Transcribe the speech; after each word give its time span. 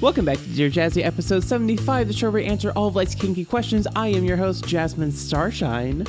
Welcome 0.00 0.24
back 0.24 0.38
to 0.38 0.48
Dear 0.54 0.70
Jazzy, 0.70 1.04
episode 1.04 1.44
75, 1.44 2.08
the 2.08 2.14
show 2.14 2.30
where 2.30 2.42
we 2.42 2.46
answer 2.48 2.72
all 2.74 2.88
of 2.88 2.96
life's 2.96 3.14
kinky 3.14 3.44
questions. 3.44 3.86
I 3.94 4.08
am 4.08 4.24
your 4.24 4.38
host, 4.38 4.64
Jasmine 4.66 5.12
Starshine. 5.12 6.06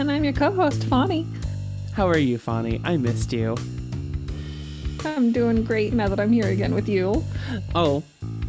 And 0.00 0.10
I'm 0.10 0.24
your 0.24 0.32
co-host, 0.32 0.82
Fawny. 0.84 1.24
How 1.92 2.08
are 2.08 2.18
you, 2.18 2.36
Fawny? 2.38 2.80
I 2.84 2.96
missed 2.96 3.32
you. 3.32 3.56
I'm 5.04 5.30
doing 5.30 5.62
great 5.62 5.92
now 5.92 6.08
that 6.08 6.18
I'm 6.18 6.32
here 6.32 6.48
again 6.48 6.74
with 6.74 6.88
you. 6.88 7.24
Oh, 7.76 8.02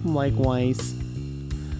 likewise. 0.03 0.95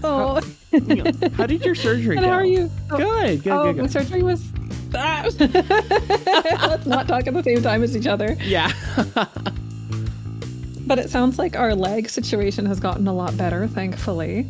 Oh, 0.04 0.40
You 0.72 1.04
know, 1.04 1.12
how 1.36 1.48
did 1.48 1.66
your 1.66 1.76
surgery 1.76 2.18
and 2.18 2.26
go? 2.26 2.32
how 2.32 2.38
are 2.38 2.46
you? 2.46 2.70
Good, 2.90 3.44
good, 3.44 3.54
oh, 3.54 3.74
good, 3.74 3.82
my 3.82 3.88
surgery 3.88 4.22
was. 4.22 4.44
Let's 4.92 5.40
not 6.86 7.08
talk 7.08 7.26
at 7.26 7.34
the 7.34 7.42
same 7.44 7.64
time 7.64 7.82
as 7.82 7.98
each 7.98 8.06
other. 8.06 8.38
Yeah. 8.42 8.72
But 10.86 11.00
it 11.00 11.10
sounds 11.10 11.40
like 11.40 11.56
our 11.56 11.74
leg 11.76 12.10
situation 12.10 12.66
has 12.66 12.80
gotten 12.80 13.08
a 13.08 13.14
lot 13.14 13.36
better, 13.38 13.68
thankfully. 13.68 14.48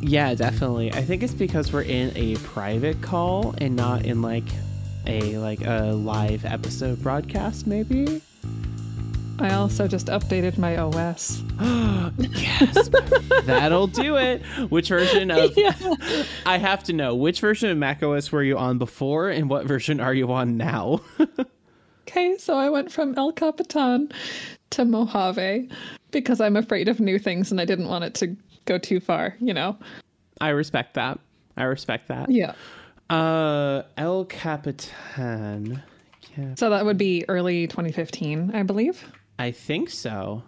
yeah, 0.00 0.34
definitely. 0.34 0.92
I 0.92 1.02
think 1.02 1.22
it's 1.22 1.34
because 1.34 1.72
we're 1.72 1.82
in 1.82 2.12
a 2.16 2.36
private 2.38 3.00
call 3.00 3.54
and 3.58 3.76
not 3.76 4.04
in 4.04 4.22
like 4.22 4.44
a 5.06 5.38
like 5.38 5.60
a 5.64 5.92
live 5.92 6.44
episode 6.44 7.02
broadcast, 7.02 7.66
maybe. 7.66 8.20
I 9.38 9.54
also 9.54 9.88
just 9.88 10.06
updated 10.06 10.58
my 10.58 10.76
OS. 10.76 11.42
yes, 12.18 12.88
that'll 13.44 13.88
do 13.88 14.16
it. 14.16 14.42
Which 14.70 14.88
version 14.88 15.30
of? 15.30 15.52
Yeah. 15.56 15.74
I 16.46 16.58
have 16.58 16.84
to 16.84 16.92
know 16.92 17.14
which 17.14 17.40
version 17.40 17.70
of 17.70 17.78
macOS 17.78 18.30
were 18.30 18.42
you 18.42 18.58
on 18.58 18.78
before, 18.78 19.30
and 19.30 19.48
what 19.48 19.64
version 19.66 20.00
are 20.00 20.14
you 20.14 20.32
on 20.32 20.56
now? 20.56 21.00
Okay, 22.08 22.36
so 22.36 22.56
I 22.56 22.68
went 22.68 22.92
from 22.92 23.14
El 23.16 23.32
Capitan 23.32 24.10
to 24.72 24.84
Mojave 24.84 25.68
because 26.10 26.40
I'm 26.40 26.56
afraid 26.56 26.88
of 26.88 27.00
new 27.00 27.18
things 27.18 27.50
and 27.50 27.60
I 27.60 27.64
didn't 27.64 27.88
want 27.88 28.04
it 28.04 28.14
to 28.14 28.36
go 28.64 28.78
too 28.78 29.00
far, 29.00 29.36
you 29.40 29.54
know? 29.54 29.76
I 30.40 30.48
respect 30.50 30.94
that. 30.94 31.18
I 31.56 31.64
respect 31.64 32.08
that. 32.08 32.30
Yeah. 32.30 32.54
Uh, 33.10 33.82
El 33.96 34.24
Capitan. 34.24 35.82
Yeah, 36.36 36.54
So 36.56 36.70
that 36.70 36.84
would 36.84 36.98
be 36.98 37.24
early 37.28 37.66
2015, 37.66 38.52
I 38.54 38.62
believe. 38.62 39.04
I 39.38 39.50
think 39.50 39.90
so. 39.90 40.42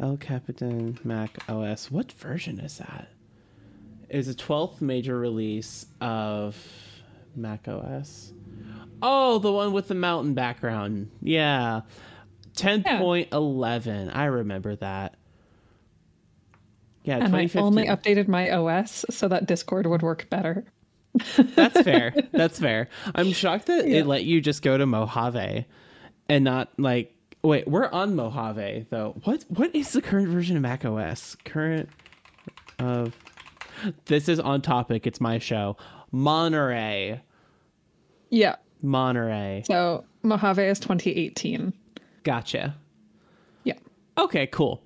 El 0.00 0.16
Capitan 0.16 0.98
Mac 1.04 1.30
OS. 1.48 1.90
What 1.90 2.12
version 2.12 2.60
is 2.60 2.78
that? 2.78 3.08
Is 4.08 4.28
a 4.28 4.34
12th 4.34 4.80
major 4.80 5.18
release 5.18 5.86
of 6.00 6.56
Mac 7.34 7.68
OS. 7.68 8.32
Oh, 9.02 9.38
the 9.38 9.52
one 9.52 9.72
with 9.72 9.88
the 9.88 9.94
mountain 9.94 10.34
background. 10.34 11.10
Yeah. 11.20 11.80
10.11. 12.56 14.14
I 14.14 14.24
remember 14.26 14.76
that. 14.76 15.16
Yeah, 17.04 17.16
And 17.24 17.34
I 17.34 17.50
only 17.56 17.86
updated 17.86 18.28
my 18.28 18.50
OS 18.50 19.04
so 19.10 19.26
that 19.28 19.46
Discord 19.46 19.86
would 19.86 20.02
work 20.02 20.28
better. 20.30 20.64
That's 21.36 21.80
fair. 21.82 22.14
That's 22.32 22.58
fair. 22.60 22.88
I'm 23.14 23.32
shocked 23.32 23.66
that 23.66 23.88
Yeah. 23.88 23.98
it 24.00 24.06
let 24.06 24.24
you 24.24 24.40
just 24.40 24.62
go 24.62 24.78
to 24.78 24.86
Mojave 24.86 25.66
and 26.28 26.44
not 26.44 26.68
like 26.78 27.14
wait, 27.42 27.66
we're 27.66 27.88
on 27.90 28.14
Mojave 28.14 28.86
though. 28.90 29.16
What 29.24 29.44
what 29.48 29.74
is 29.74 29.92
the 29.92 30.00
current 30.00 30.28
version 30.28 30.56
of 30.56 30.62
Mac 30.62 30.84
OS? 30.84 31.36
Current 31.44 31.88
of 32.78 33.14
This 34.06 34.28
is 34.28 34.38
on 34.38 34.62
topic. 34.62 35.06
It's 35.06 35.20
my 35.20 35.38
show. 35.38 35.76
Monterey. 36.12 37.20
Yeah. 38.30 38.56
Monterey. 38.80 39.64
So 39.66 40.04
Mojave 40.22 40.62
is 40.62 40.78
2018. 40.78 41.72
Gotcha. 42.22 42.76
Yeah. 43.64 43.74
Okay, 44.18 44.46
cool. 44.48 44.82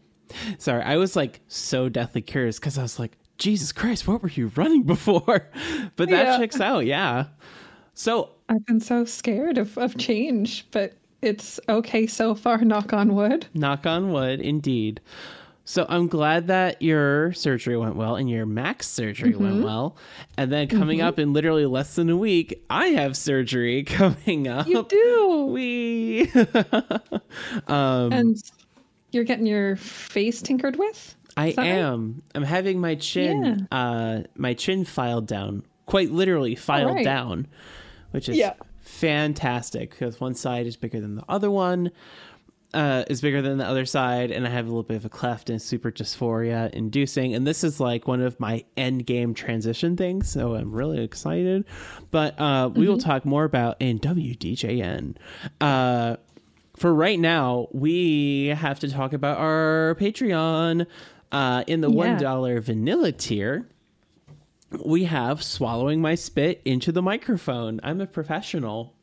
Sorry, 0.58 0.82
I 0.82 0.96
was 0.96 1.14
like 1.16 1.40
so 1.48 1.88
deathly 1.88 2.22
curious 2.22 2.58
because 2.58 2.78
I 2.78 2.82
was 2.82 2.98
like, 2.98 3.16
Jesus 3.38 3.70
Christ, 3.72 4.08
what 4.08 4.22
were 4.22 4.28
you 4.30 4.50
running 4.56 4.82
before? 4.94 5.48
But 5.96 6.08
that 6.10 6.26
Yeah. 6.26 6.38
checks 6.38 6.60
out, 6.60 6.86
yeah. 6.86 7.26
So 7.94 8.30
I've 8.48 8.64
been 8.66 8.80
so 8.80 9.04
scared 9.04 9.58
of, 9.58 9.76
of 9.78 9.96
change, 9.96 10.66
but 10.70 10.94
it's 11.22 11.58
okay 11.68 12.06
so 12.06 12.34
far, 12.34 12.58
knock 12.58 12.92
on 12.92 13.14
wood. 13.14 13.46
Knock 13.54 13.86
on 13.86 14.12
wood, 14.12 14.40
indeed. 14.40 15.00
So 15.68 15.84
I'm 15.88 16.06
glad 16.06 16.46
that 16.46 16.80
your 16.80 17.32
surgery 17.32 17.76
went 17.76 17.96
well 17.96 18.14
and 18.14 18.30
your 18.30 18.46
Max 18.46 18.86
surgery 18.86 19.32
Mm-hmm. 19.32 19.42
went 19.42 19.64
well. 19.64 19.96
And 20.38 20.50
then 20.52 20.68
coming 20.68 21.00
up 21.00 21.18
in 21.18 21.32
literally 21.32 21.66
less 21.66 21.96
than 21.96 22.08
a 22.08 22.16
week, 22.16 22.64
I 22.70 22.86
have 22.88 23.16
surgery 23.16 23.82
coming 23.84 24.46
up. 24.46 24.68
You 24.68 24.84
do. 24.88 25.46
We 25.50 26.30
um 27.66 28.12
And 28.12 28.36
you're 29.10 29.24
getting 29.24 29.46
your 29.46 29.74
face 29.76 30.40
tinkered 30.40 30.76
with? 30.76 31.16
I 31.36 31.50
that 31.50 31.58
right? 31.58 31.66
am. 31.68 32.22
I'm 32.34 32.44
having 32.44 32.80
my 32.80 32.94
chin 32.94 33.66
uh 33.72 34.22
my 34.36 34.54
chin 34.54 34.84
filed 34.84 35.26
down. 35.26 35.64
Quite 35.86 36.10
literally 36.12 36.54
filed 36.54 36.94
right. 36.94 37.04
down, 37.04 37.48
which 38.12 38.28
is 38.28 38.36
Yeah. 38.36 38.54
fantastic 38.80 39.90
because 39.90 40.20
one 40.20 40.34
side 40.34 40.66
is 40.66 40.76
bigger 40.76 41.00
than 41.00 41.16
the 41.16 41.24
other 41.28 41.50
one. 41.50 41.90
Uh, 42.76 43.04
is 43.08 43.22
bigger 43.22 43.40
than 43.40 43.56
the 43.56 43.64
other 43.64 43.86
side, 43.86 44.30
and 44.30 44.46
I 44.46 44.50
have 44.50 44.66
a 44.66 44.68
little 44.68 44.82
bit 44.82 44.98
of 44.98 45.06
a 45.06 45.08
cleft 45.08 45.48
and 45.48 45.62
super 45.62 45.90
dysphoria 45.90 46.68
inducing. 46.74 47.34
And 47.34 47.46
this 47.46 47.64
is 47.64 47.80
like 47.80 48.06
one 48.06 48.20
of 48.20 48.38
my 48.38 48.64
end 48.76 49.06
game 49.06 49.32
transition 49.32 49.96
things, 49.96 50.28
so 50.30 50.54
I'm 50.54 50.70
really 50.72 51.02
excited. 51.02 51.64
But 52.10 52.38
uh, 52.38 52.68
we 52.74 52.82
Mm-hmm. 52.82 52.90
will 52.92 52.98
talk 52.98 53.24
more 53.24 53.44
about 53.44 53.76
in 53.80 53.98
WDJN. 53.98 55.16
Uh, 55.58 56.16
for 56.76 56.92
right 56.92 57.18
now, 57.18 57.68
we 57.72 58.48
have 58.48 58.80
to 58.80 58.90
talk 58.90 59.14
about 59.14 59.38
our 59.38 59.96
Patreon. 59.98 60.86
Uh, 61.32 61.64
in 61.66 61.80
the 61.80 61.90
Yeah. 61.90 62.18
dollar 62.18 62.60
vanilla 62.60 63.10
tier, 63.10 63.66
we 64.84 65.04
have 65.04 65.42
swallowing 65.42 66.00
my 66.00 66.14
spit 66.14 66.60
into 66.64 66.90
the 66.90 67.02
microphone. 67.02 67.80
I'm 67.82 68.00
a 68.00 68.06
professional. 68.06 68.94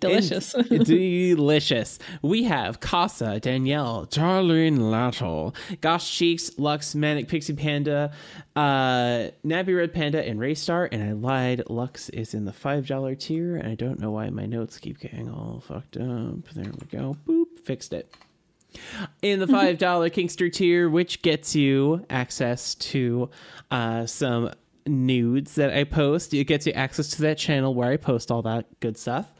Delicious. 0.00 0.52
Delicious. 0.68 1.98
We 2.22 2.44
have 2.44 2.80
Casa, 2.80 3.40
Danielle, 3.40 4.06
Darlene 4.06 4.78
Lattle, 4.78 5.54
Gosh 5.80 6.10
Cheeks, 6.10 6.58
Lux, 6.58 6.94
Manic 6.94 7.28
Pixie 7.28 7.54
Panda, 7.54 8.12
uh, 8.56 9.28
Nabby 9.42 9.74
Red 9.74 9.94
Panda, 9.94 10.22
and 10.22 10.38
Raystar. 10.38 10.88
And 10.92 11.02
I 11.02 11.12
lied. 11.12 11.62
Lux 11.68 12.10
is 12.10 12.34
in 12.34 12.44
the 12.44 12.52
$5 12.52 13.18
tier, 13.18 13.56
and 13.56 13.68
I 13.68 13.74
don't 13.74 13.98
know 14.00 14.10
why 14.10 14.28
my 14.30 14.44
notes 14.46 14.78
keep 14.78 15.00
getting 15.00 15.30
all 15.30 15.62
fucked 15.66 15.96
up. 15.96 16.48
There 16.54 16.64
we 16.64 16.86
go. 16.90 17.16
Boop. 17.26 17.44
Fixed 17.64 17.94
it 17.94 18.14
in 19.22 19.40
the 19.40 19.46
five 19.46 19.78
dollar 19.78 20.10
Kinkster 20.10 20.52
tier, 20.52 20.88
which 20.88 21.22
gets 21.22 21.54
you 21.54 22.04
access 22.10 22.74
to 22.76 23.30
uh, 23.70 24.06
some 24.06 24.52
nudes 24.86 25.54
that 25.54 25.72
I 25.72 25.84
post. 25.84 26.34
It 26.34 26.44
gets 26.44 26.66
you 26.66 26.72
access 26.72 27.10
to 27.10 27.22
that 27.22 27.38
channel 27.38 27.74
where 27.74 27.90
I 27.90 27.96
post 27.96 28.30
all 28.30 28.42
that 28.42 28.66
good 28.80 28.96
stuff, 28.96 29.32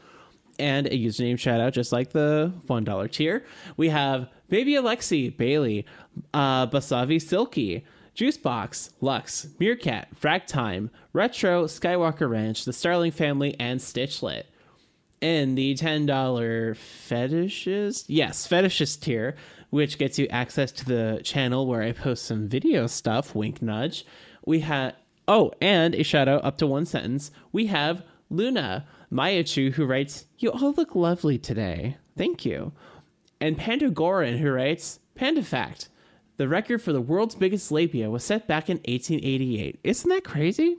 and 0.59 0.87
a 0.87 0.91
username 0.91 1.39
shout 1.39 1.59
out, 1.59 1.73
just 1.73 1.91
like 1.91 2.11
the 2.11 2.53
one 2.67 2.83
dollar 2.83 3.07
tier. 3.07 3.45
We 3.77 3.89
have 3.89 4.29
Baby 4.49 4.73
Alexi, 4.73 5.35
Bailey, 5.35 5.85
uh, 6.33 6.67
Basavi 6.67 7.21
Silky. 7.21 7.85
Juicebox, 8.15 8.91
Lux, 9.01 9.47
Meerkat, 9.59 10.07
Fragtime, 10.17 10.89
Retro, 11.11 11.65
Skywalker 11.65 12.29
Ranch, 12.29 12.63
The 12.63 12.71
Starling 12.71 13.11
Family, 13.11 13.57
and 13.59 13.81
Stitchlet 13.81 14.45
in 15.25 15.55
the 15.55 15.73
$10 15.73 16.77
fetishes 16.77 18.05
yes 18.07 18.45
fetishes 18.45 18.95
tier 18.95 19.35
which 19.71 19.97
gets 19.97 20.19
you 20.19 20.27
access 20.27 20.71
to 20.71 20.85
the 20.85 21.19
channel 21.23 21.65
where 21.65 21.81
i 21.81 21.91
post 21.91 22.25
some 22.25 22.47
video 22.47 22.85
stuff 22.85 23.33
wink 23.33 23.59
nudge. 23.59 24.05
We 24.45 24.59
have 24.59 24.93
oh 25.27 25.51
and 25.59 25.95
a 25.95 26.03
shout 26.03 26.27
out 26.27 26.45
up 26.45 26.59
to 26.59 26.67
one 26.67 26.85
sentence. 26.85 27.31
We 27.51 27.65
have 27.65 28.03
luna 28.29 28.85
mayachu 29.11 29.73
who 29.73 29.85
writes 29.87 30.25
you 30.37 30.51
all 30.51 30.73
look 30.73 30.93
lovely 30.95 31.39
today. 31.39 31.97
Thank 32.15 32.45
you. 32.45 32.71
And 33.41 33.57
panda 33.57 33.89
goran 33.89 34.37
who 34.37 34.51
writes 34.51 34.99
panda 35.15 35.41
fact 35.41 35.89
the 36.37 36.47
record 36.47 36.83
for 36.83 36.93
the 36.93 37.01
world's 37.01 37.33
biggest 37.35 37.71
labia 37.71 38.11
was 38.11 38.23
set 38.23 38.47
back 38.47 38.69
in 38.69 38.77
1888 38.77 39.79
isn't 39.83 40.09
that 40.09 40.23
crazy? 40.23 40.77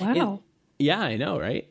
Wow. 0.00 0.40
yeah, 0.78 1.00
I 1.00 1.16
know, 1.16 1.38
right? 1.38 1.70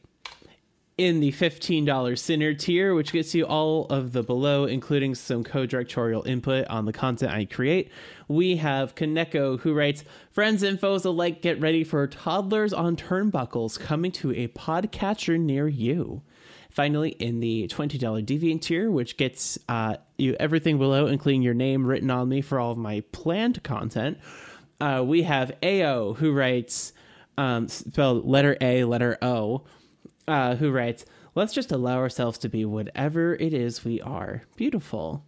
In 0.98 1.20
the 1.20 1.32
$15 1.32 2.18
Sinner 2.18 2.54
tier, 2.54 2.94
which 2.94 3.12
gets 3.12 3.34
you 3.34 3.46
all 3.46 3.86
of 3.88 4.12
the 4.12 4.22
below, 4.22 4.66
including 4.66 5.16
some 5.16 5.44
co 5.44 5.66
directorial 5.66 6.24
input 6.24 6.68
on 6.68 6.86
the 6.86 6.94
content 6.94 7.32
I 7.32 7.46
create, 7.46 7.92
we 8.28 8.58
have 8.58 8.96
Kaneko 8.96 9.60
who 9.60 9.74
writes 9.74 10.04
Friends 10.32 10.62
and 10.62 10.80
foes 10.80 11.06
alike 11.06 11.42
get 11.42 11.60
ready 11.60 11.84
for 11.84 12.06
toddlers 12.08 12.74
on 12.74 12.96
turnbuckles 12.96 13.80
coming 13.80 14.12
to 14.14 14.32
a 14.32 14.48
podcatcher 14.50 15.40
near 15.40 15.68
you. 15.68 16.22
Finally, 16.70 17.12
in 17.12 17.40
the 17.40 17.68
$20 17.68 18.26
Deviant 18.26 18.62
tier, 18.62 18.90
which 18.90 19.18
gets 19.18 19.60
uh, 19.70 19.96
you 20.18 20.36
everything 20.40 20.78
below, 20.80 21.06
including 21.08 21.42
your 21.42 21.54
name 21.54 21.86
written 21.86 22.10
on 22.10 22.30
me 22.30 22.42
for 22.42 22.60
all 22.60 22.72
of 22.72 22.78
my 22.78 23.04
planned 23.12 23.62
content, 23.64 24.18
uh, 24.82 25.04
we 25.06 25.24
have 25.24 25.52
AO 25.64 26.14
who 26.14 26.32
writes, 26.34 26.94
um, 27.38 27.68
spelled 27.68 28.26
letter 28.26 28.58
A, 28.60 28.84
letter 28.86 29.18
O, 29.22 29.64
uh, 30.28 30.56
who 30.56 30.72
writes, 30.72 31.06
Let's 31.36 31.54
just 31.54 31.72
allow 31.72 31.98
ourselves 31.98 32.38
to 32.40 32.50
be 32.50 32.64
whatever 32.64 33.36
it 33.36 33.54
is 33.54 33.84
we 33.84 34.00
are. 34.02 34.44
Beautiful. 34.56 35.26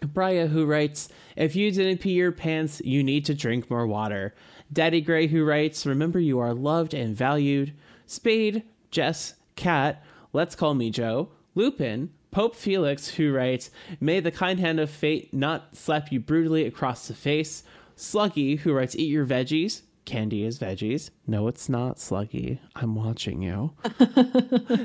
Bria, 0.00 0.48
who 0.48 0.66
writes, 0.66 1.08
If 1.36 1.56
you 1.56 1.70
didn't 1.70 2.00
pee 2.00 2.12
your 2.12 2.32
pants, 2.32 2.82
you 2.84 3.02
need 3.02 3.24
to 3.26 3.34
drink 3.34 3.70
more 3.70 3.86
water. 3.86 4.34
Daddy 4.72 5.00
Gray, 5.00 5.26
who 5.26 5.44
writes, 5.44 5.86
Remember 5.86 6.18
you 6.20 6.38
are 6.40 6.52
loved 6.52 6.92
and 6.92 7.16
valued. 7.16 7.72
Spade, 8.06 8.64
Jess, 8.90 9.34
Cat, 9.56 10.04
Let's 10.32 10.54
Call 10.54 10.74
Me 10.74 10.90
Joe. 10.90 11.30
Lupin, 11.54 12.10
Pope 12.30 12.56
Felix, 12.56 13.08
who 13.08 13.32
writes, 13.32 13.70
May 14.00 14.20
the 14.20 14.30
kind 14.30 14.58
hand 14.58 14.80
of 14.80 14.90
fate 14.90 15.32
not 15.32 15.76
slap 15.76 16.12
you 16.12 16.20
brutally 16.20 16.66
across 16.66 17.08
the 17.08 17.14
face. 17.14 17.62
Sluggy, 17.96 18.58
who 18.58 18.72
writes, 18.72 18.96
Eat 18.96 19.10
your 19.10 19.24
veggies. 19.24 19.82
Candy 20.04 20.44
is 20.44 20.58
veggies. 20.58 21.10
No, 21.26 21.48
it's 21.48 21.68
not, 21.68 21.96
Sluggy. 21.96 22.58
I'm 22.76 22.94
watching 22.94 23.42
you. 23.42 23.72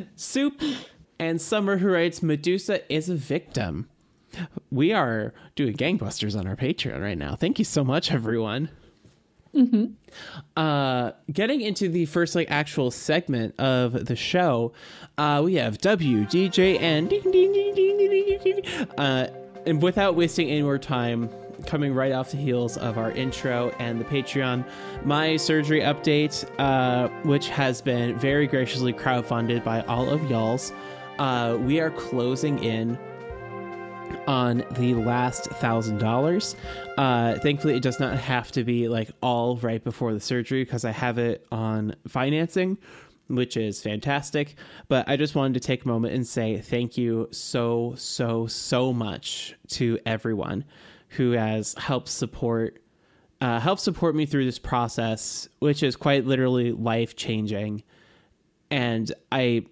Soup 0.15 0.61
and 1.19 1.41
Summer, 1.41 1.77
who 1.77 1.89
writes, 1.89 2.23
Medusa 2.23 2.91
is 2.93 3.09
a 3.09 3.15
victim. 3.15 3.89
We 4.71 4.93
are 4.93 5.33
doing 5.55 5.75
gangbusters 5.75 6.37
on 6.37 6.47
our 6.47 6.55
Patreon 6.55 7.01
right 7.01 7.17
now. 7.17 7.35
Thank 7.35 7.59
you 7.59 7.65
so 7.65 7.83
much, 7.83 8.11
everyone. 8.11 8.69
Uh, 10.55 11.11
getting 11.31 11.61
into 11.61 11.89
the 11.89 12.05
first 12.05 12.35
like 12.35 12.49
actual 12.51 12.91
segment 12.91 13.59
of 13.59 14.05
the 14.05 14.15
show, 14.15 14.73
uh, 15.17 15.41
we 15.43 15.55
have 15.55 15.79
ding, 15.79 15.97
ding. 18.41 18.63
Uh, 18.97 19.27
and 19.65 19.81
without 19.81 20.15
wasting 20.15 20.49
any 20.49 20.61
more 20.61 20.77
time, 20.77 21.29
coming 21.65 21.93
right 21.93 22.11
off 22.11 22.31
the 22.31 22.37
heels 22.37 22.77
of 22.77 22.97
our 22.97 23.11
intro 23.11 23.69
and 23.79 23.99
the 23.99 24.05
Patreon, 24.05 24.67
my 25.03 25.37
surgery 25.37 25.81
update, 25.81 26.49
uh, 26.59 27.07
which 27.23 27.49
has 27.49 27.81
been 27.81 28.17
very 28.17 28.47
graciously 28.47 28.93
crowdfunded 28.93 29.63
by 29.63 29.81
all 29.81 30.09
of 30.09 30.29
y'all's. 30.29 30.71
Uh, 31.17 31.57
we 31.61 31.79
are 31.79 31.91
closing 31.91 32.63
in 32.63 32.97
on 34.27 34.63
the 34.71 34.93
last 34.93 35.45
thousand 35.45 35.97
dollars. 35.97 36.55
Uh, 36.97 37.35
thankfully, 37.39 37.75
it 37.75 37.81
does 37.81 37.99
not 37.99 38.17
have 38.17 38.51
to 38.51 38.63
be 38.63 38.87
like 38.87 39.11
all 39.21 39.57
right 39.57 39.83
before 39.83 40.13
the 40.13 40.19
surgery 40.19 40.63
because 40.63 40.85
I 40.85 40.91
have 40.91 41.17
it 41.17 41.45
on 41.51 41.95
financing, 42.07 42.77
which 43.27 43.57
is 43.57 43.81
fantastic. 43.81 44.55
But 44.87 45.07
I 45.09 45.17
just 45.17 45.35
wanted 45.35 45.55
to 45.55 45.59
take 45.59 45.85
a 45.85 45.87
moment 45.87 46.13
and 46.13 46.27
say 46.27 46.59
thank 46.59 46.97
you 46.97 47.27
so, 47.31 47.93
so, 47.97 48.47
so 48.47 48.93
much 48.93 49.55
to 49.69 49.99
everyone 50.05 50.65
who 51.09 51.31
has 51.31 51.73
helped 51.75 52.07
support. 52.07 52.81
Uh, 53.41 53.59
help 53.59 53.79
support 53.79 54.15
me 54.15 54.25
through 54.25 54.45
this 54.45 54.59
process, 54.59 55.47
which 55.59 55.81
is 55.81 55.95
quite 55.95 56.25
literally 56.25 56.73
life 56.73 57.15
changing, 57.15 57.83
and 58.69 59.11
I, 59.31 59.65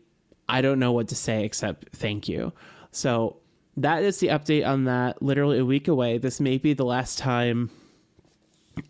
I 0.48 0.62
don't 0.62 0.80
know 0.80 0.94
what 0.94 1.10
to 1.10 1.16
say 1.16 1.44
except 1.44 1.90
thank 1.94 2.30
you. 2.30 2.54
So 2.92 3.38
that 3.76 4.04
is 4.04 4.20
the 4.20 4.28
update 4.28 4.66
on 4.66 4.86
that. 4.86 5.22
Literally 5.22 5.60
a 5.60 5.66
week 5.66 5.88
away. 5.88 6.18
This 6.18 6.40
may 6.40 6.58
be 6.58 6.74
the 6.74 6.86
last 6.86 7.20
time 7.20 7.70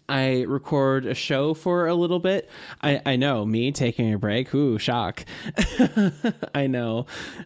I 0.08 0.44
record 0.44 1.06
a 1.06 1.14
show 1.14 1.54
for 1.54 1.88
a 1.88 1.96
little 1.96 2.20
bit. 2.20 2.50
I, 2.82 3.02
I 3.06 3.16
know 3.16 3.46
me 3.46 3.72
taking 3.72 4.14
a 4.14 4.18
break. 4.18 4.54
Ooh, 4.54 4.78
shock. 4.78 5.26
I 6.56 6.68
know. 6.68 7.06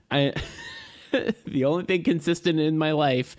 I 0.09 0.33
the 1.45 1.65
only 1.65 1.85
thing 1.85 2.03
consistent 2.03 2.59
in 2.59 2.77
my 2.77 2.91
life 2.91 3.35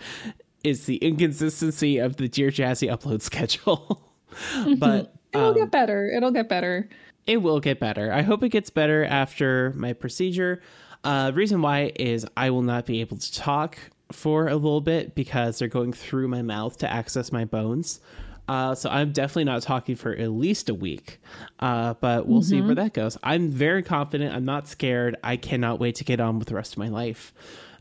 is 0.64 0.86
the 0.86 0.96
inconsistency 0.96 1.98
of 1.98 2.16
the 2.16 2.28
Dear 2.28 2.50
Jazzy 2.50 2.90
upload 2.90 3.22
schedule. 3.30 4.02
but 4.78 5.14
It'll 5.32 5.48
um, 5.48 5.54
get 5.54 5.70
better. 5.70 6.10
It'll 6.10 6.30
get 6.30 6.48
better. 6.48 6.88
it 7.26 7.38
will 7.38 7.60
get 7.60 7.80
better. 7.80 8.12
I 8.12 8.22
hope 8.22 8.42
it 8.42 8.50
gets 8.50 8.70
better 8.70 9.04
after 9.04 9.72
my 9.76 9.92
procedure. 9.92 10.60
Uh, 11.04 11.32
reason 11.34 11.62
why 11.62 11.92
is 11.96 12.26
I 12.36 12.50
will 12.50 12.62
not 12.62 12.86
be 12.86 13.00
able 13.00 13.16
to 13.16 13.32
talk 13.32 13.78
for 14.12 14.48
a 14.48 14.54
little 14.56 14.80
bit 14.82 15.14
because 15.14 15.58
they're 15.58 15.68
going 15.68 15.92
through 15.92 16.28
my 16.28 16.42
mouth 16.42 16.76
to 16.78 16.90
access 16.92 17.32
my 17.32 17.44
bones. 17.44 18.00
Uh, 18.48 18.74
so 18.74 18.90
I'm 18.90 19.12
definitely 19.12 19.44
not 19.44 19.62
talking 19.62 19.96
for 19.96 20.12
at 20.12 20.30
least 20.30 20.68
a 20.68 20.74
week. 20.74 21.18
Uh, 21.60 21.94
but 21.94 22.26
we'll 22.26 22.42
see 22.42 22.60
where 22.60 22.74
that 22.74 22.92
goes. 22.92 23.16
I'm 23.22 23.50
very 23.50 23.82
confident. 23.82 24.34
I'm 24.34 24.44
not 24.44 24.68
scared. 24.68 25.16
I 25.24 25.36
cannot 25.36 25.80
wait 25.80 25.94
to 25.96 26.04
get 26.04 26.20
on 26.20 26.38
with 26.38 26.48
the 26.48 26.54
rest 26.54 26.72
of 26.72 26.78
my 26.78 26.88
life. 26.88 27.32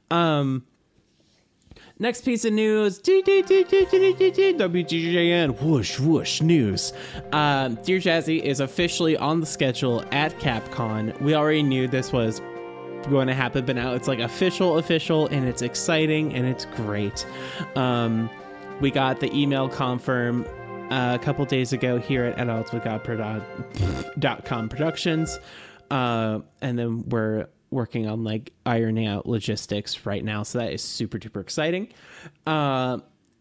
Um, 0.10 0.66
Next 2.02 2.22
piece 2.22 2.44
of 2.46 2.54
news. 2.54 2.98
WDJN. 4.58 5.62
Whoosh, 5.62 6.00
whoosh 6.00 6.42
news. 6.42 6.94
Um, 7.32 7.76
Dear 7.84 8.00
Jazzy 8.00 8.42
is 8.42 8.60
officially 8.60 9.16
on 9.18 9.40
the 9.40 9.46
schedule 9.46 10.04
at 10.12 10.36
Capcom. 10.40 11.22
We 11.22 11.36
already 11.36 11.62
knew 11.62 11.88
this 11.88 12.12
was 12.12 12.42
going 13.12 13.28
to 13.28 13.36
happen, 13.36 13.68
but 13.68 13.76
now 13.76 13.94
it's 13.94 14.08
like 14.08 14.18
official, 14.18 14.80
official, 14.80 15.28
and 15.28 15.48
it's 15.48 15.62
exciting 15.62 16.34
and 16.34 16.48
it's 16.48 16.66
great. 16.66 17.24
Um, 17.76 18.32
we 18.80 18.90
got 18.90 19.20
the 19.20 19.32
email 19.32 19.70
confirm 19.70 20.48
uh, 20.90 21.20
a 21.22 21.24
couple 21.24 21.46
days 21.46 21.72
ago 21.72 22.00
here 22.00 22.26
at 22.26 22.36
adultswithgod.com 22.38 24.70
productions. 24.70 25.40
Uh, 25.92 26.40
and 26.62 26.80
then 26.80 27.08
we're 27.10 27.46
working 27.72 28.08
on 28.08 28.24
like 28.24 28.52
ironing 28.66 29.08
out 29.08 29.26
logistics 29.26 30.06
right 30.06 30.24
now. 30.24 30.44
So 30.44 30.60
that 30.60 30.74
is 30.74 30.82
super 30.82 31.18
duper 31.18 31.42
exciting. 31.42 31.90
Uh, 32.46 33.00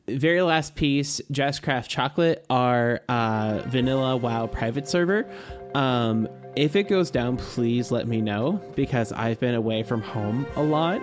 very 0.09 0.43
last 0.43 0.75
piece, 0.75 1.21
Jazzcraft 1.33 1.89
Chocolate, 1.89 2.45
our 2.51 3.01
uh, 3.09 3.63
vanilla 3.67 4.17
WoW 4.17 4.47
private 4.47 4.89
server. 4.89 5.31
Um, 5.75 6.29
if 6.57 6.75
it 6.75 6.85
goes 6.85 7.11
down, 7.11 7.37
please 7.37 7.93
let 7.93 8.09
me 8.09 8.21
know 8.21 8.61
because 8.75 9.13
I've 9.13 9.39
been 9.39 9.55
away 9.55 9.85
from 9.85 10.03
home 10.03 10.47
a 10.57 10.63
lot 10.63 11.01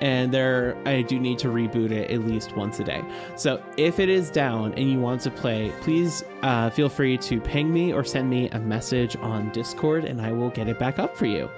and 0.00 0.32
there 0.32 0.76
I 0.86 1.02
do 1.02 1.18
need 1.18 1.38
to 1.40 1.48
reboot 1.48 1.90
it 1.90 2.10
at 2.10 2.24
least 2.26 2.56
once 2.56 2.80
a 2.80 2.84
day. 2.84 3.02
So 3.36 3.62
if 3.76 3.98
it 3.98 4.08
is 4.08 4.30
down 4.30 4.74
and 4.74 4.90
you 4.90 4.98
want 4.98 5.20
to 5.22 5.30
play, 5.30 5.72
please 5.80 6.24
uh, 6.42 6.70
feel 6.70 6.88
free 6.88 7.16
to 7.18 7.40
ping 7.40 7.72
me 7.72 7.92
or 7.92 8.04
send 8.04 8.28
me 8.28 8.48
a 8.50 8.58
message 8.58 9.16
on 9.16 9.50
Discord 9.50 10.04
and 10.04 10.20
I 10.20 10.32
will 10.32 10.50
get 10.50 10.68
it 10.68 10.78
back 10.78 10.98
up 10.98 11.16
for 11.16 11.26
you. 11.26 11.48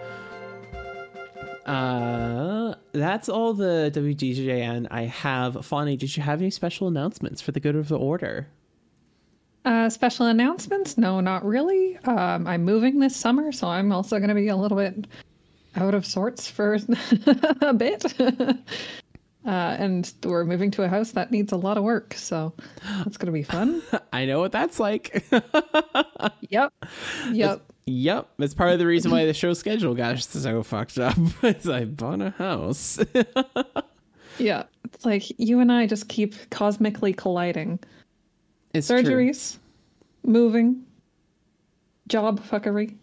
Uh, 1.66 2.74
that's 2.92 3.28
all 3.28 3.54
the 3.54 3.90
WDJN 3.94 4.88
I 4.90 5.02
have. 5.02 5.54
Fawny, 5.64 5.96
did 5.96 6.16
you 6.16 6.22
have 6.22 6.40
any 6.40 6.50
special 6.50 6.88
announcements 6.88 7.40
for 7.40 7.52
the 7.52 7.60
good 7.60 7.76
of 7.76 7.88
the 7.88 7.98
order? 7.98 8.48
Uh, 9.64 9.90
special 9.90 10.26
announcements? 10.26 10.96
No, 10.96 11.20
not 11.20 11.44
really. 11.44 11.98
Um, 11.98 12.46
I'm 12.46 12.64
moving 12.64 12.98
this 12.98 13.14
summer, 13.14 13.52
so 13.52 13.66
I'm 13.66 13.92
also 13.92 14.18
going 14.18 14.30
to 14.30 14.34
be 14.34 14.48
a 14.48 14.56
little 14.56 14.76
bit 14.76 15.06
out 15.76 15.94
of 15.94 16.06
sorts 16.06 16.48
for 16.48 16.78
a 17.60 17.74
bit. 17.74 18.20
uh, 18.20 18.56
and 19.44 20.12
we're 20.24 20.44
moving 20.44 20.70
to 20.72 20.82
a 20.82 20.88
house 20.88 21.12
that 21.12 21.30
needs 21.30 21.52
a 21.52 21.56
lot 21.56 21.76
of 21.76 21.84
work, 21.84 22.14
so 22.14 22.54
that's 23.04 23.18
going 23.18 23.26
to 23.26 23.32
be 23.32 23.42
fun. 23.42 23.82
I 24.14 24.24
know 24.24 24.40
what 24.40 24.52
that's 24.52 24.80
like. 24.80 25.24
yep. 26.48 26.72
Yep. 27.30 27.62
Yep, 27.86 28.28
it's 28.38 28.54
part 28.54 28.70
of 28.72 28.78
the 28.78 28.86
reason 28.86 29.10
why 29.10 29.24
the 29.24 29.34
show 29.34 29.52
schedule 29.52 29.94
got 29.94 30.18
so 30.20 30.62
fucked 30.62 30.98
up. 30.98 31.16
Is 31.42 31.68
I 31.68 31.84
bought 31.86 32.20
a 32.20 32.30
house. 32.30 32.98
Yeah. 34.40 34.64
It's 34.84 35.04
like 35.04 35.38
you 35.38 35.60
and 35.60 35.70
I 35.70 35.86
just 35.86 36.08
keep 36.08 36.34
cosmically 36.50 37.12
colliding. 37.12 37.78
it's 38.74 38.88
true. 38.88 39.02
Surgeries, 39.02 39.58
moving, 40.24 40.84
job 42.08 42.40
fuckery. 42.40 42.96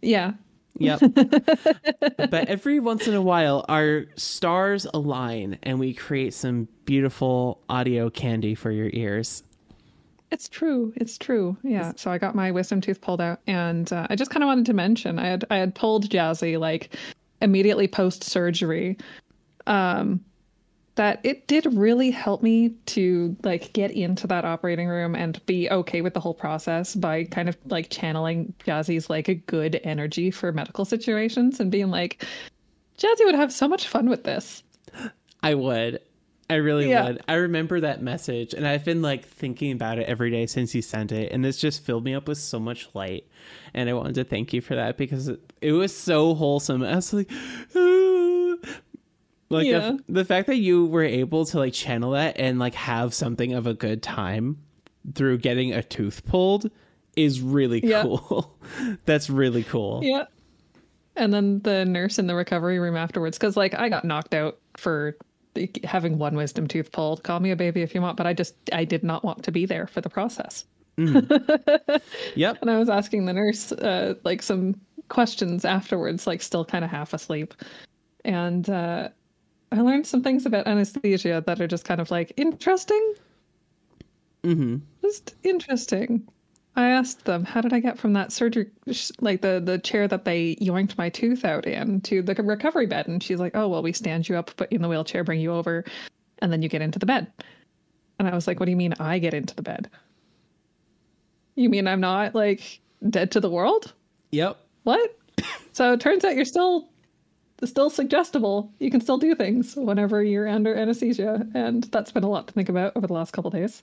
Yeah. 0.00 0.32
Yep. 0.78 1.00
but 1.14 2.48
every 2.48 2.80
once 2.80 3.08
in 3.08 3.14
a 3.14 3.22
while, 3.22 3.64
our 3.68 4.06
stars 4.16 4.86
align 4.94 5.58
and 5.62 5.80
we 5.80 5.94
create 5.94 6.34
some 6.34 6.68
beautiful 6.84 7.60
audio 7.68 8.08
candy 8.10 8.54
for 8.54 8.70
your 8.70 8.90
ears. 8.92 9.42
It's 10.30 10.48
true. 10.48 10.92
It's 10.96 11.16
true. 11.18 11.56
Yeah. 11.62 11.92
So 11.96 12.10
I 12.10 12.18
got 12.18 12.34
my 12.34 12.50
wisdom 12.50 12.80
tooth 12.80 13.00
pulled 13.00 13.20
out, 13.20 13.40
and 13.46 13.92
uh, 13.92 14.06
I 14.10 14.16
just 14.16 14.30
kind 14.30 14.42
of 14.42 14.48
wanted 14.48 14.66
to 14.66 14.74
mention 14.74 15.18
I 15.18 15.26
had 15.26 15.44
I 15.50 15.56
had 15.56 15.74
told 15.74 16.08
Jazzy 16.08 16.58
like 16.58 16.96
immediately 17.40 17.86
post 17.86 18.24
surgery, 18.24 18.96
um, 19.66 20.20
that 20.96 21.20
it 21.22 21.46
did 21.46 21.66
really 21.74 22.10
help 22.10 22.42
me 22.42 22.70
to 22.86 23.36
like 23.44 23.72
get 23.72 23.90
into 23.90 24.26
that 24.26 24.44
operating 24.44 24.88
room 24.88 25.14
and 25.14 25.44
be 25.46 25.70
okay 25.70 26.00
with 26.00 26.14
the 26.14 26.20
whole 26.20 26.34
process 26.34 26.94
by 26.94 27.24
kind 27.24 27.48
of 27.48 27.56
like 27.66 27.90
channeling 27.90 28.52
Jazzy's 28.66 29.08
like 29.08 29.28
a 29.28 29.34
good 29.34 29.80
energy 29.84 30.30
for 30.30 30.52
medical 30.52 30.84
situations 30.84 31.60
and 31.60 31.70
being 31.70 31.90
like, 31.90 32.26
Jazzy 32.98 33.24
would 33.24 33.34
have 33.34 33.52
so 33.52 33.68
much 33.68 33.86
fun 33.86 34.08
with 34.08 34.24
this. 34.24 34.62
I 35.42 35.54
would. 35.54 36.00
I 36.48 36.54
really 36.56 36.88
Yeah. 36.88 37.06
would. 37.06 37.22
I 37.26 37.34
remember 37.34 37.80
that 37.80 38.02
message 38.02 38.54
and 38.54 38.66
I've 38.66 38.84
been 38.84 39.02
like 39.02 39.24
thinking 39.26 39.72
about 39.72 39.98
it 39.98 40.08
every 40.08 40.30
day 40.30 40.46
since 40.46 40.74
you 40.74 40.82
sent 40.82 41.10
it 41.10 41.32
and 41.32 41.44
this 41.44 41.56
just 41.58 41.82
filled 41.84 42.04
me 42.04 42.14
up 42.14 42.28
with 42.28 42.38
so 42.38 42.60
much 42.60 42.88
light. 42.94 43.26
And 43.74 43.90
I 43.90 43.94
wanted 43.94 44.14
to 44.16 44.24
thank 44.24 44.52
you 44.52 44.60
for 44.60 44.76
that 44.76 44.96
because 44.96 45.26
it, 45.28 45.40
it 45.60 45.72
was 45.72 45.96
so 45.96 46.34
wholesome. 46.34 46.82
I 46.84 46.94
was 46.94 47.12
like 47.12 47.30
like 49.50 49.66
Yeah. 49.66 49.90
the, 49.90 50.04
the 50.08 50.24
fact 50.24 50.46
that 50.46 50.56
you 50.56 50.86
were 50.86 51.02
able 51.04 51.44
to 51.46 51.58
like 51.58 51.72
channel 51.72 52.12
that 52.12 52.38
and 52.38 52.58
like 52.58 52.74
have 52.74 53.12
something 53.14 53.52
of 53.52 53.66
a 53.66 53.74
good 53.74 54.02
time 54.02 54.58
through 55.14 55.38
getting 55.38 55.72
a 55.72 55.82
tooth 55.82 56.24
pulled 56.26 56.70
is 57.16 57.40
really 57.40 57.80
Yeah. 57.84 58.02
cool. 58.02 58.56
That's 59.04 59.30
really 59.30 59.64
cool. 59.64 60.00
Yeah. 60.04 60.24
And 61.16 61.32
then 61.32 61.60
the 61.60 61.84
nurse 61.84 62.18
in 62.18 62.26
the 62.26 62.34
recovery 62.34 62.78
room 62.78 62.96
afterwards, 62.96 63.38
because 63.38 63.56
like 63.56 63.74
I 63.74 63.88
got 63.88 64.04
knocked 64.04 64.34
out 64.34 64.58
for 64.76 65.16
having 65.84 66.18
one 66.18 66.36
wisdom 66.36 66.66
tooth 66.66 66.92
pulled. 66.92 67.22
Call 67.22 67.40
me 67.40 67.50
a 67.50 67.56
baby 67.56 67.82
if 67.82 67.94
you 67.94 68.02
want, 68.02 68.16
but 68.16 68.26
I 68.26 68.32
just 68.32 68.54
I 68.72 68.84
did 68.84 69.02
not 69.02 69.24
want 69.24 69.42
to 69.44 69.52
be 69.52 69.66
there 69.66 69.86
for 69.86 70.00
the 70.00 70.10
process. 70.10 70.64
Yep. 70.98 72.58
And 72.60 72.70
I 72.70 72.78
was 72.78 72.88
asking 72.88 73.26
the 73.26 73.32
nurse 73.32 73.72
uh, 73.72 74.14
like 74.24 74.42
some 74.42 74.80
questions 75.08 75.64
afterwards, 75.64 76.26
like 76.26 76.42
still 76.42 76.64
kind 76.64 76.84
of 76.84 76.90
half 76.90 77.12
asleep. 77.12 77.54
And 78.24 78.68
uh, 78.68 79.08
I 79.72 79.80
learned 79.80 80.06
some 80.06 80.22
things 80.22 80.46
about 80.46 80.66
anesthesia 80.66 81.42
that 81.46 81.60
are 81.60 81.66
just 81.66 81.84
kind 81.84 82.00
of 82.00 82.10
like 82.10 82.32
interesting. 82.36 83.14
Mm-hmm. 84.42 84.76
Just 85.02 85.34
interesting. 85.42 86.26
I 86.76 86.88
asked 86.90 87.24
them, 87.24 87.44
how 87.44 87.62
did 87.62 87.72
I 87.72 87.80
get 87.80 87.98
from 87.98 88.12
that 88.12 88.32
surgery, 88.32 88.70
like 89.20 89.40
the 89.40 89.62
the 89.64 89.78
chair 89.78 90.06
that 90.06 90.26
they 90.26 90.56
yoinked 90.56 90.98
my 90.98 91.08
tooth 91.08 91.44
out 91.44 91.66
in, 91.66 92.02
to 92.02 92.20
the 92.20 92.34
recovery 92.34 92.86
bed? 92.86 93.08
And 93.08 93.22
she's 93.22 93.40
like, 93.40 93.56
oh 93.56 93.66
well, 93.66 93.82
we 93.82 93.92
stand 93.92 94.28
you 94.28 94.36
up, 94.36 94.54
put 94.56 94.70
you 94.70 94.76
in 94.76 94.82
the 94.82 94.88
wheelchair, 94.88 95.24
bring 95.24 95.40
you 95.40 95.52
over, 95.52 95.84
and 96.40 96.52
then 96.52 96.60
you 96.60 96.68
get 96.68 96.82
into 96.82 96.98
the 96.98 97.06
bed. 97.06 97.32
And 98.18 98.28
I 98.28 98.34
was 98.34 98.46
like, 98.46 98.60
what 98.60 98.66
do 98.66 98.70
you 98.70 98.76
mean 98.76 98.94
I 99.00 99.18
get 99.18 99.32
into 99.32 99.54
the 99.54 99.62
bed? 99.62 99.90
You 101.54 101.70
mean 101.70 101.88
I'm 101.88 102.00
not 102.00 102.34
like 102.34 102.80
dead 103.08 103.30
to 103.32 103.40
the 103.40 103.50
world? 103.50 103.94
Yep. 104.32 104.58
What? 104.82 105.18
so 105.72 105.94
it 105.94 106.00
turns 106.00 106.24
out 106.24 106.36
you're 106.36 106.44
still 106.44 106.90
still 107.64 107.90
suggestible. 107.90 108.72
You 108.78 108.90
can 108.90 109.00
still 109.00 109.18
do 109.18 109.34
things 109.34 109.76
whenever 109.76 110.22
you're 110.22 110.48
under 110.48 110.74
anesthesia, 110.74 111.46
and 111.54 111.84
that's 111.84 112.12
been 112.12 112.24
a 112.24 112.28
lot 112.28 112.48
to 112.48 112.54
think 112.54 112.68
about 112.68 112.92
over 112.96 113.06
the 113.06 113.12
last 113.12 113.32
couple 113.32 113.50
days. 113.50 113.82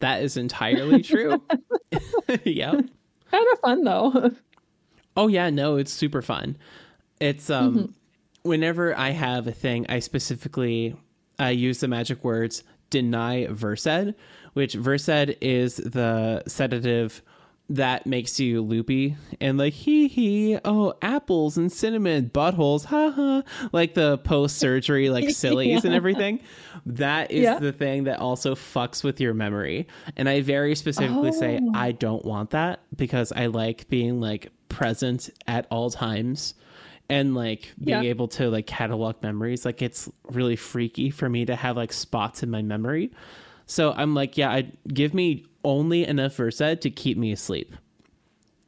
That 0.00 0.22
is 0.22 0.36
entirely 0.36 1.02
true. 1.02 1.42
yeah. 2.44 2.72
Kind 2.72 3.46
of 3.52 3.58
fun 3.60 3.84
though. 3.84 4.30
Oh 5.16 5.28
yeah, 5.28 5.50
no, 5.50 5.76
it's 5.76 5.92
super 5.92 6.22
fun. 6.22 6.56
It's 7.20 7.50
um 7.50 7.94
whenever 8.42 8.96
I 8.96 9.10
have 9.10 9.46
a 9.46 9.52
thing, 9.52 9.86
I 9.88 10.00
specifically 10.00 10.96
I 11.38 11.50
use 11.50 11.80
the 11.80 11.88
magic 11.88 12.22
words 12.24 12.64
deny 12.90 13.46
Versed, 13.46 14.14
which 14.52 14.74
Versed 14.74 15.36
is 15.40 15.76
the 15.76 16.42
sedative 16.46 17.22
that 17.70 18.06
makes 18.06 18.38
you 18.38 18.60
loopy 18.60 19.16
and 19.40 19.56
like 19.56 19.72
hee 19.72 20.06
hee 20.06 20.58
oh 20.66 20.92
apples 21.00 21.56
and 21.56 21.72
cinnamon 21.72 22.28
buttholes 22.28 22.84
ha 22.84 23.10
ha 23.10 23.42
like 23.72 23.94
the 23.94 24.18
post 24.18 24.58
surgery 24.58 25.08
like 25.16 25.30
sillies 25.30 25.82
and 25.84 25.94
everything 25.94 26.38
that 26.84 27.30
is 27.30 27.40
Yeah. 27.42 27.58
the 27.58 27.72
thing 27.72 28.04
that 28.04 28.18
also 28.20 28.54
fucks 28.54 29.02
with 29.02 29.18
your 29.18 29.32
memory 29.32 29.86
and 30.16 30.28
i 30.28 30.42
very 30.42 30.74
specifically 30.74 31.32
say 31.32 31.58
Oh. 31.62 31.72
i 31.74 31.92
don't 31.92 32.24
want 32.24 32.50
that 32.50 32.80
because 32.94 33.32
i 33.32 33.46
like 33.46 33.88
being 33.88 34.20
like 34.20 34.52
present 34.68 35.30
at 35.46 35.66
all 35.70 35.88
times 35.90 36.52
and 37.08 37.34
like 37.34 37.72
being 37.82 38.02
Yeah. 38.02 38.10
able 38.10 38.28
to 38.28 38.50
like 38.50 38.66
catalog 38.66 39.16
memories 39.22 39.64
like 39.64 39.80
it's 39.80 40.10
really 40.24 40.56
freaky 40.56 41.08
for 41.08 41.30
me 41.30 41.46
to 41.46 41.56
have 41.56 41.76
like 41.78 41.94
spots 41.94 42.42
in 42.42 42.50
my 42.50 42.60
memory 42.60 43.10
so 43.64 43.92
i'm 43.92 44.14
like 44.14 44.36
yeah 44.36 44.50
i 44.50 44.70
give 44.88 45.14
me 45.14 45.46
only 45.64 46.06
enough 46.06 46.36
versed 46.36 46.80
to 46.80 46.90
keep 46.90 47.16
me 47.16 47.32
asleep. 47.32 47.74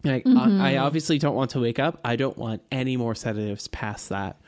Like 0.05 0.27
I, 0.27 0.75
I 0.75 0.77
obviously 0.79 1.19
don't 1.19 1.35
want 1.35 1.51
to 1.51 1.61
wake 1.61 1.79
up. 1.79 2.01
I 2.05 2.17
don't 2.17 2.39
want 2.39 2.63
any 2.71 2.97
more 2.97 3.15
sedatives 3.15 3.69
past 3.69 4.09
that. 4.11 4.41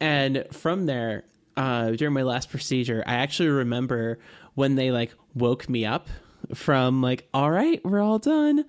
And 0.00 0.44
from 0.52 0.86
there 0.86 1.24
uh 1.56 1.90
during 1.92 2.12
my 2.12 2.22
last 2.22 2.50
procedure 2.50 3.02
i 3.06 3.14
actually 3.14 3.48
remember 3.48 4.18
when 4.54 4.74
they 4.74 4.90
like 4.90 5.14
woke 5.34 5.70
me 5.70 5.86
up 5.86 6.06
from 6.54 7.00
like 7.00 7.26
all 7.32 7.50
right 7.50 7.82
we're 7.84 8.00
all 8.00 8.18
done. 8.18 8.64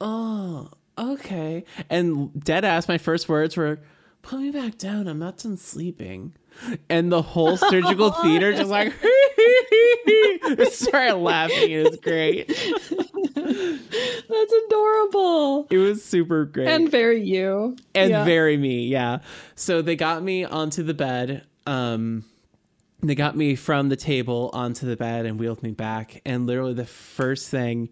Oh 0.00 0.68
okay. 0.98 1.64
And 1.90 2.32
dead 2.42 2.64
ass 2.64 2.88
my 2.88 2.98
first 2.98 3.28
words 3.28 3.56
were 3.56 3.80
put 4.24 4.40
me 4.40 4.50
back 4.50 4.76
down 4.78 5.06
i'm 5.06 5.18
not 5.18 5.38
done 5.38 5.56
sleeping 5.56 6.32
and 6.88 7.12
the 7.12 7.20
whole 7.22 7.56
surgical 7.56 8.10
theater 8.22 8.52
just 8.52 8.70
like 8.70 8.92
started 10.70 11.16
laughing 11.16 11.70
it 11.70 11.88
was 11.88 11.96
great 11.98 12.48
That's 13.34 14.52
adorable. 14.66 15.66
it 15.70 15.78
was 15.78 16.04
super 16.04 16.44
great 16.44 16.68
And 16.68 16.90
very 16.90 17.22
you. 17.22 17.76
and 17.94 18.10
Yeah. 18.10 18.24
very 18.24 18.56
me 18.56 18.86
yeah 18.86 19.18
so 19.54 19.82
they 19.82 19.96
got 19.96 20.22
me 20.22 20.44
onto 20.44 20.82
the 20.82 20.94
bed 20.94 21.44
um 21.66 22.24
they 23.02 23.14
got 23.14 23.36
me 23.36 23.54
from 23.56 23.88
the 23.90 23.96
table 23.96 24.50
onto 24.54 24.86
the 24.86 24.96
bed 24.96 25.26
and 25.26 25.38
wheeled 25.38 25.62
me 25.62 25.72
back 25.72 26.22
and 26.24 26.46
literally 26.46 26.74
the 26.74 26.86
first 26.86 27.50
thing 27.50 27.88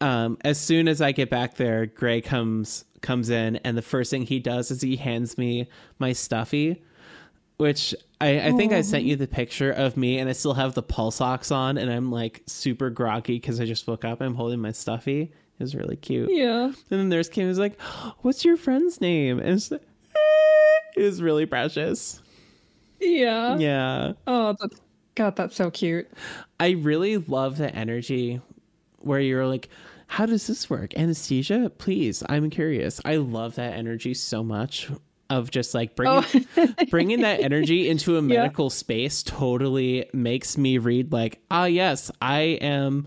um 0.00 0.38
as 0.42 0.58
soon 0.58 0.88
as 0.88 1.00
i 1.02 1.12
get 1.12 1.28
back 1.28 1.54
there 1.56 1.86
gray 1.86 2.20
comes 2.20 2.84
comes 3.00 3.30
in 3.30 3.56
and 3.56 3.76
the 3.76 3.82
first 3.82 4.10
thing 4.10 4.22
he 4.22 4.38
does 4.38 4.70
is 4.70 4.82
he 4.82 4.96
hands 4.96 5.38
me 5.38 5.68
my 5.98 6.12
stuffy 6.12 6.82
which 7.60 7.94
I, 8.22 8.40
I 8.48 8.52
think 8.52 8.72
I 8.72 8.80
sent 8.80 9.04
you 9.04 9.16
the 9.16 9.26
picture 9.26 9.70
of 9.70 9.94
me 9.98 10.18
and 10.18 10.30
I 10.30 10.32
still 10.32 10.54
have 10.54 10.72
the 10.72 10.82
pulse 10.82 11.16
socks 11.16 11.50
on 11.50 11.76
and 11.76 11.92
I'm 11.92 12.10
like 12.10 12.42
super 12.46 12.88
groggy 12.88 13.34
because 13.34 13.60
I 13.60 13.66
just 13.66 13.86
woke 13.86 14.02
up. 14.02 14.22
I'm 14.22 14.34
holding 14.34 14.60
my 14.60 14.72
stuffy. 14.72 15.22
It 15.22 15.62
was 15.62 15.74
really 15.74 15.96
cute. 15.96 16.30
Yeah. 16.32 16.64
And 16.64 16.74
then 16.88 17.10
there's 17.10 17.28
Kim 17.28 17.48
who's 17.48 17.58
like, 17.58 17.78
What's 18.22 18.46
your 18.46 18.56
friend's 18.56 19.02
name? 19.02 19.38
And 19.40 19.50
it's 19.50 19.70
like, 19.70 19.82
eh, 19.82 21.00
it 21.00 21.02
was 21.02 21.20
really 21.20 21.44
precious. 21.44 22.22
Yeah. 22.98 23.58
Yeah. 23.58 24.12
Oh, 24.26 24.56
that's, 24.58 24.80
God, 25.14 25.36
that's 25.36 25.54
so 25.54 25.70
cute. 25.70 26.10
I 26.58 26.70
really 26.70 27.18
love 27.18 27.58
the 27.58 27.74
energy 27.74 28.40
where 29.00 29.20
you're 29.20 29.46
like, 29.46 29.68
How 30.10 30.26
does 30.26 30.48
this 30.48 30.68
work? 30.68 30.98
Anesthesia? 30.98 31.70
Please, 31.78 32.24
I'm 32.28 32.50
curious. 32.50 33.00
I 33.04 33.18
love 33.18 33.54
that 33.54 33.74
energy 33.74 34.12
so 34.14 34.42
much 34.42 34.90
of 35.30 35.52
just 35.52 35.72
like 35.72 35.94
bringing 35.94 36.48
bringing 36.90 37.20
that 37.20 37.38
energy 37.38 37.88
into 37.88 38.16
a 38.16 38.22
medical 38.22 38.70
space 38.70 39.22
totally 39.22 40.10
makes 40.12 40.58
me 40.58 40.78
read 40.78 41.12
like 41.12 41.40
ah 41.52 41.66
yes 41.66 42.10
i 42.20 42.40
am 42.40 43.06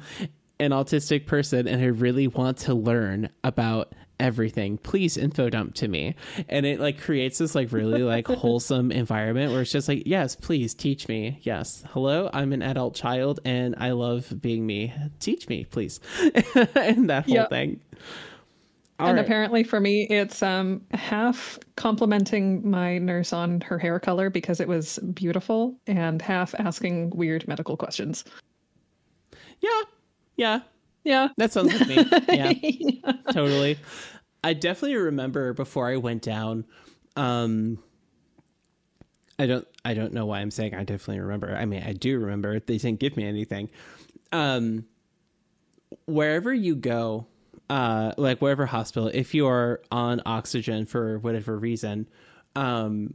an 0.62 0.72
autistic 0.72 1.28
person 1.28 1.68
and 1.68 1.82
i 1.82 1.88
really 1.88 2.28
want 2.28 2.58
to 2.60 2.74
learn 2.74 3.28
about 3.44 3.94
everything 4.24 4.78
please 4.78 5.18
info 5.18 5.50
dump 5.50 5.76
to 5.76 5.88
me 5.88 6.16
and 6.48 6.66
it 6.66 6.80
like 6.80 7.00
creates 7.00 7.38
this 7.40 7.54
like 7.54 7.72
really 7.74 8.02
like 8.04 8.26
wholesome 8.44 8.90
environment 8.92 9.52
where 9.52 9.62
it's 9.62 9.72
just 9.72 9.88
like 9.90 10.02
yes 10.06 10.36
please 10.36 10.74
teach 10.74 11.08
me 11.10 11.38
yes 11.42 11.84
hello 11.90 12.30
i'm 12.34 12.54
an 12.54 12.62
adult 12.62 12.96
child 12.96 13.40
and 13.44 13.76
i 13.80 13.92
love 13.92 14.34
being 14.42 14.66
me 14.66 14.94
teach 15.20 15.50
me 15.50 15.66
please 15.66 16.00
and 16.76 17.10
that 17.10 17.26
whole 17.26 17.36
Yeah. 17.36 17.48
thing 17.48 17.82
All 19.00 19.08
and 19.10 19.18
right. 19.18 19.26
apparently 19.26 19.64
for 19.64 19.80
me, 19.82 20.04
it's 20.10 20.42
um 20.42 20.82
half 20.94 21.60
complimenting 21.76 22.68
my 22.70 23.00
nurse 23.00 23.34
on 23.34 23.60
her 23.62 23.78
hair 23.78 24.00
color 24.00 24.30
because 24.30 24.60
it 24.62 24.68
was 24.68 25.00
beautiful, 25.14 25.76
and 25.88 26.22
half 26.22 26.54
asking 26.60 27.10
weird 27.10 27.46
medical 27.48 27.76
questions. 27.76 28.24
yeah 29.60 29.82
yeah 30.38 30.60
Yeah. 31.04 31.28
That 31.38 31.52
sounds 31.52 31.74
like 31.74 31.88
me. 31.88 31.98
Yeah, 32.30 33.12
totally. 33.32 33.78
I 34.44 34.54
definitely 34.54 34.98
remember 34.98 35.54
before 35.54 35.90
I 35.90 35.98
went 35.98 36.22
down. 36.22 36.66
Um, 37.16 37.80
I 39.40 39.48
don't. 39.48 39.68
I 39.86 39.94
don't 39.94 40.14
know 40.14 40.26
why 40.26 40.40
I'm 40.40 40.52
saying 40.52 40.76
I 40.76 40.84
definitely 40.84 41.22
remember. 41.22 41.56
I 41.56 41.66
mean, 41.66 41.84
I 41.84 41.94
do 41.94 42.20
remember. 42.20 42.60
They 42.60 42.78
didn't 42.78 43.00
give 43.00 43.18
me 43.18 43.26
anything. 43.26 43.70
Um, 44.32 44.86
wherever 46.06 46.54
you 46.54 46.76
go, 46.76 47.28
uh, 47.70 48.14
like 48.18 48.42
wherever 48.42 48.66
hospital, 48.66 49.10
if 49.14 49.34
you 49.34 49.48
are 49.48 49.82
on 49.92 50.22
oxygen 50.26 50.86
for 50.86 51.20
whatever 51.20 51.58
reason, 51.58 52.08
um, 52.56 53.14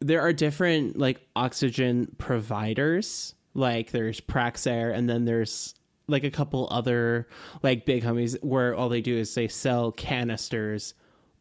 there 0.00 0.20
are 0.20 0.32
different 0.32 0.98
like 0.98 1.20
oxygen 1.34 2.14
providers. 2.18 3.34
Like 3.54 3.90
there's 3.90 4.20
Praxair, 4.20 4.94
and 4.94 5.08
then 5.08 5.24
there's 5.24 5.74
like 6.08 6.24
a 6.24 6.30
couple 6.30 6.66
other 6.70 7.28
like 7.62 7.86
big 7.86 8.02
companies 8.02 8.36
where 8.42 8.74
all 8.74 8.88
they 8.88 9.00
do 9.00 9.16
is 9.16 9.34
they 9.34 9.48
sell 9.48 9.92
canisters 9.92 10.94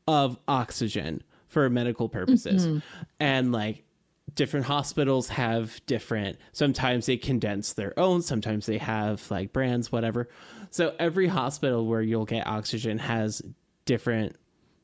of 0.07 0.37
oxygen 0.47 1.23
for 1.47 1.69
medical 1.69 2.09
purposes, 2.09 2.67
mm-hmm. 2.67 2.79
and 3.19 3.51
like 3.51 3.83
different 4.35 4.65
hospitals 4.65 5.29
have 5.29 5.83
different 5.87 6.37
sometimes 6.51 7.07
they 7.07 7.17
condense 7.17 7.73
their 7.73 7.97
own 7.97 8.21
sometimes 8.21 8.65
they 8.67 8.77
have 8.77 9.31
like 9.31 9.51
brands 9.53 9.91
whatever 9.91 10.29
so 10.69 10.93
every 10.99 11.27
hospital 11.27 11.87
where 11.87 12.01
you'll 12.01 12.25
get 12.25 12.45
oxygen 12.45 12.99
has 12.99 13.41
different 13.85 14.35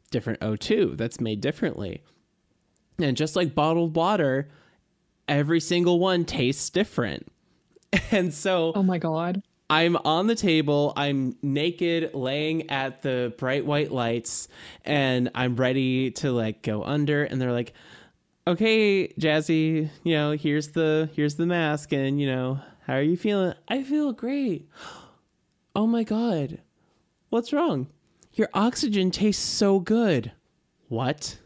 different 0.09 0.39
O2 0.39 0.95
that's 0.97 1.19
made 1.19 1.41
differently 1.41 2.01
And 2.99 3.17
just 3.17 3.35
like 3.35 3.55
bottled 3.55 3.95
water, 3.95 4.49
every 5.27 5.59
single 5.59 5.99
one 5.99 6.25
tastes 6.25 6.69
different. 6.69 7.27
And 8.11 8.33
so 8.33 8.71
Oh 8.75 8.83
my 8.83 8.97
god. 8.97 9.43
I'm 9.73 9.95
on 9.95 10.27
the 10.27 10.35
table, 10.35 10.93
I'm 10.95 11.35
naked, 11.41 12.13
laying 12.13 12.69
at 12.69 13.01
the 13.01 13.33
bright 13.39 13.65
white 13.65 13.91
lights, 13.91 14.47
and 14.85 15.31
I'm 15.33 15.55
ready 15.55 16.11
to 16.11 16.31
like 16.31 16.61
go 16.61 16.83
under. 16.83 17.23
And 17.23 17.41
they're 17.41 17.51
like, 17.51 17.73
okay, 18.45 19.07
Jazzy, 19.19 19.89
you 20.03 20.13
know, 20.13 20.33
here's 20.33 20.67
the 20.67 21.09
here's 21.15 21.37
the 21.37 21.47
mask, 21.47 21.91
and 21.91 22.21
you 22.21 22.27
know, 22.27 22.59
how 22.85 22.93
are 22.93 23.01
you 23.01 23.17
feeling? 23.17 23.55
I 23.67 23.81
feel 23.81 24.13
great. 24.13 24.69
Oh 25.75 25.87
my 25.87 26.03
god. 26.03 26.59
What's 27.29 27.51
wrong? 27.51 27.87
Your 28.33 28.49
oxygen 28.53 29.09
tastes 29.09 29.43
so 29.43 29.79
good. 29.79 30.33
What? 30.87 31.39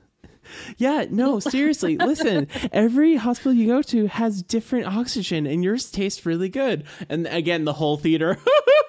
Yeah, 0.78 1.06
no, 1.10 1.40
seriously. 1.40 1.98
listen, 1.98 2.48
every 2.72 3.16
hospital 3.16 3.54
you 3.54 3.68
go 3.68 3.82
to 3.84 4.08
has 4.08 4.44
different 4.44 4.88
oxygen 4.88 5.46
and 5.48 5.64
yours 5.64 5.92
tastes 5.92 6.26
really 6.26 6.50
good. 6.50 6.86
And 7.10 7.28
again, 7.28 7.66
the 7.66 7.74
whole 7.74 7.98
theater 7.98 8.38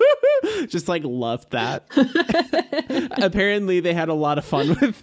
just 0.68 0.88
like 0.88 1.02
loved 1.04 1.50
that. 1.50 1.86
Apparently, 3.22 3.80
they 3.80 3.94
had 3.94 4.08
a 4.08 4.14
lot 4.14 4.38
of 4.38 4.44
fun 4.44 4.68
with 4.68 4.82
It. 4.82 4.94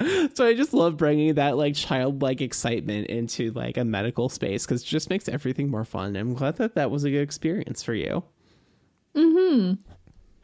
so 0.34 0.46
I 0.46 0.54
just 0.54 0.72
love 0.72 0.96
bringing 0.96 1.34
that 1.34 1.56
like 1.56 1.74
childlike 1.74 2.40
excitement 2.40 3.08
into 3.08 3.50
like 3.52 3.76
a 3.76 3.84
medical 3.84 4.28
space 4.28 4.64
because 4.64 4.82
it 4.82 4.86
just 4.86 5.10
makes 5.10 5.28
everything 5.28 5.70
more 5.70 5.84
fun. 5.84 6.16
I'm 6.16 6.34
glad 6.34 6.56
that 6.56 6.74
that 6.76 6.90
was 6.90 7.04
a 7.04 7.10
good 7.10 7.22
experience 7.22 7.82
for 7.82 7.94
you. 7.94 8.22
Hmm. 9.16 9.74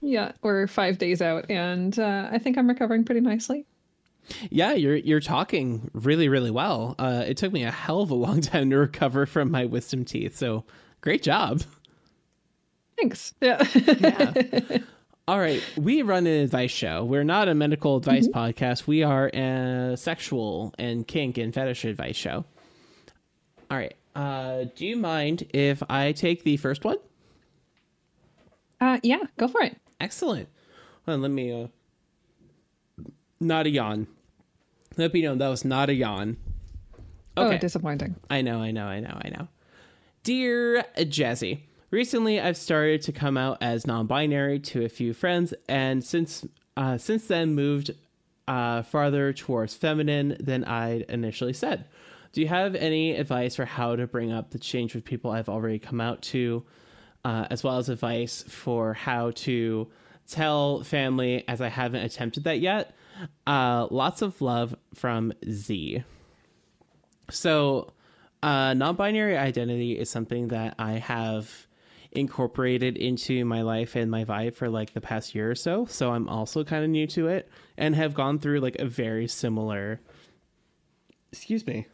Yeah, 0.02 0.32
we're 0.42 0.66
five 0.66 0.98
days 0.98 1.22
out, 1.22 1.50
and 1.50 1.96
uh, 1.98 2.28
I 2.30 2.38
think 2.38 2.58
I'm 2.58 2.68
recovering 2.68 3.04
pretty 3.04 3.20
nicely. 3.20 3.64
Yeah, 4.50 4.72
you're 4.72 4.96
you're 4.96 5.20
talking 5.20 5.90
really 5.92 6.28
really 6.28 6.50
well. 6.50 6.94
Uh, 6.98 7.24
it 7.26 7.36
took 7.36 7.52
me 7.52 7.62
a 7.64 7.70
hell 7.70 8.00
of 8.00 8.10
a 8.10 8.14
long 8.14 8.40
time 8.42 8.70
to 8.70 8.76
recover 8.78 9.26
from 9.26 9.50
my 9.50 9.64
wisdom 9.64 10.04
teeth, 10.04 10.36
so 10.36 10.64
great 11.00 11.22
job. 11.22 11.62
Thanks. 12.96 13.34
Yeah. 13.40 13.62
Yeah. 13.74 14.78
All 15.26 15.38
right, 15.38 15.62
we 15.78 16.02
run 16.02 16.26
an 16.26 16.40
advice 16.42 16.70
show. 16.70 17.02
We're 17.02 17.24
not 17.24 17.48
a 17.48 17.54
medical 17.54 17.96
advice 17.96 18.28
podcast. 18.28 18.86
We 18.86 19.02
are 19.02 19.28
a 19.28 19.96
sexual 19.96 20.74
and 20.78 21.06
kink 21.08 21.38
and 21.38 21.52
fetish 21.54 21.86
advice 21.86 22.16
show. 22.16 22.44
All 23.70 23.78
right. 23.78 23.94
Uh, 24.14 24.66
do 24.76 24.84
you 24.86 24.96
mind 24.98 25.46
if 25.54 25.82
I 25.88 26.12
take 26.12 26.44
the 26.44 26.58
first 26.58 26.84
one? 26.84 26.98
uh, 28.82 28.98
yeah, 29.02 29.20
go 29.38 29.48
for 29.48 29.62
it. 29.62 29.76
Excellent. 29.98 30.48
Well, 31.06 31.16
let 31.18 31.30
me 31.30 31.52
uh 31.64 31.68
not 33.44 33.66
a 33.66 33.70
yawn. 33.70 34.06
Let 34.96 35.12
me 35.12 35.22
know 35.22 35.34
that 35.34 35.48
was 35.48 35.64
not 35.64 35.88
a 35.90 35.94
yawn. 35.94 36.36
Oh, 37.36 37.56
disappointing. 37.58 38.14
I 38.30 38.42
know, 38.42 38.60
I 38.60 38.70
know, 38.70 38.86
I 38.86 39.00
know, 39.00 39.20
I 39.24 39.28
know. 39.28 39.48
Dear 40.22 40.84
Jazzy, 40.96 41.60
recently 41.90 42.40
I've 42.40 42.56
started 42.56 43.02
to 43.02 43.12
come 43.12 43.36
out 43.36 43.58
as 43.60 43.86
non-binary 43.86 44.60
to 44.60 44.84
a 44.84 44.88
few 44.88 45.12
friends, 45.12 45.52
and 45.68 46.02
since 46.04 46.46
uh, 46.76 46.98
since 46.98 47.26
then 47.26 47.54
moved 47.54 47.90
uh, 48.48 48.82
farther 48.82 49.32
towards 49.32 49.74
feminine 49.74 50.36
than 50.40 50.64
I'd 50.64 51.02
initially 51.02 51.52
said. 51.52 51.84
Do 52.32 52.40
you 52.40 52.48
have 52.48 52.74
any 52.74 53.12
advice 53.12 53.54
for 53.54 53.64
how 53.64 53.94
to 53.94 54.06
bring 54.06 54.32
up 54.32 54.50
the 54.50 54.58
change 54.58 54.94
with 54.94 55.04
people 55.04 55.30
I've 55.30 55.48
already 55.48 55.78
come 55.78 56.00
out 56.00 56.20
to, 56.22 56.64
uh, 57.24 57.46
as 57.50 57.62
well 57.62 57.78
as 57.78 57.88
advice 57.88 58.42
for 58.48 58.92
how 58.92 59.30
to 59.32 59.88
tell 60.26 60.82
family 60.82 61.44
as 61.46 61.60
I 61.60 61.68
haven't 61.68 62.02
attempted 62.02 62.44
that 62.44 62.60
yet? 62.60 62.94
Uh, 63.46 63.86
lots 63.90 64.22
of 64.22 64.40
love 64.40 64.74
from 64.94 65.32
Z. 65.48 66.02
So, 67.30 67.92
uh, 68.42 68.74
non 68.74 68.96
binary 68.96 69.36
identity 69.36 69.98
is 69.98 70.10
something 70.10 70.48
that 70.48 70.74
I 70.78 70.92
have 70.92 71.66
incorporated 72.12 72.96
into 72.96 73.44
my 73.44 73.62
life 73.62 73.96
and 73.96 74.10
my 74.10 74.24
vibe 74.24 74.54
for 74.54 74.68
like 74.68 74.92
the 74.92 75.00
past 75.00 75.34
year 75.34 75.50
or 75.50 75.54
so. 75.54 75.86
So, 75.86 76.12
I'm 76.12 76.28
also 76.28 76.64
kind 76.64 76.84
of 76.84 76.90
new 76.90 77.06
to 77.08 77.28
it 77.28 77.48
and 77.76 77.94
have 77.94 78.14
gone 78.14 78.38
through 78.38 78.60
like 78.60 78.76
a 78.76 78.86
very 78.86 79.28
similar. 79.28 80.00
Excuse 81.32 81.66
me. 81.66 81.86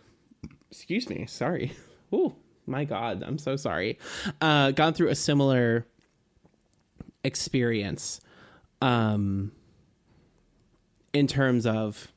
Excuse 0.71 1.09
me. 1.09 1.27
Sorry. 1.27 1.73
Oh, 2.13 2.35
my 2.67 2.85
God. 2.85 3.23
I'm 3.25 3.39
so 3.39 3.55
sorry. 3.55 3.97
Uh, 4.41 4.73
gone 4.73 4.95
through 4.95 5.11
a 5.11 5.15
similar 5.15 5.87
experience 7.23 8.21
um, 8.83 9.53
in 11.13 11.27
terms 11.27 11.67
of 11.67 12.13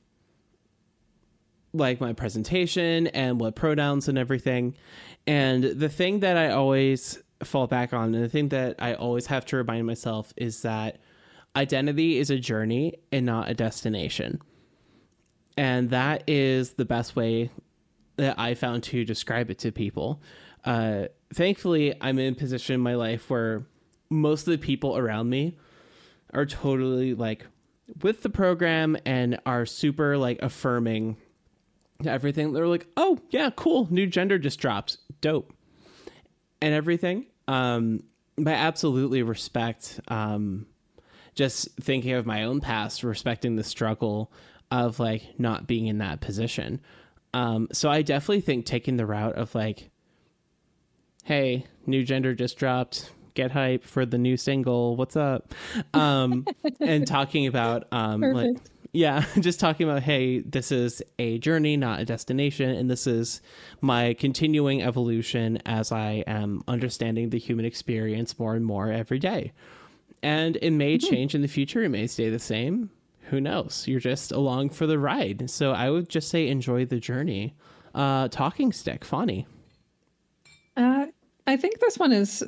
like 1.73 1.99
my 1.99 2.13
presentation 2.13 3.08
and 3.08 3.39
what 3.39 3.56
pronouns 3.56 4.08
and 4.08 4.17
everything. 4.17 4.75
And 5.25 5.63
the 5.63 5.89
thing 5.89 6.19
that 6.19 6.38
I 6.38 6.51
always 6.51 7.21
fall 7.43 7.67
back 7.67 7.93
on, 7.93 8.13
and 8.13 8.23
the 8.23 8.29
thing 8.29 8.49
that 8.49 8.75
I 8.79 8.93
always 8.93 9.25
have 9.27 9.45
to 9.47 9.58
remind 9.58 9.88
myself 9.88 10.34
is 10.38 10.62
that 10.62 10.99
identity 11.56 12.17
is 12.17 12.29
a 12.29 12.38
journey 12.38 12.95
and 13.12 13.25
not 13.25 13.49
a 13.49 13.53
destination. 13.53 14.41
And 15.58 15.89
that 15.91 16.23
is 16.27 16.73
the 16.73 16.86
best 16.86 17.15
way 17.15 17.51
that 18.17 18.39
I 18.39 18.53
found 18.53 18.84
to 18.84 19.03
describe 19.06 19.49
it 19.49 19.60
to 19.60 19.71
people. 19.71 20.21
Uh, 20.65 21.06
thankfully, 21.34 21.93
I'm 21.99 22.19
in 22.19 22.34
a 22.34 22.36
position 22.36 22.75
in 22.75 22.82
my 22.82 22.95
life 22.95 23.29
where 23.29 23.65
most 24.10 24.47
of 24.47 24.51
the 24.51 24.58
people 24.58 24.97
around 24.97 25.29
me 25.29 25.58
are 26.34 26.45
totally 26.45 27.13
like 27.13 27.45
with 28.02 28.22
the 28.22 28.30
program 28.30 28.98
and 29.06 29.39
are 29.46 29.65
super 29.65 30.17
like 30.17 30.41
affirming 30.41 31.17
everything. 32.06 32.54
They're 32.54 32.67
like, 32.67 32.88
"Oh 32.98 33.19
yeah, 33.30 33.50
cool, 33.56 33.88
new 33.91 34.08
gender 34.08 34.38
just 34.38 34.60
dropped, 34.60 34.98
dope," 35.22 35.54
and 36.62 36.74
everything. 36.74 37.26
Um, 37.48 38.04
but 38.38 38.52
I 38.52 38.58
absolutely 38.58 39.24
respect. 39.24 40.00
Um, 40.08 40.67
just 41.36 41.69
thinking 41.82 42.13
of 42.13 42.26
my 42.26 42.43
own 42.43 42.62
past, 42.62 43.04
respecting 43.04 43.56
the 43.56 43.63
struggle 43.63 44.32
of 44.72 45.00
like 45.00 45.39
not 45.39 45.67
being 45.67 45.88
in 45.88 46.00
that 46.00 46.22
position. 46.22 46.80
Um, 47.34 47.67
so 47.72 47.89
I 47.89 48.02
definitely 48.04 48.41
think 48.41 48.65
taking 48.65 48.98
the 48.98 49.06
route 49.06 49.36
of 49.36 49.56
like, 49.56 49.89
hey, 51.24 51.65
new 51.88 52.04
gender 52.04 52.36
just 52.36 52.58
dropped, 52.58 53.12
get 53.34 53.52
hype 53.52 53.84
for 53.84 54.06
the 54.06 54.17
new 54.17 54.38
single, 54.38 54.96
what's 54.96 55.15
up? 55.15 55.54
Um, 55.93 56.46
and 56.80 57.08
talking 57.08 57.48
about 57.48 57.88
um, 57.91 58.22
like, 58.22 58.58
yeah, 58.93 59.26
just 59.39 59.60
talking 59.60 59.89
about, 59.89 60.04
hey, 60.04 60.39
this 60.39 60.72
is 60.72 61.02
a 61.19 61.39
journey, 61.39 61.76
not 61.76 62.00
a 62.00 62.06
destination, 62.06 62.69
and 62.69 62.89
this 62.89 63.08
is 63.08 63.41
my 63.82 64.13
continuing 64.13 64.82
evolution 64.82 65.58
as 65.65 65.91
I 65.91 66.24
am 66.28 66.63
understanding 66.67 67.30
the 67.30 67.39
human 67.39 67.65
experience 67.65 68.38
more 68.39 68.56
and 68.56 68.65
more 68.65 68.91
every 68.91 69.19
day. 69.19 69.52
And 70.22 70.58
it 70.62 70.72
may 70.72 70.98
change 70.98 71.36
in 71.36 71.41
the 71.41 71.48
future, 71.48 71.84
it 71.84 71.89
may 71.89 72.08
stay 72.08 72.30
the 72.30 72.39
same. 72.39 72.89
Who 73.30 73.41
knows? 73.41 73.86
You're 73.88 74.00
just 74.00 74.32
along 74.32 74.69
for 74.69 74.86
the 74.86 75.00
ride. 75.00 75.50
So 75.50 75.72
I 75.72 75.89
would 75.89 76.08
just 76.08 76.30
say 76.30 76.48
enjoy 76.48 76.86
the 76.86 77.00
journey. 77.00 77.56
Uh, 77.96 78.28
talking 78.28 78.72
stick, 78.72 79.04
Fawny. 79.04 79.48
Uh, 80.78 81.08
I 81.46 81.58
think 81.58 81.80
this 81.80 81.98
one 81.98 82.12
is 82.12 82.43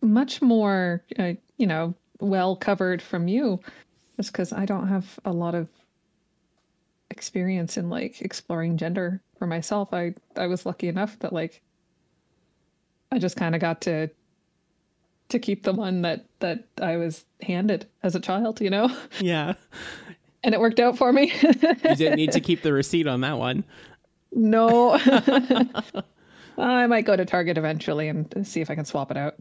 much 0.00 0.40
more, 0.42 1.02
uh, 1.18 1.32
you 1.56 1.66
know, 1.66 1.94
well 2.20 2.56
covered 2.56 3.00
from 3.02 3.28
you, 3.28 3.60
just 4.16 4.32
because 4.32 4.52
I 4.52 4.64
don't 4.64 4.88
have 4.88 5.18
a 5.24 5.32
lot 5.32 5.54
of 5.54 5.68
experience 7.10 7.76
in 7.76 7.88
like 7.90 8.20
exploring 8.20 8.76
gender 8.76 9.20
for 9.38 9.46
myself. 9.46 9.92
I 9.92 10.14
I 10.36 10.46
was 10.46 10.66
lucky 10.66 10.88
enough 10.88 11.18
that 11.20 11.32
like 11.32 11.62
I 13.10 13.18
just 13.18 13.36
kind 13.36 13.54
of 13.54 13.60
got 13.60 13.80
to 13.82 14.10
to 15.30 15.38
keep 15.38 15.62
the 15.62 15.72
one 15.72 16.02
that 16.02 16.26
that 16.40 16.64
I 16.80 16.96
was 16.96 17.24
handed 17.42 17.86
as 18.02 18.14
a 18.14 18.20
child, 18.20 18.60
you 18.60 18.70
know, 18.70 18.94
Yeah. 19.20 19.54
and 20.44 20.54
it 20.54 20.60
worked 20.60 20.80
out 20.80 20.96
for 20.98 21.12
me. 21.12 21.32
You 21.42 21.96
didn't 21.96 22.16
need 22.16 22.32
to 22.32 22.40
keep 22.48 22.62
the 22.62 22.72
receipt 22.72 23.06
on 23.06 23.20
that 23.22 23.38
one. 23.38 23.64
No. 24.32 24.98
I 26.58 26.86
might 26.86 27.04
go 27.04 27.16
to 27.16 27.24
Target 27.24 27.56
eventually 27.58 28.08
and 28.08 28.32
see 28.46 28.60
if 28.60 28.70
I 28.70 28.74
can 28.74 28.84
swap 28.84 29.10
it 29.10 29.16
out. 29.16 29.36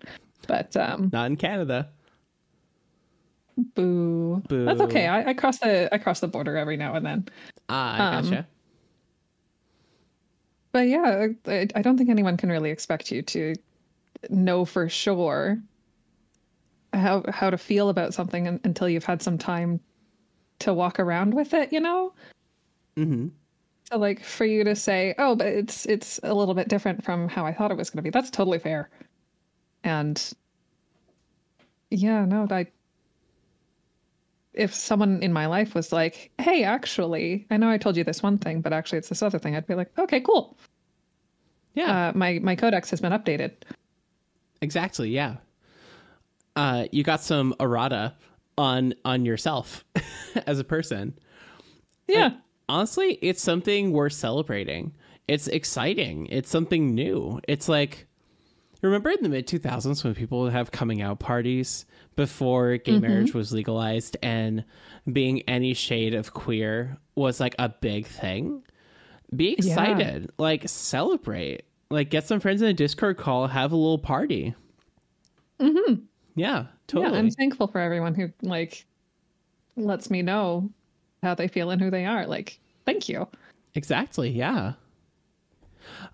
But 0.47 0.75
um 0.77 1.09
Not 1.11 1.27
in 1.27 1.35
Canada. 1.35 1.89
boo. 3.75 4.41
Boo. 4.47 4.65
That's 4.65 4.81
okay. 4.81 5.07
I, 5.07 5.29
I 5.29 5.33
cross 5.33 5.57
the 5.59 5.93
I 5.93 5.97
cross 5.97 6.19
the 6.19 6.27
border 6.27 6.57
every 6.57 6.77
now 6.77 6.93
and 6.95 7.05
then. 7.05 7.27
Ah, 7.69 7.95
I 7.95 8.17
Um, 8.17 8.23
gotcha. 8.23 8.47
But 10.71 10.87
yeah, 10.87 11.27
I, 11.47 11.67
I 11.73 11.81
don't 11.81 11.97
think 11.97 12.09
anyone 12.09 12.37
can 12.37 12.49
really 12.49 12.69
expect 12.69 13.11
you 13.11 13.21
to 13.23 13.55
know 14.29 14.65
for 14.65 14.89
sure 14.89 15.59
how 16.93 17.23
how 17.29 17.49
to 17.49 17.57
feel 17.57 17.89
about 17.89 18.13
something 18.13 18.47
until 18.63 18.87
you've 18.89 19.05
had 19.05 19.21
some 19.21 19.37
time 19.37 19.79
to 20.59 20.73
walk 20.73 20.99
around 20.99 21.33
with 21.33 21.53
it, 21.53 21.71
you 21.71 21.79
know? 21.79 22.13
hmm 22.95 23.27
So 23.89 23.97
like 23.97 24.23
for 24.23 24.45
you 24.45 24.63
to 24.65 24.75
say, 24.75 25.15
"Oh, 25.17 25.35
but 25.35 25.47
it's 25.47 25.85
it's 25.85 26.19
a 26.23 26.33
little 26.33 26.53
bit 26.53 26.67
different 26.67 27.03
from 27.03 27.29
how 27.29 27.45
I 27.45 27.53
thought 27.53 27.71
it 27.71 27.77
was 27.77 27.89
going 27.89 27.99
to 27.99 28.03
be." 28.03 28.09
That's 28.09 28.29
totally 28.29 28.59
fair. 28.59 28.89
And 29.83 30.21
yeah, 31.89 32.25
no, 32.25 32.47
I 32.49 32.67
if 34.53 34.73
someone 34.73 35.21
in 35.21 35.31
my 35.31 35.45
life 35.45 35.73
was 35.73 35.93
like, 35.93 36.31
"Hey, 36.39 36.63
actually, 36.63 37.45
I 37.49 37.57
know 37.57 37.69
I 37.69 37.77
told 37.77 37.95
you 37.95 38.03
this 38.03 38.21
one 38.23 38.37
thing, 38.37 38.59
but 38.61 38.73
actually 38.73 38.97
it's 38.97 39.09
this 39.09 39.21
other 39.21 39.39
thing," 39.39 39.55
I'd 39.55 39.67
be 39.67 39.75
like, 39.75 39.97
"Okay, 39.97 40.19
cool. 40.19 40.57
Yeah. 41.73 42.09
Uh, 42.09 42.11
my 42.15 42.39
my 42.39 42.55
codex 42.55 42.89
has 42.89 42.99
been 42.99 43.13
updated." 43.13 43.51
Exactly. 44.61 45.09
Yeah. 45.11 45.37
Uh, 46.55 46.87
you 46.91 47.03
got 47.03 47.21
some 47.21 47.55
errata 47.59 48.15
on 48.57 48.95
on 49.05 49.25
yourself 49.25 49.85
as 50.47 50.59
a 50.59 50.63
person. 50.65 51.17
Yeah. 52.07 52.31
Honestly, 52.69 53.17
it's 53.21 53.41
something 53.41 53.91
worth 53.91 54.13
celebrating. 54.13 54.93
It's 55.27 55.47
exciting. 55.47 56.27
It's 56.27 56.49
something 56.49 56.93
new. 56.95 57.39
It's 57.47 57.69
like 57.69 58.07
remember 58.81 59.09
in 59.09 59.21
the 59.23 59.29
mid 59.29 59.47
2000s 59.47 60.03
when 60.03 60.13
people 60.15 60.41
would 60.41 60.53
have 60.53 60.71
coming 60.71 61.01
out 61.01 61.19
parties 61.19 61.85
before 62.15 62.77
gay 62.77 62.99
marriage 62.99 63.33
was 63.33 63.51
legalized 63.51 64.15
and 64.21 64.63
being 65.11 65.41
any 65.49 65.73
shade 65.73 66.13
of 66.13 66.33
queer 66.33 66.97
was 67.15 67.39
like 67.39 67.55
a 67.59 67.69
big 67.69 68.05
thing. 68.05 68.63
Be 69.35 69.53
excited. 69.53 70.31
Like 70.37 70.67
celebrate. 70.69 71.63
Like 71.89 72.09
get 72.09 72.27
some 72.27 72.39
friends 72.39 72.61
in 72.61 72.67
a 72.69 72.73
Discord 72.73 73.17
call, 73.17 73.47
have 73.47 73.71
a 73.71 73.75
little 73.75 73.97
party. 73.99 74.53
Mhm. 75.59 76.03
Yeah, 76.35 76.67
Yeah. 77.01 77.11
I'm 77.11 77.31
thankful 77.31 77.67
for 77.67 77.79
everyone 77.79 78.13
who 78.13 78.29
like 78.43 78.85
lets 79.75 80.09
me 80.09 80.21
know 80.21 80.69
how 81.27 81.35
they 81.35 81.47
feel 81.47 81.69
and 81.69 81.81
who 81.81 81.91
they 81.91 82.05
are. 82.05 82.25
Like, 82.25 82.59
thank 82.85 83.09
you. 83.09 83.27
Exactly. 83.75 84.29
Yeah. 84.29 84.73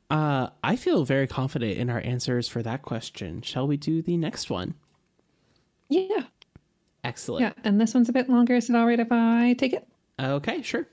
Uh, 0.09 0.49
I 0.63 0.75
feel 0.75 1.05
very 1.05 1.27
confident 1.27 1.77
in 1.77 1.89
our 1.89 2.01
answers 2.01 2.47
for 2.47 2.61
that 2.63 2.81
question. 2.81 3.41
Shall 3.41 3.67
we 3.67 3.77
do 3.77 4.01
the 4.01 4.17
next 4.17 4.49
one? 4.49 4.75
Yeah. 5.89 6.23
Excellent. 7.03 7.41
Yeah. 7.41 7.53
And 7.63 7.79
this 7.79 7.93
one's 7.93 8.09
a 8.09 8.13
bit 8.13 8.29
longer. 8.29 8.55
Is 8.55 8.69
it 8.69 8.75
all 8.75 8.85
right 8.85 8.99
if 8.99 9.11
I 9.11 9.53
take 9.53 9.73
it? 9.73 9.87
Okay, 10.19 10.61
sure. 10.61 10.87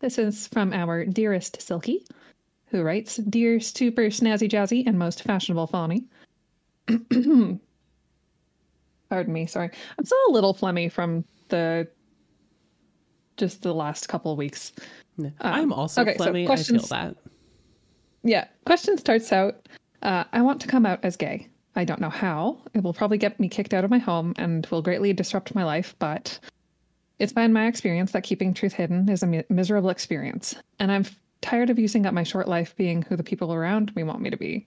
This 0.00 0.18
is 0.18 0.48
from 0.48 0.72
our 0.72 1.04
dearest 1.04 1.60
Silky, 1.60 2.06
who 2.66 2.82
writes 2.82 3.16
Dear 3.16 3.60
super 3.60 4.04
snazzy 4.04 4.48
jazzy 4.48 4.86
and 4.86 4.98
most 4.98 5.22
fashionable 5.22 5.66
Fawny. 5.66 6.04
Pardon 9.10 9.32
me, 9.32 9.46
sorry. 9.46 9.70
I'm 9.98 10.04
still 10.04 10.18
a 10.28 10.32
little 10.32 10.54
phlegmy 10.54 10.90
from 10.90 11.24
the 11.48 11.86
just 13.40 13.62
the 13.62 13.74
last 13.74 14.08
couple 14.08 14.36
weeks. 14.36 14.72
I'm 15.40 15.72
also 15.72 16.02
Um, 16.02 16.08
okay, 16.08 16.16
so. 16.18 16.32
I 16.32 16.56
feel 16.56 16.80
that. 16.86 17.16
Yeah. 18.22 18.46
Question 18.64 18.96
starts 18.98 19.32
out 19.32 19.66
uh, 20.02 20.24
I 20.32 20.42
want 20.42 20.60
to 20.62 20.68
come 20.68 20.86
out 20.86 21.00
as 21.02 21.16
gay. 21.16 21.48
I 21.76 21.84
don't 21.84 22.00
know 22.00 22.10
how. 22.10 22.58
It 22.74 22.82
will 22.82 22.92
probably 22.92 23.18
get 23.18 23.38
me 23.38 23.48
kicked 23.48 23.74
out 23.74 23.84
of 23.84 23.90
my 23.90 23.98
home 23.98 24.34
and 24.36 24.66
will 24.66 24.82
greatly 24.82 25.12
disrupt 25.12 25.54
my 25.54 25.64
life, 25.64 25.94
but 25.98 26.38
it's 27.18 27.32
been 27.32 27.52
my 27.52 27.66
experience 27.66 28.12
that 28.12 28.22
keeping 28.22 28.54
truth 28.54 28.72
hidden 28.72 29.08
is 29.08 29.22
a 29.22 29.26
mi- 29.26 29.44
miserable 29.48 29.90
experience. 29.90 30.54
And 30.78 30.90
I'm 30.90 31.04
tired 31.42 31.70
of 31.70 31.78
using 31.78 32.06
up 32.06 32.14
my 32.14 32.22
short 32.22 32.48
life 32.48 32.74
being 32.76 33.02
who 33.02 33.16
the 33.16 33.22
people 33.22 33.52
around 33.52 33.94
me 33.94 34.02
want 34.02 34.20
me 34.20 34.30
to 34.30 34.36
be. 34.36 34.66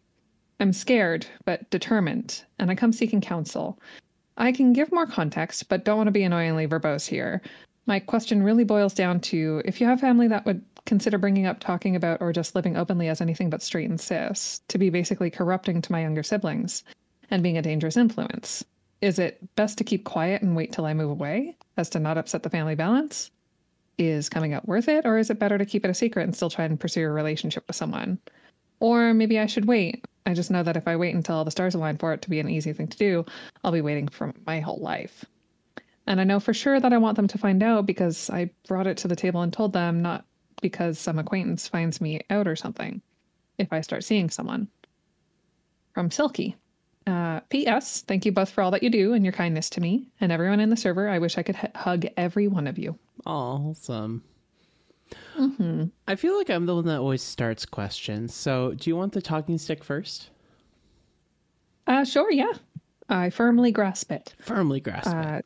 I'm 0.60 0.72
scared, 0.72 1.26
but 1.46 1.70
determined, 1.72 2.44
and 2.60 2.72
I 2.72 2.76
come 2.76 2.94
seeking 2.94 3.22
counsel. 3.22 3.80
I 4.38 4.52
can 4.52 4.72
give 4.72 4.92
more 4.92 5.08
context, 5.08 5.68
but 5.68 5.84
don't 5.84 5.98
want 5.98 6.08
to 6.08 6.12
be 6.12 6.24
annoyingly 6.24 6.68
verbose 6.68 7.08
here. 7.08 7.42
My 7.86 8.00
question 8.00 8.44
really 8.44 8.64
boils 8.64 8.94
down 8.94 9.20
to 9.22 9.62
if 9.66 9.82
you 9.82 9.88
have 9.88 10.00
family 10.00 10.28
that 10.30 10.46
would 10.46 10.64
consider 10.86 11.18
bringing 11.18 11.46
up 11.46 11.60
talking 11.60 11.96
about 11.96 12.22
or 12.22 12.32
just 12.32 12.56
living 12.56 12.78
openly 12.78 13.08
as 13.10 13.22
anything 13.22 13.50
but 13.50 13.62
straight 13.62 13.90
and 13.90 14.00
cis, 14.00 14.62
to 14.68 14.78
be 14.78 14.90
basically 14.90 15.30
corrupting 15.30 15.82
to 15.82 15.92
my 15.92 16.02
younger 16.02 16.24
siblings 16.24 16.84
and 17.30 17.44
being 17.44 17.58
a 17.58 17.62
dangerous 17.62 17.98
influence. 17.98 18.64
Is 19.02 19.20
it 19.20 19.38
best 19.56 19.78
to 19.78 19.84
keep 19.84 20.06
quiet 20.06 20.42
and 20.42 20.56
wait 20.56 20.72
till 20.72 20.86
I 20.86 20.94
move 20.94 21.10
away 21.10 21.58
as 21.76 21.90
to 21.90 22.00
not 22.00 22.18
upset 22.18 22.44
the 22.44 22.50
family 22.50 22.76
balance? 22.76 23.32
Is 23.98 24.30
coming 24.30 24.54
out 24.54 24.68
worth 24.68 24.88
it, 24.88 25.06
or 25.06 25.18
is 25.18 25.30
it 25.30 25.40
better 25.40 25.58
to 25.58 25.66
keep 25.66 25.86
it 25.86 25.92
a 25.92 25.94
secret 25.94 26.24
and 26.24 26.36
still 26.36 26.50
try 26.50 26.66
and 26.66 26.80
pursue 26.80 27.06
a 27.06 27.10
relationship 27.10 27.66
with 27.68 27.76
someone? 27.76 28.18
Or 28.80 29.14
maybe 29.14 29.40
I 29.40 29.46
should 29.46 29.66
wait. 29.66 30.06
I 30.26 30.34
just 30.34 30.52
know 30.52 30.64
that 30.64 30.78
if 30.78 30.88
I 30.88 30.96
wait 30.96 31.16
until 31.16 31.36
all 31.36 31.46
the 31.46 31.52
stars 31.52 31.76
align 31.76 31.98
for 31.98 32.14
it 32.14 32.22
to 32.24 32.30
be 32.30 32.40
an 32.40 32.50
easy 32.50 32.74
thing 32.74 32.88
to 32.88 32.98
do, 32.98 33.26
I'll 33.64 33.72
be 33.72 33.82
waiting 33.82 34.08
for 34.08 34.34
my 34.46 34.62
whole 34.62 34.80
life. 34.80 35.26
And 36.06 36.20
I 36.20 36.26
know 36.26 36.40
for 36.40 36.54
sure 36.54 36.80
that 36.80 36.94
I 36.94 36.98
want 36.98 37.16
them 37.16 37.28
to 37.30 37.38
find 37.38 37.64
out 37.64 37.86
because 37.86 38.30
I 38.30 38.50
brought 38.68 38.88
it 38.88 38.98
to 38.98 39.08
the 39.08 39.16
table 39.16 39.42
and 39.42 39.54
told 39.54 39.74
them, 39.74 40.02
not 40.02 40.26
because 40.62 41.00
some 41.00 41.20
acquaintance 41.20 41.68
finds 41.68 42.02
me 42.02 42.22
out 42.30 42.48
or 42.48 42.56
something 42.56 43.02
if 43.58 43.72
I 43.72 43.82
start 43.82 44.04
seeing 44.04 44.30
someone. 44.30 44.68
From 45.94 46.12
Silky. 46.12 46.56
Uh, 47.06 47.42
P.S. 47.50 48.02
Thank 48.02 48.26
you 48.26 48.32
both 48.32 48.50
for 48.50 48.62
all 48.62 48.72
that 48.72 48.82
you 48.82 48.90
do 48.90 49.14
and 49.14 49.24
your 49.26 49.34
kindness 49.34 49.70
to 49.72 49.82
me 49.82 50.08
and 50.22 50.32
everyone 50.32 50.60
in 50.60 50.70
the 50.70 50.78
server. 50.78 51.10
I 51.10 51.20
wish 51.20 51.38
I 51.38 51.44
could 51.44 51.58
h- 51.62 51.72
hug 51.76 52.06
every 52.16 52.48
one 52.48 52.66
of 52.66 52.78
you. 52.78 52.98
Awesome. 53.26 54.24
Mm-hmm. 55.38 55.86
I 56.08 56.16
feel 56.16 56.38
like 56.38 56.50
I'm 56.50 56.66
the 56.66 56.76
one 56.76 56.86
that 56.86 57.00
always 57.00 57.22
starts 57.22 57.66
questions. 57.66 58.34
So, 58.34 58.74
do 58.74 58.90
you 58.90 58.96
want 58.96 59.14
the 59.14 59.22
talking 59.22 59.58
stick 59.58 59.84
first? 59.84 60.30
Uh, 61.86 62.06
sure, 62.06 62.32
yeah. 62.32 62.54
I 63.10 63.30
firmly 63.30 63.72
grasp 63.72 64.12
it. 64.12 64.34
Firmly 64.40 64.80
grasp 64.80 65.14
it. 65.14 65.46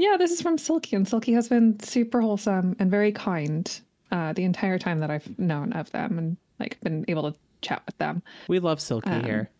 Yeah, 0.00 0.16
this 0.16 0.30
is 0.30 0.40
from 0.40 0.56
Silky, 0.56 0.96
and 0.96 1.06
Silky 1.06 1.34
has 1.34 1.50
been 1.50 1.78
super 1.78 2.22
wholesome 2.22 2.74
and 2.78 2.90
very 2.90 3.12
kind 3.12 3.70
uh, 4.10 4.32
the 4.32 4.44
entire 4.44 4.78
time 4.78 4.98
that 5.00 5.10
I've 5.10 5.38
known 5.38 5.74
of 5.74 5.92
them 5.92 6.16
and 6.16 6.36
like 6.58 6.80
been 6.80 7.04
able 7.06 7.30
to 7.30 7.38
chat 7.60 7.82
with 7.84 7.98
them. 7.98 8.22
We 8.48 8.60
love 8.60 8.80
Silky 8.80 9.10
um, 9.10 9.22
here. 9.22 9.50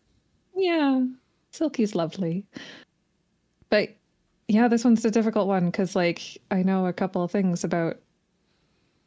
Yeah, 0.56 1.04
Silky's 1.50 1.94
lovely. 1.94 2.46
But 3.68 3.90
yeah, 4.48 4.66
this 4.66 4.82
one's 4.82 5.04
a 5.04 5.10
difficult 5.10 5.46
one 5.46 5.66
because, 5.66 5.94
like, 5.94 6.38
I 6.50 6.62
know 6.62 6.86
a 6.86 6.92
couple 6.94 7.22
of 7.22 7.30
things 7.30 7.62
about 7.62 7.98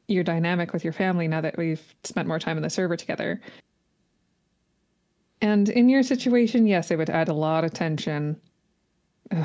your 0.07 0.23
dynamic 0.23 0.71
with 0.71 0.83
your 0.83 0.93
family 0.93 1.27
now 1.27 1.41
that 1.41 1.57
we've 1.57 1.95
spent 2.03 2.27
more 2.27 2.37
time 2.37 2.57
in 2.57 2.63
the 2.63 2.69
server 2.69 2.95
together. 2.95 3.41
And 5.41 5.67
in 5.67 5.89
your 5.89 6.03
situation, 6.03 6.67
yes, 6.67 6.91
it 6.91 6.97
would 6.99 7.09
add 7.09 7.27
a 7.27 7.33
lot 7.33 7.63
of 7.63 7.73
tension, 7.73 8.39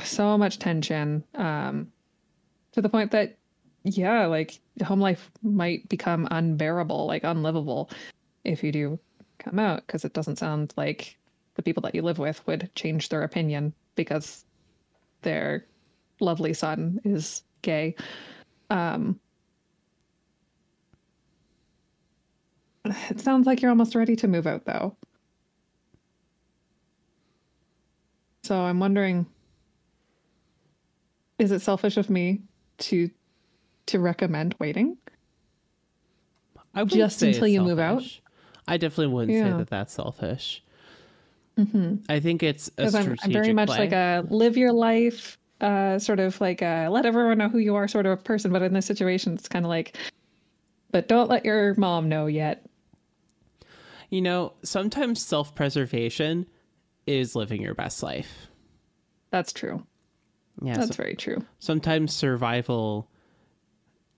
So 0.04 0.36
much 0.36 0.58
tension, 0.58 1.24
um, 1.34 1.92
to 2.72 2.82
the 2.82 2.88
point 2.88 3.10
that, 3.12 3.38
yeah, 3.84 4.26
like 4.26 4.60
home 4.84 5.00
life 5.00 5.30
might 5.42 5.88
become 5.88 6.28
unbearable, 6.30 7.06
like 7.06 7.24
unlivable, 7.24 7.90
if 8.44 8.62
you 8.62 8.72
do 8.72 8.98
come 9.38 9.58
out, 9.58 9.86
because 9.86 10.04
it 10.04 10.12
doesn't 10.12 10.38
sound 10.38 10.74
like 10.76 11.16
the 11.54 11.62
people 11.62 11.80
that 11.82 11.94
you 11.94 12.02
live 12.02 12.18
with 12.18 12.46
would 12.46 12.70
change 12.74 13.08
their 13.08 13.22
opinion 13.22 13.72
because 13.94 14.44
their 15.22 15.64
lovely 16.20 16.52
son 16.52 17.00
is 17.04 17.42
gay. 17.62 17.94
Um, 18.70 19.18
it 22.84 23.20
sounds 23.20 23.46
like 23.46 23.62
you're 23.62 23.70
almost 23.70 23.94
ready 23.94 24.16
to 24.16 24.28
move 24.28 24.46
out, 24.46 24.64
though. 24.66 24.96
So 28.44 28.56
I'm 28.60 28.80
wondering 28.80 29.26
is 31.38 31.52
it 31.52 31.60
selfish 31.60 31.96
of 31.96 32.10
me 32.10 32.42
to 32.78 33.10
to 33.86 33.98
recommend 33.98 34.54
waiting? 34.58 34.96
I 36.74 36.84
just 36.84 37.18
say 37.18 37.28
until 37.28 37.48
you 37.48 37.62
move 37.62 37.78
out? 37.78 38.02
I 38.66 38.76
definitely 38.76 39.12
wouldn't 39.14 39.36
say 39.38 39.50
that 39.56 39.70
that's 39.70 39.94
selfish. 39.94 40.62
Mm-hmm. 41.58 41.96
I 42.08 42.20
think 42.20 42.42
it's 42.42 42.68
a 42.68 42.72
because 42.76 42.94
I'm, 42.94 43.16
I'm 43.22 43.32
very 43.32 43.52
much 43.52 43.68
play. 43.68 43.78
like 43.78 43.92
a 43.92 44.24
live 44.28 44.56
your 44.56 44.72
life 44.72 45.38
uh 45.60 45.98
sort 45.98 46.20
of 46.20 46.40
like 46.40 46.62
a 46.62 46.88
let 46.88 47.04
everyone 47.04 47.38
know 47.38 47.48
who 47.48 47.58
you 47.58 47.74
are 47.74 47.88
sort 47.88 48.06
of 48.06 48.22
person 48.22 48.52
but 48.52 48.62
in 48.62 48.72
this 48.74 48.86
situation 48.86 49.34
it's 49.34 49.48
kind 49.48 49.64
of 49.64 49.68
like 49.68 49.96
but 50.92 51.08
don't 51.08 51.28
let 51.28 51.44
your 51.44 51.74
mom 51.74 52.08
know 52.08 52.26
yet 52.26 52.64
You 54.10 54.22
know, 54.22 54.52
sometimes 54.62 55.20
self 55.20 55.54
preservation 55.56 56.46
is 57.06 57.34
living 57.34 57.60
your 57.60 57.74
best 57.74 58.02
life. 58.04 58.46
that's 59.32 59.52
true 59.52 59.84
Yeah. 60.62 60.74
that's 60.74 60.88
so- 60.96 61.02
very 61.02 61.14
true 61.14 61.44
sometimes 61.58 62.12
survival 62.14 63.08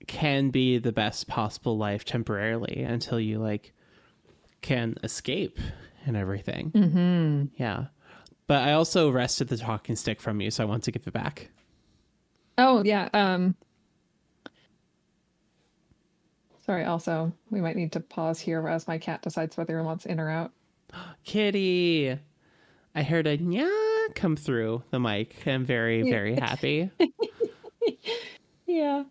can 0.07 0.49
be 0.49 0.79
the 0.79 0.91
best 0.91 1.27
possible 1.27 1.77
life 1.77 2.03
temporarily 2.05 2.81
until 2.83 3.19
you 3.19 3.37
like 3.39 3.73
can 4.61 4.95
escape 5.03 5.59
and 6.05 6.17
everything. 6.17 6.71
mm-hmm. 6.71 7.45
Yeah. 7.61 7.85
But 8.47 8.63
I 8.67 8.73
also 8.73 9.11
wrested 9.11 9.47
the 9.47 9.57
talking 9.57 9.95
stick 9.95 10.19
from 10.19 10.41
you, 10.41 10.49
so 10.51 10.63
I 10.63 10.65
want 10.65 10.83
to 10.85 10.91
give 10.91 11.05
it 11.07 11.13
back. 11.13 11.49
oh 12.57 12.83
yeah 12.83 13.07
um 13.13 13.55
sorry 16.65 16.83
also 16.85 17.31
we 17.49 17.61
might 17.61 17.75
need 17.75 17.91
to 17.93 17.99
pause 17.99 18.39
here 18.39 18.67
as 18.67 18.87
my 18.87 18.97
cat 18.97 19.21
decides 19.21 19.57
whether 19.57 19.77
he 19.79 19.85
wants 19.85 20.05
in 20.05 20.19
or 20.19 20.29
out 20.29 20.51
Kitty. 21.23 22.17
I 22.93 23.03
heard 23.03 23.27
a 23.27 23.37
yeah 23.37 23.90
come 24.15 24.35
through 24.35 24.83
the 24.91 24.99
mic. 24.99 25.35
I'm 25.47 25.65
very, 25.65 26.03
very 26.03 26.35
happy. 26.35 26.89
yeah 28.67 29.03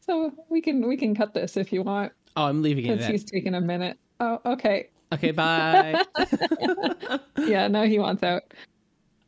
so 0.00 0.32
we 0.50 0.60
can 0.60 0.86
we 0.86 0.96
can 0.96 1.14
cut 1.14 1.32
this 1.32 1.56
if 1.56 1.72
you 1.72 1.82
want 1.82 2.12
Oh, 2.36 2.44
I'm 2.46 2.60
leaving 2.62 2.84
it 2.86 2.96
because 2.98 3.06
he's 3.06 3.24
taking 3.24 3.54
a 3.54 3.60
minute 3.60 3.98
oh 4.20 4.40
okay 4.44 4.90
Okay, 5.12 5.30
bye. 5.32 6.02
yeah 7.38 7.68
no 7.68 7.84
he 7.84 7.98
wants 8.00 8.22
out 8.24 8.42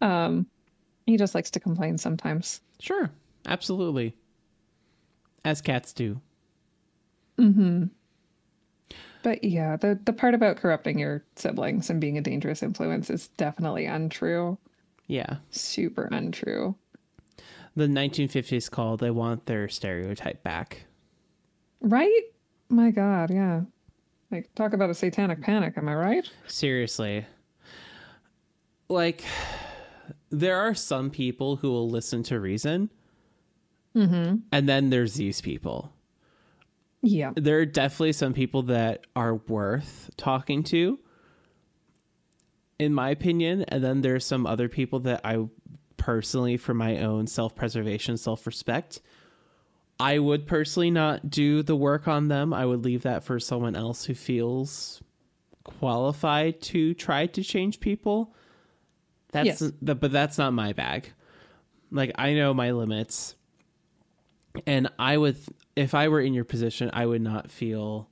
um 0.00 0.46
he 1.06 1.16
just 1.16 1.34
likes 1.34 1.50
to 1.52 1.60
complain 1.60 1.96
sometimes 1.96 2.60
sure. 2.80 3.10
absolutely. 3.46 4.14
As 5.44 5.60
cats 5.60 5.92
do. 5.92 6.20
Hmm. 7.38 7.84
But 9.22 9.44
yeah, 9.44 9.76
the 9.76 9.98
the 10.04 10.12
part 10.12 10.34
about 10.34 10.56
corrupting 10.56 10.98
your 10.98 11.22
siblings 11.36 11.88
and 11.88 12.00
being 12.00 12.18
a 12.18 12.20
dangerous 12.20 12.62
influence 12.64 13.10
is 13.10 13.28
definitely 13.36 13.86
untrue. 13.86 14.58
Yeah. 15.06 15.36
Super 15.50 16.08
untrue. 16.10 16.74
The 17.74 17.86
1950s 17.86 18.70
call, 18.70 18.96
they 18.96 19.10
want 19.10 19.46
their 19.46 19.68
stereotype 19.68 20.42
back. 20.42 20.86
Right? 21.80 22.22
My 22.68 22.90
god, 22.90 23.30
yeah. 23.30 23.62
Like 24.30 24.52
talk 24.54 24.72
about 24.72 24.90
a 24.90 24.94
satanic 24.94 25.42
panic, 25.42 25.74
am 25.76 25.88
I 25.88 25.94
right? 25.94 26.30
Seriously. 26.46 27.26
Like, 28.88 29.24
there 30.30 30.56
are 30.56 30.74
some 30.74 31.10
people 31.10 31.56
who 31.56 31.70
will 31.70 31.88
listen 31.90 32.22
to 32.24 32.40
reason. 32.40 32.90
Mm-hmm. 33.94 34.36
And 34.52 34.68
then 34.68 34.90
there's 34.90 35.14
these 35.14 35.40
people. 35.40 35.92
Yeah. 37.02 37.32
There 37.36 37.58
are 37.58 37.66
definitely 37.66 38.12
some 38.12 38.32
people 38.32 38.62
that 38.64 39.06
are 39.14 39.36
worth 39.36 40.10
talking 40.16 40.62
to, 40.64 40.98
in 42.78 42.92
my 42.94 43.10
opinion. 43.10 43.64
And 43.68 43.82
then 43.82 44.00
there's 44.00 44.24
some 44.24 44.46
other 44.46 44.68
people 44.68 45.00
that 45.00 45.20
I 45.24 45.46
personally, 45.96 46.56
for 46.56 46.74
my 46.74 46.98
own 46.98 47.26
self 47.26 47.54
preservation, 47.54 48.16
self 48.16 48.46
respect, 48.46 49.00
I 49.98 50.18
would 50.18 50.46
personally 50.46 50.90
not 50.90 51.30
do 51.30 51.62
the 51.62 51.76
work 51.76 52.06
on 52.06 52.28
them. 52.28 52.52
I 52.52 52.66
would 52.66 52.84
leave 52.84 53.02
that 53.02 53.24
for 53.24 53.40
someone 53.40 53.74
else 53.76 54.04
who 54.04 54.14
feels 54.14 55.02
qualified 55.64 56.60
to 56.62 56.94
try 56.94 57.26
to 57.26 57.42
change 57.42 57.80
people. 57.80 58.34
That's 59.32 59.60
Yes. 59.60 59.72
the, 59.82 59.94
but 59.94 60.12
that's 60.12 60.38
not 60.38 60.52
my 60.52 60.72
bag. 60.72 61.12
Like 61.90 62.12
I 62.16 62.34
know 62.34 62.52
my 62.54 62.72
limits. 62.72 63.34
And 64.66 64.88
I 64.98 65.16
would 65.16 65.36
if 65.74 65.94
I 65.94 66.08
were 66.08 66.20
in 66.20 66.34
your 66.34 66.44
position, 66.44 66.90
I 66.92 67.04
would 67.04 67.20
not 67.20 67.50
feel 67.50 68.08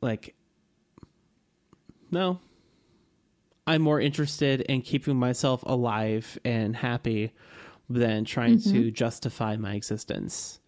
like 0.00 0.34
no. 2.10 2.40
I'm 3.66 3.82
more 3.82 4.00
interested 4.00 4.60
in 4.62 4.82
keeping 4.82 5.16
myself 5.16 5.62
alive 5.66 6.38
and 6.44 6.76
happy 6.76 7.32
than 7.90 8.24
trying 8.24 8.60
to 8.60 8.90
justify 8.90 9.56
my 9.56 9.74
existence 9.74 10.60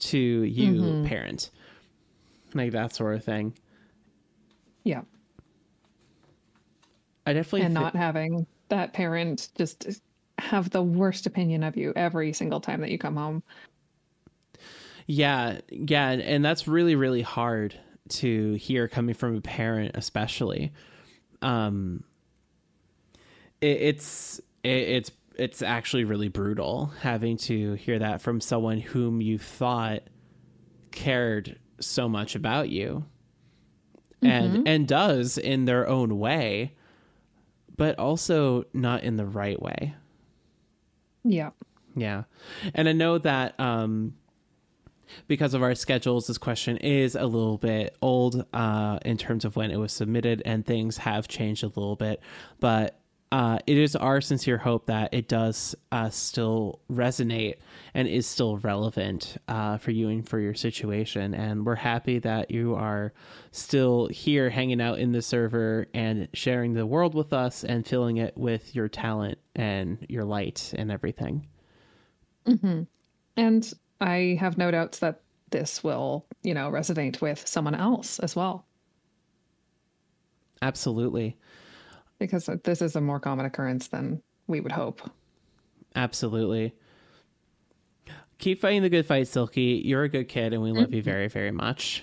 to 0.00 0.18
you, 0.18 1.04
parent. 1.06 1.50
Like 2.52 2.72
that 2.72 2.94
sort 2.94 3.16
of 3.16 3.24
thing. 3.24 3.54
Yeah. 4.84 5.02
I 7.26 7.32
definitely 7.32 7.62
And 7.62 7.74
not 7.74 7.96
having 7.96 8.46
that 8.68 8.92
parent 8.92 9.48
just 9.56 10.00
have 10.38 10.70
the 10.70 10.82
worst 10.82 11.26
opinion 11.26 11.62
of 11.62 11.76
you 11.76 11.92
every 11.96 12.32
single 12.32 12.60
time 12.60 12.80
that 12.82 12.90
you 12.90 12.98
come 12.98 13.16
home. 13.16 13.42
Yeah, 15.06 15.60
yeah, 15.70 16.10
and- 16.10 16.44
that's 16.44 16.66
really 16.68 16.94
really 16.96 17.22
hard 17.22 17.78
to 18.08 18.54
hear 18.54 18.88
coming 18.88 19.14
from 19.14 19.36
a 19.36 19.40
parent, 19.40 19.92
especially. 19.94 20.72
Um, 21.42 22.04
it's 23.60 24.40
it's 24.62 25.10
it's 25.36 25.62
actually 25.62 26.04
really 26.04 26.28
brutal 26.28 26.92
having 27.00 27.36
to 27.36 27.74
hear 27.74 27.98
that 27.98 28.22
from 28.22 28.40
someone 28.40 28.78
whom 28.78 29.20
you 29.20 29.38
thought 29.38 30.02
cared 30.92 31.58
so 31.80 32.08
much 32.08 32.34
about 32.34 32.68
you, 32.68 33.04
and 34.22 34.68
and 34.68 34.88
does 34.88 35.38
in 35.38 35.64
their 35.64 35.88
own 35.88 36.18
way, 36.18 36.74
but 37.76 37.98
also 37.98 38.64
not 38.72 39.02
in 39.02 39.16
the 39.16 39.26
right 39.26 39.60
way. 39.60 39.94
Yeah. 41.24 41.50
Yeah. 41.96 42.24
And 42.74 42.88
I 42.88 42.92
know 42.92 43.18
that 43.18 43.58
um 43.58 44.14
because 45.28 45.54
of 45.54 45.62
our 45.62 45.74
schedules, 45.74 46.26
this 46.26 46.38
question 46.38 46.76
is 46.78 47.14
a 47.14 47.26
little 47.26 47.58
bit 47.58 47.96
old 48.02 48.44
uh, 48.52 48.98
in 49.04 49.16
terms 49.16 49.44
of 49.44 49.54
when 49.54 49.70
it 49.70 49.76
was 49.76 49.92
submitted, 49.92 50.42
and 50.44 50.64
things 50.64 50.96
have 50.96 51.28
changed 51.28 51.62
a 51.62 51.68
little 51.68 51.94
bit. 51.94 52.20
But 52.58 52.98
uh, 53.32 53.58
it 53.66 53.76
is 53.76 53.96
our 53.96 54.20
sincere 54.20 54.58
hope 54.58 54.86
that 54.86 55.12
it 55.12 55.28
does 55.28 55.74
uh, 55.90 56.08
still 56.08 56.80
resonate 56.90 57.56
and 57.92 58.06
is 58.06 58.26
still 58.26 58.58
relevant 58.58 59.36
uh, 59.48 59.76
for 59.76 59.90
you 59.90 60.08
and 60.08 60.28
for 60.28 60.38
your 60.38 60.54
situation. 60.54 61.34
And 61.34 61.66
we're 61.66 61.74
happy 61.74 62.20
that 62.20 62.50
you 62.50 62.74
are 62.74 63.12
still 63.50 64.06
here 64.08 64.50
hanging 64.50 64.80
out 64.80 64.98
in 65.00 65.12
the 65.12 65.22
server 65.22 65.88
and 65.94 66.28
sharing 66.32 66.74
the 66.74 66.86
world 66.86 67.14
with 67.14 67.32
us 67.32 67.64
and 67.64 67.86
filling 67.86 68.18
it 68.18 68.36
with 68.36 68.74
your 68.74 68.88
talent 68.88 69.38
and 69.56 69.98
your 70.08 70.24
light 70.24 70.72
and 70.76 70.92
everything. 70.92 71.48
And 73.36 73.72
I 74.00 74.36
have 74.38 74.58
no 74.58 74.70
doubts 74.70 75.00
that 75.00 75.22
this 75.50 75.82
will, 75.82 76.26
you 76.42 76.54
know, 76.54 76.70
resonate 76.70 77.20
with 77.20 77.46
someone 77.48 77.74
else 77.74 78.18
as 78.20 78.36
well, 78.36 78.66
Absolutely. 80.64 81.36
Because 82.18 82.48
this 82.64 82.82
is 82.82 82.96
a 82.96 83.00
more 83.00 83.20
common 83.20 83.46
occurrence 83.46 83.88
than 83.88 84.22
we 84.46 84.60
would 84.60 84.72
hope. 84.72 85.10
Absolutely. 85.94 86.74
Keep 88.38 88.60
fighting 88.60 88.82
the 88.82 88.90
good 88.90 89.06
fight, 89.06 89.28
Silky. 89.28 89.82
You're 89.84 90.02
a 90.02 90.08
good 90.08 90.28
kid, 90.28 90.52
and 90.52 90.62
we 90.62 90.72
love 90.72 90.92
you 90.92 91.02
very, 91.02 91.28
very 91.28 91.52
much. 91.52 92.02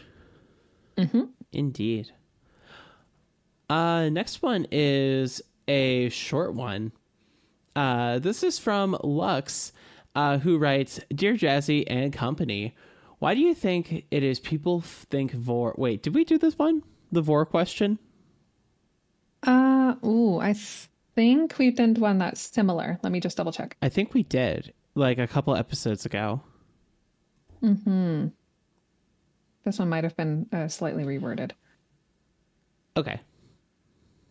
Mm-hmm. 0.98 1.24
Indeed. 1.52 2.12
Uh, 3.70 4.10
next 4.10 4.42
one 4.42 4.66
is 4.72 5.42
a 5.68 6.10
short 6.10 6.54
one. 6.54 6.92
Uh, 7.76 8.20
this 8.20 8.44
is 8.44 8.60
from 8.60 8.98
Lux, 9.04 9.74
uh, 10.16 10.38
who 10.38 10.58
writes 10.58 11.00
Dear 11.14 11.36
Jazzy 11.36 11.84
and 11.88 12.12
Company, 12.12 12.76
why 13.20 13.36
do 13.36 13.42
you 13.42 13.54
think 13.54 14.06
it 14.10 14.24
is 14.24 14.40
people 14.40 14.82
think 14.82 15.32
Vor. 15.32 15.76
Wait, 15.78 16.02
did 16.02 16.16
we 16.16 16.26
do 16.26 16.40
this 16.40 16.58
one? 16.58 16.82
The 17.12 17.22
Vor 17.22 17.46
question? 17.46 18.00
Uh, 19.44 19.96
ooh, 20.06 20.40
I 20.40 20.56
think 21.16 21.58
we 21.58 21.72
did 21.72 21.98
one 21.98 22.18
that's 22.20 22.42
similar. 22.42 23.00
Let 23.04 23.12
me 23.12 23.20
just 23.20 23.38
double 23.38 23.52
check. 23.52 23.76
I 23.82 23.90
think 23.90 24.14
we 24.14 24.24
did, 24.24 24.74
like 24.96 25.18
a 25.18 25.28
couple 25.28 25.56
episodes 25.56 26.06
ago. 26.06 26.42
Hmm. 27.62 28.28
This 29.64 29.78
one 29.78 29.90
might 29.90 30.04
have 30.04 30.18
been 30.18 30.48
uh, 30.52 30.68
slightly 30.68 31.04
reworded. 31.04 31.52
Okay. 32.98 33.20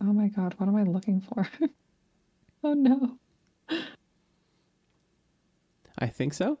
Oh 0.01 0.13
my 0.13 0.27
god, 0.27 0.55
what 0.57 0.67
am 0.67 0.75
I 0.75 0.83
looking 0.83 1.21
for? 1.21 1.47
oh 2.63 2.73
no. 2.73 3.17
I 5.99 6.07
think 6.07 6.33
so. 6.33 6.57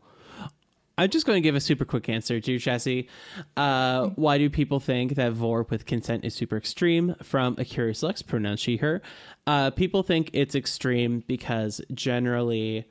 I'm 1.01 1.09
just 1.09 1.25
going 1.25 1.37
to 1.37 1.41
give 1.41 1.55
a 1.55 1.59
super 1.59 1.83
quick 1.83 2.09
answer, 2.09 2.39
dear 2.39 2.59
Jesse. 2.59 3.09
Uh, 3.57 4.09
why 4.09 4.37
do 4.37 4.51
people 4.51 4.79
think 4.79 5.15
that 5.15 5.31
vor 5.31 5.63
with 5.63 5.87
consent 5.87 6.23
is 6.23 6.35
super 6.35 6.55
extreme? 6.55 7.15
From 7.23 7.55
a 7.57 7.65
curious 7.65 8.03
Lux, 8.03 8.21
pronounced 8.21 8.61
she 8.61 8.77
her. 8.77 9.01
Uh, 9.47 9.71
people 9.71 10.03
think 10.03 10.29
it's 10.33 10.53
extreme 10.53 11.23
because 11.25 11.81
generally, 11.91 12.87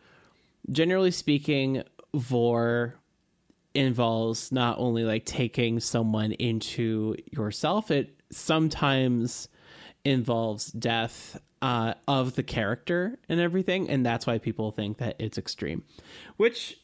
generally 0.72 1.12
speaking, 1.12 1.84
vor 2.12 2.96
involves 3.76 4.50
not 4.50 4.76
only 4.80 5.04
like 5.04 5.24
taking 5.24 5.78
someone 5.78 6.32
into 6.32 7.14
yourself, 7.30 7.92
it 7.92 8.20
sometimes 8.32 9.46
involves 10.04 10.72
death 10.72 11.40
uh, 11.62 11.94
of 12.08 12.34
the 12.34 12.42
character 12.42 13.20
and 13.28 13.38
everything, 13.38 13.88
and 13.88 14.04
that's 14.04 14.26
why 14.26 14.38
people 14.38 14.72
think 14.72 14.98
that 14.98 15.14
it's 15.20 15.38
extreme. 15.38 15.84
Which 16.38 16.80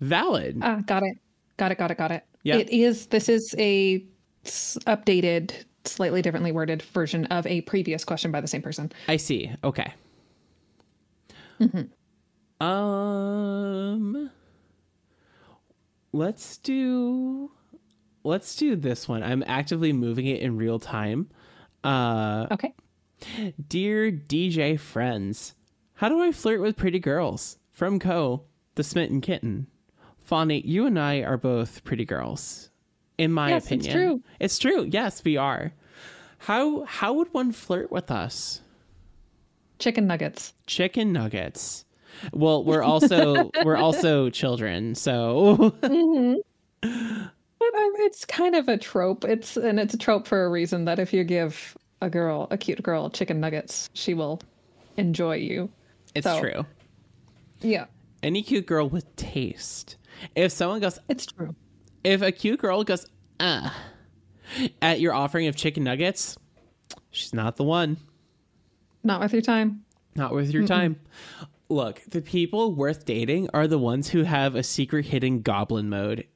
valid. 0.00 0.58
Ah, 0.62 0.80
got 0.86 1.02
it. 1.02 1.18
Got 1.56 1.72
it, 1.72 1.78
got 1.78 1.90
it, 1.90 1.98
got 1.98 2.10
it. 2.12 2.24
Yeah. 2.42 2.56
It 2.56 2.70
is 2.70 3.06
this 3.06 3.28
is 3.28 3.54
a 3.58 4.04
updated, 4.44 5.52
slightly 5.84 6.22
differently 6.22 6.52
worded 6.52 6.82
version 6.82 7.26
of 7.26 7.46
a 7.46 7.60
previous 7.62 8.04
question 8.04 8.30
by 8.30 8.40
the 8.40 8.48
same 8.48 8.62
person. 8.62 8.92
I 9.08 9.16
see. 9.16 9.50
Okay. 9.64 9.92
Um 12.60 14.30
let's 16.12 16.58
do 16.58 17.50
let's 18.24 18.56
do 18.56 18.76
this 18.76 19.08
one. 19.08 19.22
I'm 19.22 19.44
actively 19.46 19.92
moving 19.92 20.26
it 20.26 20.40
in 20.40 20.56
real 20.56 20.78
time. 20.78 21.28
Uh 21.82 22.46
Okay. 22.52 22.74
Dear 23.68 24.12
DJ 24.12 24.78
friends, 24.78 25.54
how 25.94 26.08
do 26.08 26.22
I 26.22 26.30
flirt 26.30 26.60
with 26.60 26.76
pretty 26.76 27.00
girls? 27.00 27.58
From 27.72 27.98
Co, 27.98 28.44
the 28.76 28.84
smitten 28.84 29.20
kitten. 29.20 29.66
Fawny, 30.28 30.62
you 30.66 30.86
and 30.86 30.98
I 30.98 31.22
are 31.22 31.38
both 31.38 31.82
pretty 31.84 32.04
girls. 32.04 32.70
In 33.16 33.32
my 33.32 33.50
Yes, 33.50 33.72
it's 33.72 33.86
opinion. 33.86 33.94
true. 33.96 34.22
It's 34.38 34.58
true. 34.58 34.86
Yes, 34.90 35.24
we 35.24 35.36
are. 35.36 35.72
How 36.38 36.84
how 36.84 37.14
would 37.14 37.32
one 37.32 37.50
flirt 37.52 37.90
with 37.90 38.10
us? 38.10 38.60
Chicken 39.78 40.06
nuggets. 40.06 40.52
chicken 40.66 41.12
nuggets. 41.12 41.84
Well, 42.32 42.62
we're 42.64 42.82
also 42.82 43.50
we're 43.64 43.76
also 43.76 44.28
children, 44.30 44.94
so 44.94 45.74
But 45.80 47.74
um, 47.74 47.92
it's 48.00 48.24
kind 48.24 48.54
of 48.54 48.68
a 48.68 48.76
trope. 48.78 49.24
It's 49.24 49.56
and 49.56 49.80
it's 49.80 49.94
a 49.94 49.98
trope 49.98 50.26
for 50.26 50.44
a 50.44 50.48
reason 50.50 50.84
that 50.84 50.98
if 50.98 51.12
you 51.12 51.24
give 51.24 51.76
a 52.02 52.08
girl, 52.10 52.46
a 52.50 52.58
cute 52.58 52.82
girl, 52.82 53.10
chicken 53.10 53.40
nuggets, 53.40 53.88
she 53.94 54.14
will 54.14 54.40
enjoy 54.96 55.36
you. 55.36 55.70
it's 56.14 56.24
So- 56.26 56.38
true. 56.40 56.66
Yeah. 57.60 57.86
any 58.22 58.42
cute 58.42 58.66
girl 58.66 58.88
with 58.88 59.14
taste. 59.16 59.96
If 60.34 60.52
someone 60.52 60.80
goes, 60.80 60.98
It's 61.08 61.26
true. 61.26 61.54
if 62.04 62.22
a 62.22 62.32
cute 62.32 62.60
girl 62.60 62.84
goes, 62.84 63.06
uh, 63.40 63.70
at 64.82 65.00
your 65.00 65.12
offering 65.14 65.46
of 65.46 65.56
chicken 65.56 65.84
nuggets, 65.84 66.36
she's 67.10 67.34
not 67.34 67.56
the 67.56 67.64
one. 67.64 67.96
Not 69.04 69.20
worth 69.20 69.32
your 69.32 69.42
time. 69.42 69.84
Not 70.16 70.32
worth 70.32 70.50
your 70.50 70.66
time. 70.66 71.00
Look, 71.68 72.02
the 72.08 72.22
people 72.22 72.74
worth 72.74 73.04
dating 73.04 73.50
are 73.52 73.66
the 73.68 73.78
ones 73.78 74.08
who 74.08 74.22
have 74.24 74.54
a 74.54 74.62
secret 74.62 75.06
hidden 75.06 75.42
goblin 75.42 75.88
mode 75.88 76.26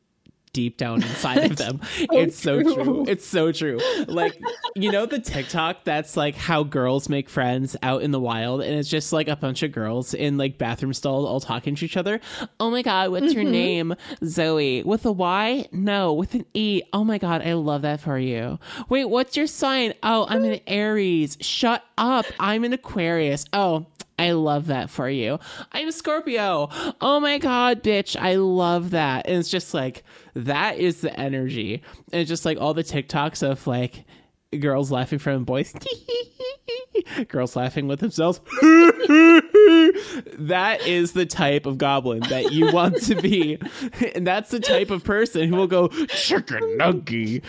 deep 0.52 0.76
down 0.76 1.02
inside 1.02 1.50
of 1.50 1.56
them. 1.56 1.80
it's 1.96 2.38
so 2.38 2.62
true. 2.62 2.74
true. 2.74 3.04
It's 3.08 3.26
so 3.26 3.52
true. 3.52 3.78
Like, 4.06 4.40
you 4.74 4.90
know, 4.90 5.06
the 5.06 5.18
TikTok 5.18 5.84
that's 5.84 6.16
like 6.16 6.34
how 6.34 6.62
girls 6.62 7.08
make 7.08 7.28
friends 7.28 7.76
out 7.82 8.02
in 8.02 8.10
the 8.10 8.20
wild, 8.20 8.62
and 8.62 8.74
it's 8.78 8.88
just 8.88 9.12
like 9.12 9.28
a 9.28 9.36
bunch 9.36 9.62
of 9.62 9.72
girls 9.72 10.14
in 10.14 10.38
like 10.38 10.58
bathroom 10.58 10.92
stalls 10.92 11.26
all 11.26 11.40
talking 11.40 11.74
to 11.74 11.84
each 11.84 11.96
other. 11.96 12.20
Oh 12.60 12.70
my 12.70 12.82
God, 12.82 13.10
what's 13.10 13.32
your 13.32 13.44
mm-hmm. 13.44 13.52
name? 13.52 13.94
Zoe. 14.24 14.82
With 14.82 15.04
a 15.06 15.12
Y? 15.12 15.66
No, 15.72 16.12
with 16.12 16.34
an 16.34 16.46
E. 16.54 16.82
Oh 16.92 17.04
my 17.04 17.18
God, 17.18 17.42
I 17.42 17.54
love 17.54 17.82
that 17.82 18.00
for 18.00 18.18
you. 18.18 18.58
Wait, 18.88 19.06
what's 19.06 19.36
your 19.36 19.46
sign? 19.46 19.94
Oh, 20.02 20.26
I'm 20.28 20.44
an 20.44 20.60
Aries. 20.66 21.36
Shut 21.40 21.84
up. 21.98 22.26
I'm 22.38 22.64
an 22.64 22.72
Aquarius. 22.72 23.44
Oh, 23.52 23.86
I 24.18 24.32
love 24.32 24.66
that 24.66 24.90
for 24.90 25.08
you. 25.08 25.38
I'm 25.72 25.90
Scorpio. 25.90 26.68
Oh 27.00 27.18
my 27.20 27.38
God, 27.38 27.82
bitch. 27.82 28.16
I 28.20 28.36
love 28.36 28.90
that. 28.90 29.26
And 29.26 29.36
it's 29.38 29.48
just 29.48 29.74
like, 29.74 30.04
that 30.34 30.78
is 30.78 31.00
the 31.00 31.18
energy. 31.18 31.82
And 32.12 32.20
it's 32.20 32.28
just 32.28 32.44
like 32.44 32.58
all 32.60 32.74
the 32.74 32.84
TikToks 32.84 33.42
of 33.48 33.66
like 33.66 34.04
girls 34.60 34.90
laughing 34.92 35.18
from 35.18 35.44
boys, 35.44 35.74
girls 37.28 37.56
laughing 37.56 37.88
with 37.88 38.00
themselves. 38.00 38.40
that 40.38 40.78
is 40.86 41.12
the 41.12 41.26
type 41.26 41.66
of 41.66 41.78
goblin 41.78 42.20
that 42.28 42.52
you 42.52 42.72
want 42.72 43.02
to 43.02 43.14
be. 43.14 43.58
And 44.14 44.26
that's 44.26 44.50
the 44.50 44.60
type 44.60 44.90
of 44.90 45.04
person 45.04 45.48
who 45.48 45.56
will 45.56 45.66
go, 45.66 45.88
chicken 45.88 46.60
nuggy. 46.78 47.42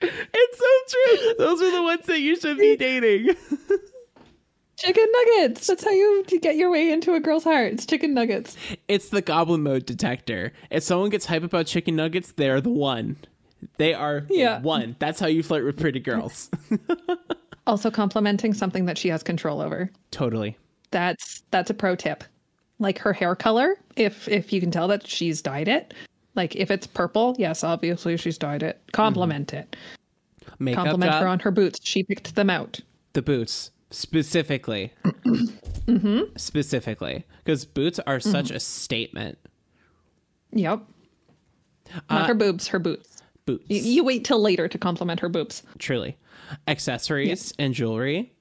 It's 0.00 0.58
so 0.58 0.74
true. 0.88 1.34
Those 1.38 1.62
are 1.62 1.70
the 1.70 1.82
ones 1.82 2.06
that 2.06 2.20
you 2.20 2.36
should 2.36 2.58
be 2.58 2.76
dating. 2.76 3.34
Chicken 4.76 5.06
nuggets. 5.12 5.66
That's 5.66 5.82
how 5.84 5.90
you 5.90 6.24
get 6.40 6.56
your 6.56 6.70
way 6.70 6.92
into 6.92 7.14
a 7.14 7.20
girl's 7.20 7.42
heart. 7.42 7.72
It's 7.72 7.84
chicken 7.84 8.14
nuggets. 8.14 8.56
It's 8.86 9.08
the 9.08 9.20
goblin 9.22 9.64
mode 9.64 9.86
detector. 9.86 10.52
If 10.70 10.84
someone 10.84 11.10
gets 11.10 11.26
hype 11.26 11.42
about 11.42 11.66
chicken 11.66 11.96
nuggets, 11.96 12.32
they're 12.36 12.60
the 12.60 12.70
one. 12.70 13.16
They 13.78 13.92
are 13.92 14.20
the 14.20 14.36
Yeah. 14.36 14.60
one. 14.60 14.94
That's 15.00 15.18
how 15.18 15.26
you 15.26 15.42
flirt 15.42 15.64
with 15.64 15.78
pretty 15.78 16.00
girls. 16.00 16.50
Also 17.66 17.90
complimenting 17.90 18.54
something 18.54 18.86
that 18.86 18.96
she 18.96 19.08
has 19.10 19.22
control 19.22 19.60
over. 19.60 19.90
totally. 20.10 20.56
That's 20.90 21.42
that's 21.50 21.68
a 21.68 21.74
pro 21.74 21.96
tip. 21.96 22.24
Like 22.78 22.98
her 23.00 23.12
hair 23.12 23.36
color, 23.36 23.76
if 23.94 24.26
if 24.26 24.54
you 24.54 24.60
can 24.62 24.70
tell 24.70 24.88
that 24.88 25.06
she's 25.06 25.42
dyed 25.42 25.68
it. 25.68 25.92
Like 26.38 26.54
if 26.54 26.70
it's 26.70 26.86
purple, 26.86 27.34
yes, 27.36 27.64
obviously 27.64 28.16
she's 28.16 28.38
dyed 28.38 28.62
it. 28.62 28.80
Compliment 28.92 29.52
it. 29.52 29.74
Makeup 30.60 30.84
Compliment 30.84 31.10
job, 31.10 31.22
her 31.22 31.28
on 31.28 31.40
her 31.40 31.50
boots. 31.50 31.80
She 31.82 32.04
picked 32.04 32.36
them 32.36 32.48
out. 32.48 32.78
the 33.12 33.22
boots 33.22 33.72
specifically. 33.90 34.92
Mm-hmm. 35.26 36.36
Specifically, 36.36 37.24
because 37.38 37.64
boots 37.64 37.98
are 38.06 38.18
mm-hmm. 38.18 38.30
such 38.30 38.50
a 38.52 38.60
statement. 38.60 39.36
Yep. 40.52 40.82
Uh, 41.92 42.14
Not 42.14 42.28
her 42.28 42.34
boobs, 42.34 42.68
her 42.68 42.78
boots. 42.78 43.22
Boots, 43.46 43.64
You, 43.68 43.80
you 43.80 44.04
wait 44.04 44.24
till 44.24 44.40
later 44.40 44.68
to 44.68 44.78
compliment 44.78 45.18
her 45.20 45.28
boobs. 45.28 45.64
truly. 45.78 46.16
Accessories 46.68 47.52
and 47.58 47.74
jewelry, 47.74 48.32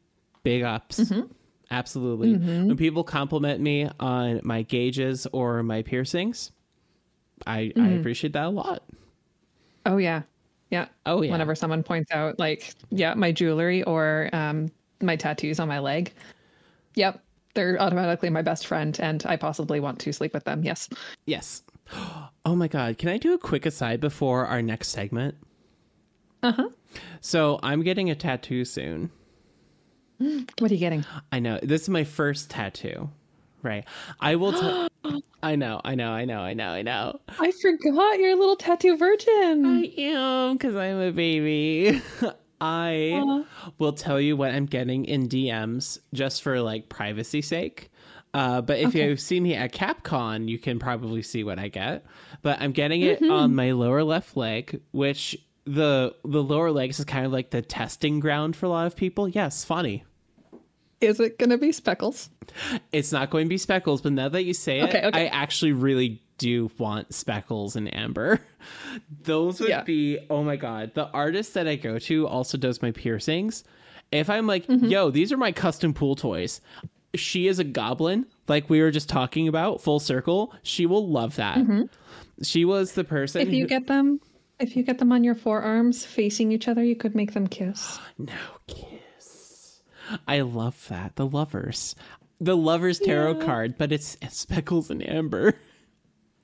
big 0.43 0.61
ups. 0.61 0.99
Mm-hmm. 0.99 1.31
Absolutely. 1.71 2.35
When 2.35 2.77
people 2.77 3.03
compliment 3.03 3.59
me 3.59 3.89
on 3.99 4.41
my 4.43 4.61
gauges 4.61 5.25
or 5.31 5.63
my 5.63 5.81
piercings, 5.81 6.51
I, 7.45 7.71
I 7.77 7.89
appreciate 7.89 8.33
that 8.33 8.45
a 8.45 8.49
lot. 8.49 8.83
Oh 9.85 9.97
yeah. 9.97 10.23
Yeah. 10.69 10.87
Oh, 11.05 11.21
yeah. 11.21 11.31
Whenever 11.31 11.55
someone 11.55 11.83
points 11.83 12.11
out 12.11 12.39
like, 12.39 12.73
yeah, 12.89 13.13
my 13.13 13.31
jewelry 13.31 13.83
or 13.83 14.29
um 14.33 14.71
my 15.01 15.15
tattoos 15.15 15.59
on 15.59 15.67
my 15.67 15.79
leg. 15.79 16.11
Yep. 16.95 17.23
They're 17.53 17.81
automatically 17.81 18.29
my 18.29 18.41
best 18.41 18.67
friend 18.67 18.97
and 18.99 19.23
I 19.25 19.35
possibly 19.35 19.79
want 19.79 19.99
to 19.99 20.11
sleep 20.11 20.33
with 20.33 20.43
them. 20.43 20.63
Yes. 20.63 20.89
Yes. 21.25 21.63
Oh 22.45 22.55
my 22.55 22.69
God. 22.69 22.97
Can 22.97 23.09
I 23.09 23.17
do 23.17 23.33
a 23.33 23.37
quick 23.37 23.65
aside 23.65 23.99
before 23.99 24.45
our 24.45 24.61
next 24.61 24.87
segment? 24.87 25.35
Uh-huh. 26.41 26.69
So 27.19 27.59
I'm 27.61 27.83
getting 27.83 28.09
a 28.09 28.15
tattoo 28.15 28.63
soon. 28.63 29.11
What 30.59 30.71
are 30.71 30.73
you 30.73 30.79
getting? 30.79 31.03
I 31.31 31.39
know. 31.39 31.59
This 31.61 31.81
is 31.81 31.89
my 31.89 32.05
first 32.05 32.49
tattoo. 32.49 33.09
I 34.19 34.35
will 34.35 34.53
tell. 34.53 34.87
I 35.43 35.55
know. 35.55 35.79
I 35.85 35.95
know. 35.95 36.11
I 36.11 36.25
know. 36.25 36.39
I 36.39 36.53
know. 36.53 36.69
I 36.69 36.81
know. 36.81 37.19
I 37.39 37.51
forgot 37.61 38.19
you're 38.19 38.31
a 38.31 38.35
little 38.35 38.55
tattoo 38.55 38.97
virgin. 38.97 39.65
I 39.65 39.93
am 39.97 40.53
because 40.53 40.75
I'm 40.75 40.99
a 40.99 41.11
baby. 41.11 42.01
I 42.61 43.43
will 43.77 43.93
tell 43.93 44.19
you 44.19 44.35
what 44.35 44.51
I'm 44.51 44.65
getting 44.65 45.05
in 45.05 45.29
DMs 45.29 45.99
just 46.13 46.41
for 46.41 46.59
like 46.59 46.89
privacy 46.89 47.41
sake. 47.41 47.91
Uh, 48.33 48.61
but 48.61 48.79
if 48.79 48.89
Okay. 48.89 49.09
you 49.09 49.15
see 49.15 49.39
me 49.39 49.53
at 49.55 49.71
CapCon, 49.73 50.47
you 50.49 50.57
can 50.59 50.79
probably 50.79 51.21
see 51.21 51.43
what 51.43 51.59
I 51.59 51.67
get. 51.69 52.03
But 52.41 52.59
I'm 52.61 52.71
getting 52.71 53.01
it 53.01 53.21
Mm-hmm. 53.21 53.31
on 53.31 53.55
my 53.55 53.71
lower 53.71 54.03
left 54.03 54.35
leg, 54.35 54.81
which 54.91 55.37
the 55.65 56.15
the 56.23 56.41
lower 56.43 56.71
legs 56.71 56.99
is 56.99 57.05
kind 57.05 57.25
of 57.25 57.31
like 57.31 57.51
the 57.51 57.61
testing 57.61 58.19
ground 58.19 58.55
for 58.55 58.65
a 58.65 58.69
lot 58.69 58.87
of 58.87 58.95
people. 58.95 59.27
Yes, 59.29 59.63
funny. 59.63 60.03
Is 61.01 61.19
it 61.19 61.37
gonna 61.37 61.57
be 61.57 61.71
speckles? 61.71 62.29
It's 62.91 63.11
not 63.11 63.29
going 63.29 63.45
to 63.45 63.49
be 63.49 63.57
speckles, 63.57 64.01
but 64.01 64.13
now 64.13 64.29
that 64.29 64.43
you 64.45 64.53
say 64.53 64.79
it, 64.79 64.83
Okay, 64.85 65.05
okay. 65.05 65.25
I 65.25 65.27
actually 65.27 65.73
really 65.73 66.21
do 66.37 66.71
want 66.77 67.13
speckles 67.13 67.75
and 67.75 67.93
amber. 67.93 68.39
Those 69.23 69.59
would 69.59 69.69
Yeah. 69.69 69.83
be 69.83 70.19
oh 70.29 70.43
my 70.43 70.55
god. 70.55 70.93
The 70.95 71.07
artist 71.09 71.53
that 71.55 71.67
I 71.67 71.75
go 71.75 71.99
to 71.99 72.27
also 72.27 72.57
does 72.57 72.81
my 72.81 72.91
piercings. 72.91 73.63
If 74.11 74.29
I'm 74.29 74.47
like, 74.47 74.65
Mm-hmm. 74.67 74.85
yo, 74.85 75.11
these 75.11 75.31
are 75.33 75.37
my 75.37 75.51
custom 75.51 75.93
pool 75.93 76.15
toys. 76.15 76.61
She 77.15 77.47
is 77.47 77.59
a 77.59 77.63
goblin, 77.63 78.25
like 78.47 78.69
we 78.69 78.81
were 78.81 78.91
just 78.91 79.09
talking 79.09 79.47
about, 79.47 79.81
full 79.81 79.99
circle. 79.99 80.53
She 80.63 80.85
will 80.85 81.07
love 81.07 81.35
that. 81.37 81.59
She 82.43 82.65
was 82.65 82.93
the 82.93 83.03
person 83.03 83.41
Mm-hmm. 83.41 83.49
If 83.49 83.55
you 83.55 83.63
who- 83.65 83.69
get 83.69 83.87
them 83.87 84.19
if 84.59 84.75
you 84.75 84.81
get 84.83 84.97
them 84.97 85.11
on 85.11 85.23
your 85.23 85.35
forearms 85.35 86.03
facing 86.05 86.51
each 86.51 86.67
other, 86.67 86.83
you 86.83 86.95
could 86.95 87.13
make 87.13 87.33
them 87.33 87.45
kiss. 87.47 87.99
No 88.17 88.33
kiss. 88.67 88.96
I 90.27 90.41
love 90.41 90.87
that. 90.89 91.15
The 91.15 91.25
lovers. 91.25 91.95
The 92.39 92.55
lovers 92.57 92.99
tarot 92.99 93.39
Yeah. 93.39 93.45
card, 93.45 93.77
but 93.77 93.91
it's, 93.91 94.17
it's 94.21 94.37
speckles 94.37 94.89
and 94.89 95.07
amber. 95.07 95.55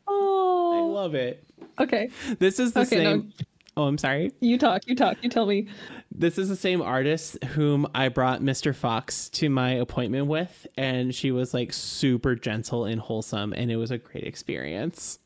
Oh. 0.08 0.74
I 0.76 0.94
love 0.94 1.16
it. 1.16 1.44
okay. 1.80 2.10
This 2.40 2.60
is 2.60 2.74
the 2.74 2.82
Okay, 2.82 3.04
no. 3.04 3.12
same. 3.14 3.34
Oh, 3.76 3.84
I'm 3.86 3.98
sorry. 3.98 4.32
You 4.40 4.60
talk, 4.60 4.88
you 4.88 4.96
talk, 4.96 5.18
you 5.24 5.30
tell 5.30 5.48
me. 5.48 5.68
This 6.12 6.38
is 6.38 6.48
the 6.50 6.56
same 6.56 6.80
artist 6.82 7.44
whom 7.44 7.88
I 7.96 8.10
brought 8.10 8.42
Mr. 8.42 8.76
Fox 8.76 9.30
to 9.30 9.50
my 9.50 9.72
appointment 9.72 10.28
with, 10.28 10.68
and 10.78 11.14
she 11.16 11.32
was 11.32 11.56
like 11.56 11.74
super 11.74 12.36
gentle 12.36 12.86
and 12.86 13.02
wholesome, 13.02 13.52
and 13.54 13.72
it 13.72 13.78
was 13.78 13.90
a 13.90 13.98
great 13.98 14.26
experience. 14.26 15.18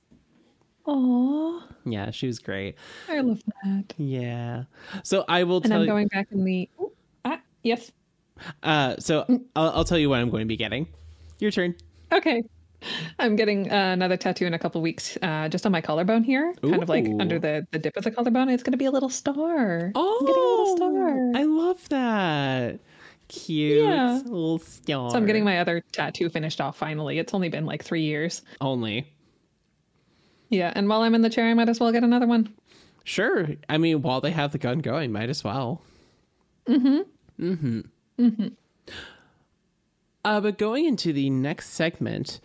Oh 0.86 1.62
Yeah, 1.84 2.12
she 2.12 2.28
was 2.28 2.40
great. 2.40 2.76
I 3.10 3.20
love 3.20 3.44
that. 3.66 3.94
Yeah. 3.98 4.64
So 5.04 5.26
I 5.28 5.44
will 5.44 5.58
And 5.58 5.66
tell 5.66 5.76
I'm 5.80 5.82
you. 5.82 5.88
going 5.92 6.08
back 6.08 6.28
in 6.32 6.46
the 6.46 6.70
oh, 6.80 6.94
ah, 7.26 7.42
yes. 7.64 7.92
Uh, 8.64 8.96
so 9.00 9.26
I'll, 9.56 9.70
I'll 9.72 9.84
tell 9.86 9.98
you 9.98 10.10
what 10.10 10.20
I'm 10.20 10.30
going 10.30 10.42
to 10.42 10.48
be 10.48 10.58
getting. 10.58 10.88
Your 11.40 11.52
turn. 11.52 11.76
Okay. 12.12 12.44
I'm 13.18 13.36
getting 13.36 13.72
uh, 13.72 13.76
another 13.94 14.18
tattoo 14.18 14.46
in 14.46 14.54
a 14.54 14.60
couple 14.60 14.82
weeks, 14.82 15.18
uh, 15.24 15.50
just 15.50 15.66
on 15.66 15.72
my 15.72 15.82
collarbone 15.82 16.24
here, 16.24 16.54
kind 16.62 16.82
of 16.84 16.90
like 16.90 17.08
under 17.20 17.40
the, 17.40 17.66
the 17.72 17.80
dip 17.80 17.98
of 17.98 18.04
the 18.04 18.12
collarbone. 18.12 18.50
It's 18.50 18.62
going 18.62 18.72
to 18.74 18.78
be 18.78 18.86
a 18.86 18.92
little 18.92 19.10
star. 19.10 19.92
Oh, 19.96 20.18
I'm 20.20 20.26
getting 20.28 20.44
a 20.44 20.48
little 20.48 20.78
star. 20.78 21.32
I 21.36 21.44
love 21.44 21.90
that. 21.90 22.80
Cute 23.30 23.84
Yeah. 23.84 24.22
little 24.24 24.60
star. 24.60 25.10
So 25.10 25.18
I'm 25.18 25.26
getting 25.26 25.44
my 25.44 25.60
other 25.60 25.82
tattoo 25.92 26.30
finished 26.30 26.62
off 26.62 26.78
finally. 26.78 27.18
It's 27.20 27.34
only 27.34 27.50
been 27.50 27.66
like 27.66 27.84
three 27.84 28.04
years. 28.04 28.44
only. 28.62 29.12
Yeah, 30.50 30.72
and 30.76 30.88
while 30.88 31.02
I'm 31.02 31.14
in 31.16 31.24
the 31.24 31.30
chair, 31.30 31.50
I 31.50 31.54
might 31.56 31.68
as 31.70 31.80
well 31.80 31.92
get 31.92 32.04
another 32.04 32.28
one. 32.28 32.54
Sure. 33.04 33.48
I 33.68 33.78
mean, 33.78 34.02
while 34.02 34.22
they 34.22 34.32
have 34.32 34.52
the 34.52 34.58
gun 34.58 34.80
going, 34.80 35.12
might 35.12 35.30
as 35.30 35.44
well. 35.44 35.82
Mm-hmm. 36.68 37.00
Mm-hmm. 37.44 37.80
Uh, 40.26 40.42
but 40.42 40.58
going 40.58 40.86
into 40.86 41.14
the 41.14 41.30
next 41.30 41.70
segment, 41.70 42.42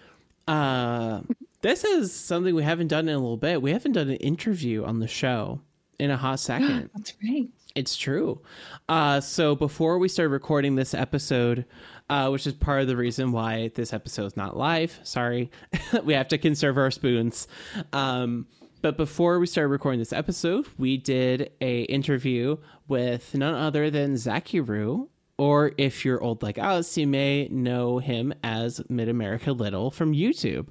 uh, 0.46 1.20
this 1.62 1.84
is 1.84 2.12
something 2.12 2.54
we 2.54 2.62
haven't 2.62 2.88
done 2.88 3.08
in 3.08 3.14
a 3.14 3.18
little 3.18 3.36
bit. 3.36 3.60
We 3.60 3.72
haven't 3.72 3.92
done 3.92 4.08
an 4.08 4.16
interview 4.16 4.84
on 4.84 5.00
the 5.00 5.08
show 5.08 5.60
in 5.98 6.10
a 6.10 6.16
hot 6.16 6.38
second. 6.40 6.90
That's 6.94 7.14
right. 7.28 7.48
It's 7.74 7.96
true. 7.96 8.40
Uh, 8.88 9.20
so 9.20 9.56
before 9.56 9.98
we 9.98 10.08
start 10.08 10.30
recording 10.30 10.76
this 10.76 10.94
episode, 10.94 11.64
uh, 12.10 12.28
which 12.28 12.46
is 12.46 12.52
part 12.52 12.82
of 12.82 12.86
the 12.86 12.96
reason 12.96 13.32
why 13.32 13.72
this 13.74 13.92
episode 13.92 14.26
is 14.26 14.36
not 14.36 14.56
live, 14.56 15.00
sorry, 15.02 15.50
we 16.04 16.12
have 16.12 16.28
to 16.28 16.38
conserve 16.38 16.76
our 16.76 16.90
spoons. 16.90 17.48
Um, 17.92 18.46
but 18.82 18.96
before 18.96 19.38
we 19.38 19.46
started 19.46 19.68
recording 19.68 20.00
this 20.00 20.12
episode, 20.12 20.66
we 20.76 20.98
did 20.98 21.52
a 21.60 21.82
interview 21.82 22.58
with 22.88 23.34
none 23.34 23.54
other 23.54 23.90
than 23.90 24.14
Zacharoo 24.14 25.08
or 25.38 25.72
if 25.78 26.04
you're 26.04 26.22
old 26.22 26.42
like 26.42 26.58
us, 26.58 26.96
you 26.96 27.06
may 27.06 27.48
know 27.48 27.98
him 27.98 28.32
as 28.42 28.80
Mid 28.88 29.08
America 29.08 29.52
Little 29.52 29.90
from 29.90 30.12
YouTube. 30.12 30.68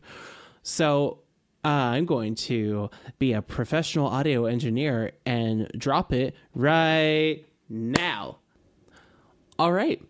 So 0.63 1.19
uh, 1.63 1.67
I'm 1.67 2.05
going 2.05 2.35
to 2.35 2.89
be 3.19 3.33
a 3.33 3.41
professional 3.41 4.07
audio 4.07 4.45
engineer 4.45 5.11
and 5.25 5.69
drop 5.77 6.13
it 6.13 6.35
right 6.55 7.43
now. 7.69 8.37
All 9.59 9.71
right. 9.71 10.01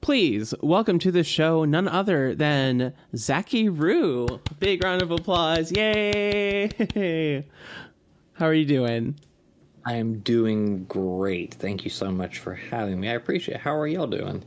Please 0.00 0.52
welcome 0.62 0.98
to 0.98 1.12
the 1.12 1.22
show 1.22 1.64
none 1.64 1.86
other 1.86 2.34
than 2.34 2.92
Zacharoo. 3.14 4.40
Big 4.58 4.82
round 4.82 5.00
of 5.00 5.12
applause. 5.12 5.70
Yay! 5.70 6.68
How 8.34 8.46
are 8.46 8.54
you 8.54 8.64
doing? 8.64 9.16
I 9.84 9.94
am 9.94 10.18
doing 10.20 10.84
great. 10.84 11.54
Thank 11.54 11.84
you 11.84 11.90
so 11.90 12.10
much 12.10 12.38
for 12.38 12.54
having 12.54 13.00
me. 13.00 13.08
I 13.08 13.14
appreciate 13.14 13.56
it. 13.56 13.60
How 13.60 13.76
are 13.76 13.86
y'all 13.86 14.06
doing? 14.06 14.44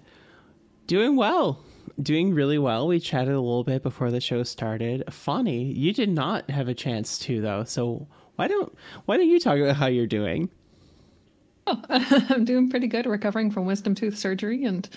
Doing 0.87 1.15
well. 1.15 1.63
Doing 2.01 2.33
really 2.33 2.57
well. 2.57 2.87
We 2.87 2.99
chatted 2.99 3.33
a 3.33 3.39
little 3.39 3.63
bit 3.63 3.83
before 3.83 4.11
the 4.11 4.21
show 4.21 4.43
started. 4.43 5.03
Fawny, 5.09 5.63
you 5.63 5.93
did 5.93 6.09
not 6.09 6.49
have 6.49 6.67
a 6.67 6.73
chance 6.73 7.19
to 7.19 7.41
though. 7.41 7.63
So 7.63 8.07
why 8.35 8.47
don't 8.47 8.75
why 9.05 9.17
don't 9.17 9.27
you 9.27 9.39
talk 9.39 9.57
about 9.57 9.75
how 9.75 9.87
you're 9.87 10.07
doing? 10.07 10.49
Oh, 11.67 11.81
I'm 11.89 12.45
doing 12.45 12.69
pretty 12.69 12.87
good, 12.87 13.05
recovering 13.05 13.51
from 13.51 13.65
wisdom 13.65 13.95
tooth 13.95 14.17
surgery, 14.17 14.65
and 14.65 14.87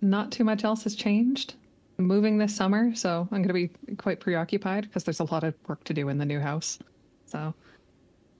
not 0.00 0.30
too 0.30 0.44
much 0.44 0.64
else 0.64 0.84
has 0.84 0.94
changed. 0.94 1.54
I'm 1.98 2.06
moving 2.06 2.38
this 2.38 2.54
summer, 2.54 2.94
so 2.94 3.28
I'm 3.30 3.42
going 3.42 3.48
to 3.48 3.54
be 3.54 3.96
quite 3.96 4.20
preoccupied 4.20 4.84
because 4.84 5.04
there's 5.04 5.20
a 5.20 5.24
lot 5.24 5.44
of 5.44 5.54
work 5.66 5.84
to 5.84 5.94
do 5.94 6.08
in 6.08 6.18
the 6.18 6.24
new 6.24 6.40
house. 6.40 6.78
So 7.26 7.54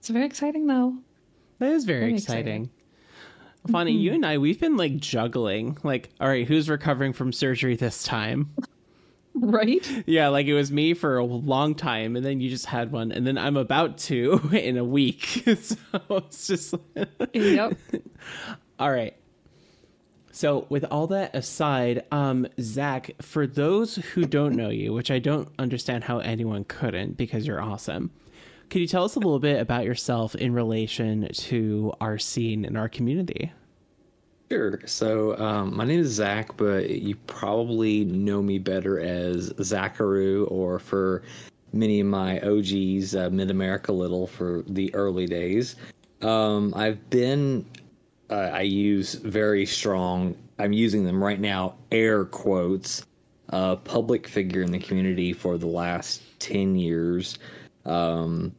it's 0.02 0.08
very 0.08 0.26
exciting, 0.26 0.66
though. 0.66 0.96
That 1.60 1.70
is 1.74 1.84
very, 1.84 2.00
Very 2.00 2.14
exciting. 2.14 2.70
Fawny, 3.70 3.92
you 3.92 4.12
and 4.14 4.26
I, 4.26 4.38
we've 4.38 4.58
been 4.58 4.76
like 4.76 4.96
juggling. 4.96 5.78
Like, 5.84 6.10
all 6.20 6.26
right, 6.26 6.44
who's 6.44 6.68
recovering 6.68 7.12
from 7.12 7.32
surgery 7.32 7.76
this 7.76 8.02
time? 8.02 8.50
Right? 9.34 10.04
Yeah, 10.04 10.28
like 10.28 10.46
it 10.46 10.52
was 10.52 10.70
me 10.70 10.92
for 10.92 11.16
a 11.16 11.24
long 11.24 11.74
time, 11.74 12.16
and 12.16 12.26
then 12.26 12.42
you 12.42 12.50
just 12.50 12.66
had 12.66 12.92
one, 12.92 13.12
and 13.12 13.26
then 13.26 13.38
I'm 13.38 13.56
about 13.56 13.96
to 13.98 14.38
in 14.52 14.76
a 14.76 14.84
week. 14.84 15.24
so 15.58 15.76
it's 16.10 16.48
just 16.48 16.74
yep. 17.32 17.78
all 18.78 18.90
right. 18.90 19.16
So, 20.32 20.66
with 20.68 20.84
all 20.84 21.06
that 21.06 21.34
aside, 21.34 22.04
um, 22.12 22.46
Zach, 22.60 23.12
for 23.22 23.46
those 23.46 23.94
who 23.94 24.26
don't 24.26 24.54
know 24.54 24.68
you, 24.68 24.92
which 24.92 25.10
I 25.10 25.18
don't 25.18 25.48
understand 25.58 26.04
how 26.04 26.18
anyone 26.18 26.64
couldn't 26.64 27.16
because 27.16 27.46
you're 27.46 27.62
awesome, 27.62 28.10
could 28.72 28.80
you 28.80 28.88
tell 28.88 29.04
us 29.04 29.16
a 29.16 29.18
little 29.18 29.38
bit 29.38 29.60
about 29.60 29.84
yourself 29.84 30.34
in 30.34 30.54
relation 30.54 31.28
to 31.30 31.92
our 32.00 32.16
scene 32.16 32.64
and 32.64 32.78
our 32.78 32.88
community? 32.88 33.52
Sure. 34.50 34.80
So, 34.86 35.36
um, 35.36 35.76
my 35.76 35.84
name 35.84 36.00
is 36.00 36.08
Zach, 36.08 36.56
but 36.56 36.88
you 36.88 37.16
probably 37.26 38.06
know 38.06 38.40
me 38.40 38.58
better 38.58 38.98
as 38.98 39.52
Zacharoo, 39.52 40.50
or 40.50 40.78
for 40.78 41.22
many 41.74 42.00
of 42.00 42.06
my 42.06 42.40
OGs, 42.40 43.14
uh, 43.14 43.28
Mid 43.30 43.50
America 43.50 43.92
Little 43.92 44.26
for 44.26 44.64
the 44.66 44.94
early 44.94 45.26
days. 45.26 45.76
Um, 46.22 46.72
I've 46.74 47.10
been, 47.10 47.66
uh, 48.30 48.52
I 48.54 48.62
use 48.62 49.16
very 49.16 49.66
strong, 49.66 50.34
I'm 50.58 50.72
using 50.72 51.04
them 51.04 51.22
right 51.22 51.40
now, 51.40 51.74
air 51.90 52.24
quotes, 52.24 53.04
uh, 53.50 53.76
public 53.76 54.26
figure 54.26 54.62
in 54.62 54.72
the 54.72 54.78
community 54.78 55.34
for 55.34 55.58
the 55.58 55.66
last 55.66 56.22
10 56.38 56.74
years. 56.74 57.38
Um, 57.84 58.54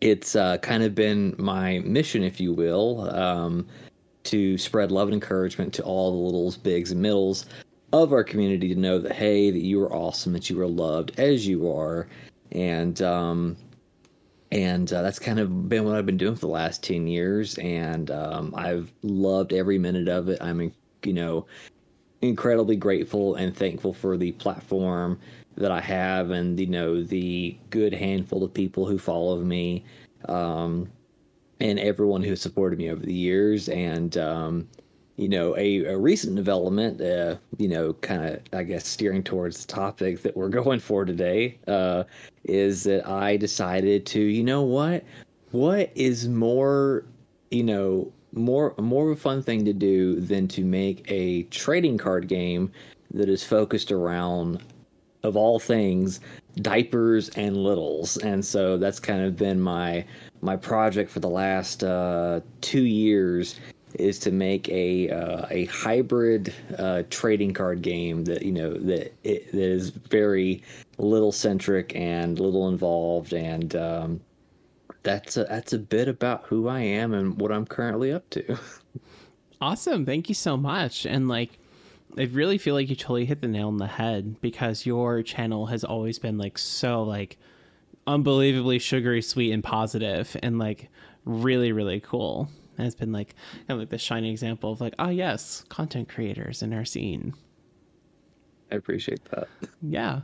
it's 0.00 0.36
uh, 0.36 0.58
kind 0.58 0.82
of 0.82 0.94
been 0.94 1.34
my 1.38 1.80
mission, 1.80 2.22
if 2.22 2.40
you 2.40 2.52
will. 2.52 3.10
Um, 3.10 3.66
to 4.24 4.58
spread 4.58 4.92
love 4.92 5.08
and 5.08 5.14
encouragement 5.14 5.72
to 5.72 5.82
all 5.82 6.10
the 6.10 6.18
littles, 6.18 6.56
bigs, 6.56 6.90
and 6.92 7.00
middles 7.00 7.46
of 7.92 8.12
our 8.12 8.22
community 8.22 8.68
to 8.74 8.78
know 8.78 8.98
that 8.98 9.12
hey, 9.12 9.50
that 9.50 9.62
you 9.62 9.82
are 9.82 9.92
awesome, 9.92 10.32
that 10.34 10.50
you 10.50 10.60
are 10.60 10.68
loved 10.68 11.18
as 11.18 11.46
you 11.46 11.70
are, 11.72 12.06
and 12.52 13.00
um, 13.00 13.56
and 14.52 14.92
uh, 14.92 15.02
that's 15.02 15.18
kind 15.18 15.38
of 15.38 15.68
been 15.68 15.84
what 15.84 15.96
I've 15.96 16.06
been 16.06 16.18
doing 16.18 16.34
for 16.34 16.40
the 16.40 16.48
last 16.48 16.82
ten 16.82 17.06
years, 17.06 17.56
and 17.58 18.10
um, 18.10 18.54
I've 18.56 18.92
loved 19.02 19.52
every 19.52 19.78
minute 19.78 20.08
of 20.08 20.28
it. 20.28 20.38
I'm, 20.42 20.72
you 21.04 21.12
know, 21.14 21.46
incredibly 22.20 22.76
grateful 22.76 23.36
and 23.36 23.56
thankful 23.56 23.94
for 23.94 24.16
the 24.16 24.32
platform 24.32 25.18
that 25.58 25.70
I 25.70 25.80
have, 25.80 26.30
and 26.30 26.58
you 26.58 26.66
know, 26.66 27.02
the 27.02 27.56
good 27.70 27.92
handful 27.92 28.42
of 28.42 28.54
people 28.54 28.86
who 28.86 28.98
follow 28.98 29.38
me. 29.40 29.84
Um, 30.28 30.90
and 31.60 31.78
everyone 31.78 32.22
who 32.22 32.36
supported 32.36 32.78
me 32.78 32.90
over 32.90 33.04
the 33.04 33.14
years. 33.14 33.68
And, 33.68 34.16
um, 34.16 34.68
you 35.16 35.28
know, 35.28 35.56
a, 35.56 35.84
a 35.86 35.98
recent 35.98 36.36
development, 36.36 37.00
uh, 37.00 37.36
you 37.56 37.68
know, 37.68 37.92
kind 37.94 38.24
of, 38.24 38.40
I 38.52 38.62
guess, 38.62 38.86
steering 38.86 39.24
towards 39.24 39.64
the 39.64 39.72
topic 39.72 40.22
that 40.22 40.36
we're 40.36 40.48
going 40.60 40.80
for 40.80 41.04
today, 41.04 41.58
uh, 41.66 42.04
is 42.44 42.84
that 42.84 43.06
I 43.08 43.36
decided 43.36 44.06
to, 44.06 44.20
you 44.20 44.44
know 44.44 44.62
what? 44.62 45.04
What 45.50 45.90
is 45.94 46.28
more, 46.28 47.04
you 47.50 47.64
know, 47.64 48.12
more 48.32 48.74
more 48.78 49.10
of 49.10 49.16
a 49.16 49.20
fun 49.20 49.42
thing 49.42 49.64
to 49.64 49.72
do 49.72 50.20
than 50.20 50.46
to 50.48 50.62
make 50.62 51.10
a 51.10 51.44
trading 51.44 51.96
card 51.96 52.28
game 52.28 52.70
that 53.14 53.30
is 53.30 53.42
focused 53.42 53.90
around 53.90 54.62
of 55.22 55.36
all 55.36 55.58
things 55.58 56.20
diapers 56.56 57.28
and 57.30 57.56
littles 57.56 58.16
and 58.18 58.44
so 58.44 58.76
that's 58.76 59.00
kind 59.00 59.22
of 59.22 59.36
been 59.36 59.60
my 59.60 60.04
my 60.40 60.56
project 60.56 61.10
for 61.10 61.20
the 61.20 61.28
last 61.28 61.82
uh, 61.84 62.40
two 62.60 62.84
years 62.84 63.58
is 63.94 64.18
to 64.18 64.30
make 64.30 64.68
a 64.68 65.08
uh, 65.10 65.46
a 65.50 65.64
hybrid 65.66 66.54
uh, 66.78 67.02
trading 67.10 67.52
card 67.52 67.82
game 67.82 68.24
that 68.24 68.42
you 68.42 68.52
know 68.52 68.74
that, 68.74 69.12
it, 69.24 69.50
that 69.52 69.60
is 69.60 69.90
very 69.90 70.62
little 70.98 71.32
centric 71.32 71.94
and 71.96 72.38
little 72.38 72.68
involved 72.68 73.32
and 73.32 73.74
um, 73.76 74.20
that's 75.02 75.36
a, 75.36 75.44
that's 75.44 75.72
a 75.72 75.78
bit 75.78 76.08
about 76.08 76.44
who 76.44 76.68
I 76.68 76.80
am 76.80 77.14
and 77.14 77.40
what 77.40 77.50
I'm 77.50 77.66
currently 77.66 78.12
up 78.12 78.28
to. 78.30 78.58
Awesome. 79.60 80.06
Thank 80.06 80.28
you 80.28 80.34
so 80.34 80.56
much. 80.56 81.04
And 81.04 81.28
like, 81.28 81.58
I 82.16 82.22
really 82.24 82.58
feel 82.58 82.74
like 82.74 82.88
you 82.88 82.96
totally 82.96 83.26
hit 83.26 83.40
the 83.42 83.48
nail 83.48 83.68
on 83.68 83.76
the 83.76 83.86
head 83.86 84.40
because 84.40 84.86
your 84.86 85.22
channel 85.22 85.66
has 85.66 85.84
always 85.84 86.18
been 86.18 86.38
like 86.38 86.56
so 86.58 87.02
like 87.02 87.38
unbelievably 88.06 88.78
sugary 88.78 89.20
sweet 89.20 89.52
and 89.52 89.62
positive 89.62 90.34
and 90.42 90.58
like 90.58 90.88
really 91.24 91.72
really 91.72 92.00
cool. 92.00 92.48
And 92.76 92.86
it's 92.86 92.96
been 92.96 93.12
like 93.12 93.34
kind 93.66 93.70
of 93.70 93.78
like 93.80 93.90
the 93.90 93.98
shining 93.98 94.30
example 94.32 94.72
of 94.72 94.80
like 94.80 94.94
oh 94.98 95.10
yes 95.10 95.64
content 95.68 96.08
creators 96.08 96.62
in 96.62 96.72
our 96.72 96.84
scene. 96.84 97.34
I 98.72 98.76
appreciate 98.76 99.24
that. 99.30 99.48
yeah. 99.82 100.20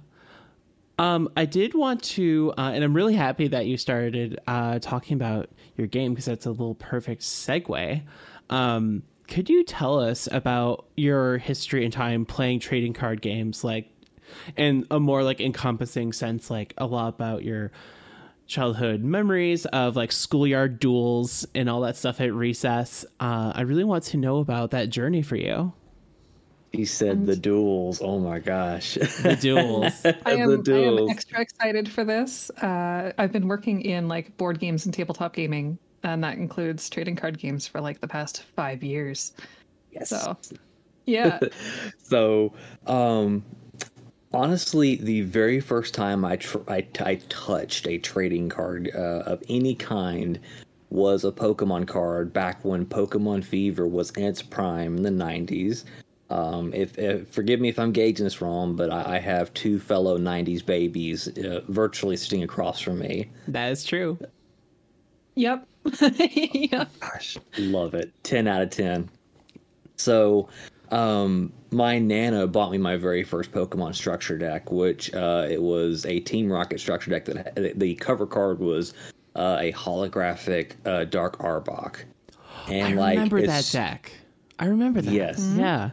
Um 0.99 1.28
i 1.37 1.45
did 1.45 1.74
want 1.74 2.03
to 2.05 2.53
uh, 2.57 2.70
and 2.72 2.85
i'm 2.85 2.95
really 2.95 3.14
happy 3.14 3.49
that 3.49 3.66
you 3.66 3.76
started 3.76 4.39
uh 4.47 4.78
talking 4.78 5.16
about 5.16 5.51
your 5.76 5.89
game 5.89 6.12
because 6.12 6.26
that's 6.26 6.47
a 6.47 6.51
little 6.51 6.76
perfect 6.76 7.22
segue. 7.22 8.03
Um 8.49 9.03
could 9.29 9.49
you 9.49 9.64
tell 9.64 9.99
us 9.99 10.29
about 10.31 10.87
your 10.97 11.39
history 11.39 11.85
and 11.85 11.93
time 11.93 12.25
playing 12.27 12.61
trading 12.61 12.93
card 12.93 13.20
games 13.22 13.64
like 13.64 13.91
in 14.57 14.87
a 14.91 15.01
more 15.01 15.22
like 15.22 15.41
encompassing 15.41 16.12
sense 16.12 16.51
like 16.51 16.75
a 16.79 16.87
lot 16.87 17.09
about 17.09 17.43
your 17.45 17.70
childhood 18.47 19.03
memories 19.03 19.64
of 19.66 19.97
like 19.97 20.12
schoolyard 20.12 20.79
duels 20.79 21.47
and 21.55 21.70
all 21.70 21.81
that 21.81 21.97
stuff 21.97 22.20
at 22.20 22.33
recess 22.35 23.05
uh, 23.20 23.53
i 23.55 23.62
really 23.62 23.85
want 23.85 24.05
to 24.05 24.16
know 24.16 24.39
about 24.39 24.70
that 24.72 24.91
journey 24.91 25.22
for 25.22 25.37
you 25.37 25.72
He 26.72 26.85
said 26.85 27.25
the 27.25 27.37
duels. 27.37 28.03
Oh 28.03 28.18
my 28.18 28.41
gosh. 28.41 28.95
the 28.95 29.39
duels 29.41 30.05
I 30.27 30.33
am, 30.33 30.62
the 30.62 30.75
I 30.75 30.79
am 31.03 31.09
extra 31.09 31.41
excited 31.41 31.89
for 31.89 32.05
this. 32.05 32.51
Uh, 32.51 33.12
I've 33.16 33.31
been 33.31 33.47
working 33.47 33.81
in 33.83 34.09
like 34.09 34.37
board 34.37 34.59
games 34.59 34.85
and 34.85 34.93
tabletop 34.93 35.35
gaming, 35.35 35.79
and 36.05 36.22
that 36.22 36.36
includes 36.36 36.88
trading 36.88 37.16
card 37.16 37.38
games 37.38 37.66
for 37.66 37.80
like 37.80 38.00
the 38.00 38.09
past 38.09 38.44
five 38.55 38.82
years. 38.82 39.32
Yes. 39.90 40.11
So, 40.11 40.36
yeah, 41.07 41.38
So, 41.98 42.52
um, 42.86 43.44
honestly, 44.32 44.96
the 44.96 45.22
very 45.22 45.61
first 45.61 45.94
time 45.94 46.24
I, 46.24 46.36
tr- 46.36 46.59
I, 46.68 46.86
I 47.00 47.16
touched 47.28 47.86
a 47.86 47.98
trading 47.98 48.48
card 48.48 48.90
uh, 48.94 49.22
of 49.26 49.42
any 49.48 49.74
kind 49.74 50.38
was 50.90 51.24
a 51.24 51.32
Pokemon 51.32 51.88
card 51.88 52.32
back 52.32 52.64
when 52.64 52.86
Pokemon 52.86 53.44
Fever 53.44 53.88
was 53.88 54.11
in 54.12 54.24
its 54.24 54.42
prime 54.42 54.96
in 54.96 55.02
the 55.02 55.11
90s. 55.11 55.84
Um, 56.30 56.72
if, 56.72 56.98
if 56.98 57.28
forgive 57.28 57.61
me 57.61 57.68
if 57.68 57.78
I'm 57.78 57.92
gauging 57.92 58.24
this 58.24 58.40
wrong, 58.40 58.76
but 58.76 58.90
I, 58.90 59.16
I 59.16 59.18
have 59.18 59.52
two 59.52 59.78
fellow 59.78 60.18
'90s 60.18 60.64
babies 60.64 61.28
uh, 61.38 61.61
virtually 61.68 62.16
sitting 62.16 62.42
across 62.42 62.80
from 62.80 62.98
me. 62.98 63.30
that 63.48 63.70
is 63.70 63.84
true 63.84 64.18
yep, 65.35 65.66
yep. 66.18 66.91
Gosh, 67.01 67.37
love 67.59 67.95
it. 67.95 68.12
10 68.24 68.47
out 68.49 68.62
of 68.62 68.70
10. 68.70 69.09
So, 69.97 70.49
um, 70.91 71.53
my 71.70 71.99
Nana 71.99 72.47
bought 72.47 72.70
me 72.70 72.78
my 72.78 72.97
very 72.97 73.22
first 73.24 73.53
Pokemon 73.53 73.95
structure 73.95 74.39
deck, 74.39 74.70
which 74.70 75.12
uh, 75.14 75.47
it 75.51 75.61
was 75.61 76.05
a 76.07 76.20
Team 76.20 76.51
Rocket 76.51 76.80
structure 76.80 77.11
deck 77.11 77.24
that 77.26 77.37
had- 77.57 77.78
the 77.80 77.95
cover 77.97 78.26
card 78.26 78.59
was 78.61 78.95
uh, 79.37 79.59
a 79.61 79.72
holographic 79.72 80.72
uh, 80.87 81.05
Dark 81.05 81.39
Arbok. 81.39 81.97
And 82.68 82.95
i 82.95 83.01
like 83.01 83.14
remember 83.14 83.41
that 83.41 83.47
it's- 83.47 83.72
deck 83.72 84.12
I 84.59 84.66
remember 84.66 85.01
that. 85.01 85.12
Yes. 85.12 85.53
Yeah. 85.57 85.91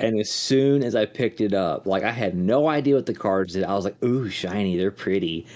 And 0.00 0.18
as 0.18 0.30
soon 0.30 0.82
as 0.82 0.94
I 0.94 1.06
picked 1.06 1.40
it 1.40 1.54
up, 1.54 1.86
like 1.86 2.02
I 2.02 2.10
had 2.10 2.36
no 2.36 2.68
idea 2.68 2.96
what 2.96 3.06
the 3.06 3.14
cards 3.14 3.54
did. 3.54 3.64
I 3.64 3.74
was 3.74 3.84
like, 3.84 3.96
"Ooh, 4.04 4.28
shiny! 4.28 4.76
They're 4.76 4.90
pretty." 4.90 5.46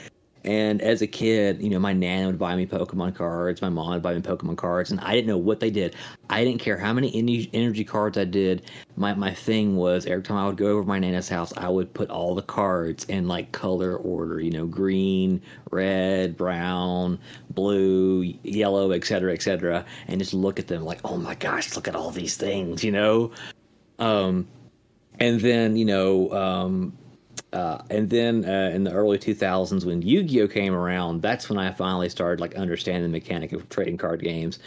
And 0.47 0.81
as 0.81 1.03
a 1.03 1.09
kid, 1.09 1.61
you 1.61 1.69
know, 1.69 1.81
my 1.81 1.93
nana 1.93 2.29
would 2.29 2.39
buy 2.39 2.55
me 2.55 2.67
Pokemon 2.67 3.17
cards. 3.17 3.61
My 3.61 3.69
mom 3.69 3.91
would 3.91 4.03
buy 4.03 4.15
me 4.15 4.21
Pokemon 4.21 4.57
cards, 4.57 4.93
and 4.93 5.01
I 5.01 5.13
didn't 5.13 5.27
know 5.27 5.37
what 5.37 5.59
they 5.59 5.71
did. 5.71 5.97
I 6.31 6.45
didn't 6.45 6.61
care 6.61 6.77
how 6.79 6.93
many 6.93 7.49
energy 7.53 7.85
cards 7.85 8.17
I 8.17 8.25
did. 8.25 8.71
My 8.97 9.13
my 9.15 9.35
thing 9.35 9.77
was 9.77 10.07
every 10.07 10.23
time 10.23 10.37
I 10.37 10.47
would 10.47 10.57
go 10.57 10.69
over 10.69 10.85
my 10.85 11.01
nana's 11.01 11.29
house, 11.29 11.53
I 11.57 11.69
would 11.69 11.93
put 11.93 12.11
all 12.11 12.37
the 12.37 12.43
cards 12.43 13.03
in 13.05 13.27
like 13.27 13.51
color 13.51 13.97
order. 13.97 14.39
You 14.39 14.53
know, 14.53 14.67
green, 14.67 15.43
red, 15.73 16.37
brown, 16.37 17.19
blue, 17.51 18.23
yellow, 18.45 18.93
etc., 18.93 19.33
etc., 19.33 19.85
and 20.07 20.21
just 20.21 20.33
look 20.33 20.61
at 20.61 20.69
them 20.69 20.85
like, 20.85 21.01
oh 21.05 21.17
my 21.17 21.35
gosh, 21.35 21.75
look 21.75 21.89
at 21.89 21.97
all 21.97 22.13
these 22.13 22.37
things. 22.37 22.85
You 22.85 22.93
know, 22.93 23.33
um, 23.99 24.47
and 25.19 25.41
then 25.41 25.77
you 25.77 25.87
know, 25.87 26.31
um, 26.33 26.97
uh, 27.53 27.79
and 27.91 28.11
then 28.11 28.45
uh, 28.45 28.71
in 28.75 28.85
the 28.85 28.93
early 28.93 29.19
2000s 29.19 29.85
when 29.85 30.03
yu-gi-oh! 30.03 30.49
came 30.49 30.75
around 30.75 31.23
that's 31.23 31.49
when 31.49 31.59
i 31.59 31.71
finally 31.71 32.09
started 32.09 32.41
like 32.41 32.55
understanding 32.57 33.05
the 33.05 33.09
mechanic 33.09 33.53
of 33.53 33.69
trading 33.69 33.97
card 33.97 34.21
games. 34.21 34.59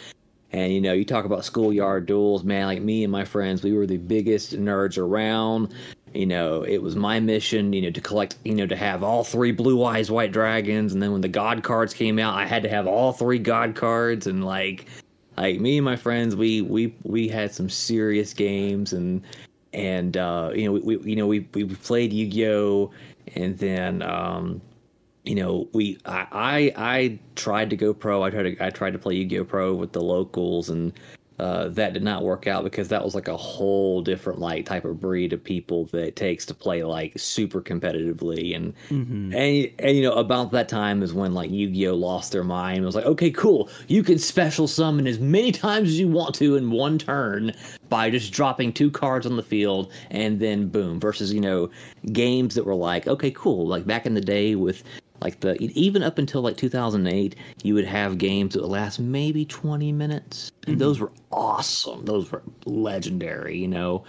And 0.52 0.72
you 0.72 0.80
know 0.80 0.92
you 0.92 1.04
talk 1.04 1.24
about 1.24 1.44
schoolyard 1.44 2.06
duels 2.06 2.42
man 2.42 2.66
like 2.66 2.82
me 2.82 3.04
and 3.04 3.12
my 3.12 3.24
friends 3.24 3.62
we 3.62 3.72
were 3.72 3.86
the 3.86 3.98
biggest 3.98 4.52
nerds 4.58 4.98
around. 4.98 5.72
You 6.12 6.26
know 6.26 6.62
it 6.62 6.78
was 6.82 6.96
my 6.96 7.20
mission 7.20 7.72
you 7.72 7.82
know 7.82 7.90
to 7.90 8.00
collect 8.00 8.36
you 8.44 8.54
know 8.54 8.66
to 8.66 8.76
have 8.76 9.04
all 9.04 9.22
three 9.22 9.52
blue 9.52 9.84
eyes 9.84 10.10
white 10.10 10.32
dragons. 10.32 10.92
And 10.92 11.00
then 11.02 11.12
when 11.12 11.20
the 11.20 11.28
god 11.28 11.62
cards 11.62 11.94
came 11.94 12.18
out 12.18 12.34
i 12.34 12.46
had 12.46 12.64
to 12.64 12.68
have 12.68 12.86
all 12.88 13.12
three 13.12 13.38
god 13.38 13.76
cards. 13.76 14.26
And 14.26 14.44
like 14.44 14.86
like 15.36 15.60
me 15.60 15.78
and 15.78 15.84
my 15.84 15.96
friends 15.96 16.34
we 16.34 16.62
we 16.62 16.96
we 17.04 17.28
had 17.28 17.54
some 17.54 17.68
serious 17.70 18.34
games. 18.34 18.92
And 18.92 19.22
and 19.72 20.16
uh, 20.16 20.50
you 20.54 20.64
know 20.64 20.72
we, 20.72 20.96
we 20.96 21.10
you 21.10 21.16
know 21.16 21.26
we 21.26 21.40
we 21.54 21.64
played 21.64 22.12
Yu-Gi-Oh, 22.12 22.90
and 23.34 23.58
then 23.58 24.02
um, 24.02 24.60
you 25.24 25.34
know 25.34 25.68
we 25.72 25.98
I, 26.06 26.26
I 26.32 26.72
I 26.76 27.18
tried 27.36 27.70
to 27.70 27.76
go 27.76 27.94
pro. 27.94 28.22
I 28.22 28.30
tried 28.30 28.42
to 28.42 28.64
I 28.64 28.70
tried 28.70 28.92
to 28.92 28.98
play 28.98 29.14
Yu-Gi-Oh 29.14 29.44
Pro 29.44 29.74
with 29.74 29.92
the 29.92 30.02
locals, 30.02 30.68
and 30.70 30.92
uh, 31.40 31.68
that 31.70 31.94
did 31.94 32.02
not 32.02 32.22
work 32.22 32.46
out 32.46 32.64
because 32.64 32.88
that 32.88 33.02
was 33.02 33.14
like 33.14 33.26
a 33.26 33.36
whole 33.36 34.02
different 34.02 34.38
like 34.38 34.66
type 34.66 34.84
of 34.84 35.00
breed 35.00 35.32
of 35.32 35.42
people 35.42 35.86
that 35.86 36.08
it 36.08 36.14
takes 36.14 36.44
to 36.44 36.52
play 36.52 36.82
like 36.82 37.18
super 37.18 37.62
competitively. 37.62 38.54
And 38.54 38.74
and 38.90 39.70
and 39.78 39.96
you 39.96 40.02
know 40.02 40.12
about 40.12 40.52
that 40.52 40.68
time 40.68 41.02
is 41.02 41.14
when 41.14 41.32
like 41.32 41.50
Yu-Gi-Oh! 41.50 41.94
lost 41.94 42.32
their 42.32 42.44
mind. 42.44 42.82
It 42.82 42.86
was 42.86 42.94
like 42.94 43.06
okay 43.06 43.30
cool. 43.30 43.70
You 43.88 44.02
can 44.02 44.18
special 44.18 44.68
summon 44.68 45.06
as 45.06 45.18
many 45.18 45.50
times 45.50 45.88
as 45.88 45.98
you 45.98 46.08
want 46.08 46.34
to 46.36 46.56
in 46.56 46.70
one 46.70 46.98
turn 46.98 47.52
by 47.88 48.10
just 48.10 48.34
dropping 48.34 48.74
two 48.74 48.90
cards 48.90 49.24
on 49.24 49.36
the 49.36 49.42
field 49.42 49.90
and 50.10 50.40
then 50.40 50.68
boom 50.68 51.00
versus 51.00 51.32
you 51.32 51.40
know 51.40 51.70
games 52.12 52.54
that 52.54 52.66
were 52.66 52.74
like 52.74 53.06
okay 53.06 53.30
cool. 53.30 53.66
Like 53.66 53.86
back 53.86 54.04
in 54.04 54.12
the 54.12 54.20
day 54.20 54.56
with 54.56 54.84
like 55.20 55.40
the 55.40 55.56
even 55.60 56.02
up 56.02 56.18
until 56.18 56.42
like 56.42 56.56
2008 56.56 57.36
you 57.62 57.74
would 57.74 57.84
have 57.84 58.18
games 58.18 58.54
that 58.54 58.62
would 58.62 58.70
last 58.70 58.98
maybe 58.98 59.44
20 59.44 59.92
minutes. 59.92 60.52
And 60.66 60.78
those 60.78 61.00
were 61.00 61.12
awesome. 61.30 62.04
Those 62.04 62.30
were 62.30 62.42
legendary 62.64 63.58
you 63.58 63.68
know? 63.68 64.04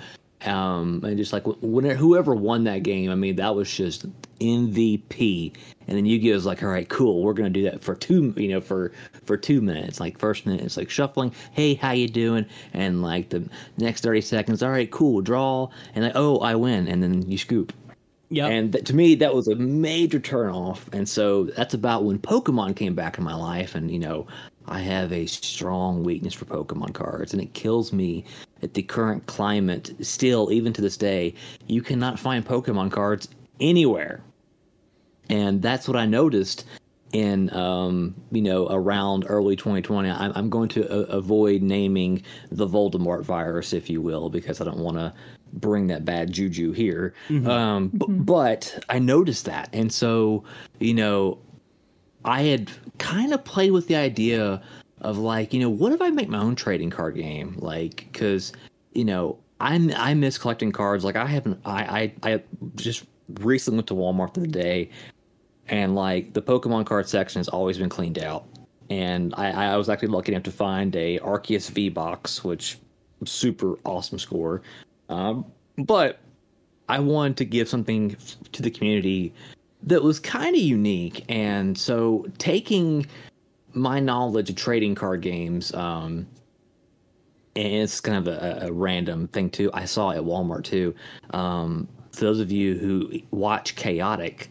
Um 0.46 1.04
and 1.04 1.18
just 1.18 1.34
like 1.34 1.44
when 1.62 1.86
whoever 1.86 2.34
won 2.34 2.64
that 2.64 2.82
game 2.82 3.12
i 3.12 3.16
mean 3.16 3.36
that 3.36 3.54
was 3.54 3.72
just 3.72 4.08
mvp 4.40 5.56
and 5.88 5.98
then 5.98 6.08
yu-gi-oh 6.08 6.36
is 6.36 6.48
like 6.48 6.64
all 6.64 6.70
right 6.70 6.90
cool 6.90 7.22
we're 7.22 7.34
gonna 7.34 7.52
do 7.52 7.62
that 7.62 7.84
for 7.84 7.94
two 7.94 8.34
you 8.36 8.48
know 8.48 8.60
for 8.60 8.92
for 9.26 9.38
two 9.38 9.62
minutes. 9.62 10.00
Like 10.00 10.18
first 10.18 10.46
minute 10.46 10.62
it's 10.62 10.78
like 10.78 10.90
shuffling 10.90 11.34
hey 11.52 11.76
how 11.76 11.92
you 11.92 12.08
doing? 12.08 12.46
And 12.74 13.02
like 13.02 13.30
the 13.30 13.48
next 13.78 14.02
30 14.02 14.22
seconds 14.22 14.64
all 14.64 14.72
right 14.72 14.90
cool 14.92 15.22
draw. 15.22 15.70
And 15.96 16.04
like 16.06 16.16
oh 16.16 16.40
i 16.40 16.56
win. 16.56 16.88
And 16.88 17.02
then 17.02 17.30
you 17.30 17.38
scoop 17.38 17.74
Yep. 18.32 18.50
and 18.50 18.72
th- 18.72 18.86
to 18.86 18.96
me, 18.96 19.14
that 19.16 19.36
was 19.36 19.50
a 19.50 19.56
major 19.56 20.20
turnoff. 20.20 20.92
And 20.94 21.08
so 21.08 21.44
that's 21.44 21.74
about 21.74 22.06
when 22.06 22.18
Pokemon 22.18 22.78
came 22.78 22.96
back 22.96 23.18
in 23.18 23.26
my 23.26 23.36
life. 23.36 23.76
And, 23.76 23.92
you 23.92 24.00
know, 24.00 24.26
I 24.68 24.80
have 24.80 25.12
a 25.12 25.26
strong 25.26 26.04
weakness 26.04 26.34
for 26.34 26.46
Pokemon 26.46 26.94
cards. 26.94 27.34
And 27.34 27.42
it 27.42 27.54
kills 27.54 27.92
me 27.92 28.24
that 28.62 28.74
the 28.74 28.84
current 28.84 29.26
climate, 29.26 29.94
still, 30.00 30.50
even 30.50 30.72
to 30.74 30.82
this 30.82 30.96
day, 30.96 31.34
you 31.68 31.82
cannot 31.82 32.18
find 32.20 32.46
Pokemon 32.48 32.92
cards 32.92 33.28
anywhere. 33.60 34.22
And 35.30 35.62
that's 35.62 35.90
what 35.90 35.98
I 35.98 36.06
noticed 36.06 36.66
in, 37.12 37.54
um, 37.54 38.16
you 38.32 38.42
know, 38.42 38.68
around 38.70 39.26
early 39.28 39.58
2020. 39.58 40.10
I'm, 40.10 40.32
I'm 40.36 40.50
going 40.50 40.70
to 40.70 40.90
a- 40.90 41.18
avoid 41.18 41.62
naming 41.62 42.24
the 42.50 42.66
Voldemort 42.66 43.24
virus, 43.24 43.74
if 43.74 43.90
you 43.90 44.02
will, 44.02 44.30
because 44.30 44.62
I 44.62 44.64
don't 44.64 44.80
want 44.80 44.96
to 44.96 45.14
bring 45.54 45.88
that 45.88 46.06
bad 46.06 46.32
juju 46.32 46.72
here. 46.72 47.14
Um, 47.48 47.90
b- 47.90 48.06
but 48.10 48.84
I 48.90 49.00
noticed 49.00 49.46
that. 49.46 49.70
And 49.74 49.92
so, 49.92 50.44
you 50.80 50.94
know, 50.94 51.38
I 52.26 52.44
had 52.44 52.72
kind 52.98 53.34
of 53.34 53.44
played 53.44 53.72
with 53.72 53.88
the 53.88 53.96
idea 53.96 54.62
of 55.02 55.18
like, 55.18 55.54
you 55.54 55.60
know, 55.60 55.70
what 55.70 55.92
if 55.92 56.02
I 56.02 56.10
make 56.10 56.30
my 56.30 56.40
own 56.40 56.56
trading 56.56 56.90
card 56.90 57.16
game? 57.16 57.56
Like, 57.58 58.08
because, 58.12 58.54
you 58.94 59.06
know, 59.06 59.38
I 59.60 59.92
I 59.96 60.14
miss 60.14 60.38
collecting 60.38 60.72
cards. 60.72 61.04
Like, 61.04 61.16
I 61.16 61.26
haven't, 61.26 61.60
I, 61.66 62.14
I, 62.24 62.34
I 62.34 62.44
just 62.76 63.06
recently 63.40 63.78
went 63.78 63.88
to 63.88 63.94
Walmart 63.94 64.34
the 64.34 64.42
other 64.42 64.50
day 64.50 64.90
and 65.68 65.96
like 65.96 66.34
the 66.34 66.42
Pokemon 66.42 66.86
card 66.86 67.08
section 67.08 67.40
has 67.40 67.48
always 67.48 67.78
been 67.78 67.90
cleaned 67.90 68.20
out. 68.20 68.46
And 68.90 69.34
I, 69.38 69.52
I 69.52 69.78
was 69.78 69.88
actually 69.88 70.10
lucky 70.10 70.34
enough 70.34 70.44
to 70.44 70.52
find 70.52 70.94
a 70.96 71.18
Arceus 71.20 71.70
V 71.70 71.88
box, 71.90 72.44
which 72.44 72.78
super 73.26 73.78
awesome 73.86 74.20
score. 74.20 74.62
Um, 75.12 75.46
but 75.78 76.20
I 76.90 77.00
wanted 77.00 77.38
to 77.38 77.46
give 77.46 77.70
something 77.70 78.16
to 78.52 78.62
the 78.62 78.72
community 78.72 79.34
that 79.84 80.02
was 80.04 80.20
kind 80.20 80.56
of 80.56 80.62
unique, 80.62 81.26
and 81.30 81.78
so 81.78 82.26
taking 82.38 83.06
my 83.74 84.00
knowledge 84.00 84.50
of 84.50 84.56
trading 84.56 84.96
card 84.96 85.22
games, 85.22 85.74
um, 85.74 86.28
and 87.56 87.74
it's 87.74 88.00
kind 88.00 88.18
of 88.18 88.28
a, 88.28 88.68
a 88.68 88.72
random 88.72 89.28
thing 89.28 89.50
too. 89.50 89.70
I 89.74 89.86
saw 89.86 90.12
at 90.12 90.22
Walmart 90.22 90.64
too. 90.64 90.96
Um, 91.32 91.88
for 92.12 92.22
those 92.22 92.40
of 92.40 92.52
you 92.52 92.78
who 92.78 93.20
watch 93.32 93.76
Chaotic, 93.76 94.50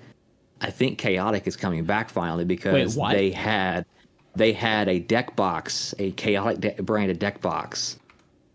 I 0.61 0.71
think 0.71 0.99
Chaotic 0.99 1.47
is 1.47 1.57
coming 1.57 1.85
back 1.85 2.11
finally 2.11 2.45
because 2.45 2.97
what? 2.97 3.13
they 3.13 3.31
had 3.31 3.87
they 4.35 4.53
had 4.53 4.89
a 4.89 4.99
deck 4.99 5.37
box, 5.37 5.95
a 5.99 6.11
Chaotic 6.13 6.61
de- 6.77 6.83
branded 6.83 7.19
deck 7.19 7.41
box. 7.41 8.00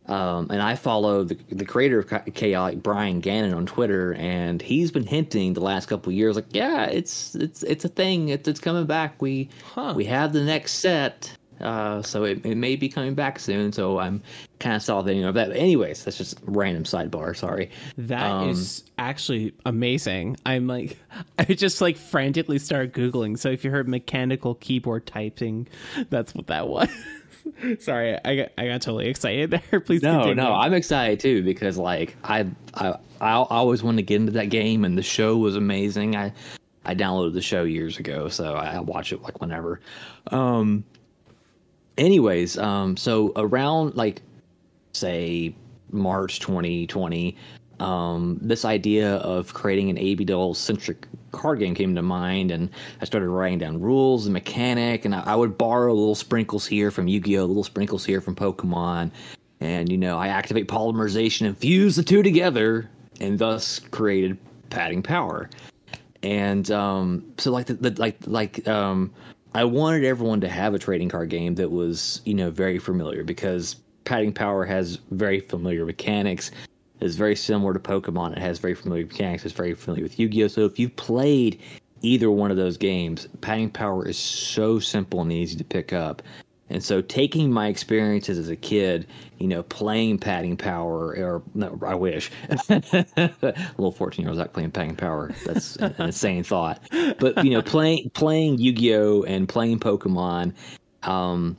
Um, 0.07 0.47
and 0.51 0.61
I 0.61 0.75
follow 0.75 1.23
the, 1.23 1.35
the 1.49 1.65
creator 1.65 1.99
of 1.99 2.09
Cha- 2.09 2.23
Chaotic, 2.33 2.83
Brian 2.83 3.19
Gannon, 3.21 3.53
on 3.55 3.65
Twitter, 3.65 4.13
and 4.13 4.61
he's 4.61 4.91
been 4.91 5.05
hinting 5.05 5.53
the 5.53 5.61
last 5.61 5.87
couple 5.87 6.11
of 6.11 6.15
years, 6.15 6.35
like, 6.35 6.45
yeah, 6.51 6.85
it's 6.85 7.33
it's 7.35 7.63
it's 7.63 7.85
a 7.85 7.89
thing, 7.89 8.29
it's, 8.29 8.47
it's 8.47 8.59
coming 8.59 8.85
back. 8.85 9.19
We 9.21 9.49
Huh. 9.63 9.93
we 9.95 10.05
have 10.05 10.31
the 10.31 10.43
next 10.43 10.73
set, 10.73 11.35
uh, 11.59 12.03
so 12.03 12.23
it, 12.23 12.45
it 12.45 12.55
may 12.55 12.75
be 12.75 12.87
coming 12.87 13.15
back 13.15 13.39
soon. 13.39 13.71
So 13.71 13.97
I'm 13.97 14.21
kind 14.59 14.75
of 14.75 14.81
salivating 14.83 15.23
over 15.23 15.31
that. 15.33 15.47
But 15.49 15.57
anyways, 15.57 16.03
that's 16.03 16.17
just 16.17 16.39
random 16.43 16.83
sidebar. 16.83 17.35
Sorry. 17.35 17.71
That 17.97 18.47
is 18.47 18.81
Um, 18.81 18.93
actually 18.99 19.53
amazing. 19.65 20.37
I'm 20.45 20.67
like, 20.67 20.97
I 21.39 21.45
just 21.45 21.81
like 21.81 21.97
frantically 21.97 22.59
start 22.59 22.93
Googling. 22.93 23.39
So 23.39 23.49
if 23.49 23.63
you 23.65 23.71
heard 23.71 23.87
mechanical 23.87 24.53
keyboard 24.55 25.07
typing, 25.07 25.67
that's 26.11 26.35
what 26.35 26.45
that 26.47 26.67
was. 26.67 26.89
Sorry, 27.79 28.17
I 28.25 28.35
got, 28.35 28.51
I 28.57 28.67
got 28.67 28.81
totally 28.81 29.07
excited 29.07 29.51
there. 29.51 29.79
Please 29.81 30.01
No, 30.01 30.19
continue. 30.19 30.35
no, 30.35 30.53
I'm 30.53 30.73
excited 30.73 31.19
too 31.19 31.43
because 31.43 31.77
like 31.77 32.15
I, 32.23 32.45
I 32.73 32.95
I 33.21 33.31
always 33.33 33.83
wanted 33.83 33.97
to 33.97 34.03
get 34.03 34.15
into 34.17 34.31
that 34.33 34.49
game 34.49 34.83
and 34.85 34.97
the 34.97 35.03
show 35.03 35.37
was 35.37 35.55
amazing. 35.55 36.15
I 36.15 36.33
I 36.85 36.93
downloaded 36.95 37.33
the 37.33 37.41
show 37.41 37.63
years 37.63 37.97
ago, 37.99 38.27
so 38.29 38.53
I 38.55 38.79
watch 38.79 39.11
it 39.13 39.21
like 39.21 39.39
whenever. 39.41 39.79
Um 40.31 40.83
anyways, 41.97 42.57
um 42.57 42.97
so 42.97 43.31
around 43.35 43.95
like 43.95 44.21
say 44.93 45.55
March 45.91 46.39
2020, 46.39 47.35
um, 47.79 48.37
this 48.41 48.65
idea 48.65 49.15
of 49.17 49.53
creating 49.53 49.89
an 49.89 49.97
ABDL 49.97 50.55
centric 50.55 51.05
card 51.35 51.59
game 51.59 51.75
came 51.75 51.95
to 51.95 52.01
mind, 52.01 52.51
and 52.51 52.69
I 53.01 53.05
started 53.05 53.29
writing 53.29 53.59
down 53.59 53.79
rules 53.79 54.25
and 54.25 54.33
mechanic, 54.33 55.05
and 55.05 55.13
I, 55.13 55.21
I 55.21 55.35
would 55.35 55.57
borrow 55.57 55.93
little 55.93 56.15
sprinkles 56.15 56.65
here 56.65 56.91
from 56.91 57.07
Yu 57.07 57.19
Gi 57.19 57.37
Oh, 57.39 57.45
little 57.45 57.63
sprinkles 57.63 58.05
here 58.05 58.21
from 58.21 58.35
Pokemon, 58.35 59.11
and 59.59 59.91
you 59.91 59.97
know 59.97 60.17
I 60.17 60.29
activate 60.29 60.67
polymerization 60.67 61.45
and 61.47 61.57
fuse 61.57 61.95
the 61.95 62.03
two 62.03 62.23
together, 62.23 62.89
and 63.19 63.37
thus 63.37 63.79
created 63.79 64.37
padding 64.69 65.03
power 65.03 65.49
and 66.25 66.71
um, 66.71 67.23
so 67.37 67.51
like 67.51 67.67
the, 67.67 67.75
the 67.75 67.91
like 68.01 68.17
like 68.25 68.67
um, 68.67 69.13
I 69.53 69.63
wanted 69.63 70.03
everyone 70.03 70.41
to 70.41 70.49
have 70.49 70.73
a 70.73 70.79
trading 70.79 71.07
card 71.07 71.29
game 71.29 71.55
that 71.55 71.71
was 71.71 72.21
you 72.25 72.33
know 72.33 72.49
very 72.49 72.79
familiar 72.79 73.23
because 73.23 73.75
Padding 74.05 74.33
Power 74.33 74.65
has 74.65 74.99
very 75.11 75.39
familiar 75.39 75.85
mechanics. 75.85 76.51
It's 77.01 77.15
very 77.15 77.35
similar 77.35 77.73
to 77.73 77.79
Pokemon. 77.79 78.33
It 78.33 78.39
has 78.39 78.59
very 78.59 78.75
familiar 78.75 79.05
mechanics. 79.05 79.45
It's 79.45 79.53
very 79.53 79.73
familiar 79.73 80.03
with 80.03 80.17
Yu-Gi-Oh. 80.17 80.47
So 80.47 80.65
if 80.65 80.79
you've 80.79 80.95
played 80.95 81.61
either 82.01 82.31
one 82.31 82.51
of 82.51 82.57
those 82.57 82.77
games, 82.77 83.27
Padding 83.41 83.69
Power 83.69 84.07
is 84.07 84.17
so 84.17 84.79
simple 84.79 85.21
and 85.21 85.31
easy 85.31 85.57
to 85.57 85.63
pick 85.63 85.93
up. 85.93 86.21
And 86.69 86.83
so, 86.83 86.99
taking 86.99 87.51
my 87.51 87.67
experiences 87.67 88.39
as 88.39 88.49
a 88.49 88.55
kid, 88.55 89.05
you 89.37 89.47
know, 89.47 89.61
playing 89.61 90.17
Padding 90.17 90.57
Power, 90.57 91.09
or 91.15 91.43
no, 91.53 91.79
I 91.85 91.93
wish, 91.93 92.31
little 92.69 93.91
fourteen-year-old 93.91 94.37
Zach 94.37 94.51
playing 94.51 94.71
Padding 94.71 94.95
Power. 94.95 95.31
That's 95.45 95.75
an 95.75 95.93
insane 95.99 96.43
thought. 96.43 96.81
But 97.19 97.43
you 97.45 97.51
know, 97.51 97.61
playing 97.61 98.09
playing 98.15 98.57
Yu-Gi-Oh 98.57 99.23
and 99.23 99.47
playing 99.47 99.79
Pokemon, 99.79 100.55
um, 101.03 101.55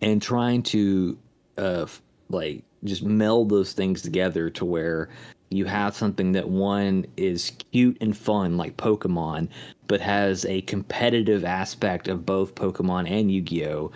and 0.00 0.20
trying 0.20 0.64
to, 0.64 1.16
uh, 1.56 1.86
like 2.28 2.64
just 2.86 3.02
meld 3.02 3.48
those 3.48 3.72
things 3.72 4.02
together 4.02 4.50
to 4.50 4.64
where 4.64 5.08
you 5.50 5.64
have 5.64 5.94
something 5.94 6.32
that 6.32 6.48
one 6.48 7.06
is 7.16 7.52
cute 7.70 7.96
and 8.00 8.16
fun 8.16 8.56
like 8.56 8.76
Pokemon, 8.76 9.48
but 9.86 10.00
has 10.00 10.44
a 10.46 10.62
competitive 10.62 11.44
aspect 11.44 12.08
of 12.08 12.26
both 12.26 12.54
Pokemon 12.54 13.08
and 13.10 13.30
Yu-Gi-Oh. 13.30 13.92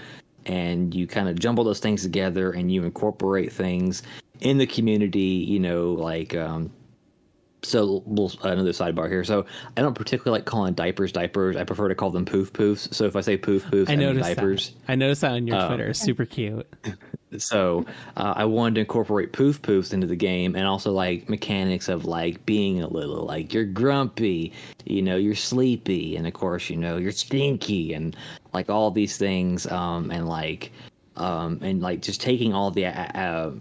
And 0.47 0.95
you 0.95 1.07
kind 1.07 1.29
of 1.29 1.39
jumble 1.39 1.65
those 1.65 1.81
things 1.81 2.03
together 2.03 2.53
and 2.53 2.73
you 2.73 2.85
incorporate 2.85 3.53
things 3.53 4.03
in 4.41 4.59
the 4.59 4.67
community, 4.67 5.21
you 5.21 5.59
know, 5.59 5.93
like 5.93 6.35
um, 6.35 6.71
so 7.63 8.03
we'll 8.07 8.33
another 8.43 8.71
sidebar 8.71 9.09
here. 9.09 9.25
So 9.25 9.45
I 9.77 9.81
don't 9.83 9.95
particularly 9.95 10.39
like 10.39 10.47
calling 10.47 10.75
diapers 10.75 11.13
diapers. 11.13 11.57
I 11.57 11.65
prefer 11.65 11.89
to 11.89 11.95
call 11.95 12.11
them 12.11 12.25
poof 12.25 12.53
poofs. 12.53 12.93
So 12.95 13.05
if 13.05 13.17
I 13.17 13.21
say 13.21 13.37
poof 13.37 13.65
poofs, 13.67 13.89
I, 13.89 13.93
I 13.93 13.97
noticed 13.97 14.25
diapers. 14.35 14.71
that. 14.71 14.93
I 14.93 14.95
noticed 14.95 15.21
that 15.23 15.33
on 15.33 15.47
your 15.47 15.57
Oh. 15.57 15.69
Twitter. 15.69 15.93
Super 15.95 16.25
cute. 16.25 16.67
So 17.39 17.87
uh, 18.17 18.35
I 18.37 18.45
wanted 18.45 18.75
to 18.75 18.81
incorporate 18.81 19.33
poof 19.33 19.63
poofs 19.63 19.93
into 19.93 20.09
the 20.09 20.17
game, 20.17 20.57
and 20.57 20.67
also 20.67 20.91
like 20.91 21.29
mechanics 21.29 21.89
of 21.89 22.05
like 22.05 22.45
being 22.45 22.83
a 22.83 22.89
little 22.89 23.25
like 23.25 23.55
you're 23.55 23.63
grumpy, 23.65 24.53
you 24.85 25.01
know, 25.01 25.15
you're 25.15 25.37
sleepy, 25.37 26.17
and 26.17 26.27
of 26.27 26.33
course 26.33 26.69
you 26.69 26.77
know 26.77 26.97
you're 26.97 27.13
stinky, 27.13 27.95
and 27.95 28.17
like 28.53 28.69
all 28.69 28.91
these 28.91 29.17
things, 29.17 29.71
um, 29.71 30.11
and 30.11 30.29
like, 30.29 30.73
um, 31.15 31.61
and 31.63 31.81
like 31.81 32.03
just 32.03 32.21
taking 32.21 32.53
all 32.53 32.73
the. 32.73 32.87
Uh, 32.87 32.91
uh, 33.17 33.53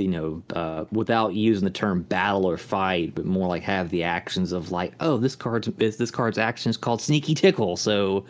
you 0.00 0.08
know, 0.08 0.42
uh, 0.54 0.84
without 0.92 1.34
using 1.34 1.64
the 1.64 1.70
term 1.70 2.02
battle 2.02 2.46
or 2.46 2.56
fight, 2.56 3.14
but 3.14 3.24
more 3.24 3.48
like 3.48 3.62
have 3.62 3.90
the 3.90 4.02
actions 4.02 4.52
of 4.52 4.70
like, 4.70 4.92
oh, 5.00 5.16
this 5.16 5.36
card's 5.36 5.68
is 5.78 5.96
this 5.96 6.10
card's 6.10 6.38
action 6.38 6.70
is 6.70 6.76
called 6.76 7.00
sneaky 7.00 7.34
tickle, 7.34 7.76
so 7.76 8.24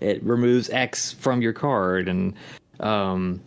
it 0.00 0.22
removes 0.22 0.68
X 0.70 1.12
from 1.12 1.42
your 1.42 1.52
card, 1.52 2.08
and 2.08 2.34
um, 2.80 3.40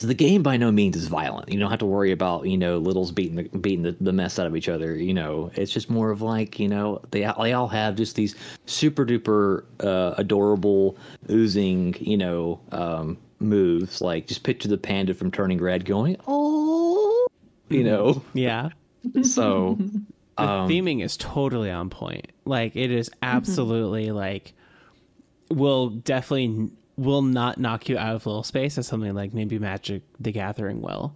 so 0.00 0.06
the 0.06 0.14
game 0.14 0.42
by 0.42 0.56
no 0.56 0.72
means 0.72 0.96
is 0.96 1.08
violent. 1.08 1.52
You 1.52 1.58
don't 1.58 1.68
have 1.68 1.80
to 1.80 1.86
worry 1.86 2.10
about 2.10 2.46
you 2.46 2.56
know 2.56 2.78
littles 2.78 3.12
beating 3.12 3.36
the 3.36 3.58
beating 3.58 3.82
the, 3.82 3.94
the 4.00 4.14
mess 4.14 4.38
out 4.38 4.46
of 4.46 4.56
each 4.56 4.68
other. 4.68 4.96
You 4.96 5.12
know, 5.12 5.50
it's 5.56 5.70
just 5.70 5.90
more 5.90 6.10
of 6.10 6.22
like 6.22 6.58
you 6.58 6.68
know 6.68 7.02
they 7.10 7.30
they 7.42 7.52
all 7.52 7.68
have 7.68 7.96
just 7.96 8.16
these 8.16 8.34
super 8.64 9.04
duper 9.04 9.64
uh, 9.80 10.14
adorable 10.16 10.96
oozing 11.30 11.94
you 12.00 12.16
know 12.16 12.60
um, 12.72 13.18
moves. 13.40 14.00
Like 14.00 14.26
just 14.26 14.42
picture 14.42 14.68
the 14.68 14.78
panda 14.78 15.12
from 15.12 15.30
Turning 15.30 15.60
Red 15.60 15.84
going 15.84 16.16
oh, 16.26 16.89
you 17.78 17.84
know. 17.84 18.22
Yeah. 18.34 18.70
So 19.22 19.78
The 20.36 20.44
um, 20.44 20.68
theming 20.68 21.02
is 21.02 21.16
totally 21.16 21.70
on 21.70 21.90
point. 21.90 22.32
Like 22.44 22.76
it 22.76 22.90
is 22.90 23.10
absolutely 23.22 24.10
like 24.10 24.52
will 25.50 25.90
definitely 25.90 26.70
will 26.96 27.22
not 27.22 27.58
knock 27.58 27.88
you 27.88 27.98
out 27.98 28.14
of 28.14 28.26
little 28.26 28.42
space 28.42 28.78
as 28.78 28.86
something 28.86 29.14
like 29.14 29.32
maybe 29.34 29.58
Magic 29.58 30.02
the 30.18 30.32
Gathering 30.32 30.80
will. 30.80 31.14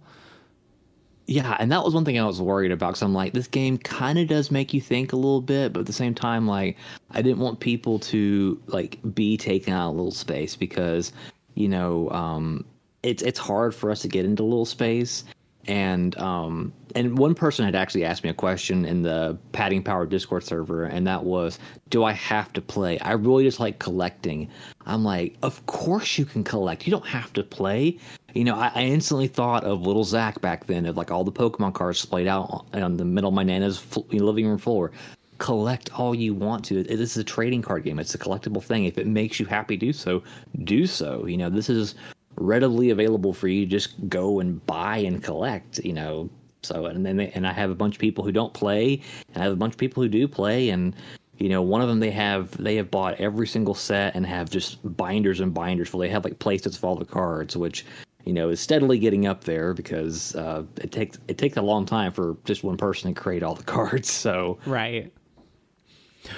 Yeah, 1.27 1.57
and 1.59 1.71
that 1.71 1.83
was 1.83 1.95
one 1.95 2.05
thing 2.05 2.19
I 2.19 2.25
was 2.25 2.39
worried 2.39 2.71
about 2.71 2.89
because 2.89 3.01
I'm 3.01 3.13
like, 3.13 3.33
this 3.33 3.47
game 3.47 3.79
kind 3.79 4.19
of 4.19 4.27
does 4.27 4.51
make 4.51 4.75
you 4.75 4.81
think 4.81 5.11
a 5.11 5.15
little 5.15 5.41
bit, 5.41 5.73
but 5.73 5.79
at 5.79 5.85
the 5.87 5.93
same 5.93 6.13
time, 6.13 6.47
like, 6.47 6.77
I 7.11 7.23
didn't 7.23 7.39
want 7.39 7.59
people 7.59 7.97
to 7.99 8.61
like 8.67 8.99
be 9.15 9.35
taken 9.35 9.73
out 9.73 9.89
of 9.89 9.95
little 9.95 10.11
space 10.11 10.55
because, 10.55 11.13
you 11.55 11.67
know, 11.67 12.11
um, 12.11 12.63
it's 13.01 13.23
it's 13.23 13.39
hard 13.39 13.73
for 13.73 13.89
us 13.89 14.01
to 14.01 14.07
get 14.07 14.25
into 14.25 14.43
little 14.43 14.65
space, 14.65 15.23
and 15.67 16.17
um, 16.17 16.73
and 16.95 17.17
one 17.17 17.35
person 17.35 17.65
had 17.65 17.75
actually 17.75 18.05
asked 18.05 18.23
me 18.23 18.29
a 18.29 18.33
question 18.33 18.85
in 18.85 19.01
the 19.01 19.37
Padding 19.51 19.83
Power 19.83 20.05
Discord 20.05 20.43
server, 20.43 20.85
and 20.85 21.05
that 21.07 21.23
was, 21.23 21.59
do 21.89 22.03
I 22.03 22.13
have 22.13 22.53
to 22.53 22.61
play? 22.61 22.97
I 22.99 23.13
really 23.13 23.43
just 23.43 23.59
like 23.59 23.79
collecting. 23.79 24.49
I'm 24.85 25.03
like, 25.03 25.35
of 25.41 25.65
course 25.65 26.17
you 26.17 26.25
can 26.25 26.43
collect. 26.43 26.87
You 26.87 26.91
don't 26.91 27.05
have 27.05 27.33
to 27.33 27.43
play. 27.43 27.99
You 28.33 28.43
know, 28.43 28.55
I, 28.55 28.71
I 28.75 28.83
instantly 28.83 29.27
thought 29.27 29.63
of 29.63 29.81
little 29.81 30.03
Zach 30.03 30.39
back 30.41 30.67
then, 30.67 30.85
of 30.85 30.95
like 30.95 31.11
all 31.11 31.23
the 31.23 31.31
Pokemon 31.31 31.73
cards 31.73 31.99
splayed 31.99 32.27
out 32.27 32.65
on 32.73 32.97
the 32.97 33.05
middle 33.05 33.29
of 33.29 33.33
my 33.33 33.43
nana's 33.43 33.83
living 34.11 34.47
room 34.47 34.57
floor. 34.57 34.91
Collect 35.37 35.89
all 35.99 36.15
you 36.15 36.33
want 36.33 36.63
to. 36.65 36.81
This 36.83 37.11
is 37.11 37.17
a 37.17 37.23
trading 37.23 37.61
card 37.61 37.83
game. 37.83 37.99
It's 37.99 38.15
a 38.15 38.17
collectible 38.17 38.63
thing. 38.63 38.85
If 38.85 38.97
it 38.97 39.05
makes 39.05 39.37
you 39.37 39.45
happy, 39.45 39.75
do 39.75 39.91
so. 39.91 40.23
Do 40.63 40.87
so. 40.87 41.25
You 41.25 41.35
know, 41.35 41.49
this 41.49 41.69
is 41.69 41.95
readily 42.37 42.89
available 42.89 43.33
for 43.33 43.47
you. 43.47 43.65
Just 43.65 44.09
go 44.09 44.39
and 44.39 44.65
buy 44.65 44.97
and 44.97 45.23
collect. 45.23 45.79
You 45.79 45.93
know, 45.93 46.29
so 46.63 46.85
and 46.85 47.05
then 47.05 47.17
they, 47.17 47.29
and 47.29 47.47
I 47.47 47.53
have 47.53 47.69
a 47.69 47.75
bunch 47.75 47.95
of 47.95 48.01
people 48.01 48.23
who 48.23 48.31
don't 48.31 48.53
play, 48.53 49.01
and 49.33 49.41
I 49.41 49.45
have 49.45 49.53
a 49.53 49.57
bunch 49.57 49.73
of 49.73 49.77
people 49.77 50.03
who 50.03 50.09
do 50.09 50.27
play, 50.27 50.69
and 50.69 50.95
you 51.37 51.49
know, 51.49 51.61
one 51.61 51.81
of 51.81 51.87
them 51.87 51.99
they 51.99 52.11
have 52.11 52.51
they 52.61 52.75
have 52.75 52.89
bought 52.89 53.15
every 53.19 53.47
single 53.47 53.75
set 53.75 54.15
and 54.15 54.25
have 54.25 54.49
just 54.49 54.79
binders 54.97 55.39
and 55.39 55.53
binders 55.53 55.89
full. 55.89 55.99
They 55.99 56.09
have 56.09 56.23
like 56.23 56.39
playsets 56.39 56.77
of 56.77 56.83
all 56.83 56.95
the 56.95 57.05
cards, 57.05 57.57
which 57.57 57.85
you 58.25 58.33
know 58.33 58.49
is 58.49 58.59
steadily 58.59 58.97
getting 58.97 59.27
up 59.27 59.43
there 59.43 59.73
because 59.73 60.35
uh, 60.35 60.63
it 60.77 60.91
takes 60.91 61.19
it 61.27 61.37
takes 61.37 61.57
a 61.57 61.61
long 61.61 61.85
time 61.85 62.11
for 62.11 62.37
just 62.45 62.63
one 62.63 62.77
person 62.77 63.13
to 63.13 63.19
create 63.19 63.43
all 63.43 63.55
the 63.55 63.63
cards. 63.75 64.09
So 64.09 64.57
Right. 64.65 65.11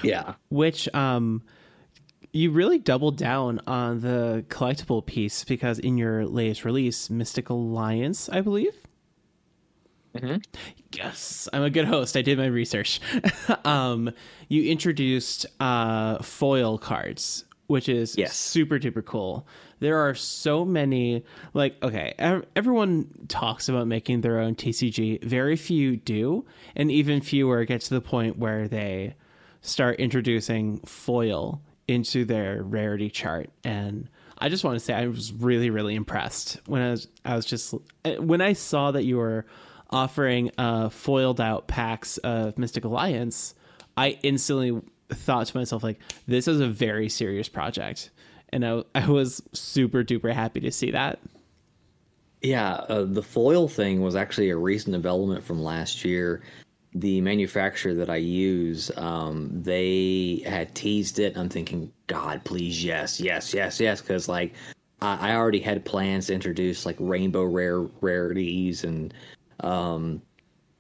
yeah, 0.04 0.34
Which 0.50 0.94
um 0.94 1.42
you 2.38 2.52
really 2.52 2.78
doubled 2.78 3.18
down 3.18 3.60
on 3.66 4.02
the 4.02 4.46
collectible 4.50 5.04
piece 5.04 5.44
because 5.44 5.80
in 5.80 5.98
your 5.98 6.26
latest 6.26 6.64
release, 6.66 7.10
Mystic 7.10 7.50
Alliance, 7.50 8.30
I 8.30 8.42
believe. 8.42 8.74
Yes, 10.94 11.48
I'm 11.54 11.64
a 11.64 11.70
good 11.70 11.86
host. 11.86 12.18
I 12.18 12.22
did 12.22 12.38
my 12.38 12.46
research. 12.48 13.00
um, 13.66 14.12
you 14.50 14.70
introduced 14.72 15.46
uh, 15.60 16.22
foil 16.24 16.78
cards, 16.78 17.46
which 17.68 17.88
is 17.88 18.16
Yes. 18.18 18.36
super 18.36 18.80
duper 18.80 19.06
cool. 19.06 19.48
There 19.80 19.98
are 19.98 20.16
so 20.16 20.66
many. 20.66 21.24
Like, 21.54 21.76
okay, 21.84 22.16
ev- 22.18 22.46
everyone 22.56 23.10
talks 23.28 23.70
about 23.70 23.86
making 23.88 24.22
their 24.22 24.40
own 24.40 24.56
TCG. 24.56 25.24
Very 25.24 25.56
few 25.56 25.98
do, 25.98 26.46
and 26.76 26.90
even 26.92 27.22
fewer 27.22 27.64
get 27.66 27.82
to 27.82 27.94
the 27.94 28.02
point 28.02 28.40
where 28.40 28.68
they 28.68 29.16
start 29.62 30.00
introducing 30.00 30.80
foil 30.80 31.62
into 31.88 32.26
their 32.26 32.62
rarity 32.64 33.10
chart. 33.10 33.50
And 33.64 34.10
I 34.38 34.50
just 34.50 34.64
want 34.64 34.76
to 34.76 34.80
say 34.80 34.94
I 34.94 35.08
was 35.08 35.32
really 35.34 35.70
really 35.70 35.96
impressed 35.96 36.60
when 36.66 36.82
I 36.82 36.92
was 36.92 37.08
I 37.26 37.36
was 37.36 37.46
just 37.46 37.74
when 38.20 38.42
I 38.42 38.54
saw 38.54 38.92
that 38.92 39.04
you 39.04 39.18
were 39.18 39.46
offering 39.90 40.52
uh 40.58 40.90
foiled 40.90 41.40
out 41.40 41.68
packs 41.68 42.18
of 42.20 42.58
Mystic 42.58 42.84
Alliance 42.86 43.56
I 43.98 44.20
instantly 44.22 44.80
thought 45.10 45.48
to 45.48 45.58
myself 45.58 45.84
like 45.84 46.00
this 46.28 46.48
is 46.48 46.62
a 46.62 46.68
very 46.68 47.10
serious 47.10 47.50
project. 47.50 48.12
And 48.50 48.66
I, 48.66 48.84
I 48.96 49.08
was 49.08 49.42
super 49.52 50.04
duper 50.04 50.32
happy 50.34 50.62
to 50.62 50.72
see 50.72 50.92
that. 50.92 51.20
Yeah, 52.42 52.74
uh, 52.74 53.04
the 53.04 53.24
foil 53.24 53.68
thing 53.68 54.02
was 54.02 54.16
actually 54.16 54.52
a 54.52 54.56
recent 54.56 54.94
development 54.94 55.44
from 55.44 55.62
last 55.62 56.06
year. 56.06 56.44
The 56.94 57.22
manufacturer 57.22 57.94
that 57.96 58.10
I 58.10 58.16
use, 58.16 58.90
um, 58.98 59.50
they 59.52 60.42
had 60.46 60.74
teased 60.74 61.20
it. 61.20 61.38
I'm 61.38 61.50
thinking, 61.50 61.92
God, 62.08 62.44
please, 62.44 62.84
yes, 62.84 63.20
yes, 63.20 63.54
yes, 63.54 63.80
yes, 63.80 64.02
because 64.02 64.28
like 64.28 64.54
I, 65.02 65.32
I 65.32 65.36
already 65.36 65.60
had 65.60 65.86
plans 65.86 66.28
to 66.28 66.34
introduce 66.34 66.86
like 66.86 66.96
rainbow 67.00 67.44
rare 67.44 67.82
rarities 68.02 68.84
and 68.84 69.14
um, 69.60 70.22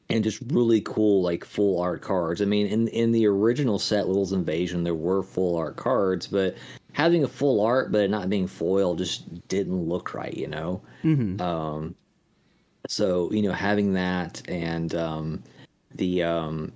and 0.09 0.23
just 0.23 0.41
really 0.47 0.81
cool 0.81 1.21
like 1.21 1.43
full 1.43 1.79
art 1.81 2.01
cards. 2.01 2.41
I 2.41 2.45
mean, 2.45 2.67
in 2.67 2.87
in 2.89 3.11
the 3.11 3.27
original 3.27 3.79
set, 3.79 4.07
Little's 4.07 4.33
Invasion, 4.33 4.83
there 4.83 4.95
were 4.95 5.23
full 5.23 5.55
art 5.57 5.75
cards, 5.75 6.27
but 6.27 6.55
having 6.93 7.23
a 7.23 7.27
full 7.27 7.61
art 7.61 7.91
but 7.91 8.01
it 8.01 8.09
not 8.09 8.29
being 8.29 8.47
foil 8.47 8.95
just 8.95 9.47
didn't 9.47 9.87
look 9.87 10.13
right, 10.13 10.33
you 10.33 10.47
know. 10.47 10.81
Um, 11.41 11.95
so 12.87 13.31
you 13.31 13.41
know, 13.43 13.51
having 13.51 13.93
that 13.93 14.41
and 14.49 14.95
um, 14.95 15.43
the 15.97 16.23
um, 16.23 16.71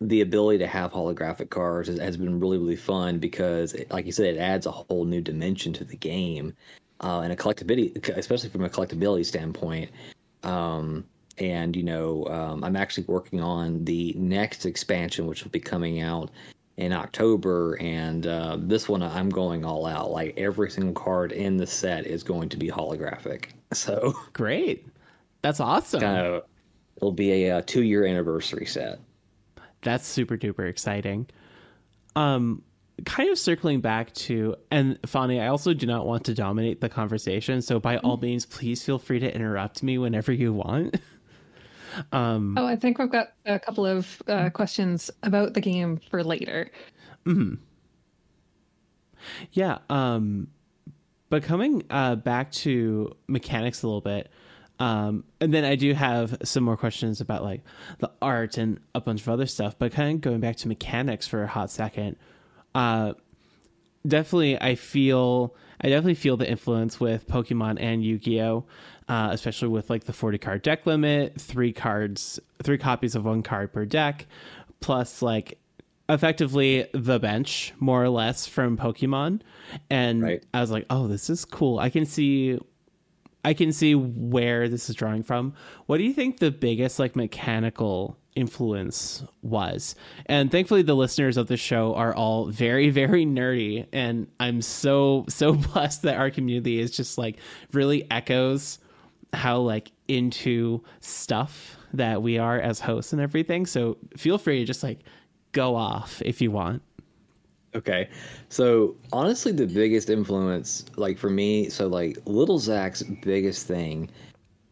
the 0.00 0.20
ability 0.20 0.58
to 0.58 0.66
have 0.66 0.92
holographic 0.92 1.50
cards 1.50 1.88
has, 1.88 1.98
has 1.98 2.16
been 2.16 2.38
really 2.40 2.58
really 2.58 2.76
fun 2.76 3.18
because, 3.18 3.72
it, 3.74 3.90
like 3.90 4.06
you 4.06 4.12
said, 4.12 4.26
it 4.26 4.38
adds 4.38 4.66
a 4.66 4.70
whole 4.70 5.04
new 5.04 5.20
dimension 5.20 5.72
to 5.74 5.84
the 5.84 5.96
game 5.96 6.54
uh, 7.00 7.20
and 7.20 7.32
a 7.32 7.36
collectability, 7.36 8.08
especially 8.16 8.50
from 8.50 8.64
a 8.64 8.68
collectability 8.68 9.24
standpoint. 9.24 9.90
Um, 10.42 11.04
and 11.38 11.76
you 11.76 11.82
know, 11.82 12.26
um, 12.26 12.64
I'm 12.64 12.76
actually 12.76 13.04
working 13.04 13.40
on 13.40 13.84
the 13.84 14.14
next 14.16 14.64
expansion, 14.64 15.26
which 15.26 15.44
will 15.44 15.50
be 15.50 15.60
coming 15.60 16.00
out 16.00 16.30
in 16.76 16.92
October, 16.92 17.76
and 17.80 18.26
uh, 18.26 18.58
this 18.60 18.88
one 18.88 19.02
I'm 19.02 19.30
going 19.30 19.64
all 19.64 19.86
out. 19.86 20.10
Like 20.10 20.34
every 20.36 20.70
single 20.70 20.92
card 20.92 21.32
in 21.32 21.56
the 21.56 21.66
set 21.66 22.06
is 22.06 22.22
going 22.22 22.48
to 22.50 22.56
be 22.56 22.68
holographic. 22.68 23.46
So 23.72 24.14
great 24.32 24.86
that's 25.46 25.60
awesome 25.60 26.00
kind 26.00 26.26
of 26.26 26.42
it'll 26.96 27.12
be 27.12 27.44
a, 27.44 27.58
uh 27.58 27.62
two 27.64 27.82
year 27.82 28.04
anniversary 28.04 28.66
set. 28.66 28.98
That's 29.82 30.06
super 30.06 30.36
duper 30.36 30.68
exciting. 30.68 31.26
Um, 32.14 32.62
kind 33.04 33.30
of 33.30 33.38
circling 33.38 33.80
back 33.80 34.12
to 34.14 34.56
and 34.70 34.98
Fawny, 35.06 35.40
I 35.40 35.48
also 35.48 35.74
do 35.74 35.86
not 35.86 36.06
want 36.06 36.24
to 36.24 36.34
dominate 36.34 36.80
the 36.80 36.88
conversation, 36.88 37.62
so 37.62 37.78
by 37.78 37.98
all 37.98 38.16
means, 38.16 38.46
please 38.46 38.82
feel 38.82 38.98
free 38.98 39.18
to 39.18 39.34
interrupt 39.34 39.82
me 39.82 39.98
whenever 39.98 40.32
you 40.32 40.52
want. 40.52 40.96
Um, 42.12 42.56
oh, 42.58 42.66
I 42.66 42.76
think 42.76 42.98
we've 42.98 43.10
got 43.10 43.28
a 43.44 43.58
couple 43.58 43.86
of 43.86 44.22
uh, 44.28 44.50
questions 44.50 45.10
about 45.22 45.54
the 45.54 45.60
game 45.60 45.98
for 46.10 46.22
later. 46.22 46.70
Hmm. 47.24 47.54
Yeah. 49.52 49.78
Um, 49.90 50.48
but 51.28 51.42
coming 51.42 51.84
uh, 51.90 52.16
back 52.16 52.52
to 52.52 53.16
mechanics 53.26 53.82
a 53.82 53.86
little 53.86 54.00
bit, 54.00 54.30
um, 54.78 55.24
and 55.40 55.52
then 55.54 55.64
I 55.64 55.74
do 55.76 55.92
have 55.94 56.36
some 56.44 56.64
more 56.64 56.76
questions 56.76 57.20
about 57.20 57.42
like 57.42 57.62
the 57.98 58.10
art 58.20 58.58
and 58.58 58.78
a 58.94 59.00
bunch 59.00 59.22
of 59.22 59.28
other 59.28 59.46
stuff. 59.46 59.78
But 59.78 59.92
kind 59.92 60.14
of 60.16 60.20
going 60.20 60.40
back 60.40 60.56
to 60.56 60.68
mechanics 60.68 61.26
for 61.26 61.42
a 61.42 61.46
hot 61.46 61.70
second, 61.70 62.16
uh, 62.74 63.14
definitely 64.06 64.60
I 64.60 64.74
feel 64.74 65.54
I 65.80 65.88
definitely 65.88 66.14
feel 66.14 66.36
the 66.36 66.48
influence 66.48 66.98
with 67.00 67.26
Pokemon 67.28 67.76
and 67.80 68.02
Yu-Gi-Oh, 68.04 68.64
uh, 69.08 69.28
especially 69.30 69.68
with 69.68 69.90
like 69.90 70.04
the 70.04 70.12
forty 70.12 70.38
card 70.38 70.62
deck 70.62 70.86
limit, 70.86 71.40
three 71.40 71.72
cards, 71.72 72.40
three 72.62 72.78
copies 72.78 73.14
of 73.14 73.24
one 73.24 73.42
card 73.42 73.72
per 73.72 73.84
deck, 73.84 74.26
plus 74.80 75.22
like 75.22 75.58
effectively 76.08 76.86
the 76.94 77.18
bench 77.18 77.74
more 77.80 78.02
or 78.02 78.08
less 78.08 78.46
from 78.46 78.76
Pokemon. 78.76 79.40
And 79.90 80.22
Right. 80.22 80.44
I 80.54 80.60
was 80.60 80.70
like, 80.70 80.86
oh, 80.88 81.08
this 81.08 81.28
is 81.28 81.44
cool. 81.44 81.78
I 81.78 81.90
can 81.90 82.06
see 82.06 82.58
I 83.46 83.54
can 83.54 83.72
see 83.72 83.94
where 83.94 84.68
this 84.68 84.90
is 84.90 84.96
drawing 84.96 85.22
from. 85.22 85.54
What 85.86 85.98
do 85.98 86.02
you 86.02 86.12
think 86.12 86.40
the 86.40 86.50
biggest 86.50 86.98
like 86.98 87.14
mechanical 87.14 88.18
influence 88.34 89.22
was? 89.42 89.94
And 90.26 90.50
thankfully 90.50 90.82
the 90.82 90.96
listeners 90.96 91.36
of 91.36 91.46
the 91.46 91.56
show 91.56 91.94
are 91.94 92.12
all 92.12 92.46
very 92.46 92.90
very 93.02 93.24
nerdy 93.24 93.86
and 93.92 94.26
I'm 94.40 94.62
so 94.62 95.26
so 95.28 95.52
blessed 95.72 96.02
that 96.02 96.16
our 96.16 96.28
community 96.28 96.80
is 96.80 96.90
just 96.90 97.18
like 97.18 97.36
really 97.72 98.10
echoes 98.10 98.80
how 99.32 99.58
like 99.60 99.92
into 100.08 100.82
stuff 100.98 101.78
that 101.94 102.22
we 102.22 102.38
are 102.38 102.58
as 102.58 102.80
hosts 102.80 103.12
and 103.12 103.22
everything. 103.22 103.64
So 103.64 103.96
feel 104.16 104.38
free 104.38 104.58
to 104.58 104.64
just 104.64 104.82
like 104.82 105.04
go 105.52 105.76
off 105.76 106.20
if 106.24 106.40
you 106.40 106.50
want. 106.50 106.82
Okay. 107.76 108.08
So 108.48 108.96
honestly, 109.12 109.52
the 109.52 109.66
biggest 109.66 110.08
influence, 110.08 110.86
like 110.96 111.18
for 111.18 111.28
me, 111.28 111.68
so 111.68 111.86
like 111.86 112.16
Little 112.24 112.58
Zach's 112.58 113.02
biggest 113.02 113.66
thing 113.66 114.08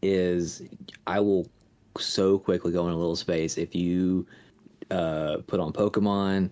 is 0.01 0.63
I 1.07 1.21
will 1.21 1.47
so 1.99 2.39
quickly 2.39 2.73
go 2.73 2.87
in 2.87 2.95
a 2.95 2.97
little 2.97 3.17
space 3.17 3.59
if 3.59 3.75
you 3.75 4.27
uh, 4.91 5.39
put 5.47 5.61
on 5.61 5.73
Pokemon, 5.73 6.49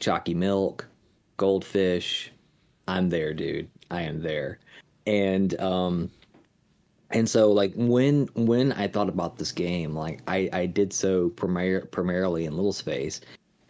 Chalky 0.00 0.34
Milk, 0.34 0.86
Goldfish. 1.36 2.32
I'm 2.88 3.08
there, 3.08 3.32
dude. 3.32 3.70
I 3.92 4.02
am 4.02 4.20
there. 4.20 4.58
And 5.06 5.58
um, 5.60 6.10
and 7.10 7.28
so 7.28 7.52
like 7.52 7.72
when 7.76 8.28
when 8.34 8.72
I 8.72 8.88
thought 8.88 9.08
about 9.08 9.38
this 9.38 9.52
game, 9.52 9.94
like 9.94 10.20
I 10.26 10.50
I 10.52 10.66
did 10.66 10.92
so 10.92 11.30
primar- 11.30 11.88
primarily 11.92 12.44
in 12.44 12.56
Little 12.56 12.72
Space. 12.72 13.20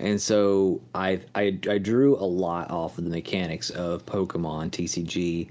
And 0.01 0.21
so 0.21 0.81
I, 0.95 1.21
I 1.35 1.59
I 1.69 1.79
drew 1.79 2.17
a 2.17 2.25
lot 2.25 2.71
off 2.71 2.99
of 2.99 3.05
the 3.05 3.11
mechanics 3.11 3.71
of 3.71 4.07
Pokemon 4.07 4.71
TCG 4.71 5.51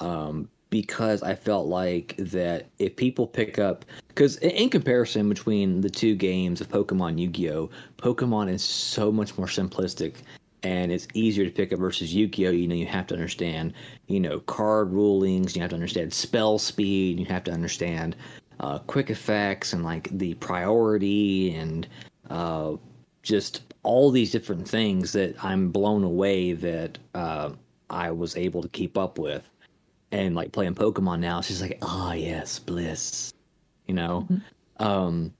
um, 0.00 0.48
because 0.70 1.22
I 1.22 1.34
felt 1.34 1.66
like 1.66 2.14
that 2.18 2.66
if 2.78 2.94
people 2.94 3.26
pick 3.26 3.58
up 3.58 3.84
because 4.08 4.36
in 4.36 4.70
comparison 4.70 5.28
between 5.28 5.80
the 5.80 5.90
two 5.90 6.14
games 6.14 6.60
of 6.60 6.68
Pokemon 6.68 7.18
Yu-Gi-Oh, 7.18 7.70
Pokemon 7.96 8.50
is 8.50 8.62
so 8.62 9.10
much 9.10 9.36
more 9.36 9.46
simplistic 9.46 10.16
and 10.62 10.90
it's 10.92 11.06
easier 11.14 11.44
to 11.44 11.50
pick 11.50 11.72
up 11.72 11.78
versus 11.78 12.14
Yu-Gi-Oh. 12.14 12.50
You 12.50 12.68
know, 12.68 12.74
you 12.74 12.86
have 12.86 13.06
to 13.08 13.14
understand 13.14 13.72
you 14.06 14.20
know 14.20 14.38
card 14.40 14.92
rulings, 14.92 15.56
you 15.56 15.62
have 15.62 15.70
to 15.70 15.76
understand 15.76 16.12
spell 16.12 16.58
speed, 16.58 17.18
you 17.18 17.26
have 17.26 17.44
to 17.44 17.52
understand 17.52 18.14
uh, 18.60 18.78
quick 18.80 19.10
effects 19.10 19.72
and 19.72 19.84
like 19.84 20.08
the 20.18 20.34
priority 20.34 21.54
and 21.54 21.88
uh, 22.30 22.74
just 23.22 23.62
all 23.88 24.10
these 24.10 24.30
different 24.30 24.68
things 24.68 25.12
that 25.12 25.42
I'm 25.42 25.70
blown 25.70 26.04
away 26.04 26.52
that 26.52 26.98
uh, 27.14 27.52
I 27.88 28.10
was 28.10 28.36
able 28.36 28.60
to 28.60 28.68
keep 28.68 28.98
up 28.98 29.18
with. 29.18 29.48
And 30.12 30.34
like 30.34 30.52
playing 30.52 30.74
Pokemon 30.74 31.20
now, 31.20 31.40
she's 31.40 31.62
like, 31.62 31.78
oh 31.80 32.12
yes, 32.12 32.58
bliss, 32.58 33.32
you 33.86 33.94
know. 33.94 34.28
Um, 34.76 35.32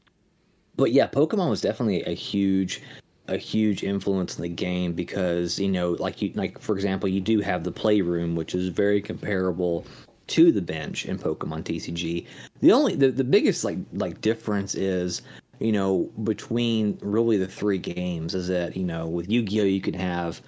but 0.77 0.93
yeah, 0.93 1.09
Pokemon 1.09 1.51
was 1.51 1.61
definitely 1.61 2.03
a 2.05 2.15
huge, 2.15 2.81
a 3.27 3.37
huge 3.37 3.83
influence 3.83 4.39
in 4.39 4.43
the 4.43 4.49
game 4.49 4.95
because 4.95 5.59
you 5.59 5.69
know, 5.69 5.91
like 5.99 6.23
you, 6.23 6.33
like 6.35 6.59
for 6.59 6.75
example, 6.75 7.07
you 7.07 7.21
do 7.21 7.41
have 7.41 7.65
the 7.65 7.73
playroom, 7.73 8.35
which 8.35 8.55
is 8.55 8.69
very 8.69 9.03
comparable 9.03 9.85
to 10.29 10.53
the 10.53 10.63
bench 10.63 11.05
in 11.05 11.19
Pokemon 11.19 11.65
TCG. 11.65 12.27
The 12.61 12.73
only, 12.73 12.97
the, 12.97 13.11
the 13.11 13.25
biggest 13.25 13.63
like 13.63 13.79
like 13.93 14.23
difference 14.23 14.75
is 14.75 15.21
you 15.61 15.73
know, 15.73 16.11
between 16.23 16.99
really 17.03 17.37
the 17.37 17.47
three 17.47 17.79
games 17.79 18.35
is 18.35 18.49
that, 18.49 18.77
you 18.77 18.85
know, 18.85 19.07
with 19.07 19.31
Yu 19.31 19.43
Gi 19.43 19.61
Oh! 19.61 19.65
you 19.65 19.81
can 19.81 19.95
have, 19.95 20.41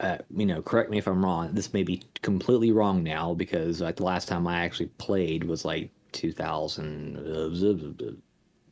uh, 0.00 0.18
you 0.36 0.46
know, 0.46 0.62
correct 0.62 0.90
me 0.90 0.98
if 0.98 1.06
I'm 1.06 1.24
wrong. 1.24 1.50
This 1.52 1.72
may 1.72 1.82
be 1.82 2.02
completely 2.20 2.72
wrong 2.72 3.02
now 3.02 3.34
because 3.34 3.80
like 3.80 3.96
the 3.96 4.04
last 4.04 4.28
time 4.28 4.46
I 4.46 4.64
actually 4.64 4.90
played 4.98 5.44
was 5.44 5.64
like 5.64 5.90
2000. 6.12 8.20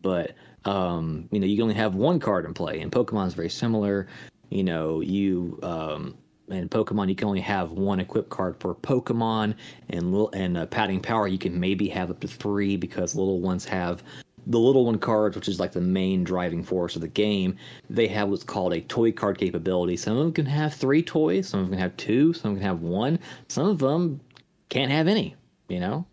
But, 0.03 0.35
um, 0.65 1.29
you 1.31 1.41
know, 1.41 1.47
you 1.47 1.57
can 1.57 1.65
only 1.65 1.75
have 1.75 1.95
one 1.95 2.21
card 2.21 2.47
in 2.47 2.55
play, 2.55 2.81
and 2.81 2.91
Pokemon's 2.91 3.35
very 3.35 3.51
similar. 3.51 4.07
You 4.49 4.65
know, 4.65 5.01
you, 5.01 5.59
um, 5.63 6.17
in 6.49 6.69
Pokemon, 6.69 7.09
you 7.09 7.15
can 7.15 7.29
only 7.29 7.41
have 7.41 7.73
one 7.73 8.01
equipped 8.01 8.31
card 8.31 8.59
per 8.59 8.75
Pokemon, 8.75 9.55
and 9.91 10.11
little 10.11 10.31
and 10.31 10.57
uh, 10.57 10.67
padding 10.67 11.01
power, 11.01 11.29
you 11.29 11.39
can 11.39 11.59
maybe 11.59 11.89
have 11.89 12.11
up 12.11 12.21
to 12.21 12.29
three 12.29 12.77
because 12.77 13.15
little 13.15 13.41
ones 13.41 13.65
have 13.65 14.03
the 14.51 14.59
little 14.59 14.85
one 14.85 14.99
cards, 14.99 15.37
which 15.37 15.49
is 15.49 15.61
like 15.61 15.71
the 15.71 15.81
main 15.81 16.25
driving 16.25 16.65
force 16.65 16.97
of 16.97 17.03
the 17.03 17.09
game, 17.09 17.57
they 17.89 18.09
have 18.09 18.29
what's 18.29 18.43
called 18.43 18.73
a 18.75 18.81
toy 18.83 19.13
card 19.13 19.39
capability. 19.39 19.97
Some 19.97 20.17
of 20.17 20.25
them 20.25 20.33
can 20.33 20.47
have 20.47 20.75
three 20.75 21.03
toys, 21.03 21.49
some 21.49 21.61
of 21.61 21.67
them 21.67 21.75
can 21.75 21.83
have 21.83 21.97
two, 21.97 22.33
some 22.33 22.57
can 22.57 22.65
have 22.65 22.83
one, 22.83 23.21
some 23.47 23.69
of 23.69 23.79
them 23.79 24.21
can't 24.69 24.91
have 24.91 25.07
any. 25.07 25.37
You 25.69 25.79
know, 25.79 26.07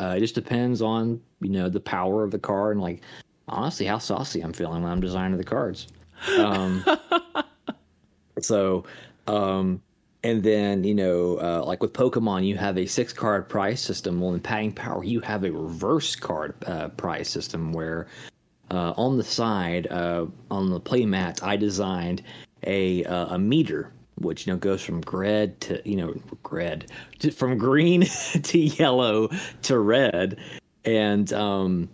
uh, 0.00 0.14
it 0.16 0.20
just 0.20 0.34
depends 0.34 0.82
on 0.82 1.20
you 1.40 1.50
know 1.50 1.68
the 1.68 1.80
power 1.80 2.24
of 2.24 2.32
the 2.32 2.40
card 2.40 2.76
and 2.76 2.82
like 2.82 3.02
honestly 3.46 3.86
how 3.86 3.98
saucy 3.98 4.40
I'm 4.40 4.52
feeling 4.52 4.82
when 4.82 4.90
I'm 4.90 5.00
designing 5.00 5.38
the 5.38 5.44
cards. 5.44 5.86
Um, 6.38 6.84
so, 8.40 8.84
um, 9.28 9.80
and 10.26 10.42
then 10.42 10.82
you 10.82 10.94
know, 10.94 11.36
uh, 11.36 11.62
like 11.64 11.80
with 11.80 11.92
Pokemon, 11.92 12.44
you 12.44 12.56
have 12.56 12.76
a 12.76 12.86
six 12.86 13.12
card 13.12 13.48
prize 13.48 13.80
system. 13.80 14.20
Well, 14.20 14.34
in 14.34 14.40
Padding 14.40 14.72
Power, 14.72 15.04
you 15.04 15.20
have 15.20 15.44
a 15.44 15.52
reverse 15.52 16.16
card 16.16 16.52
uh, 16.66 16.88
prize 16.88 17.28
system 17.28 17.72
where 17.72 18.08
uh, 18.72 18.92
on 18.96 19.18
the 19.18 19.22
side, 19.22 19.86
uh, 19.86 20.26
on 20.50 20.70
the 20.70 20.80
play 20.80 21.06
mats, 21.06 21.44
I 21.44 21.56
designed 21.56 22.22
a 22.64 23.04
uh, 23.04 23.36
a 23.36 23.38
meter. 23.38 23.92
Which 24.18 24.46
you 24.46 24.52
know 24.54 24.58
goes 24.58 24.82
from 24.82 25.02
red 25.12 25.60
to 25.60 25.88
you 25.88 25.94
know 25.94 26.14
red 26.50 26.90
to, 27.18 27.30
from 27.30 27.58
green 27.58 28.00
to 28.42 28.58
yellow 28.58 29.28
to 29.62 29.78
red, 29.78 30.38
and 30.86 31.30
um, 31.34 31.90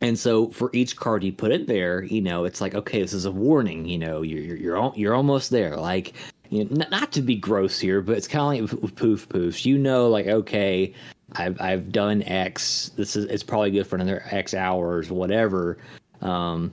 and 0.00 0.18
so 0.18 0.50
for 0.50 0.70
each 0.74 0.96
card 0.96 1.24
you 1.24 1.32
put 1.32 1.50
it 1.50 1.66
there, 1.66 2.04
you 2.04 2.20
know, 2.20 2.44
it's 2.44 2.60
like 2.60 2.74
okay, 2.74 3.00
this 3.00 3.14
is 3.14 3.24
a 3.24 3.32
warning. 3.32 3.86
You 3.86 3.98
know, 3.98 4.22
you're 4.22 4.42
you're 4.42 4.56
you're, 4.56 4.92
you're 4.94 5.14
almost 5.14 5.50
there. 5.50 5.76
Like, 5.76 6.12
you 6.50 6.64
know, 6.64 6.70
not, 6.76 6.90
not 6.90 7.12
to 7.12 7.22
be 7.22 7.36
gross 7.36 7.78
here, 7.78 8.00
but 8.00 8.16
it's 8.16 8.28
kind 8.28 8.62
of 8.62 8.82
like 8.82 8.94
poof 8.94 9.28
poofs. 9.28 9.64
You 9.64 9.78
know, 9.78 10.08
like 10.08 10.26
okay, 10.26 10.94
I've 11.32 11.60
I've 11.60 11.92
done 11.92 12.22
X. 12.22 12.90
This 12.96 13.16
is 13.16 13.24
it's 13.26 13.42
probably 13.42 13.70
good 13.70 13.86
for 13.86 13.96
another 13.96 14.24
X 14.30 14.54
hours, 14.54 15.10
whatever. 15.10 15.78
Um, 16.20 16.72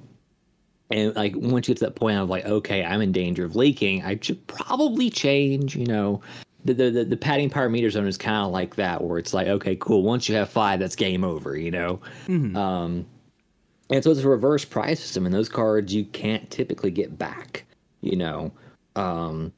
and 0.92 1.16
like 1.16 1.34
once 1.36 1.68
you 1.68 1.74
get 1.74 1.80
to 1.80 1.86
that 1.86 1.96
point 1.96 2.18
of 2.18 2.30
like 2.30 2.46
okay, 2.46 2.84
I'm 2.84 3.02
in 3.02 3.12
danger 3.12 3.46
of 3.46 3.56
leaking, 3.56 4.04
I 4.04 4.20
should 4.22 4.46
probably 4.48 5.10
change. 5.10 5.76
You 5.76 5.86
know. 5.86 6.22
The, 6.64 6.74
the, 6.74 7.06
the, 7.06 7.16
padding 7.16 7.52
power 7.52 7.70
meter 7.70 7.92
zone 7.92 8.08
is 8.08 8.18
kind 8.18 8.44
of 8.44 8.52
like 8.52 8.76
that 8.78 9.04
where 9.04 9.20
it's 9.20 9.36
like 9.36 9.46
okay 9.46 9.76
cool 9.76 10.02
once 10.02 10.28
you 10.28 10.34
have 10.34 10.50
five 10.50 10.80
that's 10.80 10.96
game 10.96 11.24
over 11.24 11.56
you 11.56 11.70
know 11.70 12.02
um, 12.28 13.06
and 13.90 14.04
so 14.04 14.12
it's 14.12 14.22
a 14.22 14.28
reverse 14.28 14.66
prize 14.66 15.00
system, 15.00 15.26
and 15.26 15.34
those 15.34 15.50
cards 15.50 15.94
you 15.94 16.06
can't 16.06 16.50
typically 16.50 16.92
get 16.92 17.18
back, 17.18 17.66
you 18.02 18.16
know. 18.16 18.52
Um, 18.96 19.54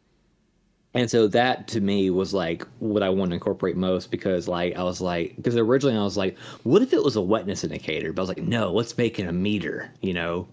and 0.98 1.12
so 1.12 1.28
that 1.28 1.68
to 1.70 1.80
me 1.80 2.10
was 2.10 2.34
like 2.34 2.66
what 2.80 3.04
I 3.04 3.10
wanted 3.10 3.30
to 3.30 3.36
incorporate 3.36 3.78
most 3.78 4.10
because 4.10 4.48
like 4.48 4.76
I 4.76 4.84
was 4.84 5.00
like 5.00 5.36
because 5.36 5.56
originally 5.56 5.96
I 5.96 6.04
was 6.04 6.18
like, 6.18 6.38
what 6.64 6.82
if 6.82 6.92
it 6.92 7.04
was 7.04 7.16
a 7.16 7.22
wetness 7.22 7.64
indicator? 7.64 8.12
But 8.12 8.22
I 8.22 8.24
was 8.24 8.30
like, 8.30 8.44
no, 8.44 8.74
let's 8.74 8.98
make 8.98 9.20
it 9.20 9.28
a 9.28 9.32
meter, 9.32 9.92
you 10.02 10.14
know. 10.14 10.48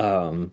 Um, 0.00 0.50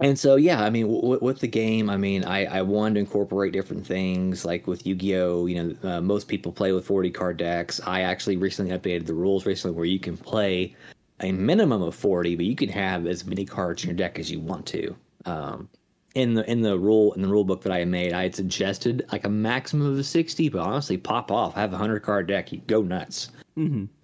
and 0.00 0.18
so 0.18 0.36
yeah, 0.36 0.62
I 0.62 0.68
mean, 0.68 0.86
w- 0.92 1.18
with 1.22 1.40
the 1.40 1.48
game, 1.48 1.88
I 1.88 1.96
mean, 1.96 2.22
I 2.24 2.44
I 2.44 2.60
wanted 2.62 2.94
to 2.94 3.00
incorporate 3.00 3.54
different 3.54 3.86
things 3.86 4.44
like 4.44 4.66
with 4.66 4.86
Yu-Gi-Oh. 4.86 5.46
You 5.46 5.62
know, 5.62 5.88
uh, 5.90 6.00
most 6.02 6.28
people 6.28 6.52
play 6.52 6.72
with 6.72 6.84
40 6.84 7.10
card 7.12 7.38
decks. 7.38 7.80
I 7.86 8.02
actually 8.02 8.36
recently 8.36 8.76
updated 8.76 9.06
the 9.06 9.14
rules 9.14 9.46
recently 9.46 9.74
where 9.74 9.86
you 9.86 9.98
can 9.98 10.18
play 10.18 10.76
a 11.20 11.32
minimum 11.32 11.80
of 11.80 11.94
40, 11.94 12.36
but 12.36 12.44
you 12.44 12.56
can 12.56 12.68
have 12.68 13.06
as 13.06 13.24
many 13.24 13.46
cards 13.46 13.84
in 13.84 13.88
your 13.88 13.96
deck 13.96 14.18
as 14.18 14.30
you 14.30 14.40
want 14.40 14.66
to. 14.66 14.94
Um, 15.24 15.68
in 16.14 16.34
the 16.34 16.48
in 16.50 16.62
the 16.62 16.78
rule 16.78 17.12
in 17.14 17.22
the 17.22 17.28
rule 17.28 17.44
book 17.44 17.62
that 17.62 17.72
I 17.72 17.84
made, 17.84 18.12
I 18.12 18.24
had 18.24 18.34
suggested 18.34 19.04
like 19.12 19.24
a 19.24 19.30
maximum 19.30 19.98
of 19.98 20.06
sixty, 20.06 20.48
but 20.48 20.60
honestly, 20.60 20.96
pop 20.96 21.30
off. 21.30 21.56
I 21.56 21.60
have 21.60 21.72
a 21.72 21.76
hundred 21.78 22.00
card 22.00 22.26
deck. 22.28 22.52
You 22.52 22.60
go 22.66 22.82
nuts. 22.82 23.30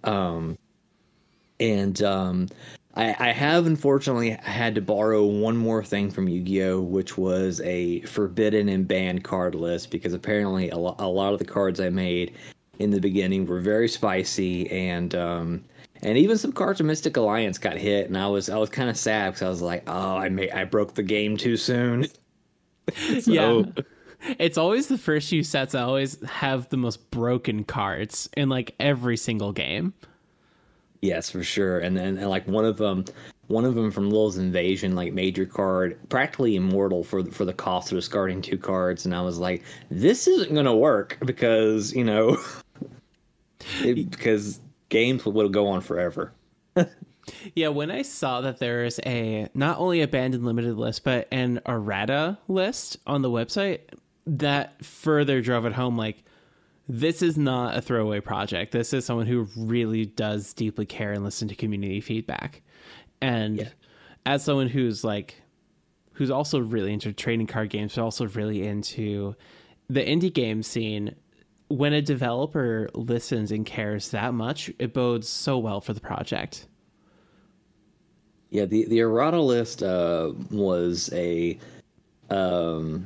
Um, 0.03 0.57
and 1.59 2.01
um, 2.03 2.47
I, 2.95 3.15
I 3.19 3.31
have 3.31 3.67
unfortunately 3.67 4.31
had 4.31 4.75
to 4.75 4.81
borrow 4.81 5.25
one 5.25 5.55
more 5.55 5.83
thing 5.83 6.11
from 6.11 6.27
Yu-Gi-Oh, 6.27 6.81
which 6.81 7.17
was 7.17 7.61
a 7.61 8.01
forbidden 8.01 8.67
and 8.67 8.87
banned 8.87 9.23
card 9.23 9.55
list 9.55 9.91
because 9.91 10.13
apparently 10.13 10.69
a, 10.69 10.77
lo- 10.77 10.95
a 10.99 11.07
lot 11.07 11.33
of 11.33 11.39
the 11.39 11.45
cards 11.45 11.79
I 11.79 11.89
made 11.89 12.33
in 12.79 12.89
the 12.89 12.99
beginning 12.99 13.45
were 13.45 13.61
very 13.61 13.87
spicy 13.87 14.69
and 14.71 15.13
um, 15.15 15.63
and 16.03 16.17
even 16.17 16.37
some 16.37 16.51
cards 16.51 16.77
from 16.79 16.87
Mystic 16.87 17.17
Alliance 17.17 17.57
got 17.57 17.77
hit, 17.77 18.07
and 18.07 18.17
I 18.17 18.27
was 18.27 18.49
I 18.49 18.57
was 18.57 18.69
kind 18.69 18.89
of 18.89 18.97
sad 18.97 19.29
because 19.33 19.41
I 19.43 19.49
was 19.49 19.61
like, 19.61 19.83
oh, 19.87 20.17
I 20.17 20.29
made 20.29 20.51
I 20.51 20.63
broke 20.65 20.93
the 20.95 21.03
game 21.03 21.37
too 21.37 21.57
soon. 21.57 22.07
So- 23.21 23.31
Yeah. 23.31 23.83
It's 24.37 24.57
always 24.57 24.87
the 24.87 24.97
first 24.99 25.29
few 25.29 25.43
sets 25.43 25.73
I 25.73 25.81
always 25.81 26.21
have 26.27 26.69
the 26.69 26.77
most 26.77 27.09
broken 27.09 27.63
cards 27.63 28.29
in 28.37 28.49
like 28.49 28.75
every 28.79 29.17
single 29.17 29.51
game. 29.51 29.93
Yes, 31.01 31.31
for 31.31 31.41
sure. 31.43 31.79
And 31.79 31.97
then 31.97 32.17
and 32.19 32.29
like 32.29 32.47
one 32.47 32.63
of 32.65 32.77
them, 32.77 33.05
one 33.47 33.65
of 33.65 33.73
them 33.73 33.89
from 33.89 34.11
Lil's 34.11 34.37
Invasion, 34.37 34.93
like 34.95 35.13
major 35.13 35.47
card, 35.47 35.97
practically 36.09 36.55
immortal 36.55 37.03
for 37.03 37.23
for 37.25 37.45
the 37.45 37.53
cost 37.53 37.91
of 37.91 37.97
discarding 37.97 38.43
two 38.43 38.59
cards. 38.59 39.05
And 39.05 39.15
I 39.15 39.21
was 39.21 39.39
like, 39.39 39.63
this 39.89 40.27
isn't 40.27 40.53
gonna 40.53 40.75
work 40.75 41.17
because 41.25 41.91
you 41.93 42.03
know, 42.03 42.37
it, 43.83 44.11
because 44.11 44.59
games 44.91 45.25
would 45.25 45.51
go 45.51 45.67
on 45.67 45.81
forever. 45.81 46.33
Yeah, 47.55 47.67
when 47.69 47.91
I 47.91 48.01
saw 48.01 48.41
that 48.41 48.57
there's 48.57 48.99
a 49.05 49.47
not 49.53 49.77
only 49.77 50.01
abandoned 50.01 50.45
limited 50.45 50.75
list, 50.75 51.03
but 51.03 51.27
an 51.31 51.61
errata 51.67 52.37
list 52.47 52.97
on 53.05 53.21
the 53.21 53.29
website, 53.29 53.81
that 54.25 54.83
further 54.83 55.41
drove 55.41 55.65
it 55.65 55.73
home 55.73 55.97
like 55.97 56.23
this 56.87 57.21
is 57.21 57.37
not 57.37 57.77
a 57.77 57.81
throwaway 57.81 58.19
project. 58.19 58.71
This 58.71 58.93
is 58.93 59.05
someone 59.05 59.27
who 59.27 59.47
really 59.55 60.05
does 60.05 60.53
deeply 60.53 60.85
care 60.85 61.11
and 61.11 61.23
listen 61.23 61.47
to 61.47 61.55
community 61.55 62.01
feedback. 62.01 62.61
And 63.21 63.71
as 64.25 64.43
someone 64.43 64.67
who's 64.67 65.03
like 65.03 65.35
who's 66.13 66.31
also 66.31 66.59
really 66.59 66.93
into 66.93 67.13
trading 67.13 67.47
card 67.47 67.69
games, 67.69 67.95
but 67.95 68.03
also 68.03 68.27
really 68.27 68.67
into 68.67 69.35
the 69.89 70.01
indie 70.01 70.33
game 70.33 70.63
scene, 70.63 71.15
when 71.71 71.93
a 71.93 72.01
developer 72.01 72.89
listens 72.93 73.51
and 73.51 73.65
cares 73.65 74.09
that 74.09 74.33
much, 74.33 74.71
it 74.79 74.93
bodes 74.93 75.27
so 75.27 75.57
well 75.57 75.81
for 75.81 75.93
the 75.93 76.01
project. 76.01 76.67
Yeah, 78.49 78.65
the 78.65 78.85
the 78.85 78.99
errata 78.99 79.39
list 79.39 79.81
uh, 79.81 80.33
was 80.49 81.09
a, 81.13 81.57
um, 82.29 83.05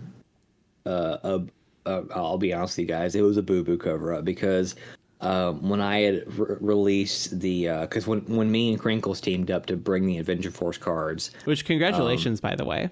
uh, 0.85 1.17
a, 1.23 1.41
a 1.85 2.03
I'll 2.15 2.37
be 2.37 2.51
honest 2.51 2.77
with 2.77 2.83
you 2.83 2.87
guys, 2.87 3.15
it 3.15 3.21
was 3.21 3.37
a 3.37 3.43
boo 3.43 3.63
boo 3.63 3.77
cover 3.77 4.13
up 4.13 4.25
because 4.25 4.75
um, 5.21 5.69
when 5.69 5.81
I 5.81 5.99
had 5.99 6.39
re- 6.39 6.57
released 6.59 7.39
the 7.39 7.67
because 7.81 8.07
when 8.07 8.21
when 8.21 8.51
me 8.51 8.73
and 8.73 8.81
Crinklz 8.81 9.21
teamed 9.21 9.51
up 9.51 9.67
to 9.67 9.77
bring 9.77 10.07
the 10.07 10.17
Adventure 10.17 10.51
Force 10.51 10.79
cards, 10.79 11.31
Which 11.45 11.63
congratulations, 11.63 12.41
by 12.41 12.55
the 12.55 12.65
way. 12.65 12.89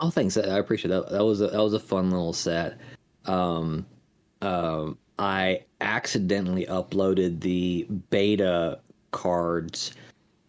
Oh, 0.00 0.10
thanks. 0.10 0.36
I 0.36 0.58
appreciate 0.58 0.90
that. 0.90 1.08
That 1.10 1.24
was 1.24 1.40
a, 1.40 1.48
that 1.48 1.62
was 1.62 1.72
a 1.72 1.80
fun 1.80 2.10
little 2.10 2.32
set. 2.34 2.78
Um, 3.24 3.86
um, 4.44 4.98
I 5.18 5.62
accidentally 5.80 6.66
uploaded 6.66 7.40
the 7.40 7.86
beta 8.10 8.78
cards 9.10 9.94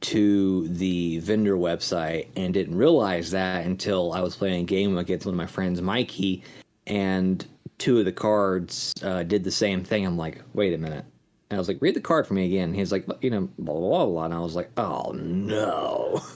to 0.01 0.67
the 0.67 1.19
vendor 1.19 1.55
website 1.55 2.27
and 2.35 2.53
didn't 2.53 2.77
realize 2.77 3.31
that 3.31 3.65
until 3.65 4.11
I 4.13 4.21
was 4.21 4.35
playing 4.35 4.61
a 4.61 4.65
game 4.65 4.97
against 4.97 5.25
one 5.25 5.33
of 5.33 5.37
my 5.37 5.45
friends, 5.45 5.81
Mikey, 5.81 6.43
and 6.85 7.45
two 7.77 7.99
of 7.99 8.05
the 8.05 8.11
cards 8.11 8.93
uh, 9.01 9.23
did 9.23 9.43
the 9.43 9.51
same 9.51 9.83
thing. 9.83 10.05
I'm 10.05 10.17
like, 10.17 10.41
wait 10.53 10.73
a 10.73 10.77
minute. 10.77 11.05
And 11.49 11.57
I 11.57 11.59
was 11.59 11.67
like, 11.67 11.81
read 11.81 11.95
the 11.95 12.01
card 12.01 12.27
for 12.27 12.33
me 12.33 12.45
again. 12.45 12.73
He's 12.73 12.91
like, 12.91 13.07
you 13.21 13.29
know, 13.29 13.49
blah 13.57 13.73
blah 13.75 13.89
blah 13.89 14.05
blah. 14.05 14.25
And 14.25 14.33
I 14.33 14.39
was 14.39 14.55
like, 14.55 14.71
oh 14.77 15.11
no. 15.13 16.21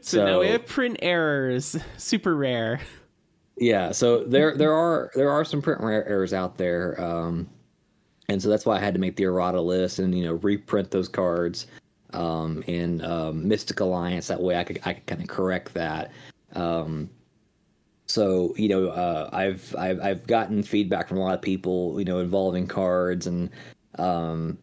So, 0.00 0.26
now 0.26 0.40
we 0.40 0.48
have 0.48 0.66
print 0.66 0.98
errors. 1.00 1.76
Super 1.96 2.34
rare. 2.34 2.80
Yeah, 3.60 3.92
so 3.92 4.24
there 4.24 4.56
there 4.56 4.74
are 4.74 5.10
there 5.14 5.30
are 5.30 5.44
some 5.44 5.62
print 5.62 5.80
rare 5.82 6.06
errors 6.08 6.32
out 6.32 6.56
there, 6.58 7.00
um, 7.00 7.50
and 8.28 8.42
so 8.42 8.48
that's 8.50 8.66
why 8.66 8.76
I 8.76 8.80
had 8.80 8.94
to 8.94 9.00
make 9.00 9.16
the 9.16 9.24
errata 9.24 9.60
list 9.60 9.98
and 10.00 10.16
you 10.16 10.24
know 10.24 10.34
reprint 10.34 10.90
those 10.92 11.08
cards 11.08 11.66
um, 12.14 12.62
in 12.68 13.04
um, 13.04 13.48
Mystic 13.48 13.80
Alliance. 13.80 14.28
That 14.28 14.42
way, 14.42 14.56
I 14.58 14.64
could 14.64 14.80
I 14.84 14.94
could 14.94 15.06
kind 15.06 15.22
of 15.22 15.28
correct 15.28 15.74
that. 15.74 16.12
Um, 16.54 17.10
so 18.08 18.54
you 18.56 18.68
know, 18.68 18.88
uh, 18.88 19.30
I've 19.32 19.74
I've 19.78 20.00
I've 20.00 20.26
gotten 20.26 20.62
feedback 20.62 21.08
from 21.08 21.18
a 21.18 21.22
lot 21.22 21.34
of 21.34 21.42
people, 21.42 21.98
you 21.98 22.04
know, 22.04 22.18
involving 22.20 22.66
cards 22.66 23.26
and 23.26 23.50
um, 23.98 24.58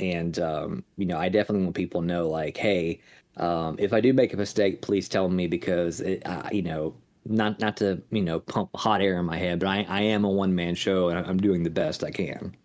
and 0.00 0.38
um, 0.40 0.84
you 0.96 1.06
know, 1.06 1.18
I 1.18 1.28
definitely 1.28 1.64
want 1.64 1.76
people 1.76 2.00
to 2.02 2.06
know, 2.06 2.28
like, 2.28 2.56
hey, 2.56 3.00
um, 3.38 3.76
if 3.78 3.92
I 3.92 4.00
do 4.00 4.12
make 4.12 4.34
a 4.34 4.36
mistake, 4.36 4.82
please 4.82 5.08
tell 5.08 5.28
me 5.28 5.46
because 5.48 6.00
it, 6.00 6.22
uh, 6.26 6.48
you 6.52 6.62
know, 6.62 6.94
not 7.24 7.60
not 7.60 7.76
to 7.78 8.02
you 8.10 8.22
know 8.22 8.40
pump 8.40 8.70
hot 8.74 9.00
air 9.00 9.18
in 9.18 9.24
my 9.26 9.36
head, 9.38 9.60
but 9.60 9.68
I 9.68 9.86
I 9.88 10.00
am 10.02 10.24
a 10.24 10.30
one 10.30 10.54
man 10.54 10.74
show 10.74 11.08
and 11.08 11.18
I'm 11.26 11.38
doing 11.38 11.62
the 11.62 11.70
best 11.70 12.02
I 12.04 12.10
can. 12.10 12.56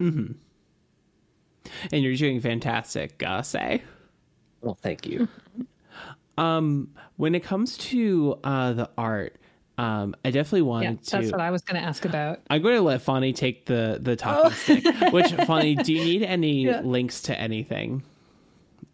And 0.00 0.38
you're 1.90 2.14
doing 2.14 2.40
fantastic, 2.40 3.18
gotta 3.18 3.42
say. 3.44 3.82
Well, 4.60 4.78
thank 4.80 5.06
you. 5.06 5.28
Um, 6.38 6.90
when 7.16 7.34
it 7.34 7.42
comes 7.42 7.78
to 7.78 8.38
uh, 8.44 8.74
the 8.74 8.90
art, 8.98 9.36
um, 9.78 10.14
I 10.22 10.30
definitely 10.30 10.60
Yeah, 10.60 10.64
wanted 10.66 10.98
that's 10.98 11.08
to. 11.08 11.16
That's 11.16 11.32
what 11.32 11.40
I 11.40 11.50
was 11.50 11.62
going 11.62 11.80
to 11.80 11.88
ask 11.88 12.04
about. 12.04 12.40
I'm 12.50 12.60
going 12.60 12.74
to 12.74 12.82
let 12.82 13.00
Fawny 13.00 13.32
take 13.32 13.64
the 13.64 13.98
the 14.02 14.16
talking 14.16 14.50
stick. 14.52 14.84
Which 15.14 15.32
Fawny, 15.32 15.76
do 15.82 15.94
you 15.94 16.04
need 16.04 16.22
any 16.22 16.64
Yeah. 16.64 16.82
links 16.82 17.22
to 17.22 17.40
anything? 17.40 18.02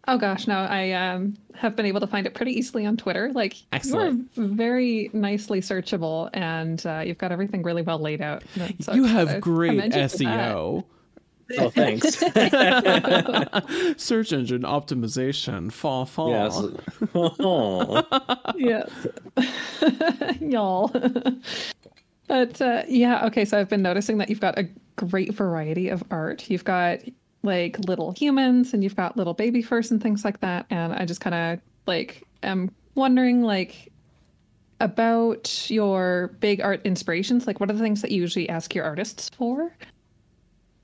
Oh 0.07 0.17
gosh, 0.17 0.47
no, 0.47 0.57
I 0.57 0.91
um, 0.91 1.35
have 1.55 1.75
been 1.75 1.85
able 1.85 2.01
to 2.01 2.07
find 2.07 2.27
it 2.27 2.33
pretty 2.33 2.51
easily 2.51 2.85
on 2.85 2.97
Twitter. 2.97 3.31
Like 3.33 3.55
Excellent. 3.71 4.29
you're 4.35 4.47
very 4.47 5.09
nicely 5.13 5.61
searchable, 5.61 6.29
and 6.33 6.85
uh, 6.85 7.03
you've 7.05 7.17
got 7.17 7.31
everything 7.31 7.63
really 7.63 7.83
well 7.83 7.99
laid 7.99 8.21
out. 8.21 8.43
So 8.81 8.93
you 8.93 9.05
have 9.05 9.39
great 9.39 9.69
commend 9.69 9.95
you 9.95 10.07
for 10.09 10.17
that. 10.17 10.19
SEO, 10.19 10.83
Oh, 11.59 11.69
thanks. 11.69 12.17
search 14.01 14.33
engine 14.33 14.63
optimization. 14.63 15.71
Fall, 15.71 16.05
fall. 16.05 16.29
yes. 16.31 16.61
Oh. 17.15 18.03
yes 18.57 18.89
y'all 20.39 20.91
but 22.27 22.61
uh, 22.61 22.83
yeah 22.87 23.25
okay 23.25 23.45
so 23.45 23.59
i've 23.59 23.69
been 23.69 23.81
noticing 23.81 24.17
that 24.17 24.29
you've 24.29 24.39
got 24.39 24.57
a 24.57 24.67
great 24.95 25.33
variety 25.33 25.89
of 25.89 26.03
art 26.11 26.49
you've 26.49 26.63
got 26.63 26.99
like 27.43 27.77
little 27.87 28.11
humans 28.11 28.73
and 28.73 28.83
you've 28.83 28.95
got 28.95 29.17
little 29.17 29.33
baby 29.33 29.61
first 29.61 29.91
and 29.91 30.01
things 30.01 30.23
like 30.23 30.39
that. 30.39 30.65
And 30.69 30.93
i 30.93 31.05
just 31.05 31.21
kind 31.21 31.35
of 31.35 31.59
like 31.85 32.25
am 32.41 32.71
wondering 32.95 33.43
like 33.43 33.91
about 34.79 35.69
your 35.69 36.35
big 36.39 36.61
art 36.61 36.81
inspirations. 36.85 37.45
Like 37.45 37.59
what 37.59 37.69
are 37.69 37.73
the 37.73 37.83
things 37.83 38.01
that 38.01 38.11
you 38.11 38.21
usually 38.21 38.49
ask 38.49 38.73
your 38.73 38.85
artists 38.85 39.29
for? 39.29 39.75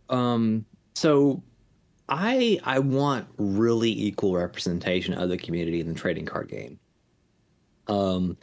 Um, 0.10 0.66
so 0.96 1.42
I 2.10 2.60
I 2.64 2.80
want 2.80 3.28
really 3.38 3.92
equal 3.92 4.36
representation 4.36 5.14
of 5.14 5.30
the 5.30 5.38
community 5.38 5.80
in 5.80 5.88
the 5.88 5.94
trading 5.94 6.26
card 6.26 6.50
game. 6.50 6.80
Um, 7.88 8.38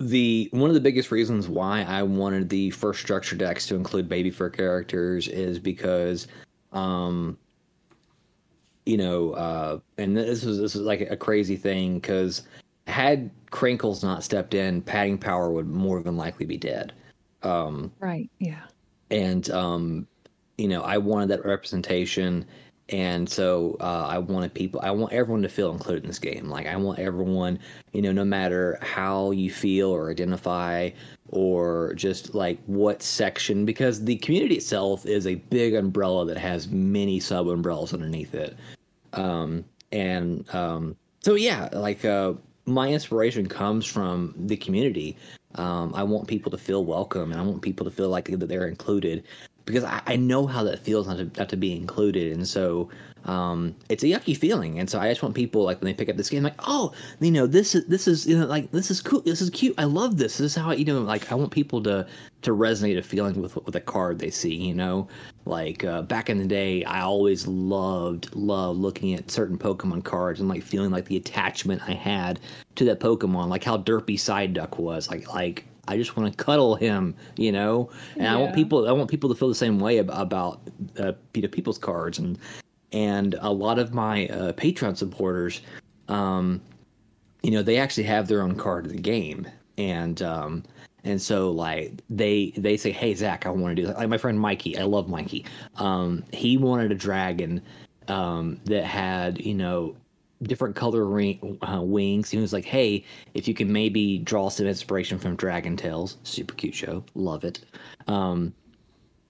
the 0.00 0.48
one 0.52 0.68
of 0.68 0.74
the 0.74 0.80
biggest 0.80 1.10
reasons 1.10 1.48
why 1.48 1.82
I 1.82 2.02
wanted 2.02 2.48
the 2.48 2.70
first 2.70 3.00
structure 3.00 3.36
decks 3.36 3.66
to 3.68 3.76
include 3.76 4.08
baby 4.08 4.30
fur 4.30 4.50
characters 4.50 5.28
is 5.28 5.58
because, 5.58 6.26
um, 6.72 7.38
you 8.86 8.96
know, 8.96 9.32
uh, 9.32 9.78
and 9.98 10.16
this 10.16 10.44
was 10.44 10.58
this 10.58 10.74
was 10.74 10.84
like 10.84 11.02
a 11.02 11.16
crazy 11.16 11.56
thing 11.56 11.94
because 11.94 12.42
had 12.86 13.30
Crinklz 13.50 14.02
not 14.02 14.24
stepped 14.24 14.54
in, 14.54 14.82
Padding 14.82 15.18
Power 15.18 15.50
would 15.50 15.68
more 15.68 16.02
than 16.02 16.16
likely 16.16 16.46
be 16.46 16.56
dead. 16.56 16.92
Um, 17.42 17.90
right 17.98 18.30
yeah 18.38 18.62
and 19.12 19.50
um, 19.50 20.06
you 20.58 20.66
know 20.66 20.82
I 20.82 20.98
wanted 20.98 21.28
that 21.28 21.44
representation, 21.44 22.44
and 22.88 23.28
so 23.28 23.76
uh, 23.80 24.06
I 24.08 24.18
wanted 24.18 24.54
people, 24.54 24.80
I 24.82 24.90
want 24.90 25.12
everyone 25.12 25.42
to 25.42 25.48
feel 25.48 25.70
included 25.70 26.02
in 26.02 26.08
this 26.08 26.18
game. 26.18 26.48
Like 26.48 26.66
I 26.66 26.76
want 26.76 26.98
everyone, 26.98 27.58
you 27.92 28.02
know, 28.02 28.12
no 28.12 28.24
matter 28.24 28.78
how 28.82 29.30
you 29.30 29.50
feel 29.50 29.90
or 29.90 30.10
identify, 30.10 30.90
or 31.32 31.94
just 31.94 32.34
like 32.34 32.58
what 32.66 33.02
section, 33.02 33.64
because 33.64 34.04
the 34.04 34.16
community 34.16 34.54
itself 34.54 35.04
is 35.06 35.26
a 35.26 35.34
big 35.34 35.74
umbrella 35.74 36.26
that 36.26 36.36
has 36.36 36.68
many 36.68 37.18
sub 37.18 37.48
umbrellas 37.48 37.92
underneath 37.92 38.34
it. 38.34 38.54
Um, 39.14 39.64
and 39.90 40.48
um, 40.54 40.94
so 41.20 41.34
yeah, 41.34 41.68
like 41.72 42.04
uh, 42.04 42.34
my 42.66 42.88
inspiration 42.88 43.46
comes 43.48 43.86
from 43.86 44.34
the 44.36 44.56
community. 44.56 45.16
Um, 45.56 45.92
I 45.94 46.02
want 46.02 46.28
people 46.28 46.50
to 46.50 46.58
feel 46.58 46.84
welcome, 46.84 47.32
and 47.32 47.40
I 47.40 47.44
want 47.44 47.62
people 47.62 47.84
to 47.84 47.90
feel 47.90 48.08
like 48.08 48.26
that 48.26 48.46
they're 48.46 48.68
included, 48.68 49.24
because 49.64 49.84
I, 49.84 50.00
I 50.06 50.16
know 50.16 50.46
how 50.46 50.62
that 50.64 50.78
feels 50.78 51.06
not 51.06 51.16
to 51.16 51.30
not 51.38 51.48
to 51.48 51.56
be 51.56 51.74
included. 51.74 52.32
And 52.32 52.46
so, 52.46 52.88
um, 53.24 53.74
it's 53.88 54.02
a 54.02 54.06
yucky 54.06 54.36
feeling. 54.36 54.78
And 54.78 54.88
so 54.88 54.98
I 54.98 55.08
just 55.08 55.22
want 55.22 55.34
people 55.34 55.62
like 55.62 55.80
when 55.80 55.86
they 55.86 55.94
pick 55.94 56.08
up 56.08 56.16
this 56.16 56.28
game, 56.28 56.42
like, 56.42 56.54
oh, 56.66 56.92
you 57.20 57.30
know, 57.30 57.46
this 57.46 57.74
is 57.74 57.86
this 57.86 58.08
is 58.08 58.26
you 58.26 58.38
know 58.38 58.46
like 58.46 58.70
this 58.72 58.90
is 58.90 59.00
cool, 59.00 59.20
this 59.20 59.40
is 59.40 59.50
cute, 59.50 59.74
I 59.78 59.84
love 59.84 60.18
this. 60.18 60.38
This 60.38 60.52
is 60.52 60.54
how 60.56 60.72
you 60.72 60.84
know 60.84 61.00
like 61.00 61.30
I 61.30 61.34
want 61.34 61.50
people 61.50 61.82
to 61.84 62.06
to 62.42 62.50
resonate 62.50 62.98
a 62.98 63.02
feeling 63.02 63.40
with 63.40 63.56
with 63.64 63.76
a 63.76 63.80
card 63.80 64.18
they 64.18 64.30
see. 64.30 64.54
You 64.54 64.74
know, 64.74 65.08
like 65.44 65.84
uh, 65.84 66.02
back 66.02 66.30
in 66.30 66.38
the 66.38 66.46
day, 66.46 66.84
I 66.84 67.02
always 67.02 67.46
loved 67.46 68.34
loved 68.34 68.80
looking 68.80 69.14
at 69.14 69.30
certain 69.30 69.58
Pokemon 69.58 70.04
cards 70.04 70.40
and 70.40 70.48
like 70.48 70.62
feeling 70.62 70.90
like 70.90 71.06
the 71.06 71.16
attachment 71.16 71.82
I 71.86 71.94
had 71.94 72.40
to 72.76 72.84
that 72.86 73.00
Pokemon, 73.00 73.48
like 73.48 73.64
how 73.64 73.78
derpy 73.78 74.14
Psyduck 74.14 74.78
was, 74.78 75.10
like 75.10 75.32
like 75.32 75.66
I 75.88 75.96
just 75.96 76.16
want 76.16 76.30
to 76.30 76.44
cuddle 76.44 76.76
him, 76.76 77.14
you 77.36 77.50
know. 77.50 77.90
And 78.16 78.28
I 78.28 78.36
want 78.36 78.54
people, 78.54 78.88
I 78.88 78.92
want 78.92 79.10
people 79.10 79.28
to 79.30 79.34
feel 79.34 79.48
the 79.48 79.54
same 79.54 79.80
way 79.80 79.98
about, 79.98 80.20
about 80.20 80.60
uh, 80.98 81.12
you 81.34 81.42
know, 81.42 81.48
people's 81.48 81.78
cards, 81.78 82.18
and 82.18 82.38
and 82.92 83.36
a 83.40 83.50
lot 83.50 83.78
of 83.78 83.94
my 83.94 84.26
uh, 84.28 84.52
Patreon 84.52 84.96
supporters, 84.96 85.62
um, 86.08 86.60
you 87.42 87.50
know, 87.50 87.62
they 87.62 87.78
actually 87.78 88.04
have 88.04 88.28
their 88.28 88.42
own 88.42 88.54
card 88.54 88.86
of 88.86 88.92
the 88.92 88.98
game, 88.98 89.46
and 89.78 90.22
um, 90.22 90.62
and 91.04 91.20
so 91.20 91.50
like 91.50 91.92
they 92.10 92.52
they 92.56 92.76
say, 92.76 92.92
hey 92.92 93.14
Zach, 93.14 93.46
I 93.46 93.50
want 93.50 93.74
to 93.76 93.82
do 93.82 93.86
that. 93.88 93.98
Like 93.98 94.08
my 94.08 94.18
friend 94.18 94.38
Mikey, 94.38 94.78
I 94.78 94.84
love 94.84 95.08
Mikey. 95.08 95.44
Um, 95.76 96.24
he 96.32 96.56
wanted 96.56 96.92
a 96.92 96.94
dragon 96.94 97.62
um, 98.08 98.60
that 98.64 98.84
had 98.84 99.40
you 99.44 99.54
know 99.54 99.96
different 100.42 100.74
color 100.74 101.04
ring, 101.06 101.58
uh, 101.62 101.80
wings. 101.82 102.30
He 102.30 102.38
was 102.38 102.52
like, 102.52 102.64
"Hey, 102.64 103.04
if 103.34 103.48
you 103.48 103.54
can 103.54 103.72
maybe 103.72 104.18
draw 104.18 104.48
some 104.48 104.66
inspiration 104.66 105.18
from 105.18 105.36
Dragon 105.36 105.76
Tales, 105.76 106.18
super 106.22 106.54
cute 106.54 106.74
show, 106.74 107.04
love 107.14 107.44
it." 107.44 107.60
Um, 108.06 108.52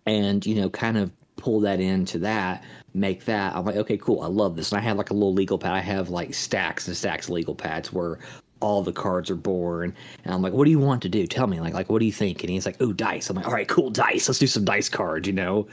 and 0.07 0.45
you 0.45 0.55
know, 0.55 0.69
kind 0.69 0.99
of 0.99 1.11
pull 1.37 1.61
that 1.61 1.81
into 1.81 2.19
that, 2.19 2.65
make 2.95 3.25
that. 3.25 3.55
I'm 3.55 3.65
like, 3.65 3.77
okay, 3.77 3.97
cool, 3.97 4.21
I 4.21 4.27
love 4.27 4.57
this. 4.57 4.73
And 4.73 4.81
I 4.81 4.83
have 4.83 4.97
like 4.97 5.11
a 5.11 5.15
little 5.15 5.33
legal 5.33 5.59
pad. 5.59 5.73
I 5.73 5.81
have 5.81 6.09
like 6.11 6.35
stacks 6.35 6.87
and 6.87 6.97
stacks 6.97 7.27
of 7.27 7.35
legal 7.35 7.55
pads 7.55 7.93
where 7.93 8.19
all 8.61 8.83
the 8.83 8.93
cards 8.93 9.31
are 9.31 9.37
born. 9.37 9.95
And 10.25 10.35
I'm 10.35 10.43
like, 10.43 10.53
what 10.53 10.65
do 10.65 10.71
you 10.71 10.79
want 10.79 11.03
to 11.03 11.09
do? 11.09 11.27
Tell 11.27 11.47
me, 11.47 11.61
like, 11.61 11.75
like 11.75 11.91
what 11.91 11.99
do 11.99 12.07
you 12.07 12.13
think? 12.13 12.43
And 12.43 12.51
he's 12.51 12.67
like, 12.67 12.77
oh, 12.81 12.93
dice. 12.93 13.29
I'm 13.29 13.37
like, 13.37 13.47
all 13.47 13.53
right, 13.53 13.69
cool, 13.69 13.91
dice. 13.91 14.29
Let's 14.29 14.39
do 14.39 14.47
some 14.47 14.65
dice 14.65 14.89
cards, 14.89 15.27
you 15.27 15.33
know. 15.33 15.67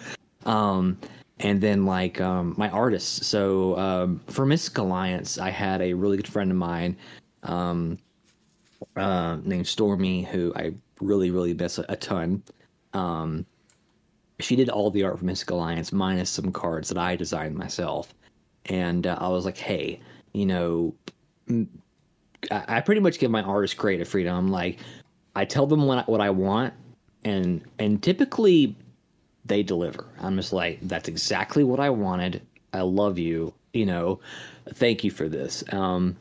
Um, 0.45 0.97
and 1.39 1.61
then 1.61 1.85
like 1.85 2.19
um, 2.19 2.53
my 2.57 2.69
artists. 2.69 3.25
So 3.27 3.77
um, 3.77 4.19
for 4.27 4.45
Mystic 4.45 4.77
Alliance, 4.77 5.37
I 5.37 5.49
had 5.49 5.81
a 5.81 5.93
really 5.93 6.17
good 6.17 6.27
friend 6.27 6.51
of 6.51 6.57
mine 6.57 6.97
um, 7.43 7.97
uh, 8.95 9.37
named 9.43 9.67
Stormy, 9.67 10.23
who 10.23 10.53
I 10.55 10.73
really 10.99 11.31
really 11.31 11.53
miss 11.53 11.77
a, 11.77 11.85
a 11.89 11.95
ton. 11.95 12.43
Um, 12.93 13.45
she 14.39 14.55
did 14.55 14.69
all 14.69 14.89
the 14.89 15.03
art 15.03 15.19
for 15.19 15.25
Mystic 15.25 15.49
Alliance, 15.51 15.91
minus 15.91 16.29
some 16.29 16.51
cards 16.51 16.89
that 16.89 16.97
I 16.97 17.15
designed 17.15 17.55
myself. 17.55 18.13
And 18.65 19.07
uh, 19.07 19.17
I 19.19 19.27
was 19.29 19.45
like, 19.45 19.57
hey, 19.57 19.99
you 20.33 20.45
know, 20.45 20.93
I 22.51 22.81
pretty 22.81 23.01
much 23.01 23.19
give 23.19 23.31
my 23.31 23.41
artists 23.41 23.75
creative 23.75 24.07
freedom. 24.07 24.49
Like, 24.49 24.79
I 25.35 25.45
tell 25.45 25.65
them 25.65 25.85
what 25.85 25.99
I, 25.99 26.01
what 26.03 26.21
I 26.21 26.29
want, 26.29 26.73
and 27.23 27.61
and 27.79 28.01
typically 28.01 28.75
they 29.45 29.63
deliver. 29.63 30.05
I'm 30.19 30.35
just 30.35 30.53
like, 30.53 30.79
that's 30.83 31.07
exactly 31.07 31.63
what 31.63 31.79
I 31.79 31.89
wanted. 31.89 32.41
I 32.73 32.81
love 32.81 33.17
you. 33.17 33.53
You 33.73 33.85
know, 33.85 34.19
thank 34.73 35.03
you 35.03 35.11
for 35.11 35.27
this. 35.27 35.63
Um, 35.71 36.15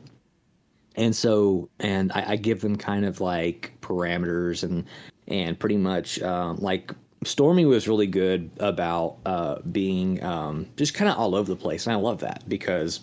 and 0.95 1.15
so, 1.15 1.69
and 1.79 2.11
I, 2.11 2.31
I 2.31 2.35
give 2.35 2.61
them 2.61 2.75
kind 2.75 3.05
of 3.05 3.21
like 3.21 3.73
parameters 3.81 4.63
and 4.63 4.85
and 5.27 5.57
pretty 5.57 5.77
much 5.77 6.21
um, 6.21 6.57
like 6.57 6.93
Stormy 7.23 7.65
was 7.65 7.87
really 7.87 8.07
good 8.07 8.49
about 8.59 9.17
uh, 9.25 9.59
being 9.71 10.23
um, 10.23 10.67
just 10.77 10.93
kind 10.93 11.09
of 11.11 11.17
all 11.17 11.35
over 11.35 11.49
the 11.49 11.59
place, 11.59 11.85
and 11.85 11.93
I 11.93 11.99
love 11.99 12.19
that 12.19 12.43
because 12.47 13.01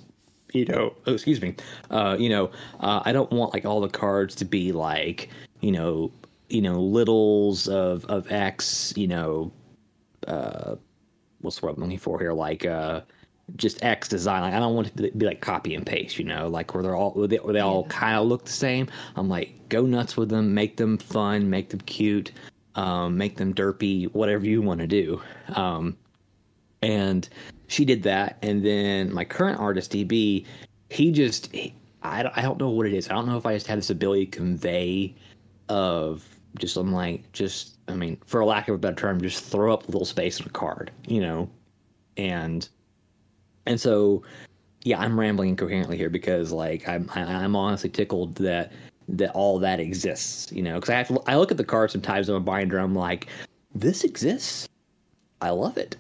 you 0.53 0.65
know, 0.65 0.95
oh, 1.07 1.13
excuse 1.13 1.43
me, 1.43 1.55
uh, 1.91 2.17
you 2.19 2.29
know, 2.29 2.51
uh, 2.81 3.03
I 3.05 3.13
don't 3.13 3.31
want 3.31 3.53
like 3.53 3.67
all 3.67 3.81
the 3.81 3.89
cards 3.89 4.35
to 4.37 4.45
be 4.45 4.73
like 4.73 5.29
you 5.61 5.73
know, 5.73 6.11
you 6.49 6.63
know, 6.63 6.81
littles 6.81 7.69
of 7.69 8.05
of 8.07 8.31
X, 8.31 8.95
you 8.97 9.07
know, 9.07 9.53
uh, 10.27 10.77
what's 11.41 11.61
the 11.61 11.67
word 11.67 11.77
I'm 11.77 11.83
looking 11.83 11.99
for 11.99 12.19
here? 12.19 12.33
Like, 12.33 12.67
uh, 12.67 13.03
just 13.57 13.83
X 13.85 14.09
design. 14.09 14.43
Like, 14.43 14.55
I 14.55 14.59
don't 14.59 14.75
want 14.75 14.89
it 14.89 14.97
to 14.97 15.11
be 15.17 15.27
like 15.27 15.41
copy 15.41 15.75
and 15.75 15.87
paste, 15.87 16.19
you 16.19 16.25
know, 16.25 16.49
like 16.49 16.75
where 16.75 16.83
they're 16.83 16.97
all 16.97 17.13
where 17.13 17.29
they, 17.29 17.37
where 17.37 17.53
they 17.53 17.61
all 17.61 17.85
kind 17.87 18.17
of 18.17 18.27
look 18.27 18.45
the 18.45 18.53
same. 18.53 18.89
I'm 19.15 19.29
like, 19.29 19.69
go 19.69 19.87
nuts 19.87 20.17
with 20.17 20.29
them, 20.29 20.55
make 20.55 20.77
them 20.77 20.99
fun, 20.99 21.49
make 21.49 21.71
them 21.71 21.81
cute, 21.81 22.33
um, 22.77 23.17
make 23.17 23.37
them 23.37 23.53
derpy, 23.53 24.13
whatever 24.15 24.45
you 24.45 24.63
want 24.63 24.81
to 24.81 24.87
do. 24.87 25.21
Um, 25.55 25.97
and 26.83 27.29
she 27.67 27.85
did 27.85 28.03
that. 28.05 28.39
And 28.43 28.65
then 28.65 29.13
my 29.13 29.25
current 29.25 29.59
artist, 29.59 29.93
DB, 29.93 30.47
he 30.91 31.11
just, 31.11 31.53
he, 31.53 31.75
I, 32.03 32.23
don't, 32.23 32.37
I 32.37 32.43
don't 32.43 32.61
know 32.61 32.71
what 32.71 32.87
it 32.87 32.93
is. 32.93 33.09
I 33.09 33.15
don't 33.15 33.27
know 33.27 33.37
if 33.37 33.47
I 33.47 33.55
just 33.55 33.67
have 33.67 33.79
this 33.79 33.91
ability 33.91 34.27
to 34.27 34.37
convey 34.37 35.15
of 35.69 36.25
just, 36.59 36.77
I'm 36.77 36.93
like, 36.93 37.31
just, 37.33 37.79
I 37.89 37.95
mean, 37.95 38.19
for 38.25 38.45
lack 38.45 38.69
of 38.69 38.77
a 38.77 38.79
better 38.79 38.95
term, 38.95 39.21
just 39.21 39.45
throw 39.45 39.73
up 39.73 39.89
a 39.89 39.91
little 39.91 40.07
space 40.07 40.41
on 40.41 40.47
a 40.47 40.51
card, 40.51 40.91
you 41.07 41.21
know? 41.21 41.51
And, 42.17 42.69
and 43.67 43.81
so, 43.81 44.23
yeah, 44.87 45.01
I'm 45.01 45.19
rambling 45.19 45.51
incoherently 45.51 45.97
here 45.97 46.09
because 46.09 46.53
like 46.53 46.89
I'm 46.89 47.11
I'm 47.13 47.57
honestly 47.57 47.91
tickled 47.91 48.37
that 48.37 48.73
that 49.09 49.31
all 49.33 49.59
that 49.59 49.81
exists, 49.81 50.51
you 50.53 50.63
know. 50.63 50.75
Because 50.75 50.91
I 50.91 50.95
have 50.95 51.09
to, 51.09 51.21
I 51.27 51.37
look 51.37 51.51
at 51.51 51.57
the 51.57 51.65
card 51.65 51.91
sometimes 51.91 52.29
in 52.29 52.35
a 52.35 52.41
binder, 52.41 52.79
I'm 52.79 52.95
like, 52.95 53.29
this 53.75 54.05
exists. 54.05 54.69
I 55.41 55.51
love 55.51 55.77
it, 55.77 55.97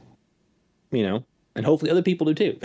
you 0.90 1.02
know, 1.02 1.24
and 1.54 1.66
hopefully 1.66 1.90
other 1.90 2.02
people 2.02 2.32
do 2.32 2.34
too. 2.34 2.58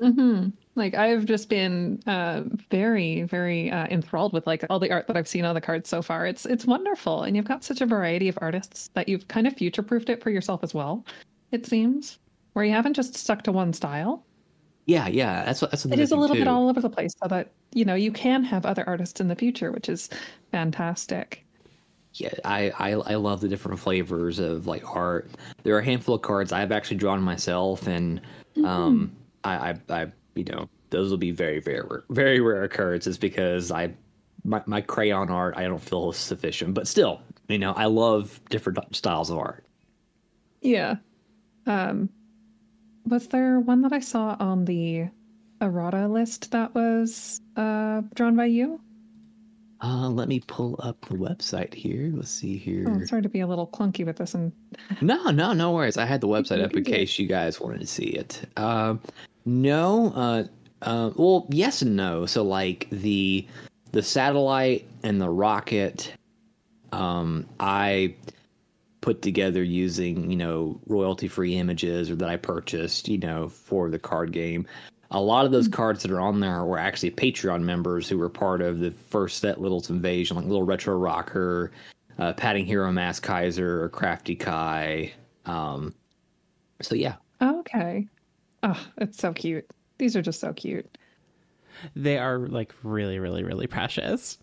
hmm 0.00 0.48
Like 0.74 0.94
I've 0.94 1.24
just 1.24 1.48
been 1.48 2.02
uh, 2.06 2.42
very, 2.70 3.22
very 3.22 3.70
uh, 3.70 3.86
enthralled 3.86 4.32
with 4.32 4.46
like 4.46 4.64
all 4.68 4.78
the 4.78 4.90
art 4.90 5.06
that 5.06 5.16
I've 5.16 5.28
seen 5.28 5.44
on 5.44 5.54
the 5.54 5.60
cards 5.60 5.88
so 5.88 6.02
far. 6.02 6.26
It's 6.26 6.44
it's 6.44 6.66
wonderful, 6.66 7.22
and 7.22 7.34
you've 7.34 7.46
got 7.46 7.64
such 7.64 7.80
a 7.80 7.86
variety 7.86 8.28
of 8.28 8.38
artists 8.42 8.90
that 8.94 9.08
you've 9.08 9.28
kind 9.28 9.46
of 9.46 9.54
future 9.54 9.82
proofed 9.82 10.10
it 10.10 10.22
for 10.22 10.30
yourself 10.30 10.62
as 10.62 10.74
well. 10.74 11.04
It 11.50 11.66
seems 11.66 12.18
where 12.52 12.64
you 12.64 12.72
haven't 12.72 12.94
just 12.94 13.14
stuck 13.16 13.42
to 13.44 13.52
one 13.52 13.72
style. 13.72 14.24
Yeah, 14.86 15.06
yeah, 15.08 15.44
that's 15.44 15.60
that's 15.60 15.84
It 15.84 15.98
is 15.98 16.12
a 16.12 16.16
little 16.16 16.36
bit 16.36 16.48
all 16.48 16.68
over 16.68 16.80
the 16.80 16.90
place, 16.90 17.14
so 17.22 17.28
that 17.28 17.52
you 17.72 17.84
know 17.84 17.94
you 17.94 18.12
can 18.12 18.42
have 18.44 18.66
other 18.66 18.84
artists 18.86 19.20
in 19.20 19.28
the 19.28 19.36
future, 19.36 19.70
which 19.70 19.88
is 19.88 20.10
fantastic. 20.50 21.44
yeah, 22.14 22.30
I, 22.44 22.70
I 22.78 22.90
I 22.92 23.14
love 23.14 23.40
the 23.40 23.48
different 23.48 23.78
flavors 23.78 24.38
of 24.38 24.66
like 24.66 24.84
art. 24.84 25.30
There 25.62 25.74
are 25.76 25.78
a 25.78 25.84
handful 25.84 26.14
of 26.16 26.22
cards 26.22 26.52
I've 26.52 26.72
actually 26.72 26.96
drawn 26.98 27.22
myself, 27.22 27.86
and 27.86 28.20
um, 28.64 29.14
I, 29.44 29.70
I 29.70 29.74
I 29.88 30.06
you 30.34 30.44
know 30.44 30.68
those 30.90 31.10
will 31.10 31.18
be 31.18 31.30
very 31.30 31.60
very 31.60 31.80
rare, 31.80 32.04
very 32.10 32.40
rare 32.40 32.64
occurrences 32.64 33.16
because 33.18 33.70
I 33.70 33.94
my 34.44 34.62
my 34.66 34.80
crayon 34.80 35.30
art 35.30 35.54
I 35.56 35.62
don't 35.64 35.78
feel 35.78 36.10
is 36.10 36.16
sufficient, 36.16 36.74
but 36.74 36.88
still 36.88 37.22
you 37.48 37.58
know 37.58 37.72
I 37.72 37.86
love 37.86 38.40
different 38.50 38.78
styles 38.94 39.30
of 39.30 39.38
art. 39.38 39.64
Yeah. 40.60 40.96
Um, 41.66 42.08
was 43.06 43.28
there 43.28 43.60
one 43.60 43.82
that 43.82 43.92
I 43.92 44.00
saw 44.00 44.36
on 44.38 44.64
the 44.64 45.08
errata 45.60 46.08
list 46.08 46.50
that 46.52 46.74
was 46.74 47.40
uh, 47.56 48.02
drawn 48.14 48.36
by 48.36 48.46
you? 48.46 48.80
Uh, 49.82 50.08
let 50.08 50.28
me 50.28 50.40
pull 50.46 50.78
up 50.78 51.00
the 51.08 51.16
website 51.16 51.74
here. 51.74 52.10
Let's 52.14 52.30
see 52.30 52.56
here. 52.56 52.84
Oh, 52.88 53.04
sorry 53.04 53.22
to 53.22 53.28
be 53.28 53.40
a 53.40 53.46
little 53.46 53.66
clunky 53.66 54.06
with 54.06 54.16
this, 54.16 54.34
and 54.34 54.52
No, 55.00 55.30
no, 55.30 55.52
no 55.52 55.72
worries. 55.72 55.96
I 55.96 56.04
had 56.04 56.20
the 56.20 56.28
website 56.28 56.62
up 56.62 56.70
in 56.70 56.70
can 56.70 56.82
do 56.84 56.92
it. 56.92 56.96
case 56.98 57.18
you 57.18 57.26
guys 57.26 57.60
wanted 57.60 57.80
to 57.80 57.86
see 57.86 58.04
it. 58.04 58.48
Um, 58.56 59.00
no, 59.44 60.12
uh, 60.14 60.44
uh, 60.82 61.10
well, 61.16 61.46
yes 61.50 61.82
and 61.82 61.96
no. 61.96 62.26
So 62.26 62.44
like 62.44 62.86
the 62.90 63.46
the 63.90 64.02
satellite 64.02 64.86
and 65.02 65.20
the 65.20 65.28
rocket, 65.28 66.12
um, 66.92 67.46
I 67.58 68.14
put 69.02 69.20
together 69.20 69.62
using 69.62 70.30
you 70.30 70.36
know 70.36 70.80
royalty 70.86 71.28
free 71.28 71.56
images 71.56 72.10
or 72.10 72.16
that 72.16 72.30
I 72.30 72.36
purchased 72.36 73.08
you 73.08 73.18
know 73.18 73.48
for 73.48 73.90
the 73.90 73.98
card 73.98 74.32
game. 74.32 74.66
A 75.10 75.20
lot 75.20 75.44
of 75.44 75.52
those 75.52 75.68
cards 75.68 76.02
that 76.02 76.10
are 76.10 76.20
on 76.20 76.40
there 76.40 76.64
were 76.64 76.78
actually 76.78 77.10
Patreon 77.10 77.60
members 77.62 78.08
who 78.08 78.16
were 78.16 78.30
part 78.30 78.62
of 78.62 78.78
the 78.78 78.92
first 78.92 79.40
set 79.40 79.60
Little's 79.60 79.90
Invasion, 79.90 80.38
like 80.38 80.46
Little 80.46 80.62
Retro 80.62 80.96
Rocker, 80.96 81.72
uh, 82.18 82.32
Patting 82.32 82.64
Hero 82.64 82.90
Mass 82.90 83.20
Kaiser, 83.20 83.84
or 83.84 83.90
Crafty 83.90 84.34
Kai. 84.34 85.12
Um, 85.44 85.94
so 86.80 86.94
yeah, 86.94 87.16
oh, 87.42 87.58
okay. 87.60 88.08
Oh, 88.62 88.86
it's 88.98 89.18
so 89.18 89.34
cute. 89.34 89.68
These 89.98 90.16
are 90.16 90.22
just 90.22 90.40
so 90.40 90.54
cute. 90.54 90.96
They 91.94 92.16
are 92.16 92.38
like 92.38 92.72
really, 92.82 93.18
really, 93.18 93.42
really 93.42 93.66
precious. 93.66 94.38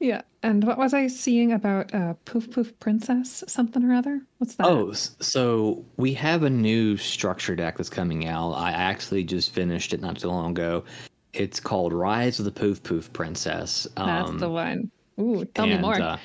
Yeah. 0.00 0.22
And 0.42 0.64
what 0.64 0.78
was 0.78 0.94
I 0.94 1.08
seeing 1.08 1.52
about 1.52 1.92
uh, 1.92 2.14
Poof 2.24 2.50
Poof 2.50 2.78
Princess 2.78 3.42
something 3.48 3.84
or 3.84 3.92
other? 3.94 4.20
What's 4.38 4.54
that? 4.56 4.66
Oh, 4.66 4.92
so 4.92 5.84
we 5.96 6.14
have 6.14 6.44
a 6.44 6.50
new 6.50 6.96
structure 6.96 7.56
deck 7.56 7.76
that's 7.76 7.90
coming 7.90 8.26
out. 8.26 8.52
I 8.52 8.70
actually 8.70 9.24
just 9.24 9.52
finished 9.52 9.92
it 9.92 10.00
not 10.00 10.18
too 10.18 10.28
long 10.28 10.52
ago. 10.52 10.84
It's 11.32 11.58
called 11.60 11.92
Rise 11.92 12.38
of 12.38 12.44
the 12.44 12.52
Poof 12.52 12.82
Poof 12.82 13.12
Princess. 13.12 13.88
that's 13.96 14.30
Um, 14.30 14.38
the 14.38 14.48
one. 14.48 14.90
Ooh, 15.20 15.44
tell 15.46 15.66
me 15.66 15.78
more. 15.78 16.00
uh, 16.00 16.16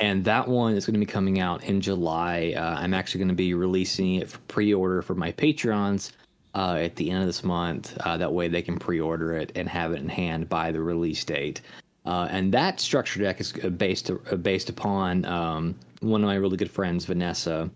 and 0.00 0.24
that 0.24 0.48
one 0.48 0.74
is 0.74 0.86
going 0.86 0.94
to 0.94 1.00
be 1.00 1.04
coming 1.06 1.40
out 1.40 1.62
in 1.64 1.80
July. 1.82 2.54
Uh, 2.56 2.76
I'm 2.78 2.94
actually 2.94 3.18
going 3.18 3.28
to 3.28 3.34
be 3.34 3.52
releasing 3.52 4.14
it 4.14 4.30
for 4.30 4.38
pre-order 4.48 5.02
for 5.02 5.14
my 5.14 5.30
patrons 5.32 6.12
uh, 6.54 6.78
at 6.80 6.96
the 6.96 7.10
end 7.10 7.20
of 7.20 7.26
this 7.26 7.44
month. 7.44 7.98
Uh, 8.00 8.16
that 8.16 8.32
way 8.32 8.48
they 8.48 8.62
can 8.62 8.78
pre-order 8.78 9.34
it 9.34 9.52
and 9.56 9.68
have 9.68 9.92
it 9.92 10.00
in 10.00 10.08
hand 10.08 10.48
by 10.48 10.72
the 10.72 10.80
release 10.80 11.22
date. 11.22 11.60
Uh, 12.04 12.28
and 12.30 12.52
that 12.52 12.80
structure 12.80 13.20
deck 13.20 13.40
is 13.40 13.52
uh, 13.62 13.68
based 13.68 14.10
uh, 14.10 14.36
based 14.36 14.70
upon 14.70 15.24
um, 15.26 15.74
one 16.00 16.22
of 16.22 16.26
my 16.26 16.34
really 16.34 16.56
good 16.56 16.70
friends, 16.70 17.04
Vanessa. 17.04 17.70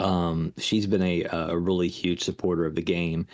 Um, 0.00 0.52
she's 0.58 0.86
been 0.86 1.02
a, 1.02 1.24
a 1.24 1.58
really 1.58 1.88
huge 1.88 2.22
supporter 2.22 2.64
of 2.64 2.74
the 2.74 2.82
game, 2.82 3.26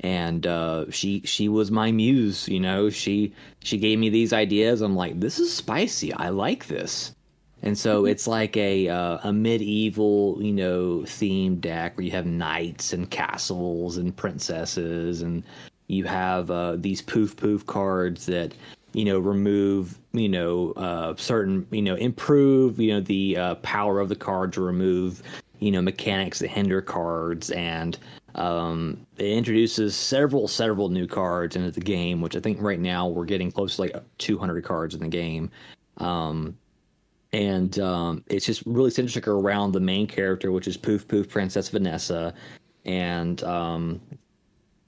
and 0.00 0.46
uh, 0.46 0.90
she 0.90 1.22
she 1.22 1.48
was 1.48 1.70
my 1.70 1.90
muse. 1.90 2.48
You 2.48 2.60
know, 2.60 2.90
she 2.90 3.34
she 3.62 3.76
gave 3.76 3.98
me 3.98 4.08
these 4.08 4.32
ideas. 4.32 4.82
I'm 4.82 4.96
like, 4.96 5.18
this 5.18 5.38
is 5.38 5.52
spicy. 5.52 6.12
I 6.14 6.28
like 6.28 6.66
this. 6.66 7.14
And 7.62 7.76
so 7.76 8.06
it's 8.06 8.26
like 8.26 8.56
a 8.56 8.88
uh, 8.88 9.18
a 9.22 9.32
medieval, 9.32 10.38
you 10.40 10.52
know, 10.52 11.02
themed 11.04 11.60
deck 11.60 11.96
where 11.96 12.04
you 12.04 12.10
have 12.12 12.24
knights 12.26 12.92
and 12.92 13.10
castles 13.10 13.98
and 13.98 14.16
princesses, 14.16 15.20
and 15.20 15.42
you 15.88 16.04
have 16.04 16.50
uh, 16.50 16.76
these 16.76 17.02
poof 17.02 17.36
poof 17.36 17.66
cards 17.66 18.26
that 18.26 18.54
you 18.92 19.04
know 19.04 19.18
remove 19.18 19.98
you 20.12 20.28
know 20.28 20.72
uh, 20.72 21.14
certain 21.16 21.66
you 21.70 21.82
know 21.82 21.94
improve 21.94 22.78
you 22.80 22.92
know 22.92 23.00
the 23.00 23.36
uh, 23.36 23.54
power 23.56 24.00
of 24.00 24.08
the 24.08 24.16
card 24.16 24.52
to 24.52 24.60
remove 24.60 25.22
you 25.58 25.70
know 25.70 25.80
mechanics 25.80 26.38
that 26.38 26.48
hinder 26.48 26.80
cards 26.80 27.50
and 27.50 27.98
um, 28.34 29.06
it 29.16 29.26
introduces 29.26 29.94
several 29.96 30.48
several 30.48 30.88
new 30.88 31.06
cards 31.06 31.56
into 31.56 31.70
the 31.70 31.80
game 31.80 32.20
which 32.20 32.36
i 32.36 32.40
think 32.40 32.60
right 32.60 32.80
now 32.80 33.06
we're 33.06 33.24
getting 33.24 33.50
close 33.50 33.76
to 33.76 33.82
like 33.82 33.96
200 34.18 34.64
cards 34.64 34.94
in 34.94 35.00
the 35.00 35.08
game. 35.08 35.50
Um, 35.98 36.56
and 37.32 37.78
um, 37.78 38.24
it's 38.26 38.46
just 38.46 38.64
really 38.66 38.90
centric 38.90 39.28
around 39.28 39.72
the 39.72 39.80
main 39.80 40.06
character 40.06 40.50
which 40.50 40.66
is 40.66 40.76
poof 40.76 41.06
poof 41.06 41.28
princess 41.28 41.68
vanessa. 41.68 42.34
And 42.84 43.42
um, 43.44 44.00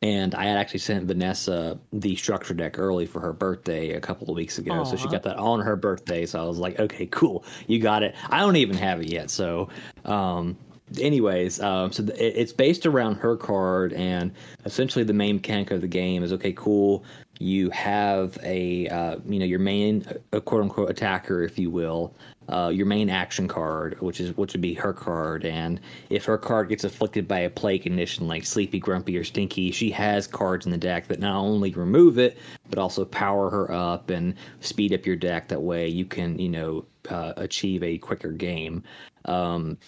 and 0.03 0.35
I 0.35 0.45
had 0.47 0.59
actually 0.59 0.81
sent 0.81 1.07
Vanessa 1.07 1.79
the 1.93 2.17
structure 2.17 2.55
deck 2.55 2.77
early 2.79 3.07
for 3.07 3.21
her 3.21 3.33
birthday 3.33 3.93
a 3.93 4.01
couple 4.01 4.29
of 4.29 4.35
weeks 4.35 4.59
ago. 4.59 4.83
So 4.83 4.97
she 4.97 5.09
got 5.09 5.23
that 5.23 5.37
on 5.37 5.61
her 5.61 5.77
birthday. 5.77 6.27
So 6.27 6.43
I 6.43 6.45
was 6.45 6.59
like, 6.59 6.79
okay, 6.81 7.07
cool. 7.07 7.45
You 7.69 7.79
got 7.79 8.03
it. 8.03 8.17
I 8.29 8.41
don't 8.41 8.57
even 8.57 8.77
have 8.77 9.01
it 9.01 9.09
yet. 9.09 9.31
So, 9.31 9.69
um, 10.05 10.59
anyways, 11.01 11.61
um, 11.61 11.93
so 11.93 12.05
th- 12.05 12.19
it's 12.19 12.53
based 12.53 12.85
around 12.85 13.15
her 13.17 13.37
card. 13.37 13.93
And 13.93 14.33
essentially 14.65 15.05
the 15.05 15.13
main 15.13 15.37
mechanic 15.37 15.71
of 15.71 15.81
the 15.81 15.89
game 15.89 16.25
is 16.25 16.33
okay, 16.33 16.53
cool. 16.53 17.05
You 17.39 17.71
have 17.71 18.37
a, 18.43 18.89
uh, 18.89 19.17
you 19.25 19.39
know, 19.39 19.47
your 19.47 19.61
main 19.61 20.05
uh, 20.33 20.41
quote 20.41 20.63
unquote 20.63 20.91
attacker, 20.91 21.45
if 21.45 21.61
you 21.61 21.71
will, 21.71 22.13
uh, 22.49 22.71
your 22.73 22.87
main 22.87 23.09
action 23.09 23.49
card, 23.49 24.01
which 24.01 24.21
is 24.21 24.37
which 24.37 24.53
would 24.53 24.61
be 24.61 24.75
her 24.75 24.93
card, 24.93 25.45
and 25.45 25.81
if 26.11 26.25
her 26.25 26.39
card 26.39 26.69
gets 26.69 26.85
afflicted 26.85 27.27
by 27.29 27.41
a 27.41 27.51
play 27.51 27.79
condition 27.79 28.27
like 28.27 28.45
Sleepy, 28.45 28.79
Grumpy, 28.79 29.17
or 29.17 29.25
Stinky, 29.25 29.71
she 29.71 29.91
has 29.91 30.27
cards 30.27 30.67
in 30.67 30.73
the 30.73 30.79
deck 30.79 31.09
that 31.09 31.21
not 31.21 31.37
only 31.37 31.73
remove 31.73 32.19
it 32.19 32.39
but 32.73 32.79
also 32.79 33.05
power 33.05 33.51
her 33.51 33.71
up 33.71 34.09
and 34.09 34.35
speed 34.61 34.95
up 34.95 35.05
your 35.05 35.15
deck. 35.15 35.49
That 35.49 35.61
way, 35.61 35.87
you 35.89 36.07
can 36.07 36.39
you 36.39 36.49
know 36.49 36.87
uh, 37.11 37.35
achieve 37.37 37.83
a 37.83 37.99
quicker 37.99 38.33
game. 38.33 38.83
Um, 39.27 39.79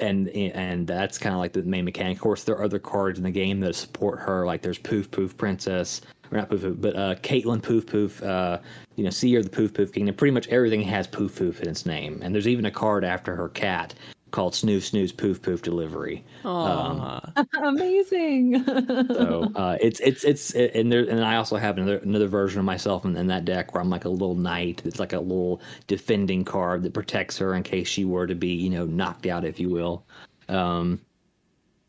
and 0.00 0.28
and 0.28 0.86
that's 0.86 1.18
kind 1.18 1.34
of 1.34 1.38
like 1.38 1.52
the 1.52 1.62
main 1.62 1.84
mechanic. 1.84 2.16
Of 2.16 2.22
course, 2.22 2.44
there 2.44 2.56
are 2.56 2.64
other 2.64 2.78
cards 2.78 3.18
in 3.18 3.24
the 3.24 3.30
game 3.30 3.60
that 3.60 3.74
support 3.74 4.18
her. 4.20 4.44
Like 4.44 4.62
there's 4.62 4.78
Poof 4.78 5.10
Poof 5.10 5.36
Princess, 5.36 6.00
or 6.30 6.38
not 6.38 6.48
Poof 6.48 6.62
Poof, 6.62 6.76
but 6.80 6.96
uh, 6.96 7.14
Caitlin 7.16 7.62
Poof 7.62 7.86
Poof. 7.86 8.22
Uh, 8.22 8.58
you 8.96 9.04
know, 9.04 9.10
Seer 9.10 9.40
of 9.40 9.44
the 9.44 9.50
Poof 9.50 9.74
Poof 9.74 9.92
Kingdom. 9.92 10.14
Pretty 10.14 10.32
much 10.32 10.48
everything 10.48 10.82
has 10.82 11.06
Poof 11.06 11.36
Poof 11.36 11.60
in 11.60 11.68
its 11.68 11.86
name, 11.86 12.20
and 12.22 12.34
there's 12.34 12.48
even 12.48 12.66
a 12.66 12.70
card 12.70 13.04
after 13.04 13.34
her 13.34 13.48
cat 13.48 13.94
called 14.34 14.52
Snooze 14.52 14.86
Snooze 14.86 15.12
Poof 15.12 15.40
Poof 15.40 15.62
Delivery. 15.62 16.24
Aw. 16.44 17.32
Amazing. 17.62 18.64
So 18.64 19.52
uh, 19.54 19.78
it's 19.80 20.00
it's 20.00 20.24
it's 20.24 20.50
and 20.52 20.90
there 20.90 21.08
and 21.08 21.24
I 21.24 21.36
also 21.36 21.56
have 21.56 21.78
another 21.78 21.98
another 21.98 22.26
version 22.26 22.58
of 22.58 22.64
myself 22.64 23.04
in, 23.04 23.16
in 23.16 23.28
that 23.28 23.44
deck 23.44 23.72
where 23.72 23.80
I'm 23.80 23.90
like 23.90 24.04
a 24.04 24.08
little 24.08 24.34
knight. 24.34 24.82
It's 24.84 24.98
like 24.98 25.12
a 25.12 25.20
little 25.20 25.62
defending 25.86 26.44
card 26.44 26.82
that 26.82 26.92
protects 26.92 27.38
her 27.38 27.54
in 27.54 27.62
case 27.62 27.86
she 27.86 28.04
were 28.04 28.26
to 28.26 28.34
be 28.34 28.48
you 28.48 28.70
know 28.70 28.86
knocked 28.86 29.26
out, 29.26 29.44
if 29.44 29.60
you 29.60 29.70
will. 29.70 30.04
Um, 30.48 31.00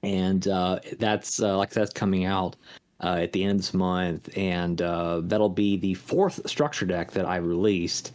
and 0.03 0.47
uh, 0.47 0.79
that's 0.99 1.41
uh, 1.41 1.57
like 1.57 1.71
that's 1.71 1.93
coming 1.93 2.25
out 2.25 2.55
uh, 3.01 3.19
at 3.21 3.33
the 3.33 3.43
end 3.43 3.51
of 3.51 3.57
this 3.57 3.73
month, 3.73 4.29
and 4.37 4.81
uh, 4.81 5.21
that'll 5.23 5.49
be 5.49 5.77
the 5.77 5.93
fourth 5.95 6.47
structure 6.49 6.85
deck 6.85 7.11
that 7.11 7.25
I 7.25 7.37
released. 7.37 8.13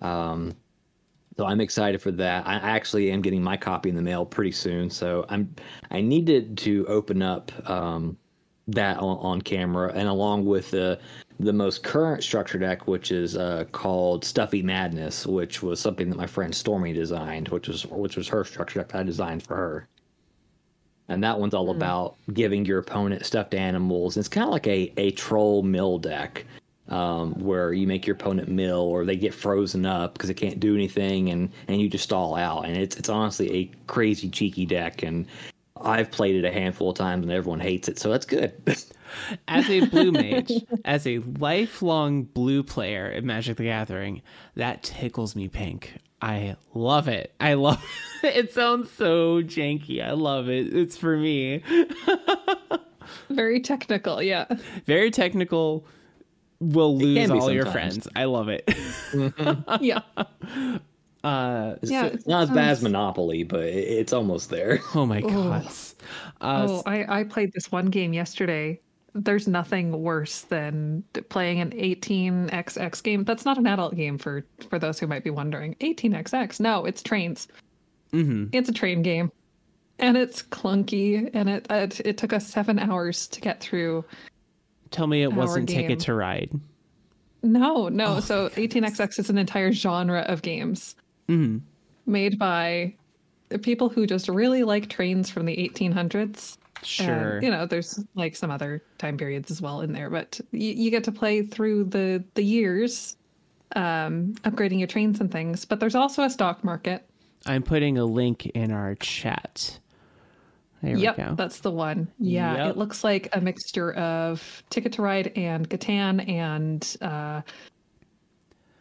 Um, 0.00 0.54
so 1.36 1.46
I'm 1.46 1.60
excited 1.60 2.00
for 2.02 2.10
that. 2.12 2.46
I 2.46 2.54
actually 2.54 3.10
am 3.10 3.22
getting 3.22 3.42
my 3.42 3.56
copy 3.56 3.88
in 3.88 3.96
the 3.96 4.02
mail 4.02 4.26
pretty 4.26 4.52
soon, 4.52 4.90
so 4.90 5.24
I'm 5.28 5.54
I 5.90 6.00
needed 6.00 6.58
to 6.58 6.86
open 6.88 7.22
up 7.22 7.52
um, 7.68 8.16
that 8.68 8.98
on, 8.98 9.18
on 9.18 9.42
camera, 9.42 9.92
and 9.94 10.08
along 10.08 10.44
with 10.44 10.70
the 10.70 10.98
the 11.40 11.52
most 11.52 11.82
current 11.82 12.22
structure 12.22 12.58
deck, 12.58 12.86
which 12.86 13.10
is 13.10 13.36
uh, 13.36 13.64
called 13.72 14.24
Stuffy 14.24 14.62
Madness, 14.62 15.26
which 15.26 15.62
was 15.62 15.80
something 15.80 16.08
that 16.10 16.16
my 16.16 16.26
friend 16.26 16.54
Stormy 16.54 16.92
designed, 16.92 17.48
which 17.48 17.68
was 17.68 17.86
which 17.86 18.16
was 18.16 18.28
her 18.28 18.44
structure 18.44 18.80
deck 18.80 18.88
that 18.88 18.98
I 18.98 19.02
designed 19.02 19.42
for 19.42 19.56
her. 19.56 19.88
And 21.08 21.22
that 21.24 21.38
one's 21.38 21.54
all 21.54 21.70
about 21.70 22.16
giving 22.32 22.64
your 22.64 22.78
opponent 22.78 23.26
stuffed 23.26 23.54
animals. 23.54 24.16
It's 24.16 24.28
kind 24.28 24.46
of 24.46 24.52
like 24.52 24.66
a, 24.66 24.92
a 24.96 25.10
troll 25.12 25.62
mill 25.62 25.98
deck 25.98 26.46
um, 26.88 27.34
where 27.34 27.72
you 27.72 27.86
make 27.86 28.06
your 28.06 28.14
opponent 28.14 28.48
mill 28.48 28.80
or 28.80 29.04
they 29.04 29.16
get 29.16 29.34
frozen 29.34 29.84
up 29.84 30.14
because 30.14 30.28
they 30.28 30.34
can't 30.34 30.60
do 30.60 30.74
anything 30.74 31.30
and, 31.30 31.50
and 31.68 31.80
you 31.80 31.88
just 31.88 32.04
stall 32.04 32.34
out. 32.34 32.66
And 32.66 32.76
it's, 32.76 32.96
it's 32.96 33.08
honestly 33.08 33.52
a 33.52 33.70
crazy 33.86 34.28
cheeky 34.28 34.64
deck. 34.64 35.02
And 35.02 35.26
I've 35.80 36.10
played 36.10 36.36
it 36.36 36.44
a 36.44 36.52
handful 36.52 36.90
of 36.90 36.96
times 36.96 37.24
and 37.24 37.32
everyone 37.32 37.60
hates 37.60 37.88
it. 37.88 37.98
So 37.98 38.10
that's 38.10 38.26
good. 38.26 38.54
as 39.48 39.68
a 39.68 39.86
blue 39.86 40.12
mage, 40.12 40.52
as 40.84 41.06
a 41.06 41.18
lifelong 41.38 42.24
blue 42.24 42.62
player 42.62 43.10
in 43.10 43.26
Magic 43.26 43.56
the 43.56 43.64
Gathering, 43.64 44.22
that 44.56 44.82
tickles 44.82 45.34
me 45.34 45.48
pink. 45.48 45.94
I 46.22 46.56
love 46.72 47.08
it. 47.08 47.34
I 47.40 47.54
love 47.54 47.84
it. 48.22 48.36
It 48.36 48.52
sounds 48.52 48.90
so 48.90 49.42
janky. 49.42 50.02
I 50.02 50.12
love 50.12 50.48
it. 50.48 50.72
It's 50.74 50.96
for 50.96 51.16
me. 51.16 51.62
Very 53.28 53.60
technical, 53.60 54.22
yeah. 54.22 54.46
Very 54.86 55.10
technical. 55.10 55.84
Will 56.60 56.96
lose 56.96 57.28
be 57.28 57.38
all 57.38 57.50
your 57.50 57.66
friends. 57.66 58.06
I 58.14 58.24
love 58.24 58.48
it. 58.48 58.72
Yeah. 59.80 60.00
Uh, 61.24 61.76
Yeah, 61.82 62.06
it's 62.06 62.26
not 62.26 62.42
as 62.42 62.50
bad 62.50 62.70
as 62.70 62.82
Monopoly, 62.82 63.44
but 63.44 63.62
it's 63.62 64.12
almost 64.12 64.50
there. 64.50 64.80
oh 64.96 65.06
my 65.06 65.20
god. 65.20 65.66
Uh, 66.40 66.66
Oh, 66.68 66.82
I, 66.84 67.20
I 67.20 67.22
played 67.22 67.52
this 67.52 67.70
one 67.70 67.86
game 67.86 68.12
yesterday. 68.12 68.80
There's 69.14 69.46
nothing 69.46 70.02
worse 70.02 70.42
than 70.42 71.04
playing 71.28 71.60
an 71.60 71.70
18xx 71.72 73.02
game. 73.02 73.24
That's 73.24 73.44
not 73.44 73.58
an 73.58 73.66
adult 73.66 73.94
game 73.94 74.16
for 74.16 74.44
for 74.70 74.78
those 74.78 74.98
who 74.98 75.06
might 75.06 75.22
be 75.24 75.30
wondering. 75.30 75.74
18xx. 75.80 76.60
No, 76.60 76.84
it's 76.86 77.02
trains. 77.02 77.46
mhm. 78.12 78.48
It's 78.52 78.68
a 78.70 78.72
train 78.72 79.02
game, 79.02 79.30
and 79.98 80.16
it's 80.16 80.42
clunky. 80.42 81.28
And 81.34 81.48
it 81.50 81.66
it, 81.70 82.00
it 82.00 82.16
took 82.18 82.32
us 82.32 82.46
seven 82.46 82.78
hours 82.78 83.26
to 83.28 83.40
get 83.42 83.60
through. 83.60 84.04
Tell 84.90 85.06
me 85.06 85.22
it 85.22 85.32
wasn't 85.34 85.66
game. 85.68 85.82
Ticket 85.82 86.00
to 86.00 86.14
Ride. 86.14 86.50
No, 87.42 87.88
no. 87.88 88.20
so 88.20 88.48
18xx 88.50 89.18
is 89.18 89.28
an 89.28 89.36
entire 89.36 89.72
genre 89.72 90.20
of 90.20 90.42
games 90.42 90.94
Mhm. 91.28 91.60
made 92.06 92.38
by 92.38 92.94
the 93.48 93.58
people 93.58 93.88
who 93.88 94.06
just 94.06 94.28
really 94.28 94.62
like 94.62 94.88
trains 94.88 95.28
from 95.28 95.44
the 95.46 95.56
1800s. 95.58 96.56
Sure. 96.82 97.34
And, 97.36 97.42
you 97.44 97.50
know, 97.50 97.66
there's 97.66 98.02
like 98.14 98.34
some 98.36 98.50
other 98.50 98.82
time 98.98 99.16
periods 99.16 99.50
as 99.50 99.60
well 99.62 99.80
in 99.82 99.92
there, 99.92 100.10
but 100.10 100.40
you, 100.50 100.72
you 100.72 100.90
get 100.90 101.04
to 101.04 101.12
play 101.12 101.42
through 101.42 101.84
the 101.84 102.22
the 102.34 102.42
years, 102.42 103.16
um, 103.76 104.34
upgrading 104.44 104.78
your 104.78 104.88
trains 104.88 105.20
and 105.20 105.30
things. 105.30 105.64
But 105.64 105.80
there's 105.80 105.94
also 105.94 106.22
a 106.24 106.30
stock 106.30 106.64
market. 106.64 107.04
I'm 107.46 107.62
putting 107.62 107.98
a 107.98 108.04
link 108.04 108.46
in 108.46 108.72
our 108.72 108.94
chat. 108.96 109.78
There 110.82 110.96
yep, 110.96 111.16
we 111.16 111.24
go. 111.24 111.34
that's 111.36 111.60
the 111.60 111.70
one. 111.70 112.08
Yeah, 112.18 112.56
Yep. 112.56 112.70
it 112.70 112.76
looks 112.76 113.04
like 113.04 113.28
a 113.32 113.40
mixture 113.40 113.92
of 113.94 114.64
Ticket 114.70 114.92
to 114.94 115.02
Ride 115.02 115.32
and 115.36 115.68
Catan 115.70 116.28
and 116.28 116.96
uh, 117.00 117.42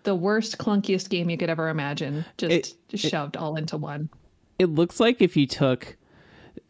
the 0.03 0.15
worst, 0.15 0.57
clunkiest 0.57 1.09
game 1.09 1.29
you 1.29 1.37
could 1.37 1.49
ever 1.51 1.69
imagine, 1.69 2.25
just 2.37 2.75
It- 2.91 2.99
shoved 2.99 3.37
all 3.37 3.55
into 3.55 3.77
one. 3.77 4.09
It 4.57 4.65
looks 4.67 4.99
like 4.99 5.21
if 5.21 5.37
you 5.37 5.45
took 5.45 5.95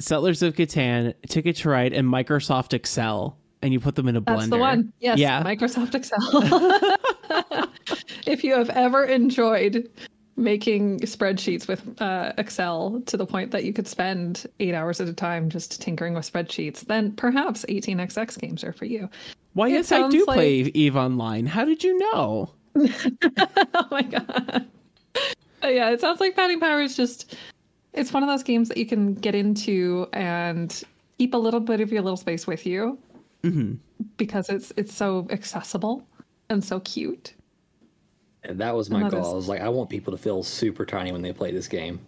Settlers 0.02 0.42
of 0.42 0.56
Catan, 0.56 1.14
Ticket 1.28 1.56
to 1.58 1.70
Ride, 1.70 1.94
and 1.94 2.08
Microsoft 2.08 2.74
Excel, 2.74 3.38
and 3.62 3.74
you 3.74 3.80
put 3.80 3.96
them 3.96 4.08
in 4.08 4.16
a 4.16 4.22
blender. 4.22 4.38
That's 4.40 4.50
the 4.50 4.58
one. 4.58 4.94
Yes, 5.00 5.20
Yeah. 5.20 5.44
Microsoft 5.44 5.96
Excel. 5.96 6.20
if 8.26 8.44
you 8.44 8.54
have 8.54 8.70
ever 8.72 9.04
enjoyed 9.06 9.90
making 10.38 11.00
spreadsheets 11.02 11.68
with 11.68 12.02
uh, 12.02 12.34
Excel 12.38 13.02
to 13.06 13.18
the 13.18 13.26
point 13.26 13.52
that 13.52 13.64
you 13.64 13.74
could 13.74 13.88
spend 13.88 14.46
eight 14.60 14.74
hours 14.74 15.00
at 15.02 15.08
a 15.08 15.14
time 15.14 15.50
just 15.50 15.82
tinkering 15.82 16.14
with 16.14 16.32
spreadsheets, 16.32 16.82
then 16.82 17.12
perhaps 17.14 17.66
18xx 17.70 18.40
games 18.40 18.64
are 18.64 18.74
for 18.74 18.86
you. 18.86 19.10
Why, 19.54 19.68
It 19.68 19.74
yes, 19.74 19.92
I 19.92 20.08
do 20.10 20.26
like- 20.26 20.36
play 20.38 20.56
Eve 20.74 20.96
Online. 20.96 21.46
How 21.46 21.66
did 21.66 21.84
you 21.84 21.98
know? 22.00 22.50
oh 22.78 23.88
my 23.92 24.02
god. 24.02 24.66
But 25.62 25.74
yeah, 25.76 25.90
it 25.92 26.02
sounds 26.02 26.20
like 26.20 26.36
Power 26.36 26.82
is 26.82 26.96
just 26.96 27.36
it's 27.94 28.14
one 28.14 28.24
of 28.24 28.30
those 28.30 28.44
games 28.44 28.68
that 28.70 28.78
you 28.78 28.86
can 28.86 29.14
get 29.16 29.36
into 29.36 30.08
and 30.14 30.84
keep 31.18 31.34
a 31.34 31.38
little 31.38 31.60
bit 31.60 31.82
of 31.82 31.92
your 31.92 32.02
little 32.02 32.18
space 32.18 32.48
with 32.48 32.66
you 32.66 32.98
because 34.18 34.50
it's 34.50 34.72
it's 34.78 34.94
so 34.94 35.28
accessible 35.30 36.06
and 36.50 36.64
so 36.64 36.80
cute. 36.82 37.34
And 38.44 38.60
that 38.60 38.76
was 38.76 38.90
my 38.90 39.04
that 39.04 39.12
goal. 39.12 39.22
is- 39.22 39.28
I 39.28 39.34
was 39.34 39.48
like, 39.48 39.62
I 39.62 39.70
want 39.70 39.90
people 39.90 40.12
to 40.12 40.18
feel 40.18 40.42
super 40.44 40.86
tiny 40.86 41.12
when 41.12 41.22
they 41.22 41.34
play 41.34 41.52
this 41.52 41.68
game. 41.68 42.00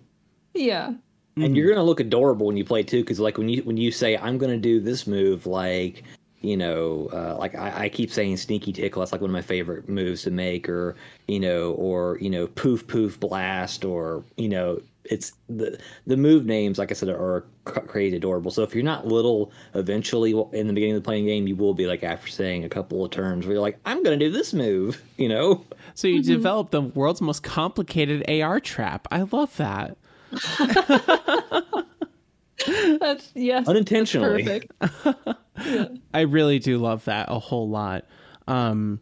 Yeah. 0.54 0.94
and 1.38 1.58
you're 1.58 1.68
gonna 1.70 1.84
look 1.84 2.00
adorable 2.00 2.46
when 2.46 2.58
you 2.58 2.64
play 2.64 2.84
too 2.84 3.02
because 3.02 3.20
like 3.20 3.38
when 3.40 3.50
you 3.50 3.64
when 3.64 3.76
you 3.76 3.92
say 3.92 4.16
i'm 4.18 4.38
gonna 4.38 4.56
do 4.56 4.80
this 4.80 5.08
move 5.08 5.48
like 5.48 6.04
you 6.42 6.56
know 6.56 7.10
uh, 7.12 7.36
like 7.40 7.56
I, 7.56 7.86
I 7.86 7.90
keep 7.90 8.12
saying 8.12 8.38
sneaky 8.38 8.72
tickle 8.72 9.00
that's 9.00 9.12
like 9.12 9.22
one 9.22 9.32
of 9.32 9.34
my 9.34 9.42
favorite 9.42 9.90
moves 9.90 10.22
to 10.24 10.30
make 10.32 10.70
or 10.70 10.96
you 11.28 11.40
know 11.40 11.72
or 11.72 12.20
you 12.22 12.30
know 12.30 12.46
poof 12.46 12.86
poof 12.86 13.20
blast 13.20 13.84
or 13.84 14.24
you 14.38 14.48
know 14.48 14.80
it's 15.06 15.34
the 15.50 15.78
the 16.08 16.16
move 16.16 16.46
names 16.46 16.78
like 16.78 16.90
i 16.92 16.94
said 16.94 17.10
are 17.10 17.46
cr- 17.66 17.82
crazy 17.82 18.16
adorable 18.16 18.50
so 18.52 18.64
if 18.64 18.74
you're 18.74 18.84
not 18.84 19.06
little 19.06 19.52
eventually 19.74 20.32
in 20.54 20.68
the 20.68 20.74
beginning 20.74 20.96
of 20.96 21.04
the 21.04 21.06
playing 21.06 21.26
game 21.26 21.46
you 21.48 21.56
will 21.56 21.74
be 21.74 21.86
like 21.88 22.04
after 22.04 22.30
saying 22.30 22.64
a 22.64 22.70
couple 22.70 23.04
of 23.04 23.12
terms 23.12 23.46
where 23.46 23.54
you're 23.56 23.62
like 23.62 23.78
i'm 23.86 24.02
gonna 24.04 24.16
do 24.16 24.32
this 24.32 24.54
move 24.54 25.02
you 25.18 25.28
know 25.28 25.66
So 25.96 26.08
you 26.08 26.24
develop 26.24 26.72
the 26.72 26.82
world's 26.82 27.22
most 27.22 27.44
complicated 27.44 28.30
AR 28.30 28.60
trap. 28.60 29.08
I 29.12 29.22
love 29.24 29.56
that. 29.58 29.98
That's 33.00 33.32
yes. 33.36 33.68
Unintentionally. 33.68 34.44
Perfect. 34.44 35.30
I 36.14 36.22
really 36.22 36.60
do 36.60 36.78
love 36.78 37.06
that 37.06 37.28
a 37.30 37.38
whole 37.40 37.70
lot. 37.70 38.06
Um, 38.48 39.02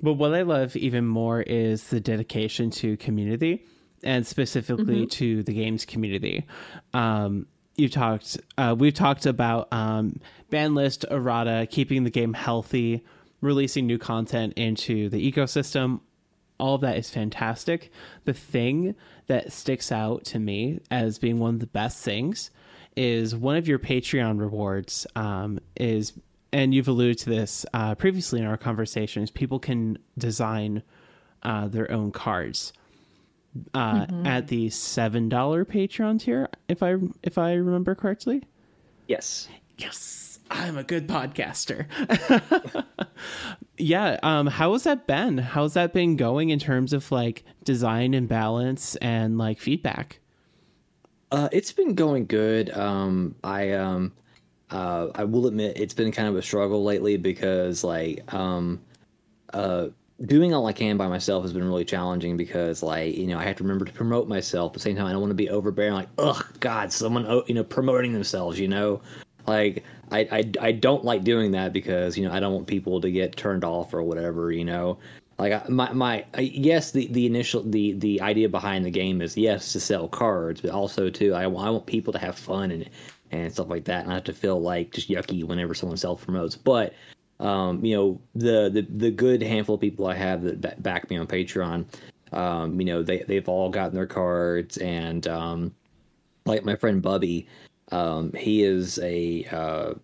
but 0.00 0.14
what 0.14 0.34
I 0.34 0.42
love 0.42 0.76
even 0.76 1.06
more 1.06 1.40
is 1.40 1.84
the 1.88 2.00
dedication 2.00 2.70
to 2.72 2.96
community 2.98 3.64
and 4.04 4.26
specifically 4.26 5.06
to 5.06 5.42
the 5.42 5.52
games 5.52 5.84
community. 5.84 6.46
Um, 6.92 7.46
you 7.76 7.88
talked, 7.88 8.38
uh, 8.56 8.76
we've 8.78 8.94
talked 8.94 9.26
about 9.26 9.72
um, 9.72 10.20
ban 10.50 10.74
list 10.74 11.04
errata, 11.10 11.66
keeping 11.68 12.04
the 12.04 12.10
game 12.10 12.34
healthy, 12.34 13.04
releasing 13.40 13.86
new 13.86 13.98
content 13.98 14.52
into 14.54 15.08
the 15.08 15.32
ecosystem. 15.32 16.00
All 16.58 16.76
of 16.76 16.82
that 16.82 16.96
is 16.96 17.10
fantastic. 17.10 17.90
The 18.24 18.34
thing 18.34 18.94
that 19.26 19.52
sticks 19.52 19.90
out 19.90 20.24
to 20.26 20.38
me 20.38 20.80
as 20.90 21.18
being 21.18 21.38
one 21.38 21.54
of 21.54 21.60
the 21.60 21.66
best 21.66 22.04
things 22.04 22.50
is 22.96 23.34
one 23.34 23.56
of 23.56 23.66
your 23.66 23.80
Patreon 23.80 24.38
rewards 24.38 25.04
um, 25.16 25.58
is, 25.74 26.12
and 26.52 26.72
you've 26.72 26.86
alluded 26.86 27.18
to 27.18 27.30
this 27.30 27.66
uh, 27.74 27.96
previously 27.96 28.38
in 28.38 28.46
our 28.46 28.56
conversations. 28.56 29.32
People 29.32 29.58
can 29.58 29.98
design 30.16 30.84
uh, 31.42 31.66
their 31.66 31.90
own 31.90 32.12
cards 32.12 32.72
uh, 33.74 34.06
at 34.24 34.48
the 34.48 34.70
seven 34.70 35.28
dollar 35.28 35.64
Patreon 35.64 36.20
tier, 36.20 36.48
if 36.68 36.82
I 36.82 36.96
if 37.22 37.38
I 37.38 37.54
remember 37.54 37.94
correctly. 37.94 38.42
yes 39.06 39.48
Yes, 39.78 40.38
I'm 40.50 40.78
a 40.78 40.84
good 40.84 41.08
podcaster. 41.08 41.86
yeah, 43.78 44.18
um, 44.22 44.46
how 44.46 44.72
has 44.72 44.84
that 44.84 45.06
been? 45.06 45.38
How's 45.38 45.74
that 45.74 45.92
been 45.92 46.16
going 46.16 46.50
in 46.50 46.58
terms 46.58 46.92
of 46.92 47.10
like 47.10 47.44
design 47.64 48.14
and 48.14 48.28
balance 48.28 48.94
and 48.96 49.36
like 49.36 49.58
feedback? 49.58 50.20
Uh, 51.32 51.48
it's 51.50 51.72
been 51.72 51.94
going 51.94 52.26
good. 52.26 52.70
Um, 52.70 53.34
I 53.42 53.72
um, 53.72 54.12
uh, 54.70 55.08
I 55.14 55.24
will 55.24 55.48
admit 55.48 55.76
it's 55.76 55.94
been 55.94 56.12
kind 56.12 56.28
of 56.28 56.36
a 56.36 56.42
struggle 56.42 56.84
lately 56.84 57.16
because 57.16 57.82
like 57.82 58.32
um, 58.32 58.80
uh, 59.52 59.88
doing 60.26 60.54
all 60.54 60.66
I 60.66 60.72
can 60.72 60.96
by 60.96 61.08
myself 61.08 61.42
has 61.42 61.52
been 61.52 61.64
really 61.64 61.84
challenging 61.84 62.36
because 62.36 62.82
like 62.82 63.16
you 63.16 63.26
know 63.26 63.38
I 63.38 63.42
have 63.44 63.56
to 63.56 63.64
remember 63.64 63.84
to 63.84 63.92
promote 63.92 64.28
myself 64.28 64.70
at 64.70 64.74
the 64.74 64.80
same 64.80 64.96
time 64.96 65.06
I 65.06 65.12
don't 65.12 65.20
want 65.20 65.30
to 65.32 65.34
be 65.34 65.50
overbearing 65.50 65.94
like 65.94 66.08
ugh 66.18 66.44
God 66.60 66.92
someone 66.92 67.26
oh, 67.26 67.42
you 67.48 67.54
know 67.54 67.64
promoting 67.64 68.12
themselves 68.12 68.58
you 68.58 68.68
know? 68.68 69.00
Like 69.46 69.84
I, 70.12 70.20
I 70.30 70.52
I 70.68 70.72
don't 70.72 71.04
like 71.04 71.24
doing 71.24 71.50
that 71.52 71.72
because 71.72 72.16
you 72.16 72.26
know 72.26 72.32
I 72.32 72.40
don't 72.40 72.54
want 72.54 72.66
people 72.66 73.00
to 73.00 73.10
get 73.10 73.36
turned 73.36 73.64
off 73.64 73.92
or 73.92 74.02
whatever 74.02 74.52
you 74.52 74.64
know? 74.64 74.98
Like 75.38 75.52
I- 75.52 75.68
my 75.68 75.92
my 75.92 76.24
I- 76.34 76.40
yes 76.42 76.92
the 76.92 77.08
the 77.08 77.26
initial 77.26 77.62
the 77.64 77.92
the 77.94 78.20
idea 78.20 78.48
behind 78.48 78.84
the 78.84 78.90
game 78.90 79.20
is 79.20 79.36
yes 79.36 79.72
to 79.72 79.80
sell 79.80 80.06
cards 80.08 80.60
but 80.60 80.70
also 80.70 81.10
too 81.10 81.34
I, 81.34 81.46
want- 81.48 81.66
I 81.66 81.70
want 81.70 81.86
people 81.86 82.12
to 82.12 82.18
have 82.20 82.38
fun 82.38 82.70
and 82.70 82.88
and 83.32 83.52
stuff 83.52 83.68
like 83.68 83.84
that 83.86 84.00
and 84.00 84.08
not 84.08 84.14
have 84.14 84.24
to 84.24 84.32
feel 84.32 84.60
like 84.62 84.92
just 84.92 85.08
yucky 85.08 85.42
whenever 85.42 85.74
someone 85.74 85.96
self 85.98 86.24
promotes 86.24 86.54
but 86.56 86.94
um 87.40 87.84
you 87.84 87.96
know 87.96 88.20
the 88.34 88.70
the 88.70 88.86
the 88.96 89.10
good 89.10 89.42
handful 89.42 89.74
of 89.74 89.80
people 89.80 90.06
I 90.06 90.14
have 90.14 90.62
that 90.62 90.82
back 90.82 91.10
me 91.10 91.16
on 91.16 91.26
Patreon 91.26 91.86
um 92.32 92.80
you 92.80 92.86
know 92.86 93.02
they 93.02 93.18
they've 93.18 93.48
all 93.48 93.70
gotten 93.70 93.94
their 93.94 94.06
cards 94.06 94.76
and 94.78 95.26
um 95.26 95.74
like 96.46 96.64
my 96.64 96.76
friend 96.76 97.02
Bubby 97.02 97.46
um 97.90 98.32
he 98.32 98.62
is 98.62 98.98
a 99.00 99.44
uh 99.50 99.94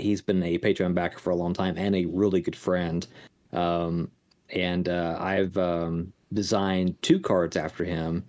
he's 0.00 0.22
been 0.22 0.42
a 0.42 0.58
Patreon 0.58 0.94
backer 0.94 1.18
for 1.18 1.30
a 1.30 1.36
long 1.36 1.52
time 1.52 1.76
and 1.76 1.94
a 1.94 2.06
really 2.06 2.40
good 2.40 2.56
friend. 2.56 3.06
Um, 3.52 4.10
and 4.50 4.88
uh, 4.88 5.16
I've 5.20 5.56
um, 5.58 6.12
designed 6.32 7.00
two 7.02 7.20
cards 7.20 7.56
after 7.56 7.84
him, 7.84 8.24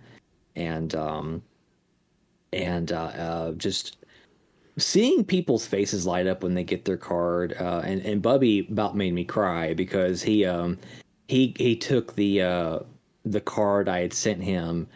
and 0.55 0.93
um, 0.95 1.41
and 2.51 2.91
uh, 2.91 3.03
uh, 3.05 3.51
just 3.53 3.97
seeing 4.79 5.23
people's 5.23 5.65
faces 5.65 6.05
light 6.05 6.27
up 6.27 6.43
when 6.43 6.53
they 6.53 6.63
get 6.63 6.85
their 6.85 6.97
card. 6.97 7.55
Uh, 7.59 7.81
and 7.83 8.01
and 8.05 8.21
Bubby 8.21 8.67
about 8.69 8.95
made 8.95 9.13
me 9.13 9.25
cry 9.25 9.73
because 9.73 10.21
he 10.21 10.45
um 10.45 10.77
he 11.27 11.53
he 11.57 11.75
took 11.75 12.15
the 12.15 12.41
uh, 12.41 12.79
the 13.25 13.41
card 13.41 13.87
I 13.89 13.99
had 14.01 14.13
sent 14.13 14.41
him 14.41 14.87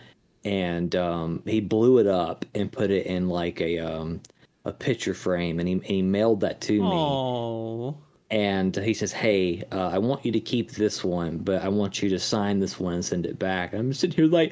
and 0.45 0.95
um, 0.95 1.41
he 1.45 1.61
blew 1.61 1.99
it 1.99 2.07
up 2.07 2.45
and 2.53 2.71
put 2.71 2.91
it 2.91 3.05
in 3.05 3.29
like 3.29 3.61
a 3.61 3.79
um, 3.79 4.21
a 4.65 4.71
picture 4.71 5.13
frame, 5.13 5.59
and 5.59 5.67
he 5.67 5.79
he 5.83 6.01
mailed 6.01 6.41
that 6.41 6.61
to 6.61 6.73
me. 6.73 6.89
Oh, 6.91 7.97
And 8.31 8.75
he 8.75 8.93
says, 8.93 9.11
"Hey, 9.11 9.63
uh, 9.71 9.89
I 9.93 9.97
want 9.97 10.25
you 10.25 10.31
to 10.31 10.39
keep 10.39 10.71
this 10.71 11.03
one, 11.03 11.37
but 11.37 11.61
I 11.61 11.69
want 11.69 12.01
you 12.01 12.09
to 12.09 12.19
sign 12.19 12.59
this 12.59 12.79
one 12.79 12.95
and 12.95 13.05
send 13.05 13.25
it 13.25 13.39
back." 13.39 13.73
I'm 13.73 13.93
sitting 13.93 14.15
here 14.15 14.31
like, 14.31 14.51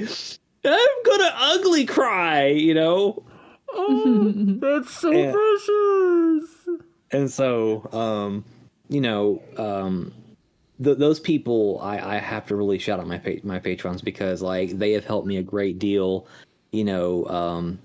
I'm 0.65 1.03
gonna 1.05 1.33
ugly 1.35 1.85
cry, 1.85 2.47
you 2.47 2.73
know. 2.73 3.23
That's 4.59 4.91
so 4.91 5.11
Yeah. 5.11 5.31
precious. 5.31 6.67
and 7.11 7.29
so 7.29 7.87
um 7.91 8.45
you 8.89 9.01
know 9.01 9.41
um 9.57 10.13
th- 10.83 10.97
those 10.97 11.19
people 11.19 11.79
I, 11.81 12.15
I 12.15 12.17
have 12.17 12.47
to 12.47 12.55
really 12.55 12.79
shout 12.79 12.99
out 12.99 13.07
my 13.07 13.17
pa- 13.17 13.41
my 13.43 13.59
patrons 13.59 14.01
because 14.01 14.41
like 14.41 14.71
they 14.77 14.91
have 14.93 15.05
helped 15.05 15.27
me 15.27 15.37
a 15.37 15.43
great 15.43 15.79
deal 15.79 16.27
you 16.71 16.83
know 16.83 17.25
um 17.27 17.79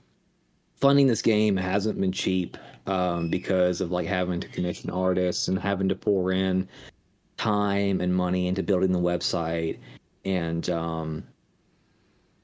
funding 0.76 1.06
this 1.06 1.22
game 1.22 1.56
hasn't 1.56 2.00
been 2.00 2.12
cheap 2.12 2.56
um 2.86 3.28
because 3.30 3.80
of 3.80 3.90
like 3.90 4.06
having 4.06 4.40
to 4.40 4.48
commission 4.48 4.90
artists 4.90 5.48
and 5.48 5.58
having 5.58 5.88
to 5.88 5.94
pour 5.96 6.32
in 6.32 6.68
time 7.36 8.00
and 8.00 8.14
money 8.14 8.46
into 8.48 8.62
building 8.62 8.92
the 8.92 8.98
website 8.98 9.78
and 10.24 10.70
um 10.70 11.22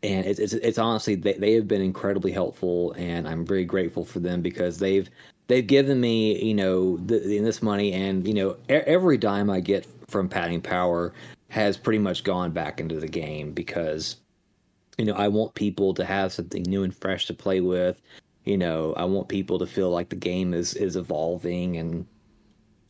and 0.02 0.26
it's 0.26 0.40
it's, 0.40 0.52
it's 0.54 0.78
honestly 0.78 1.14
they, 1.14 1.34
they 1.34 1.52
have 1.52 1.68
been 1.68 1.82
incredibly 1.82 2.32
helpful 2.32 2.92
and 2.92 3.28
i'm 3.28 3.46
very 3.46 3.64
grateful 3.64 4.04
for 4.04 4.18
them 4.18 4.42
because 4.42 4.78
they've 4.78 5.08
they've 5.52 5.66
given 5.66 6.00
me 6.00 6.42
you 6.42 6.54
know 6.54 6.96
in 6.96 7.44
this 7.44 7.62
money. 7.62 7.92
And 7.92 8.26
you 8.26 8.34
know 8.34 8.56
every 8.68 9.18
dime 9.18 9.50
i 9.50 9.60
get 9.60 9.86
from 10.08 10.28
padding 10.28 10.60
power 10.60 11.12
has 11.48 11.76
pretty 11.76 11.98
much 11.98 12.24
gone 12.24 12.52
back 12.52 12.80
into 12.80 12.98
the 12.98 13.08
game 13.08 13.52
because 13.52 14.16
you 14.98 15.04
know 15.04 15.14
i 15.14 15.28
want 15.28 15.54
people 15.54 15.94
to 15.94 16.04
have 16.04 16.32
something 16.32 16.62
new 16.62 16.84
and 16.84 16.94
fresh 16.94 17.26
to 17.26 17.34
play 17.34 17.60
with. 17.60 18.00
You 18.44 18.56
know 18.56 18.94
i 18.94 19.04
want 19.04 19.28
people 19.28 19.58
to 19.58 19.66
feel 19.66 19.90
like 19.90 20.08
the 20.08 20.16
game 20.16 20.54
is 20.54 20.74
is 20.74 20.96
evolving. 20.96 21.76
And 21.76 22.06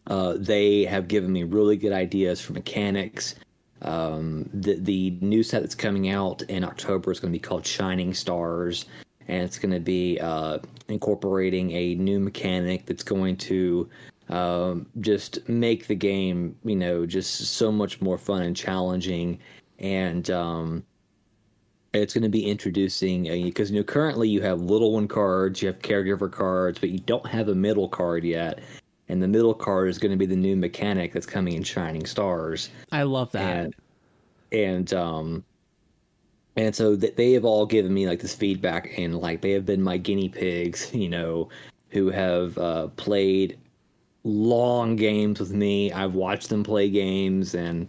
uh, 0.09 0.35
they 0.37 0.85
have 0.85 1.07
given 1.07 1.33
me 1.33 1.45
really 1.45 1.77
good 1.77 1.93
ideas 1.93 2.41
for 2.41 2.53
mechanics 2.53 3.37
um, 3.83 4.49
the 4.53 4.77
the 4.79 5.19
new 5.21 5.43
set 5.43 5.63
that's 5.63 5.75
coming 5.75 6.09
out 6.09 6.43
in 6.43 6.65
October 6.65 7.11
is 7.11 7.21
going 7.21 7.33
to 7.33 7.39
be 7.39 7.43
called 7.43 7.67
Shining 7.67 8.15
Stars, 8.15 8.87
and 9.29 9.43
it's 9.43 9.59
going 9.59 9.73
to 9.73 9.81
be 9.81 10.19
uh, 10.21 10.59
incorporating 10.89 11.73
a 11.73 11.95
new 11.97 12.21
mechanic 12.21 12.87
that's 12.87 13.03
going 13.03 13.37
to 13.39 13.89
um, 14.29 14.87
just 15.01 15.49
make 15.49 15.89
the 15.89 15.95
game, 15.95 16.57
you 16.65 16.77
know, 16.77 17.07
just 17.07 17.41
so 17.41 17.73
much 17.73 18.01
more 18.01 18.19
fun 18.19 18.43
and 18.43 18.57
challenging, 18.57 19.39
and 19.79 20.31
um, 20.31 20.85
it's 21.93 22.15
going 22.15 22.23
to 22.23 22.29
be 22.29 22.47
introducing 22.47 23.25
because 23.25 23.71
you 23.71 23.79
know 23.79 23.85
currently 23.85 24.29
you 24.29 24.41
have 24.43 24.61
little 24.61 24.93
one 24.93 25.09
cards, 25.09 25.61
you 25.61 25.67
have 25.67 25.81
caregiver 25.81 26.31
cards, 26.31 26.79
but 26.79 26.91
you 26.91 27.01
don't 27.01 27.27
have 27.27 27.49
a 27.49 27.55
middle 27.55 27.89
card 27.89 28.25
yet. 28.25 28.61
And 29.13 29.23
the 29.23 29.29
middle 29.29 29.53
card 29.53 29.91
is 29.91 29.99
going 29.99 30.11
to 30.11 30.17
be 30.17 30.25
the 30.25 30.35
new 30.35 30.57
mechanic 30.57 31.13
that's 31.13 31.27
coming 31.27 31.53
in 31.53 31.63
Shining 31.63 32.07
Stars. 32.07 32.71
I 32.93 33.03
love 33.03 33.31
that. 33.33 33.67
and 33.67 33.75
and 34.53 34.95
um 34.95 35.45
and 36.57 36.75
so 36.75 36.97
th- 36.97 37.15
they 37.17 37.33
have 37.33 37.45
all 37.45 37.67
given 37.67 37.93
me 37.93 38.07
like 38.07 38.21
this 38.21 38.35
feedback 38.35 38.99
and 38.99 39.19
like 39.19 39.43
they 39.43 39.51
have 39.51 39.67
been 39.67 39.83
my 39.83 39.99
guinea 39.99 40.31
pigs 40.31 40.91
you 40.95 41.11
know 41.11 41.51
who 41.91 42.09
have 42.11 42.57
uh 42.57 42.89
played 42.97 43.59
long 44.25 44.97
games 44.97 45.39
with 45.41 45.53
me. 45.53 45.93
I've 45.93 46.15
watched 46.15 46.49
them 46.49 46.63
play 46.65 46.89
games 46.89 47.55
and 47.55 47.89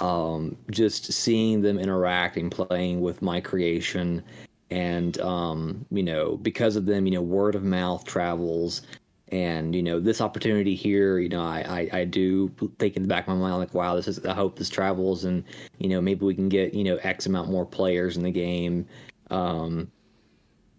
um 0.00 0.56
just 0.72 1.12
seeing 1.12 1.62
them 1.62 1.78
interact 1.78 2.36
and 2.36 2.50
playing 2.50 3.00
with 3.00 3.22
my 3.22 3.40
creation. 3.40 4.24
And 4.70 5.20
um 5.20 5.86
you 5.92 6.02
know 6.02 6.36
because 6.38 6.74
of 6.74 6.84
them 6.86 7.06
you 7.06 7.12
know 7.12 7.22
word 7.22 7.54
of 7.54 7.62
mouth 7.62 8.04
travels 8.04 8.82
and 9.28 9.74
you 9.74 9.82
know 9.82 9.98
this 9.98 10.20
opportunity 10.20 10.74
here 10.74 11.18
you 11.18 11.28
know 11.30 11.42
I, 11.42 11.88
I 11.92 12.00
i 12.00 12.04
do 12.04 12.48
think 12.78 12.96
in 12.96 13.02
the 13.02 13.08
back 13.08 13.26
of 13.26 13.34
my 13.34 13.40
mind 13.40 13.58
like 13.58 13.72
wow 13.72 13.96
this 13.96 14.06
is 14.06 14.24
i 14.26 14.34
hope 14.34 14.58
this 14.58 14.68
travels 14.68 15.24
and 15.24 15.42
you 15.78 15.88
know 15.88 16.00
maybe 16.00 16.26
we 16.26 16.34
can 16.34 16.48
get 16.48 16.74
you 16.74 16.84
know 16.84 16.96
x 16.96 17.24
amount 17.26 17.50
more 17.50 17.66
players 17.66 18.16
in 18.16 18.22
the 18.22 18.30
game. 18.30 18.86
Um 19.30 19.90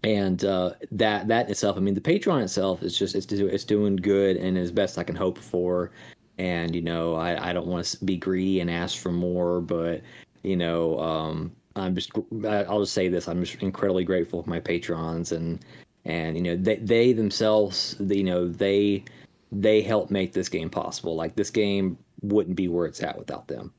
and 0.03 0.45
uh 0.45 0.73
that 0.91 1.27
that 1.27 1.49
itself 1.49 1.77
i 1.77 1.79
mean 1.79 1.95
the 1.95 2.01
patreon 2.01 2.43
itself 2.43 2.83
is 2.83 2.95
just 2.97 3.15
it's, 3.15 3.31
it's 3.31 3.63
doing 3.63 3.95
good 3.95 4.37
and 4.37 4.55
as 4.57 4.71
best 4.71 4.97
i 4.97 5.03
can 5.03 5.15
hope 5.15 5.39
for. 5.39 5.91
And 6.37 6.75
you 6.75 6.81
know 6.81 7.15
i 7.15 7.49
i 7.49 7.53
don't 7.53 7.65
want 7.65 7.85
to 7.85 8.05
be 8.05 8.17
greedy 8.17 8.59
and 8.59 8.69
ask 8.69 8.99
for 8.99 9.11
more 9.11 9.61
but 9.61 10.01
you 10.43 10.55
know 10.55 10.99
um 10.99 11.51
i'm 11.75 11.95
just 11.95 12.11
i'll 12.45 12.81
just 12.81 12.93
say 12.93 13.07
this 13.07 13.27
i'm 13.27 13.43
just 13.43 13.63
incredibly 13.63 14.03
grateful 14.03 14.43
for 14.43 14.49
my 14.49 14.59
patrons 14.59 15.31
and 15.31 15.63
and 16.05 16.37
you 16.37 16.43
know 16.43 16.55
they 16.55 16.75
they 16.77 17.13
themselves 17.13 17.95
you 17.99 18.23
know 18.23 18.47
they 18.47 19.03
they 19.51 19.81
help 19.81 20.11
make 20.11 20.33
this 20.33 20.49
game 20.49 20.69
possible 20.69 21.15
like 21.15 21.35
this 21.35 21.49
game 21.49 21.97
wouldn't 22.21 22.55
be 22.55 22.67
where 22.67 22.85
it's 22.85 23.01
at 23.01 23.17
without 23.17 23.47
them 23.47 23.73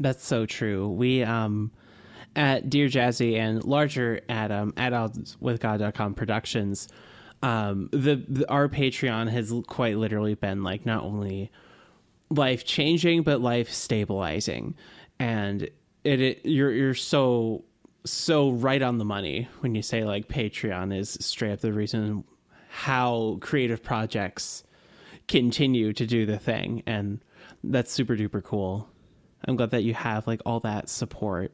That's 0.00 0.24
so 0.24 0.46
true. 0.46 0.88
We 0.88 1.22
um 1.22 1.72
at 2.36 2.70
Dear 2.70 2.86
Jazzy 2.86 3.36
and 3.36 3.64
larger 3.64 4.20
at 4.28 4.50
um 4.52 4.72
at 4.76 4.92
oddswithgod.com 4.92 6.14
productions, 6.14 6.88
um 7.42 7.88
the, 7.92 8.24
the 8.28 8.48
our 8.48 8.68
Patreon 8.68 9.28
has 9.30 9.52
quite 9.66 9.96
literally 9.96 10.34
been 10.34 10.62
like 10.62 10.86
not 10.86 11.02
only 11.02 11.50
life 12.30 12.64
changing 12.64 13.22
but 13.22 13.40
life 13.40 13.70
stabilizing. 13.70 14.76
And 15.18 15.62
it, 16.04 16.20
it 16.20 16.46
you're 16.46 16.70
you're 16.70 16.94
so 16.94 17.64
so 18.04 18.50
right 18.50 18.82
on 18.82 18.98
the 18.98 19.04
money 19.04 19.48
when 19.60 19.74
you 19.74 19.82
say 19.82 20.04
like 20.04 20.28
Patreon 20.28 20.96
is 20.96 21.18
straight 21.20 21.52
up 21.52 21.60
the 21.60 21.72
reason 21.72 22.24
how 22.68 23.38
creative 23.40 23.82
projects 23.82 24.62
continue 25.26 25.92
to 25.92 26.06
do 26.06 26.24
the 26.26 26.38
thing 26.38 26.82
and 26.86 27.20
that's 27.64 27.92
super 27.92 28.16
duper 28.16 28.42
cool. 28.42 28.88
I'm 29.46 29.56
glad 29.56 29.70
that 29.70 29.82
you 29.82 29.94
have 29.94 30.26
like 30.26 30.40
all 30.46 30.60
that 30.60 30.88
support. 30.88 31.52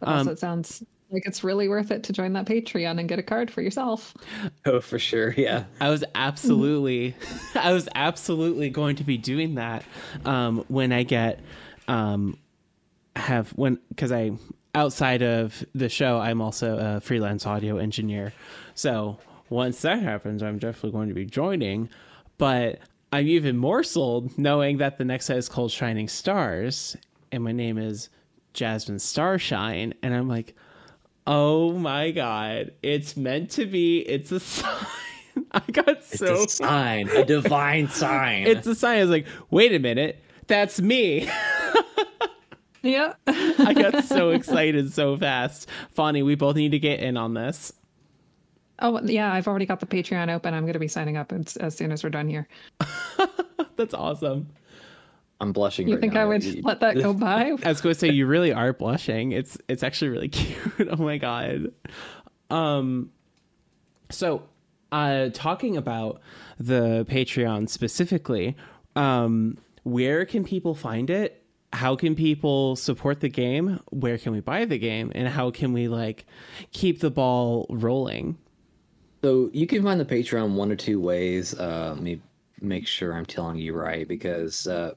But 0.00 0.08
also, 0.08 0.32
it 0.32 0.38
sounds 0.38 0.82
like 1.10 1.26
it's 1.26 1.44
really 1.44 1.68
worth 1.68 1.90
it 1.90 2.02
to 2.04 2.12
join 2.12 2.32
that 2.34 2.46
Patreon 2.46 2.98
and 2.98 3.08
get 3.08 3.18
a 3.18 3.22
card 3.22 3.50
for 3.50 3.62
yourself. 3.62 4.14
oh 4.66 4.80
for 4.80 4.98
sure 4.98 5.32
yeah 5.36 5.64
I 5.80 5.90
was 5.90 6.04
absolutely 6.14 7.14
I 7.54 7.72
was 7.72 7.88
absolutely 7.94 8.70
going 8.70 8.96
to 8.96 9.04
be 9.04 9.18
doing 9.18 9.54
that 9.56 9.84
um 10.24 10.64
when 10.68 10.92
I 10.92 11.02
get 11.02 11.40
um 11.88 12.38
have 13.16 13.50
when 13.50 13.78
cuz 13.96 14.10
I 14.12 14.32
outside 14.74 15.22
of 15.22 15.64
the 15.74 15.88
show 15.88 16.18
I'm 16.18 16.40
also 16.40 16.78
a 16.78 17.00
freelance 17.00 17.46
audio 17.46 17.76
engineer. 17.76 18.32
So 18.74 19.18
once 19.50 19.82
that 19.82 20.02
happens 20.02 20.42
I'm 20.42 20.58
definitely 20.58 20.92
going 20.92 21.08
to 21.08 21.14
be 21.14 21.26
joining, 21.26 21.88
but 22.38 22.78
I'm 23.12 23.26
even 23.26 23.58
more 23.58 23.82
sold 23.82 24.38
knowing 24.38 24.78
that 24.78 24.96
the 24.96 25.04
next 25.04 25.26
set 25.26 25.36
is 25.36 25.48
called 25.48 25.70
Shining 25.70 26.08
Stars 26.08 26.96
and 27.30 27.44
my 27.44 27.52
name 27.52 27.76
is 27.76 28.08
Jasmine 28.54 28.98
Starshine 28.98 29.92
and 30.02 30.14
I'm 30.14 30.28
like 30.28 30.54
Oh 31.26 31.72
my 31.72 32.10
god, 32.10 32.72
it's 32.82 33.16
meant 33.16 33.50
to 33.52 33.64
be. 33.64 34.00
It's 34.00 34.32
a 34.32 34.40
sign. 34.40 34.86
I 35.52 35.62
got 35.70 35.88
it's 35.88 36.18
so 36.18 36.44
a 36.44 36.48
sign 36.48 37.08
a 37.08 37.24
divine 37.24 37.88
sign 38.02 38.46
it's 38.46 38.66
a 38.66 38.74
sign. 38.74 38.98
I 38.98 39.00
was 39.02 39.10
like, 39.10 39.26
wait 39.50 39.72
a 39.72 39.78
minute, 39.78 40.22
that's 40.46 40.80
me. 40.80 41.28
Yeah. 42.84 43.14
I 43.28 43.74
got 43.74 44.04
so 44.06 44.30
excited 44.30 44.92
so 44.92 45.16
fast. 45.16 45.68
Fawny, 45.94 46.24
we 46.24 46.34
both 46.34 46.56
need 46.56 46.72
to 46.72 46.80
get 46.80 46.98
in 46.98 47.16
on 47.16 47.32
this. 47.32 47.72
oh, 48.80 49.00
yeah. 49.04 49.32
I've 49.32 49.46
already 49.46 49.66
got 49.66 49.78
the 49.78 49.86
Patreon 49.86 50.34
open. 50.34 50.52
I'm 50.52 50.64
going 50.64 50.72
to 50.72 50.80
be 50.80 50.88
signing 50.88 51.16
up 51.16 51.30
as, 51.32 51.56
as 51.58 51.76
soon 51.76 51.92
as 51.92 52.02
we're 52.02 52.10
done 52.10 52.26
here. 52.28 52.48
That's 53.76 53.94
awesome. 53.94 54.48
i'm 55.40 55.52
blushing 55.52 55.86
You 55.86 55.94
right 55.94 56.00
think 56.00 56.14
now. 56.14 56.22
I 56.22 56.24
would 56.24 56.42
You- 56.42 56.62
let 56.62 56.80
that 56.80 56.96
go 56.96 57.14
by? 57.28 57.52
I 57.64 57.68
was 57.68 57.80
going 57.80 57.94
to 57.94 57.98
say 58.00 58.08
you 58.10 58.26
really 58.26 58.52
are 58.52 58.72
blushing. 58.72 59.30
It's 59.30 59.56
it's 59.68 59.84
actually 59.84 60.08
really 60.08 60.28
cute. 60.28 60.88
oh 60.90 60.96
my 60.96 61.18
god. 61.18 61.72
Um 62.50 63.10
so 64.10 64.42
uh 64.90 65.28
talking 65.32 65.76
about 65.76 66.20
the 66.58 67.06
Patreon 67.08 67.68
specifically, 67.68 68.56
um 68.96 69.56
where 69.84 70.24
can 70.26 70.42
people 70.44 70.74
find 70.74 71.08
it? 71.10 71.41
How 71.72 71.96
can 71.96 72.14
people 72.14 72.76
support 72.76 73.20
the 73.20 73.28
game? 73.28 73.80
Where 73.90 74.18
can 74.18 74.32
we 74.32 74.40
buy 74.40 74.64
the 74.66 74.78
game? 74.78 75.10
And 75.14 75.26
how 75.28 75.50
can 75.50 75.72
we 75.72 75.88
like 75.88 76.26
keep 76.72 77.00
the 77.00 77.10
ball 77.10 77.66
rolling? 77.70 78.36
So 79.24 79.50
you 79.52 79.66
can 79.66 79.82
find 79.82 80.00
the 80.00 80.04
Patreon 80.04 80.54
one 80.54 80.70
or 80.72 80.76
two 80.76 81.00
ways. 81.00 81.54
Uh, 81.58 81.92
let 81.94 82.02
me 82.02 82.20
make 82.60 82.86
sure 82.86 83.14
I'm 83.14 83.24
telling 83.26 83.56
you 83.58 83.72
right 83.74 84.06
because 84.06 84.66
uh, 84.66 84.92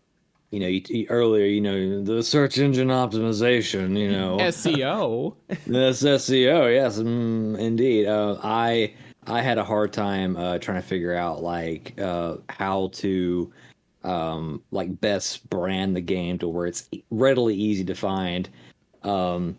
you 0.51 0.59
know 0.59 0.67
you, 0.67 0.81
you- 0.89 1.07
earlier 1.09 1.45
you 1.45 1.61
know 1.61 2.03
the 2.03 2.21
search 2.23 2.57
engine 2.57 2.89
optimization. 2.89 3.97
You 3.97 4.11
know 4.11 4.37
SEO. 4.41 5.35
that's 5.67 6.01
SEO. 6.03 6.73
Yes, 6.73 6.99
mm, 6.99 7.57
indeed. 7.57 8.07
Uh, 8.07 8.37
I 8.43 8.93
I 9.27 9.41
had 9.41 9.57
a 9.57 9.63
hard 9.63 9.93
time 9.93 10.35
uh, 10.37 10.57
trying 10.59 10.81
to 10.81 10.87
figure 10.87 11.15
out 11.15 11.41
like 11.41 11.99
uh, 12.01 12.37
how 12.49 12.89
to 12.93 13.51
um, 14.05 14.61
like 14.71 15.01
best 15.01 15.49
brand 15.49 15.95
the 15.95 16.01
game 16.01 16.37
to 16.39 16.47
where 16.47 16.65
it's 16.67 16.89
readily 17.09 17.55
easy 17.55 17.83
to 17.85 17.95
find. 17.95 18.47
Um, 19.03 19.57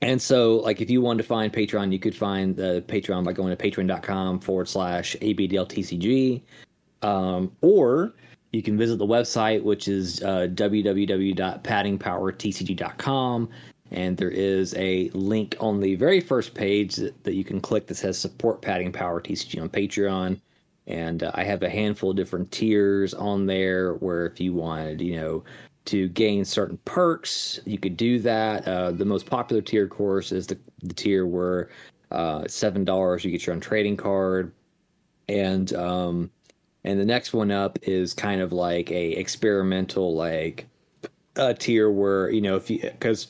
and 0.00 0.20
so, 0.20 0.56
like, 0.58 0.80
if 0.80 0.90
you 0.90 1.00
wanted 1.00 1.22
to 1.22 1.28
find 1.28 1.52
Patreon, 1.52 1.92
you 1.92 1.98
could 1.98 2.14
find 2.14 2.54
the 2.56 2.84
Patreon 2.86 3.24
by 3.24 3.32
going 3.32 3.56
to 3.56 3.70
patreon.com 3.70 4.38
forward 4.40 4.68
slash 4.68 5.16
ABDLTCG. 5.20 6.42
Um, 7.02 7.50
or 7.60 8.12
you 8.52 8.62
can 8.62 8.78
visit 8.78 8.98
the 8.98 9.06
website, 9.06 9.62
which 9.62 9.88
is 9.88 10.22
uh, 10.22 10.48
www.paddingpowertcg.com. 10.52 13.50
And 13.90 14.16
there 14.16 14.30
is 14.30 14.74
a 14.74 15.10
link 15.10 15.56
on 15.60 15.80
the 15.80 15.94
very 15.94 16.20
first 16.20 16.54
page 16.54 16.96
that, 16.96 17.22
that 17.24 17.34
you 17.34 17.44
can 17.44 17.60
click 17.60 17.86
that 17.86 17.96
says 17.96 18.18
support 18.18 18.62
Padding 18.62 18.92
Power 18.92 19.20
TCG 19.20 19.60
on 19.60 19.68
Patreon. 19.68 20.40
And 20.86 21.22
uh, 21.22 21.32
I 21.34 21.44
have 21.44 21.62
a 21.62 21.70
handful 21.70 22.10
of 22.10 22.16
different 22.16 22.50
tiers 22.52 23.14
on 23.14 23.46
there 23.46 23.94
where 23.94 24.26
if 24.26 24.40
you 24.40 24.52
wanted, 24.52 25.00
you 25.00 25.16
know, 25.16 25.44
to 25.86 26.08
gain 26.08 26.44
certain 26.44 26.78
perks, 26.84 27.60
you 27.64 27.78
could 27.78 27.96
do 27.96 28.18
that. 28.20 28.66
Uh, 28.66 28.92
the 28.92 29.04
most 29.04 29.26
popular 29.26 29.62
tier, 29.62 29.84
of 29.84 29.90
course, 29.90 30.32
is 30.32 30.46
the, 30.46 30.58
the 30.82 30.94
tier 30.94 31.26
where 31.26 31.70
uh, 32.10 32.44
seven 32.46 32.84
dollars 32.84 33.24
you 33.24 33.30
get 33.30 33.46
your 33.46 33.54
own 33.54 33.60
trading 33.60 33.96
card, 33.96 34.52
and 35.28 35.72
um, 35.74 36.30
and 36.84 36.98
the 36.98 37.04
next 37.04 37.32
one 37.32 37.50
up 37.50 37.78
is 37.82 38.14
kind 38.14 38.40
of 38.40 38.52
like 38.52 38.90
a 38.90 39.12
experimental 39.12 40.14
like 40.14 40.66
a 41.36 41.52
tier 41.52 41.90
where 41.90 42.30
you 42.30 42.40
know 42.40 42.56
if 42.56 42.70
you 42.70 42.78
because 42.80 43.28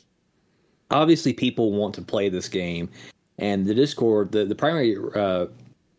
obviously 0.91 1.33
people 1.33 1.73
want 1.73 1.95
to 1.95 2.03
play 2.03 2.29
this 2.29 2.49
game, 2.49 2.89
and 3.39 3.67
the 3.67 3.75
Discord 3.75 4.33
the 4.33 4.45
the 4.45 4.55
primary 4.55 4.97
uh, 5.15 5.47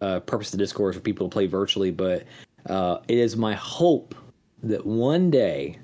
uh, 0.01 0.19
purpose 0.21 0.53
of 0.53 0.61
is 0.61 0.71
for 0.71 0.93
people 0.93 1.29
to 1.29 1.33
play 1.33 1.47
virtually, 1.47 1.91
but 1.91 2.23
uh, 2.67 2.99
it 3.07 3.17
is 3.17 3.35
my 3.35 3.53
hope 3.53 4.15
that 4.63 4.85
one 4.85 5.29
day 5.29 5.77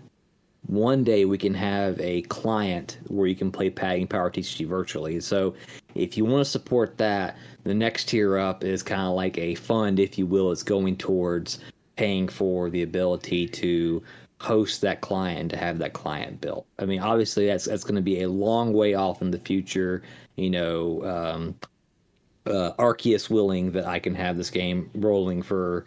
one 0.67 1.03
day 1.03 1.25
we 1.25 1.37
can 1.37 1.53
have 1.53 1.99
a 1.99 2.21
client 2.23 2.99
where 3.07 3.27
you 3.27 3.35
can 3.35 3.51
play 3.51 3.69
Padding 3.69 4.07
Power 4.07 4.29
TCG 4.29 4.67
virtually. 4.67 5.19
So 5.19 5.55
if 5.95 6.15
you 6.15 6.23
want 6.23 6.45
to 6.45 6.49
support 6.49 6.97
that, 6.97 7.37
the 7.63 7.73
next 7.73 8.05
tier 8.05 8.37
up 8.37 8.63
is 8.63 8.83
kind 8.83 9.01
of 9.01 9.13
like 9.13 9.37
a 9.37 9.55
fund, 9.55 9.99
if 9.99 10.17
you 10.17 10.25
will. 10.25 10.51
It's 10.51 10.63
going 10.63 10.97
towards 10.97 11.59
paying 11.97 12.27
for 12.27 12.69
the 12.69 12.83
ability 12.83 13.47
to 13.47 14.01
host 14.39 14.81
that 14.81 15.01
client 15.01 15.51
to 15.51 15.57
have 15.57 15.77
that 15.79 15.93
client 15.93 16.41
built. 16.41 16.65
I 16.79 16.85
mean, 16.85 17.01
obviously 17.01 17.47
that's 17.47 17.65
that's 17.65 17.83
going 17.83 17.95
to 17.95 18.01
be 18.01 18.21
a 18.21 18.29
long 18.29 18.71
way 18.73 18.93
off 18.93 19.21
in 19.21 19.31
the 19.31 19.39
future. 19.39 20.03
You 20.35 20.51
know, 20.51 21.03
um, 21.03 21.55
uh, 22.45 22.71
Arceus 22.79 23.29
willing 23.29 23.71
that 23.71 23.85
I 23.85 23.99
can 23.99 24.15
have 24.15 24.37
this 24.37 24.49
game 24.49 24.89
rolling 24.95 25.41
for 25.41 25.85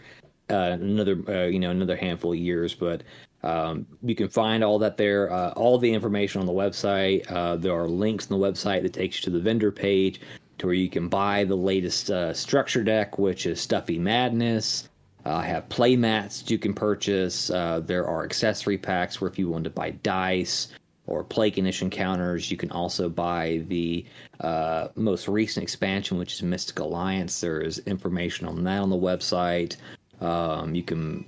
uh, 0.51 0.77
another 0.81 1.19
uh, 1.29 1.47
you 1.47 1.59
know 1.59 1.71
another 1.71 1.97
handful 1.97 2.33
of 2.33 2.39
years, 2.39 2.75
but 2.75 3.03
um, 3.43 3.87
you 4.03 4.15
can 4.15 4.29
find 4.29 4.65
all 4.65 4.79
that 4.79 4.97
there. 4.97 5.33
Uh, 5.33 5.51
all 5.51 5.79
the 5.79 5.93
information 5.93 6.41
on 6.41 6.47
the 6.47 6.53
website. 6.53 7.31
Uh, 7.31 7.57
there 7.57 7.75
are 7.75 7.89
links 7.89 8.31
on 8.31 8.39
the 8.39 8.47
website 8.47 8.83
that 8.83 8.93
takes 8.93 9.19
you 9.19 9.25
to 9.25 9.31
the 9.31 9.41
vendor 9.41 9.71
page 9.71 10.21
to 10.59 10.67
where 10.67 10.75
you 10.75 10.89
can 10.89 11.09
buy 11.09 11.45
the 11.45 11.57
latest 11.57 12.11
uh, 12.11 12.33
structure 12.33 12.83
deck, 12.83 13.19
which 13.19 13.47
is 13.47 13.61
Stuffy 13.61 13.99
Madness. 13.99 14.89
Uh, 15.27 15.37
I 15.37 15.47
have 15.47 15.69
play 15.69 15.97
mats 15.97 16.49
you 16.51 16.59
can 16.59 16.75
purchase. 16.75 17.51
Uh, 17.51 17.81
there 17.81 18.07
are 18.07 18.25
accessory 18.25 18.79
packs 18.79 19.21
where 19.21 19.31
if 19.31 19.39
you 19.39 19.49
want 19.49 19.65
to 19.65 19.71
buy 19.71 19.91
dice 19.91 20.69
or 21.07 21.23
play 21.23 21.51
condition 21.51 21.91
counters, 21.91 22.51
you 22.51 22.57
can 22.57 22.71
also 22.71 23.09
buy 23.09 23.63
the 23.69 24.05
uh, 24.41 24.89
most 24.95 25.29
recent 25.29 25.63
expansion, 25.63 26.19
which 26.19 26.35
is 26.35 26.43
Mystic 26.43 26.79
Alliance. 26.79 27.41
There 27.41 27.61
is 27.61 27.79
information 27.81 28.47
on 28.47 28.65
that 28.65 28.81
on 28.81 28.91
the 28.91 28.97
website. 28.97 29.77
Um, 30.21 30.75
you 30.75 30.83
can 30.83 31.27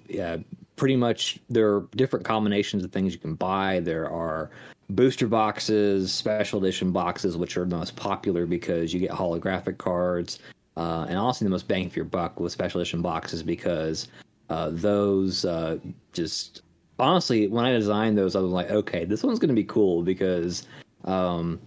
pretty 0.77 0.97
much 0.97 1.39
there 1.51 1.75
are 1.75 1.89
different 1.97 2.25
combinations 2.25 2.85
of 2.85 2.93
things 2.93 3.13
you 3.13 3.19
can 3.19 3.35
buy. 3.35 3.81
There 3.81 4.11
are 4.11 4.51
booster 4.91 5.27
boxes, 5.27 6.13
special 6.13 6.59
edition 6.63 6.93
boxes, 6.93 7.37
which 7.37 7.57
are 7.57 7.65
the 7.65 7.77
most 7.77 7.97
popular 7.97 8.47
because 8.47 8.95
you 8.95 9.01
get 9.01 9.11
holographic 9.11 9.79
cards, 9.79 10.39
uh, 10.77 11.07
and 11.09 11.19
honestly 11.19 11.45
the 11.45 11.51
most 11.51 11.67
bang 11.67 11.91
for 11.91 11.99
your 11.99 12.05
buck 12.05 12.39
with 12.39 12.53
special 12.53 12.81
edition 12.81 13.03
boxes 13.03 13.43
because 13.43 14.09
uh, 14.49 14.71
those 14.73 15.45
uh, 15.45 15.79
just 16.13 16.63
honestly 16.99 17.49
when 17.49 17.65
I 17.65 17.73
designed 17.73 18.17
those 18.17 18.37
I 18.37 18.41
was 18.41 18.53
like, 18.53 18.71
okay, 18.71 19.05
this 19.05 19.23
one's 19.23 19.39
gonna 19.39 19.53
be 19.53 19.65
cool 19.65 20.03
because 20.03 20.67
um, 21.05 21.61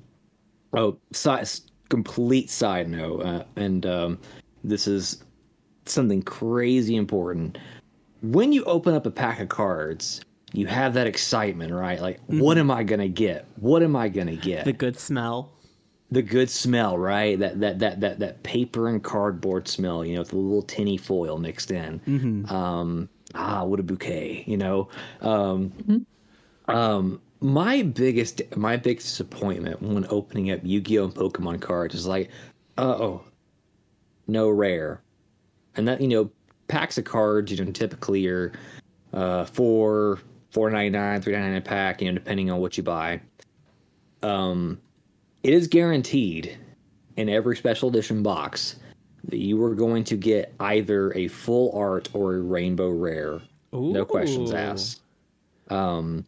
oh, 0.74 0.98
side, 1.12 1.48
complete 1.90 2.50
side 2.50 2.90
note, 2.90 3.22
uh, 3.22 3.44
and 3.56 3.86
um, 3.86 4.20
this 4.64 4.88
is 4.88 5.24
something 5.86 6.22
crazy 6.22 6.96
important. 6.96 7.58
When 8.22 8.52
you 8.52 8.64
open 8.66 8.94
up 8.94 9.06
a 9.06 9.12
pack 9.12 9.40
of 9.40 9.50
cards, 9.50 10.22
you 10.52 10.68
have 10.68 10.94
that 10.96 11.08
excitement, 11.08 11.74
right? 11.74 12.00
Like, 12.00 12.22
mm-hmm. 12.22 12.40
what 12.40 12.58
am 12.58 12.70
I 12.72 12.84
gonna 12.84 13.08
get? 13.08 13.46
What 13.56 13.84
am 13.84 13.96
I 13.96 14.10
gonna 14.10 14.36
get? 14.36 14.66
The 14.66 14.74
good 14.74 15.00
smell. 15.00 15.54
The 16.12 16.22
good 16.24 16.50
smell, 16.50 16.98
right? 16.98 17.38
That 17.40 17.60
that 17.60 17.80
that 17.80 18.02
that 18.02 18.20
that 18.20 18.44
paper 18.44 18.90
and 18.90 19.04
cardboard 19.04 19.68
smell, 19.68 20.04
you 20.04 20.16
know, 20.16 20.22
with 20.22 20.34
a 20.34 20.38
little 20.38 20.64
tinny 20.64 20.98
foil 20.98 21.38
mixed 21.38 21.72
in. 21.72 22.00
Mm-hmm. 22.00 22.54
Um, 22.54 23.10
ah, 23.36 23.64
what 23.64 23.80
a 23.80 23.84
bouquet, 23.84 24.44
you 24.48 24.58
know. 24.58 24.90
Um, 25.22 25.70
mm-hmm. 25.70 26.76
um, 26.76 27.22
my 27.42 27.84
biggest 27.84 28.42
my 28.56 28.78
biggest 28.78 29.08
disappointment 29.08 29.82
when 29.82 30.06
opening 30.10 30.52
up 30.52 30.60
Yu-Gi-Oh 30.64 31.06
and 31.06 31.16
Pokemon 31.16 31.62
cards 31.62 31.96
is 31.96 32.06
like, 32.06 32.30
oh, 32.78 33.22
no 34.28 34.50
rare, 34.50 35.02
and 35.76 35.88
that 35.88 36.02
you 36.02 36.08
know 36.08 36.30
packs 36.68 36.98
of 36.98 37.06
cards 37.06 37.52
you 37.52 37.64
know 37.64 37.72
typically 37.72 38.28
are 38.28 38.52
uh 39.14 39.44
four 39.44 40.20
four 40.52 40.70
ninety 40.70 40.90
nine 40.90 41.20
three 41.22 41.34
ninety 41.34 41.50
nine 41.50 41.58
a 41.58 41.62
pack 41.62 42.00
you 42.00 42.08
know 42.12 42.14
depending 42.14 42.52
on 42.52 42.60
what 42.60 42.78
you 42.78 42.84
buy. 42.84 43.20
Um, 44.22 44.80
it 45.44 45.54
is 45.54 45.68
guaranteed 45.68 46.58
in 47.16 47.30
every 47.30 47.56
special 47.56 47.90
edition 47.90 48.22
box 48.22 48.76
that 49.26 49.38
you 49.38 49.62
are 49.64 49.76
going 49.76 50.04
to 50.06 50.18
get 50.18 50.54
either 50.60 51.14
a 51.16 51.28
full 51.28 51.72
art 51.78 52.10
or 52.14 52.36
a 52.36 52.42
rainbow 52.42 52.90
rare. 52.90 53.42
Ooh. 53.74 53.92
No 53.92 54.06
questions 54.06 54.54
asked. 54.54 55.02
Um, 55.70 56.26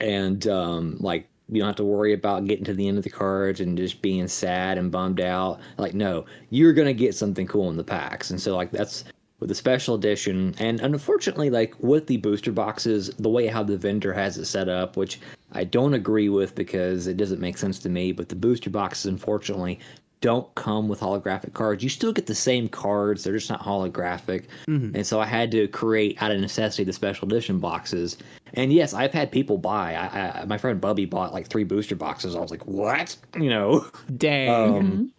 and 0.00 0.46
um, 0.48 0.96
like 1.00 1.28
you 1.48 1.60
don't 1.60 1.68
have 1.68 1.76
to 1.76 1.84
worry 1.84 2.12
about 2.12 2.46
getting 2.46 2.64
to 2.64 2.74
the 2.74 2.88
end 2.88 2.98
of 2.98 3.04
the 3.04 3.10
cards 3.10 3.60
and 3.60 3.76
just 3.76 4.02
being 4.02 4.28
sad 4.28 4.78
and 4.78 4.90
bummed 4.90 5.20
out. 5.20 5.60
Like, 5.78 5.94
no, 5.94 6.24
you're 6.50 6.72
gonna 6.72 6.94
get 6.94 7.14
something 7.14 7.46
cool 7.46 7.70
in 7.70 7.76
the 7.76 7.84
packs, 7.84 8.30
and 8.30 8.40
so 8.40 8.56
like 8.56 8.70
that's 8.70 9.04
with 9.40 9.48
the 9.48 9.54
special 9.54 9.94
edition. 9.94 10.54
And 10.58 10.80
unfortunately, 10.80 11.50
like 11.50 11.74
with 11.80 12.06
the 12.06 12.16
booster 12.18 12.52
boxes, 12.52 13.10
the 13.18 13.28
way 13.28 13.46
how 13.46 13.62
the 13.62 13.76
vendor 13.76 14.12
has 14.12 14.38
it 14.38 14.46
set 14.46 14.68
up, 14.68 14.96
which 14.96 15.20
I 15.52 15.64
don't 15.64 15.94
agree 15.94 16.28
with 16.28 16.54
because 16.54 17.06
it 17.06 17.16
doesn't 17.16 17.40
make 17.40 17.58
sense 17.58 17.78
to 17.80 17.88
me. 17.88 18.12
But 18.12 18.28
the 18.28 18.36
booster 18.36 18.70
boxes, 18.70 19.06
unfortunately, 19.06 19.80
don't 20.24 20.54
come 20.54 20.88
with 20.88 21.00
holographic 21.00 21.52
cards. 21.52 21.84
You 21.84 21.90
still 21.90 22.10
get 22.10 22.24
the 22.24 22.34
same 22.34 22.66
cards, 22.66 23.22
they're 23.22 23.34
just 23.34 23.50
not 23.50 23.60
holographic. 23.60 24.46
Mm-hmm. 24.66 24.96
And 24.96 25.06
so 25.06 25.20
I 25.20 25.26
had 25.26 25.50
to 25.50 25.68
create 25.68 26.22
out 26.22 26.30
of 26.30 26.40
necessity 26.40 26.82
the 26.82 26.94
special 26.94 27.28
edition 27.28 27.58
boxes. 27.58 28.16
And 28.54 28.72
yes, 28.72 28.94
I've 28.94 29.12
had 29.12 29.30
people 29.30 29.58
buy. 29.58 29.92
I, 29.94 30.40
I, 30.40 30.44
my 30.46 30.56
friend 30.56 30.80
Bubby 30.80 31.04
bought 31.04 31.34
like 31.34 31.48
three 31.48 31.64
booster 31.64 31.94
boxes. 31.94 32.34
I 32.34 32.40
was 32.40 32.50
like, 32.50 32.64
what? 32.66 33.14
You 33.38 33.50
know? 33.50 33.86
Dang. 34.16 34.48
Um, 34.48 35.12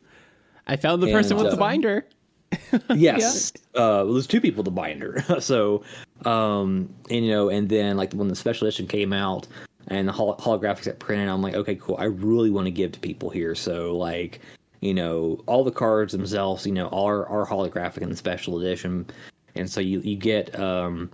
I 0.65 0.76
found 0.76 1.03
the 1.03 1.11
person 1.11 1.34
and, 1.34 1.44
with 1.44 1.53
uh, 1.53 1.56
the 1.56 1.60
binder. 1.60 2.07
yes. 2.95 3.53
yeah. 3.76 3.80
Uh, 3.80 4.06
well, 4.06 4.14
there's 4.14 4.26
two 4.26 4.41
people 4.41 4.64
the 4.64 4.72
binder. 4.72 5.23
so, 5.40 5.84
um, 6.26 6.91
and 7.11 7.23
you 7.23 7.32
know, 7.32 7.49
and 7.49 7.69
then 7.69 7.95
like 7.95 8.11
when 8.14 8.27
the 8.27 8.36
special 8.36 8.65
edition 8.65 8.88
came 8.88 9.14
out 9.14 9.45
and 9.86 10.07
the 10.07 10.11
hol- 10.11 10.38
holographics 10.38 10.86
got 10.86 10.98
printed, 10.98 11.30
I'm 11.30 11.44
like, 11.44 11.53
okay, 11.53 11.76
cool. 11.76 11.98
I 11.99 12.06
really 12.06 12.49
want 12.49 12.65
to 12.65 12.72
give 12.72 12.91
to 12.94 12.99
people 12.99 13.30
here. 13.30 13.53
So 13.53 13.95
like, 13.95 14.41
you 14.86 14.94
know 14.94 15.41
all 15.48 15.64
the 15.64 15.72
cards 15.72 16.12
themselves 16.14 16.66
you 16.66 16.72
know 16.72 16.88
are 16.90 17.26
are 17.28 17.45
holographic 17.45 17.99
in 17.99 18.10
the 18.10 18.16
special 18.16 18.60
edition. 18.60 19.07
And 19.56 19.70
so 19.70 19.82
you 19.82 19.99
you 20.02 20.16
get 20.16 20.57
um 20.60 21.12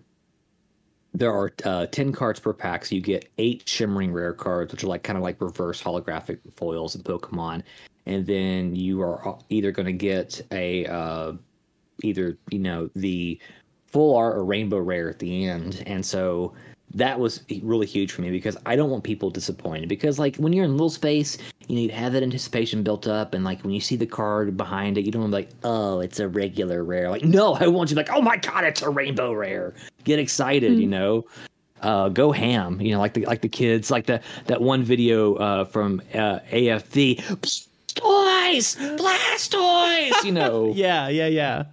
there 1.14 1.31
are 1.34 1.52
uh, 1.65 1.85
10 1.88 2.14
cards 2.14 2.39
per 2.39 2.53
pack. 2.53 2.85
So 2.85 2.95
you 2.95 3.02
get 3.02 3.30
eight 3.38 3.68
shimmering 3.68 4.14
rare 4.14 4.34
cards 4.34 4.72
which 4.72 4.84
are 4.84 4.88
like 4.88 5.03
kind 5.03 5.18
of 5.18 5.23
like 5.23 5.41
reverse 5.41 5.81
holographic 5.81 6.39
foils 6.56 6.95
in 6.95 7.03
pokemon. 7.03 7.64
And 8.06 8.26
then 8.26 8.76
you 8.76 9.02
are 9.02 9.38
either 9.49 9.72
going 9.72 9.88
to 9.88 9.93
get 9.93 10.41
a 10.52 10.85
uh, 10.85 11.34
either 12.03 12.38
you 12.49 12.60
know 12.60 12.89
the 12.95 13.39
full 13.88 14.15
art 14.15 14.38
or 14.38 14.45
rainbow 14.45 14.80
rare 14.80 15.10
at 15.10 15.19
the 15.19 15.45
end. 15.45 15.84
And 15.85 16.06
so 16.06 16.53
that 16.93 17.19
was 17.19 17.43
really 17.61 17.85
huge 17.85 18.11
for 18.11 18.22
me 18.22 18.31
because 18.31 18.57
I 18.65 18.76
don't 18.76 18.89
want 18.89 19.03
people 19.03 19.30
disappointed. 19.30 19.88
Because 19.88 20.19
like 20.19 20.35
when 20.38 20.53
you're 20.53 20.65
in 20.65 20.72
little 20.72 20.89
space, 20.89 21.38
you 21.68 21.76
know, 21.76 21.81
you 21.81 21.89
have 21.89 22.13
that 22.13 22.23
anticipation 22.23 22.84
built 22.84 23.07
up, 23.07 23.34
and 23.34 23.43
like 23.43 23.63
when 23.63 23.72
you 23.72 23.80
see 23.80 23.95
the 23.95 24.05
card 24.05 24.57
behind 24.57 24.97
it, 24.97 25.05
you 25.05 25.11
don't 25.11 25.22
want 25.22 25.34
to 25.34 25.38
be 25.38 25.43
like, 25.43 25.53
oh, 25.63 25.99
it's 25.99 26.19
a 26.19 26.27
regular 26.27 26.84
rare. 26.84 27.09
Like, 27.09 27.23
no, 27.23 27.53
I 27.53 27.68
want 27.68 27.89
you 27.89 27.95
like, 27.95 28.11
oh 28.11 28.22
my 28.22 28.38
god, 28.38 28.63
it's 28.63 28.81
a 28.81 28.89
rainbow 28.89 29.34
rare. 29.34 29.73
Get 30.03 30.19
excited, 30.19 30.72
mm-hmm. 30.73 30.81
you 30.81 30.88
know. 30.88 31.26
Uh, 31.81 32.09
go 32.09 32.31
ham, 32.31 32.80
you 32.80 32.91
know, 32.91 32.99
like 32.99 33.13
the 33.13 33.26
like 33.26 33.41
the 33.41 33.49
kids, 33.49 33.89
like 33.89 34.05
the 34.05 34.22
that 34.45 34.61
one 34.61 34.84
video 34.84 35.34
uh, 35.35 35.65
from 35.65 35.99
uh, 36.13 36.39
AFV, 36.51 37.18
toys, 37.95 38.76
Blastoise, 38.76 40.23
you 40.23 40.31
know. 40.31 40.72
yeah, 40.76 41.07
yeah, 41.07 41.26
yeah. 41.26 41.63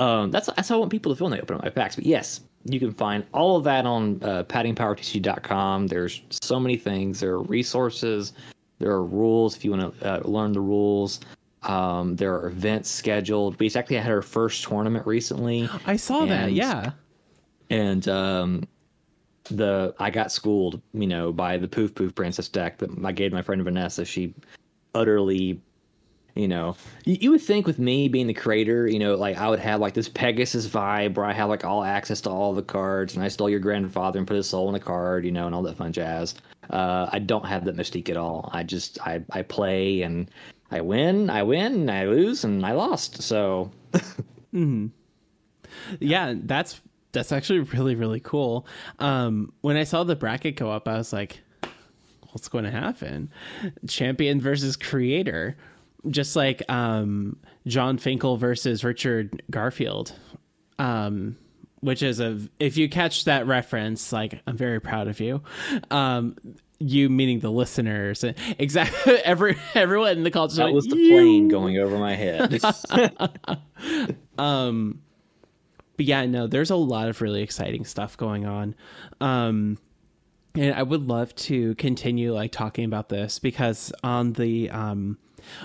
Um, 0.00 0.32
that's 0.32 0.48
that's 0.48 0.68
how 0.68 0.76
I 0.76 0.78
want 0.78 0.90
people 0.90 1.12
to 1.12 1.16
feel 1.16 1.26
when 1.26 1.36
they 1.36 1.40
open 1.40 1.56
up 1.56 1.62
my 1.62 1.70
packs. 1.70 1.94
But 1.94 2.06
yes, 2.06 2.40
you 2.64 2.78
can 2.78 2.92
find 2.92 3.24
all 3.32 3.56
of 3.56 3.64
that 3.64 3.86
on 3.86 4.22
uh, 4.22 4.44
paddingpowertc.com. 4.44 5.86
There's 5.86 6.22
so 6.30 6.60
many 6.60 6.76
things. 6.76 7.20
There 7.20 7.32
are 7.32 7.42
resources. 7.42 8.34
There 8.78 8.90
are 8.90 9.04
rules 9.04 9.56
if 9.56 9.64
you 9.64 9.72
want 9.72 10.00
to 10.00 10.14
uh, 10.14 10.20
learn 10.28 10.52
the 10.52 10.60
rules. 10.60 11.20
Um, 11.62 12.16
there 12.16 12.34
are 12.34 12.48
events 12.48 12.90
scheduled. 12.90 13.58
We 13.60 13.70
actually 13.74 13.96
had 13.96 14.10
our 14.10 14.22
first 14.22 14.64
tournament 14.64 15.06
recently. 15.06 15.68
I 15.86 15.96
saw 15.96 16.22
and, 16.22 16.30
that. 16.30 16.52
Yeah. 16.52 16.92
And 17.68 18.06
um, 18.08 18.64
the 19.44 19.94
I 19.98 20.10
got 20.10 20.32
schooled, 20.32 20.80
you 20.92 21.06
know, 21.06 21.32
by 21.32 21.58
the 21.58 21.68
Poof 21.68 21.94
Poof 21.94 22.14
Princess 22.14 22.48
deck 22.48 22.78
that 22.78 22.90
I 23.04 23.12
gave 23.12 23.32
my 23.32 23.42
friend 23.42 23.62
Vanessa. 23.62 24.04
She 24.04 24.34
utterly 24.94 25.60
you 26.34 26.48
know, 26.48 26.76
you, 27.04 27.18
you, 27.20 27.30
would 27.32 27.40
think 27.40 27.66
with 27.66 27.78
me 27.78 28.08
being 28.08 28.26
the 28.26 28.34
creator, 28.34 28.86
you 28.86 28.98
know, 28.98 29.14
like 29.14 29.36
I 29.36 29.48
would 29.48 29.58
have 29.58 29.80
like 29.80 29.94
this 29.94 30.08
Pegasus 30.08 30.66
vibe 30.66 31.16
where 31.16 31.26
I 31.26 31.32
have 31.32 31.48
like 31.48 31.64
all 31.64 31.84
access 31.84 32.20
to 32.22 32.30
all 32.30 32.54
the 32.54 32.62
cards, 32.62 33.14
and 33.14 33.24
I 33.24 33.28
stole 33.28 33.50
your 33.50 33.60
grandfather 33.60 34.18
and 34.18 34.26
put 34.26 34.36
his 34.36 34.48
soul 34.48 34.68
in 34.68 34.74
a 34.74 34.80
card, 34.80 35.24
you 35.24 35.32
know, 35.32 35.46
and 35.46 35.54
all 35.54 35.62
that 35.62 35.76
fun 35.76 35.92
jazz. 35.92 36.34
Uh, 36.70 37.08
I 37.12 37.18
don't 37.18 37.46
have 37.46 37.64
that 37.64 37.76
mystique 37.76 38.08
at 38.08 38.16
all. 38.16 38.48
I 38.52 38.62
just 38.62 39.00
I 39.06 39.22
I 39.32 39.42
play 39.42 40.02
and 40.02 40.30
I 40.70 40.80
win, 40.80 41.30
I 41.30 41.42
win, 41.42 41.90
I 41.90 42.06
lose, 42.06 42.44
and 42.44 42.64
I 42.64 42.72
lost. 42.72 43.22
So, 43.22 43.72
mm-hmm. 43.92 44.86
yeah, 45.98 46.34
that's 46.36 46.80
that's 47.12 47.32
actually 47.32 47.60
really 47.60 47.96
really 47.96 48.20
cool. 48.20 48.66
Um, 49.00 49.52
when 49.62 49.76
I 49.76 49.84
saw 49.84 50.04
the 50.04 50.16
bracket 50.16 50.56
go 50.56 50.70
up, 50.70 50.86
I 50.86 50.96
was 50.96 51.12
like, 51.12 51.40
what's 52.32 52.48
going 52.48 52.64
to 52.64 52.70
happen? 52.70 53.30
Champion 53.88 54.40
versus 54.40 54.76
creator 54.76 55.56
just 56.08 56.36
like 56.36 56.62
um, 56.70 57.36
Jon 57.66 57.98
Finkel 57.98 58.36
versus 58.36 58.84
Richard 58.84 59.42
Garfield, 59.50 60.12
um, 60.78 61.36
which 61.80 62.02
is 62.02 62.20
a 62.20 62.40
if 62.58 62.76
you 62.76 62.88
catch 62.88 63.24
that 63.24 63.46
reference, 63.46 64.12
like 64.12 64.40
I'm 64.46 64.56
very 64.56 64.80
proud 64.80 65.08
of 65.08 65.20
you. 65.20 65.42
Um, 65.90 66.36
you 66.78 67.10
meaning 67.10 67.40
the 67.40 67.50
listeners, 67.50 68.24
exactly. 68.58 69.14
Every 69.24 69.56
everyone 69.74 70.18
in 70.18 70.22
the 70.22 70.30
call. 70.30 70.48
That 70.48 70.64
like, 70.64 70.74
was 70.74 70.86
the 70.86 70.96
you. 70.96 71.12
plane 71.12 71.48
going 71.48 71.78
over 71.78 71.98
my 71.98 72.14
head. 72.14 72.58
um, 74.38 75.02
but 75.96 76.06
yeah, 76.06 76.24
no, 76.24 76.46
there's 76.46 76.70
a 76.70 76.76
lot 76.76 77.08
of 77.08 77.20
really 77.20 77.42
exciting 77.42 77.84
stuff 77.84 78.16
going 78.16 78.46
on. 78.46 78.74
Um, 79.20 79.76
and 80.54 80.74
I 80.74 80.82
would 80.82 81.06
love 81.06 81.34
to 81.36 81.74
continue 81.74 82.32
like 82.32 82.52
talking 82.52 82.84
about 82.84 83.10
this 83.10 83.38
because 83.38 83.92
on 84.02 84.32
the 84.32 84.70
um 84.70 85.18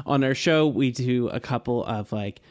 on 0.05 0.23
our 0.23 0.35
show 0.35 0.67
we 0.67 0.91
do 0.91 1.27
a 1.29 1.39
couple 1.39 1.83
of 1.85 2.11
like 2.11 2.41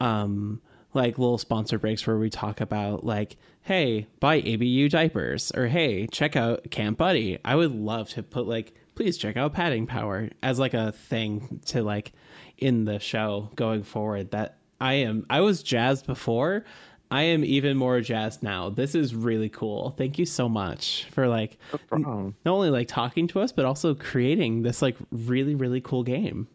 um 0.00 0.60
like 0.94 1.18
little 1.18 1.38
sponsor 1.38 1.78
breaks 1.78 2.06
where 2.06 2.18
we 2.18 2.30
talk 2.30 2.60
about 2.60 3.04
like 3.04 3.36
hey 3.62 4.06
buy 4.20 4.40
abu 4.40 4.88
diapers 4.88 5.52
or 5.52 5.66
hey 5.66 6.06
check 6.08 6.36
out 6.36 6.70
camp 6.70 6.98
buddy 6.98 7.38
i 7.44 7.54
would 7.54 7.72
love 7.72 8.08
to 8.08 8.22
put 8.22 8.46
like 8.46 8.74
please 8.94 9.16
check 9.16 9.36
out 9.36 9.52
padding 9.52 9.86
power 9.86 10.28
as 10.42 10.58
like 10.58 10.74
a 10.74 10.92
thing 10.92 11.60
to 11.66 11.82
like 11.82 12.12
in 12.56 12.84
the 12.84 12.98
show 12.98 13.50
going 13.54 13.82
forward 13.82 14.30
that 14.30 14.58
i 14.80 14.94
am 14.94 15.26
i 15.30 15.40
was 15.40 15.62
jazzed 15.62 16.06
before 16.06 16.64
I 17.10 17.22
am 17.22 17.44
even 17.44 17.76
more 17.76 18.00
jazzed 18.00 18.42
now. 18.42 18.68
This 18.68 18.94
is 18.94 19.14
really 19.14 19.48
cool. 19.48 19.94
Thank 19.96 20.18
you 20.18 20.26
so 20.26 20.48
much 20.48 21.06
for 21.10 21.26
like 21.26 21.56
no 21.90 22.34
not 22.44 22.52
only 22.52 22.70
like 22.70 22.88
talking 22.88 23.26
to 23.28 23.40
us 23.40 23.50
but 23.52 23.64
also 23.64 23.94
creating 23.94 24.62
this 24.62 24.82
like 24.82 24.96
really 25.10 25.54
really 25.54 25.80
cool 25.80 26.02
game. 26.02 26.48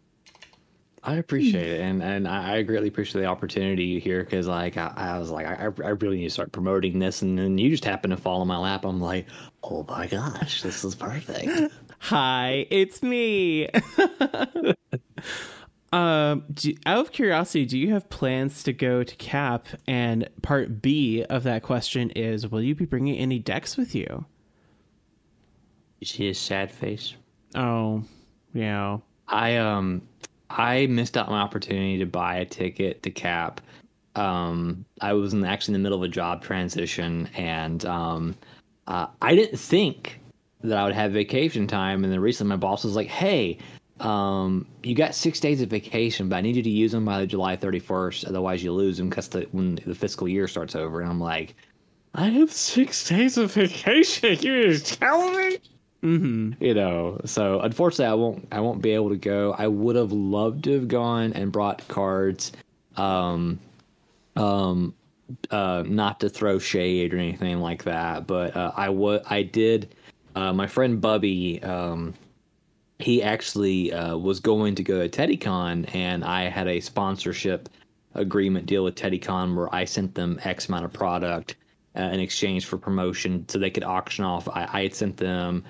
I 1.05 1.15
appreciate 1.15 1.67
it, 1.67 1.81
and 1.81 2.01
and 2.01 2.27
I 2.27 2.55
I 2.55 2.61
greatly 2.61 2.87
appreciate 2.87 3.21
the 3.21 3.27
opportunity 3.27 3.99
here 3.99 4.23
because 4.23 4.47
like 4.47 4.77
I, 4.77 4.93
I 4.95 5.19
was 5.19 5.31
like 5.31 5.45
I, 5.45 5.65
I 5.65 5.89
really 5.89 6.17
need 6.17 6.25
to 6.25 6.29
start 6.29 6.53
promoting 6.53 6.99
this, 6.99 7.21
and 7.21 7.37
then 7.37 7.57
you 7.57 7.69
just 7.69 7.83
happen 7.83 8.09
to 8.11 8.17
fall 8.17 8.41
in 8.41 8.47
my 8.47 8.57
lap. 8.57 8.85
I'm 8.85 9.01
like, 9.01 9.27
oh 9.63 9.85
my 9.89 10.07
gosh, 10.07 10.61
this 10.61 10.85
is 10.85 10.95
perfect. 10.95 11.73
Hi, 11.99 12.65
it's 12.69 13.03
me. 13.03 13.67
um, 15.91 16.45
do, 16.53 16.73
out 16.85 16.99
of 16.99 17.11
curiosity, 17.11 17.65
do 17.65 17.77
you 17.77 17.91
have 17.91 18.09
plans 18.09 18.63
to 18.63 18.71
go 18.71 19.03
to 19.03 19.15
Cap? 19.17 19.67
And 19.87 20.29
part 20.41 20.81
B 20.81 21.25
of 21.29 21.43
that 21.43 21.63
question 21.63 22.11
is, 22.11 22.47
will 22.47 22.61
you 22.61 22.75
be 22.75 22.85
bringing 22.85 23.17
any 23.17 23.39
decks 23.39 23.75
with 23.75 23.93
you? 23.93 24.23
You 25.99 26.07
see 26.07 26.27
his 26.27 26.39
sad 26.39 26.71
face. 26.71 27.13
Oh, 27.55 28.03
yeah. 28.53 28.99
I 29.27 29.57
um 29.57 30.01
I 30.55 30.85
missed 30.85 31.17
out 31.17 31.29
my 31.29 31.41
opportunity 31.41 31.97
to 31.97 32.05
buy 32.05 32.35
a 32.37 32.45
ticket 32.45 33.01
to 33.03 33.09
Cap. 33.09 33.59
Um, 34.15 34.85
I 35.01 35.13
was 35.13 35.33
in, 35.33 35.43
actually 35.43 35.75
in 35.75 35.81
the 35.81 35.83
middle 35.83 36.03
of 36.03 36.03
a 36.03 36.13
job 36.13 36.43
transition, 36.43 37.27
and 37.35 37.83
um, 37.85 38.35
uh, 38.87 39.07
I 39.21 39.35
didn't 39.35 39.57
think 39.57 40.19
that 40.61 40.77
I 40.77 40.83
would 40.83 40.93
have 40.93 41.11
vacation 41.11 41.65
time. 41.65 42.03
And 42.03 42.13
then 42.13 42.19
recently, 42.19 42.51
my 42.51 42.57
boss 42.57 42.83
was 42.83 42.95
like, 42.95 43.07
"Hey, 43.07 43.57
um, 43.99 44.67
you 44.83 44.93
got 44.93 45.15
six 45.15 45.39
days 45.39 45.61
of 45.61 45.69
vacation, 45.69 46.29
but 46.29 46.35
I 46.35 46.41
need 46.41 46.55
you 46.55 46.63
to 46.63 46.69
use 46.69 46.91
them 46.91 47.05
by 47.05 47.25
July 47.25 47.57
31st. 47.57 48.27
Otherwise, 48.27 48.63
you 48.63 48.71
lose 48.71 48.97
them 48.97 49.09
because 49.09 49.29
the, 49.29 49.47
when 49.51 49.79
the 49.87 49.95
fiscal 49.95 50.27
year 50.27 50.47
starts 50.47 50.75
over." 50.75 51.01
And 51.01 51.09
I'm 51.09 51.19
like, 51.19 51.55
"I 52.13 52.27
have 52.27 52.51
six 52.51 53.09
days 53.09 53.39
of 53.39 53.51
vacation. 53.53 54.37
You 54.39 54.71
just 54.71 54.99
tell 54.99 55.31
me." 55.31 55.57
Mm-hmm. 56.03 56.61
you 56.61 56.73
know 56.73 57.21
so 57.23 57.61
unfortunately 57.61 58.11
i 58.11 58.13
won't 58.13 58.47
i 58.51 58.59
won't 58.59 58.81
be 58.81 58.91
able 58.91 59.09
to 59.09 59.15
go 59.15 59.55
i 59.57 59.67
would 59.67 59.95
have 59.95 60.11
loved 60.11 60.65
to 60.65 60.73
have 60.73 60.89
gone 60.89 61.31
and 61.31 61.49
brought 61.49 61.87
cards 61.87 62.51
um 62.97 63.57
um 64.35 64.93
uh 65.49 65.83
not 65.87 66.19
to 66.19 66.29
throw 66.29 66.59
shade 66.59 67.13
or 67.13 67.17
anything 67.17 67.59
like 67.59 67.83
that 67.85 68.27
but 68.27 68.53
uh, 68.57 68.73
i 68.75 68.89
would 68.89 69.21
i 69.29 69.41
did 69.41 69.95
uh 70.35 70.51
my 70.51 70.67
friend 70.67 70.99
bubby 70.99 71.63
um 71.63 72.13
he 72.99 73.21
actually 73.21 73.91
uh, 73.93 74.15
was 74.17 74.39
going 74.39 74.75
to 74.75 74.83
go 74.83 75.05
to 75.05 75.09
TeddyCon, 75.09 75.93
and 75.93 76.23
I 76.23 76.43
had 76.43 76.67
a 76.67 76.79
sponsorship 76.79 77.69
agreement 78.15 78.65
deal 78.65 78.83
with 78.83 78.95
TeddyCon 78.95 79.55
where 79.55 79.73
I 79.73 79.85
sent 79.85 80.15
them 80.15 80.39
X 80.43 80.69
amount 80.69 80.85
of 80.85 80.93
product 80.93 81.55
uh, 81.97 82.03
in 82.03 82.19
exchange 82.19 82.65
for 82.65 82.77
promotion, 82.77 83.47
so 83.49 83.59
they 83.59 83.69
could 83.69 83.83
auction 83.83 84.23
off. 84.23 84.47
I, 84.47 84.67
I 84.71 84.83
had 84.83 84.95
sent 84.95 85.17
them 85.17 85.63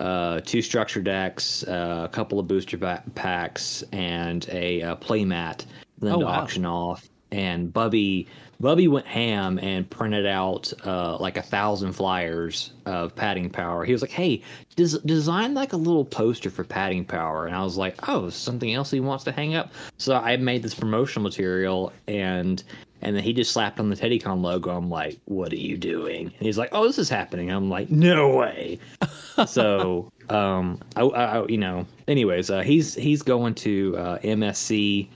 uh, 0.00 0.40
two 0.40 0.62
structure 0.62 1.00
decks, 1.02 1.62
uh, 1.64 2.02
a 2.04 2.08
couple 2.08 2.38
of 2.40 2.48
booster 2.48 2.78
packs, 3.14 3.84
and 3.92 4.48
a, 4.50 4.82
uh 4.82 4.96
play 4.96 5.24
mat 5.24 5.64
for 5.98 6.06
them 6.06 6.16
Oh, 6.16 6.20
to 6.20 6.26
wow. 6.26 6.40
auction 6.40 6.66
off. 6.66 7.08
And 7.32 7.72
Bubby, 7.72 8.26
Bubby 8.58 8.88
went 8.88 9.06
ham 9.06 9.60
and 9.62 9.88
printed 9.88 10.26
out 10.26 10.72
uh, 10.84 11.16
like 11.18 11.36
a 11.36 11.42
thousand 11.42 11.92
flyers 11.92 12.72
of 12.86 13.14
padding 13.14 13.48
power. 13.48 13.84
He 13.84 13.92
was 13.92 14.02
like, 14.02 14.10
"Hey, 14.10 14.42
des- 14.74 14.98
design 15.06 15.54
like 15.54 15.72
a 15.72 15.76
little 15.76 16.04
poster 16.04 16.50
for 16.50 16.64
padding 16.64 17.04
power." 17.04 17.46
And 17.46 17.54
I 17.54 17.62
was 17.62 17.76
like, 17.76 18.08
"Oh, 18.08 18.30
something 18.30 18.74
else 18.74 18.90
he 18.90 18.98
wants 18.98 19.22
to 19.24 19.32
hang 19.32 19.54
up." 19.54 19.70
So 19.96 20.16
I 20.16 20.36
made 20.38 20.62
this 20.64 20.74
promotional 20.74 21.22
material 21.22 21.92
and. 22.08 22.64
And 23.02 23.16
then 23.16 23.22
he 23.22 23.32
just 23.32 23.52
slapped 23.52 23.80
on 23.80 23.88
the 23.88 23.96
TeddyCon 23.96 24.42
logo. 24.42 24.76
I'm 24.76 24.90
like, 24.90 25.18
"What 25.24 25.52
are 25.52 25.56
you 25.56 25.76
doing?" 25.76 26.26
And 26.26 26.46
he's 26.46 26.58
like, 26.58 26.70
"Oh, 26.72 26.86
this 26.86 26.98
is 26.98 27.08
happening." 27.08 27.50
I'm 27.50 27.70
like, 27.70 27.90
"No 27.90 28.36
way!" 28.36 28.78
so 29.46 30.10
um 30.28 30.78
I, 30.96 31.02
I 31.02 31.46
you 31.46 31.58
know 31.58 31.86
anyways 32.08 32.50
uh 32.50 32.60
he's 32.60 32.94
he's 32.94 33.22
going 33.22 33.54
to 33.56 33.96
uh 33.96 34.18
msc 34.18 35.08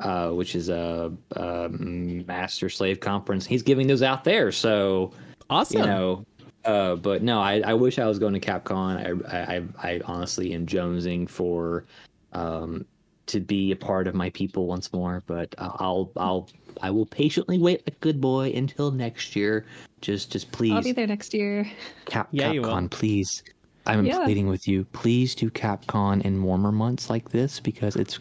uh 0.00 0.30
which 0.30 0.54
is 0.54 0.68
a, 0.68 1.12
a 1.32 1.68
master 1.68 2.68
slave 2.68 3.00
conference 3.00 3.46
he's 3.46 3.62
giving 3.62 3.86
those 3.86 4.02
out 4.02 4.24
there 4.24 4.52
so 4.52 5.12
Awesome. 5.50 5.80
you 5.80 5.86
know 5.86 6.24
uh 6.64 6.96
but 6.96 7.22
no 7.22 7.40
i 7.40 7.60
i 7.64 7.74
wish 7.74 7.98
i 7.98 8.06
was 8.06 8.18
going 8.18 8.34
to 8.34 8.40
capcom 8.40 9.26
i 9.32 9.56
i 9.56 9.62
i 9.82 10.00
honestly 10.04 10.52
am 10.54 10.66
jonesing 10.66 11.28
for 11.28 11.84
um 12.32 12.84
to 13.26 13.40
be 13.40 13.72
a 13.72 13.76
part 13.76 14.06
of 14.06 14.14
my 14.14 14.30
people 14.30 14.66
once 14.66 14.92
more 14.92 15.22
but 15.26 15.54
i'll 15.58 16.10
i'll 16.16 16.48
i 16.80 16.90
will 16.90 17.06
patiently 17.06 17.58
wait 17.58 17.80
like 17.86 17.94
a 17.96 17.98
good 18.00 18.20
boy 18.20 18.52
until 18.54 18.90
next 18.90 19.34
year 19.36 19.64
just 20.00 20.30
just 20.32 20.50
please 20.52 20.72
I'll 20.72 20.82
be 20.82 20.90
there 20.92 21.06
next 21.06 21.32
year. 21.32 21.70
Cap- 22.06 22.28
Yeah. 22.32 22.52
Capcom, 22.54 22.90
please. 22.90 23.44
I'm 23.86 24.04
Yeah. 24.04 24.24
pleading 24.24 24.48
with 24.48 24.66
you. 24.66 24.84
Please 24.92 25.34
do 25.36 25.48
Capcom 25.48 26.20
in 26.22 26.42
warmer 26.42 26.72
months 26.72 27.08
like 27.08 27.30
this 27.30 27.60
because 27.60 27.94
it's 27.94 28.18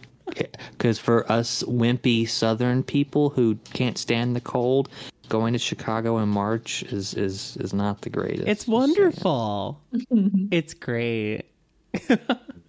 because 0.78 1.00
for 1.00 1.30
us 1.32 1.64
wimpy 1.64 2.30
Southern 2.30 2.84
people 2.84 3.32
who 3.32 3.56
can't 3.74 3.98
stand 3.98 4.36
the 4.36 4.42
cold, 4.42 4.90
going 5.28 5.54
to 5.54 5.60
Chicago 5.60 6.20
in 6.20 6.30
March 6.30 6.84
is 6.84 7.16
is 7.16 7.58
is 7.60 7.74
not 7.74 8.02
the 8.02 8.12
greatest. 8.12 8.48
It's 8.48 8.68
wonderful. 8.68 9.82
it's 10.52 10.76
great. 10.76 11.44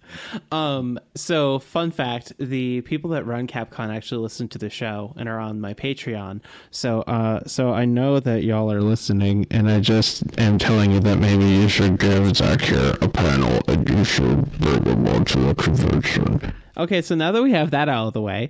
um 0.51 0.99
so 1.15 1.59
fun 1.59 1.91
fact 1.91 2.33
the 2.39 2.81
people 2.81 3.09
that 3.09 3.25
run 3.25 3.47
capcom 3.47 3.93
actually 3.95 4.21
listen 4.21 4.47
to 4.47 4.57
the 4.57 4.69
show 4.69 5.13
and 5.17 5.27
are 5.29 5.39
on 5.39 5.59
my 5.59 5.73
patreon 5.73 6.39
So, 6.71 7.01
uh, 7.01 7.41
so 7.45 7.73
I 7.73 7.85
know 7.85 8.19
that 8.19 8.43
y'all 8.43 8.71
are 8.71 8.81
listening, 8.81 9.45
and 9.51 9.69
I 9.69 9.79
just 9.79 10.23
am 10.39 10.57
telling 10.57 10.91
you 10.91 10.99
that 11.01 11.17
maybe 11.17 11.45
you 11.45 11.67
should 11.69 11.99
give 11.99 12.35
Zach 12.35 12.61
here 12.61 12.95
a 13.01 13.07
panel, 13.07 13.61
and 13.67 13.87
you 13.89 14.03
should 14.03 14.51
bring 14.59 14.83
him 14.85 15.07
on 15.07 15.25
to 15.25 15.39
the 15.39 15.55
convention. 15.55 16.53
okay 16.77 17.01
so 17.01 17.15
now 17.15 17.31
that 17.31 17.43
we 17.43 17.51
have 17.51 17.71
that 17.71 17.87
out 17.89 18.07
of 18.07 18.13
the 18.13 18.21
way 18.21 18.49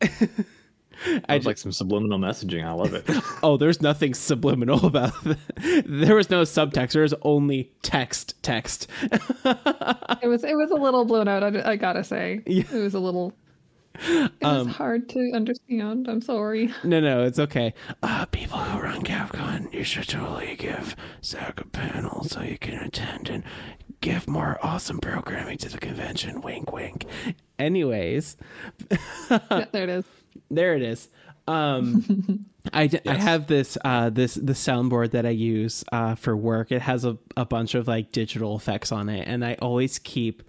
It's 1.06 1.46
like 1.46 1.58
some 1.58 1.72
subliminal 1.72 2.18
messaging. 2.18 2.64
I 2.64 2.72
love 2.72 2.94
it. 2.94 3.04
oh 3.42 3.56
there's 3.56 3.80
nothing 3.82 4.14
subliminal 4.14 4.84
about 4.86 5.12
that. 5.24 5.38
there 5.86 6.14
was 6.14 6.30
no 6.30 6.42
subtext 6.42 6.92
there 6.92 7.02
was 7.02 7.14
only 7.22 7.72
text 7.82 8.40
text 8.42 8.86
It 9.02 10.28
was 10.28 10.44
it 10.44 10.56
was 10.56 10.70
a 10.70 10.76
little 10.76 11.04
blown 11.04 11.28
out. 11.28 11.42
I, 11.42 11.72
I 11.72 11.76
gotta 11.76 12.04
say, 12.04 12.40
Yeah. 12.46 12.64
it 12.72 12.78
was 12.80 12.94
a 12.94 13.00
little. 13.00 13.32
It 14.08 14.32
was 14.40 14.68
hard 14.68 15.08
to 15.10 15.32
understand. 15.34 16.08
I'm 16.08 16.22
sorry. 16.22 16.72
no 16.84 16.98
no 17.00 17.24
it's 17.24 17.38
okay 17.38 17.74
Uh, 18.02 18.24
people 18.26 18.58
who 18.58 18.80
run 18.80 19.02
Capcom, 19.02 19.72
you 19.72 19.84
should 19.84 20.08
totally 20.08 20.56
give 20.56 20.96
Zach 21.22 21.60
a 21.60 21.66
panel 21.66 22.24
so 22.24 22.40
you 22.40 22.56
can 22.58 22.74
attend 22.82 23.28
and 23.28 23.44
give 24.00 24.26
more 24.26 24.58
awesome 24.62 24.98
programming 24.98 25.58
to 25.58 25.68
the 25.68 25.78
convention. 25.78 26.40
Wink, 26.40 26.72
wink. 26.72 27.04
anyways 27.58 28.36
Yeah, 29.30 29.66
there 29.72 29.84
it 29.84 29.90
is. 29.90 30.04
There 30.54 30.74
it 30.76 30.82
is. 30.82 31.08
Um 31.48 32.46
I, 32.72 32.86
d- 32.86 33.00
I 33.08 33.14
have 33.14 33.48
this 33.48 33.76
uh 33.84 34.10
this 34.10 34.34
the 34.34 34.52
soundboard 34.52 35.10
that 35.10 35.26
i 35.26 35.30
use 35.30 35.82
uh 35.90 36.14
for 36.14 36.36
work. 36.36 36.70
It 36.70 36.82
has 36.82 37.04
a, 37.04 37.18
a 37.36 37.44
bunch 37.44 37.74
of 37.74 37.88
like 37.88 38.12
digital 38.12 38.56
effects 38.56 38.92
on 38.92 39.08
it 39.08 39.26
and 39.26 39.44
i 39.44 39.54
always 39.60 39.98
keep 39.98 40.44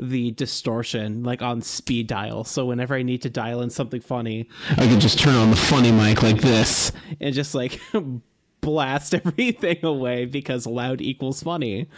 the 0.00 0.30
distortion 0.30 1.24
like 1.24 1.42
on 1.42 1.60
speed 1.60 2.06
dial. 2.06 2.44
So 2.44 2.64
whenever 2.64 2.94
i 2.94 3.02
need 3.02 3.20
to 3.22 3.30
dial 3.30 3.60
in 3.60 3.68
something 3.68 4.00
funny 4.00 4.48
I 4.70 4.86
can 4.86 5.00
just 5.00 5.18
turn 5.18 5.34
on 5.34 5.50
the 5.50 5.56
funny 5.56 5.92
mic 5.92 6.22
like 6.22 6.40
this. 6.40 6.92
and 7.20 7.34
just 7.34 7.54
like 7.54 7.78
blast 8.62 9.14
everything 9.14 9.84
away 9.84 10.24
because 10.24 10.66
loud 10.66 11.00
equals 11.02 11.42
funny. 11.42 11.88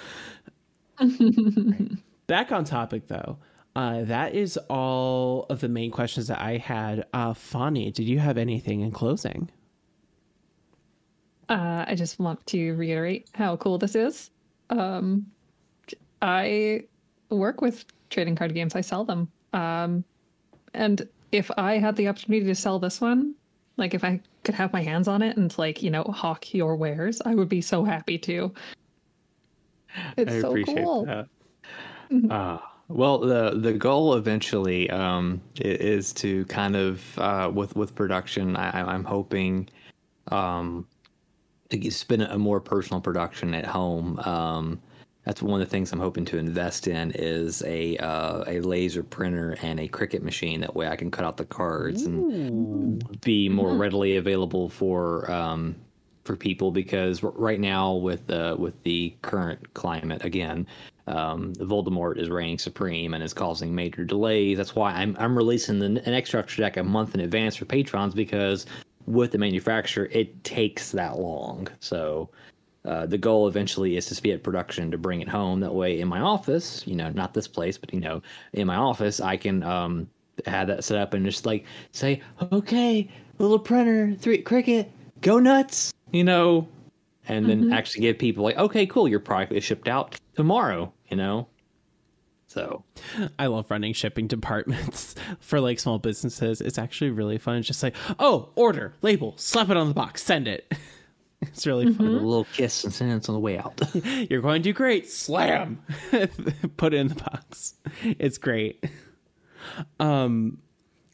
Back 2.27 2.53
on 2.53 2.65
topic 2.65 3.07
though 3.09 3.39
uh, 3.77 4.03
that 4.05 4.35
is 4.35 4.57
all 4.69 5.47
of 5.49 5.61
the 5.61 5.69
main 5.69 5.91
questions 5.91 6.27
that 6.29 6.41
I 6.41 6.57
had. 6.57 7.07
Uh, 7.13 7.33
Fawny, 7.33 7.91
did 7.93 8.07
you 8.07 8.19
have 8.19 8.37
anything 8.37 8.81
in 8.81 8.91
closing? 8.91 9.51
Uh, 11.49 11.85
I 11.87 11.95
just 11.95 12.19
want 12.19 12.45
to 12.47 12.73
reiterate 12.75 13.29
how 13.35 13.57
cool 13.57 13.79
this 13.79 13.95
is. 13.95 14.31
Um, 14.71 15.27
I 16.23 16.85
work 17.29 17.61
with 17.61 17.85
trading 18.09 18.37
card 18.37 18.55
games. 18.55 18.75
I 18.75 18.81
sell 18.81 19.05
them. 19.05 19.29
Um, 19.53 20.05
and 20.75 21.09
if 21.33 21.51
I 21.57 21.79
had 21.79 21.97
the 21.97 22.09
opportunity 22.09 22.47
to 22.47 22.55
sell 22.55 22.79
this 22.79 23.01
one, 23.01 23.35
like 23.77 23.95
if 23.95 24.05
I 24.05 24.21
could 24.45 24.55
have 24.55 24.73
my 24.73 24.83
hands 24.83 25.09
on 25.09 25.23
it 25.23 25.37
and 25.37 25.57
like 25.59 25.83
you 25.83 25.91
know 25.91 26.05
hawk 26.05 26.53
your 26.55 26.77
wares, 26.77 27.21
I 27.25 27.35
would 27.35 27.49
be 27.49 27.61
so 27.61 27.85
happy 27.85 28.19
to. 28.19 28.53
It's 30.17 30.33
I 30.33 30.41
so 30.41 30.51
appreciate 30.51 30.85
cool. 30.85 31.05
that. 31.07 31.27
Uh, 32.31 32.59
well, 32.91 33.19
the 33.19 33.59
the 33.59 33.73
goal 33.73 34.15
eventually 34.15 34.91
um, 34.91 35.41
is 35.61 36.13
to 36.15 36.45
kind 36.47 36.77
of 36.77 37.19
uh, 37.19 37.51
with 37.53 37.77
with 37.77 37.95
production. 37.95 38.57
I, 38.57 38.83
I'm 38.83 39.05
hoping 39.05 39.69
um, 40.29 40.87
spin 41.89 42.23
a 42.23 42.39
more 42.39 42.61
personal 42.61 43.01
production 43.01 43.55
at 43.55 43.65
home. 43.65 44.19
Um, 44.21 44.81
that's 45.25 45.43
one 45.43 45.61
of 45.61 45.67
the 45.67 45.71
things 45.71 45.93
I'm 45.93 46.01
hoping 46.01 46.25
to 46.27 46.39
invest 46.39 46.89
in 46.89 47.13
is 47.13 47.63
a 47.63 47.97
uh, 47.99 48.45
a 48.47 48.61
laser 48.61 49.03
printer 49.03 49.57
and 49.63 49.79
a 49.79 49.89
Cricut 49.89 50.23
machine. 50.23 50.61
That 50.61 50.75
way, 50.75 50.89
I 50.89 50.97
can 50.97 51.11
cut 51.11 51.25
out 51.25 51.37
the 51.37 51.45
cards 51.45 52.03
and 52.03 53.21
be 53.21 53.49
more 53.49 53.75
readily 53.75 54.17
available 54.17 54.69
for 54.69 55.31
um, 55.31 55.77
for 56.25 56.37
people 56.37 56.71
because 56.71 57.23
right 57.23 57.61
now 57.61 57.95
with 57.95 58.31
uh, 58.31 58.57
with 58.59 58.81
the 58.83 59.15
current 59.23 59.75
climate 59.75 60.25
again 60.25 60.67
um, 61.07 61.55
Voldemort 61.55 62.19
is 62.19 62.31
reigning 62.31 62.59
supreme 62.59 63.15
and 63.15 63.23
is 63.23 63.35
causing 63.35 63.75
major 63.75 64.05
delays. 64.05 64.59
That's 64.59 64.75
why 64.75 64.93
I'm 64.93 65.17
I'm 65.19 65.37
releasing 65.37 65.79
the, 65.79 65.87
an 65.87 66.15
extra 66.15 66.45
deck 66.57 66.77
a 66.77 66.85
month 66.85 67.15
in 67.15 67.21
advance 67.21 67.57
for 67.57 67.65
patrons 67.65 68.15
because 68.15 68.67
with 69.07 69.33
the 69.33 69.39
manufacturer 69.39 70.09
it 70.13 70.45
takes 70.45 70.93
that 70.93 71.19
long. 71.19 71.69
So 71.81 72.31
uh, 72.85 73.07
the 73.07 73.19
goal 73.19 73.47
eventually 73.47 73.97
is 73.97 74.07
to 74.07 74.15
speed 74.15 74.35
up 74.35 74.43
production 74.43 74.91
to 74.91 74.99
bring 74.99 75.21
it 75.21 75.29
home. 75.29 75.61
That 75.61 75.75
way, 75.75 76.01
in 76.01 76.09
my 76.09 76.21
office, 76.21 76.87
you 76.87 76.97
know, 76.97 77.11
not 77.11 77.35
this 77.35 77.47
place, 77.47 77.77
but 77.77 77.93
you 77.93 78.01
know, 78.01 78.23
in 78.55 78.67
my 78.67 78.77
office, 78.77 79.21
I 79.21 79.37
can 79.37 79.63
um, 79.63 80.09
have 80.47 80.69
that 80.69 80.85
set 80.85 80.97
up 80.97 81.13
and 81.13 81.25
just 81.27 81.45
like 81.45 81.67
say, 81.93 82.23
"Okay, 82.53 83.09
little 83.39 83.59
printer, 83.59 84.15
three 84.15 84.43
Cricut, 84.43 84.89
go 85.21 85.39
nuts," 85.39 85.93
you 86.13 86.25
know, 86.25 86.69
and 87.29 87.49
then 87.49 87.73
actually 87.73 88.03
give 88.03 88.19
people 88.19 88.45
like, 88.45 88.57
"Okay, 88.57 88.87
cool, 88.87 89.09
your 89.09 89.21
product 89.21 89.53
is 89.53 89.65
shipped 89.65 89.89
out 89.89 90.19
tomorrow," 90.35 90.93
you 91.09 91.17
know. 91.17 91.49
So 92.51 92.83
I 93.39 93.47
love 93.47 93.71
running 93.71 93.93
shipping 93.93 94.27
departments 94.27 95.15
for 95.41 95.61
like 95.61 95.79
small 95.79 96.01
businesses. 96.01 96.61
It's 96.61 96.79
actually 96.79 97.11
really 97.11 97.39
fun. 97.39 97.59
It's 97.59 97.69
just 97.69 97.81
like, 97.81 97.95
oh, 98.19 98.49
order, 98.57 98.93
label, 99.03 99.35
slap 99.37 99.71
it 99.71 99.77
on 99.77 99.87
the 99.87 99.95
box, 99.95 100.23
send 100.23 100.49
it. 100.49 100.73
It's 101.43 101.67
really 101.67 101.87
a 101.87 101.91
fun. 101.95 102.07
A 102.07 102.11
little 102.11 102.47
kiss 102.53 102.85
and 102.85 102.93
sentence 102.93 103.31
on 103.31 103.35
the 103.35 103.39
way 103.41 103.57
out. 103.57 103.81
You're 104.29 104.43
going 104.43 104.63
to 104.63 104.69
do 104.69 104.75
great. 104.75 105.09
Slam. 105.09 105.83
Put 106.77 106.93
it 106.93 106.99
in 106.99 107.09
the 107.09 107.15
box. 107.15 107.77
It's 108.03 108.37
great. 108.37 108.85
Um 109.99 110.59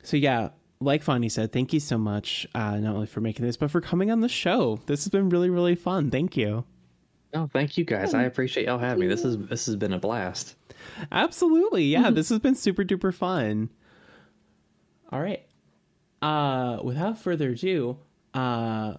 so 0.02 0.16
yeah, 0.16 0.48
like 0.80 1.02
Fawny 1.02 1.28
said, 1.30 1.52
thank 1.52 1.72
you 1.72 1.80
so 1.80 1.96
much, 1.98 2.46
uh, 2.54 2.76
not 2.76 2.94
only 2.94 3.06
for 3.06 3.20
making 3.20 3.46
this, 3.46 3.56
but 3.56 3.70
for 3.70 3.80
coming 3.80 4.10
on 4.10 4.20
the 4.20 4.28
show. 4.28 4.78
This 4.86 5.04
has 5.04 5.08
been 5.10 5.28
really, 5.30 5.50
really 5.50 5.74
fun. 5.74 6.10
Thank 6.10 6.36
you. 6.36 6.64
oh, 7.34 7.48
thank 7.52 7.78
you 7.78 7.84
guys. 7.84 8.14
I 8.14 8.24
appreciate 8.24 8.66
y'all 8.66 8.78
having 8.78 9.00
me. 9.00 9.06
This 9.06 9.24
is 9.24 9.38
this 9.48 9.66
has 9.66 9.76
been 9.76 9.92
a 9.92 9.98
blast. 9.98 10.54
Absolutely. 11.12 11.84
Yeah, 11.84 12.10
this 12.10 12.28
has 12.28 12.38
been 12.40 12.54
super 12.54 12.84
duper 12.84 13.12
fun. 13.12 13.70
All 15.10 15.20
right. 15.20 15.44
Uh 16.22 16.78
without 16.82 17.18
further 17.18 17.50
ado, 17.50 17.98
uh 18.34 18.94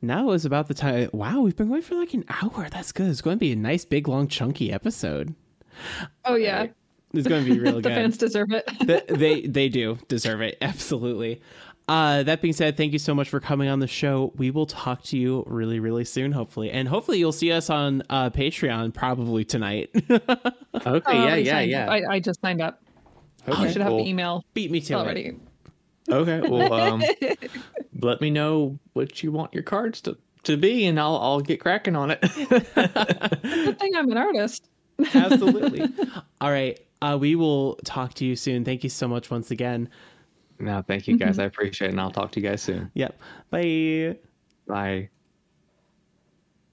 now 0.00 0.30
is 0.32 0.44
about 0.44 0.68
the 0.68 0.74
time. 0.74 1.10
Wow, 1.12 1.40
we've 1.42 1.56
been 1.56 1.68
going 1.68 1.82
for 1.82 1.94
like 1.94 2.12
an 2.14 2.24
hour. 2.28 2.68
That's 2.70 2.92
good. 2.92 3.08
It's 3.08 3.20
going 3.20 3.36
to 3.36 3.40
be 3.40 3.52
a 3.52 3.56
nice, 3.56 3.84
big, 3.84 4.08
long, 4.08 4.26
chunky 4.26 4.72
episode. 4.72 5.34
Oh 6.24 6.34
yeah, 6.34 6.66
It's 7.12 7.28
going 7.28 7.44
to 7.44 7.50
be 7.54 7.58
real 7.60 7.74
the 7.76 7.82
good. 7.82 7.94
fans 7.94 8.16
deserve 8.16 8.52
it. 8.52 8.66
Th- 8.86 9.04
they 9.06 9.40
they 9.46 9.68
do 9.68 9.98
deserve 10.08 10.40
it 10.40 10.56
absolutely 10.60 11.40
uh 11.88 12.22
that 12.22 12.40
being 12.40 12.54
said 12.54 12.76
thank 12.76 12.92
you 12.92 12.98
so 12.98 13.12
much 13.14 13.28
for 13.28 13.40
coming 13.40 13.68
on 13.68 13.80
the 13.80 13.88
show 13.88 14.32
we 14.36 14.50
will 14.52 14.66
talk 14.66 15.02
to 15.02 15.18
you 15.18 15.42
really 15.48 15.80
really 15.80 16.04
soon 16.04 16.30
hopefully 16.30 16.70
and 16.70 16.86
hopefully 16.88 17.18
you'll 17.18 17.32
see 17.32 17.50
us 17.50 17.68
on 17.70 18.02
uh 18.08 18.30
patreon 18.30 18.94
probably 18.94 19.44
tonight 19.44 19.90
Okay, 19.94 20.22
yeah, 20.24 20.94
already 21.12 21.42
yeah, 21.42 21.60
yeah. 21.60 21.90
I, 21.90 22.02
I 22.14 22.20
just 22.20 22.40
signed 22.40 22.60
up. 22.62 22.80
okay, 23.48 23.62
you 23.62 23.68
should 23.72 23.82
have 23.82 23.92
well, 23.92 24.04
the 24.04 24.08
email 24.08 24.44
beat 24.54 24.70
me 24.70 24.80
to 24.82 24.94
already. 24.94 25.22
it 25.26 25.36
Okay, 26.08 26.40
well, 26.48 26.72
um, 26.72 27.02
let 28.00 28.20
me 28.20 28.28
know 28.30 28.78
what 28.92 29.22
you 29.22 29.30
want 29.30 29.54
your 29.54 29.62
cards 29.62 30.00
to, 30.02 30.16
to 30.42 30.56
be, 30.56 30.84
and 30.86 30.98
I'll 30.98 31.16
I'll 31.16 31.40
get 31.40 31.60
cracking 31.60 31.94
on 31.94 32.10
it. 32.10 32.20
Good 32.20 33.78
thing 33.78 33.92
I'm 33.96 34.10
an 34.10 34.16
artist. 34.16 34.68
absolutely 35.14 35.82
all 36.40 36.50
right 36.50 36.78
uh 37.02 37.16
we 37.18 37.34
will 37.34 37.76
talk 37.84 38.14
to 38.14 38.24
you 38.24 38.34
soon 38.34 38.64
thank 38.64 38.82
you 38.82 38.90
so 38.90 39.06
much 39.06 39.30
once 39.30 39.50
again 39.50 39.88
no, 40.58 40.80
thank 40.80 41.08
you 41.08 41.16
guys. 41.16 41.38
I 41.40 41.44
appreciate 41.44 41.88
it, 41.88 41.90
and 41.90 42.00
I'll 42.00 42.12
talk 42.12 42.30
to 42.32 42.40
you 42.40 42.48
guys 42.48 42.62
soon. 42.62 42.90
yep 42.94 43.18
bye 43.50 44.16
Bye. 44.66 45.10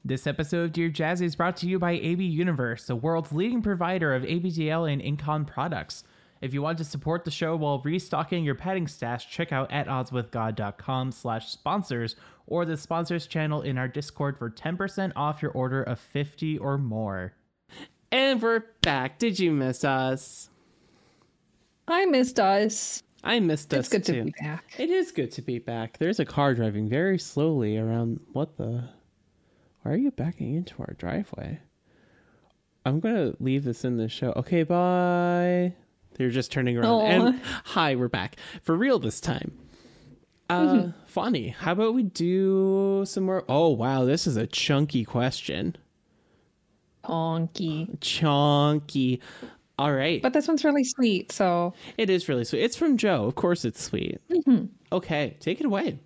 This 0.05 0.27
episode 0.27 0.65
of 0.65 0.71
Dear 0.71 0.89
Jazzy 0.89 1.23
is 1.23 1.35
brought 1.35 1.57
to 1.57 1.67
you 1.67 1.77
by 1.77 1.91
AB 1.91 2.23
Universe, 2.23 2.85
the 2.85 2.95
world's 2.95 3.31
leading 3.31 3.61
provider 3.61 4.13
of 4.13 4.23
ABDL 4.23 4.91
and 4.91 5.01
Incon 5.01 5.45
products. 5.45 6.03
If 6.41 6.53
you 6.53 6.61
want 6.61 6.77
to 6.77 6.85
support 6.85 7.25
the 7.25 7.31
show 7.31 7.57
while 7.57 7.81
restocking 7.81 8.45
your 8.45 8.55
padding 8.55 8.87
stash, 8.87 9.29
check 9.29 9.51
out 9.51 9.71
at 9.71 9.87
oddswithgod.com 9.87 11.11
slash 11.11 11.49
sponsors 11.49 12.15
or 12.47 12.63
the 12.63 12.77
sponsors 12.77 13.27
channel 13.27 13.61
in 13.61 13.77
our 13.77 13.89
Discord 13.89 14.37
for 14.37 14.49
10% 14.49 15.11
off 15.17 15.41
your 15.41 15.51
order 15.51 15.83
of 15.83 15.99
50 15.99 16.57
or 16.59 16.77
more. 16.77 17.33
And 18.11 18.41
we're 18.41 18.63
back 18.81 19.19
did 19.19 19.39
you 19.39 19.51
miss 19.51 19.83
us 19.83 20.49
I 21.89 22.05
missed 22.05 22.39
us. 22.39 23.03
i 23.23 23.39
missed 23.39 23.73
us 23.73 23.79
It's 23.79 23.89
good 23.89 24.05
too 24.05 24.19
to 24.19 24.23
be 24.25 24.33
back. 24.39 24.65
It 24.77 24.89
is 24.89 25.11
good 25.11 25.31
to 25.31 25.41
be 25.41 25.59
back. 25.59 25.97
There's 25.97 26.19
a 26.19 26.25
car 26.25 26.53
driving 26.53 26.87
very 26.87 27.17
slowly 27.17 27.77
around. 27.77 28.19
What 28.31 28.57
the? 28.57 28.89
Why 29.81 29.91
are 29.93 29.97
you 29.97 30.11
backing 30.11 30.53
into 30.53 30.75
our 30.79 30.93
driveway? 30.97 31.59
I'm 32.85 32.99
gonna 32.99 33.33
leave 33.39 33.63
this 33.63 33.83
in 33.83 33.97
the 33.97 34.07
show. 34.07 34.33
Okay, 34.35 34.63
bye. 34.63 35.73
They're 36.13 36.29
just 36.29 36.51
turning 36.51 36.77
around. 36.77 36.91
Aw. 36.91 37.05
And 37.07 37.41
hi, 37.63 37.95
we're 37.95 38.07
back 38.07 38.35
for 38.61 38.75
real 38.75 38.99
this 38.99 39.19
time. 39.19 39.57
Uh, 40.49 40.89
Fawny. 41.07 41.53
How 41.53 41.73
about 41.73 41.93
we 41.93 42.03
do 42.03 43.03
some 43.05 43.23
more? 43.25 43.45
Oh 43.49 43.69
wow, 43.69 44.05
this 44.05 44.27
is 44.27 44.37
a 44.37 44.45
chunky 44.47 45.05
question. 45.05 45.75
Honky. 47.09 47.99
Chunky. 48.01 49.19
All 49.77 49.93
right. 49.93 50.21
But 50.21 50.33
this 50.33 50.47
one's 50.47 50.63
really 50.63 50.83
sweet, 50.83 51.31
so 51.31 51.73
It 51.97 52.09
is 52.09 52.29
really 52.29 52.43
sweet. 52.43 52.61
It's 52.63 52.75
from 52.75 52.97
Joe. 52.97 53.25
Of 53.25 53.35
course, 53.35 53.65
it's 53.65 53.81
sweet. 53.81 54.19
Okay, 54.91 55.37
take 55.39 55.59
it 55.59 55.65
away. 55.65 55.97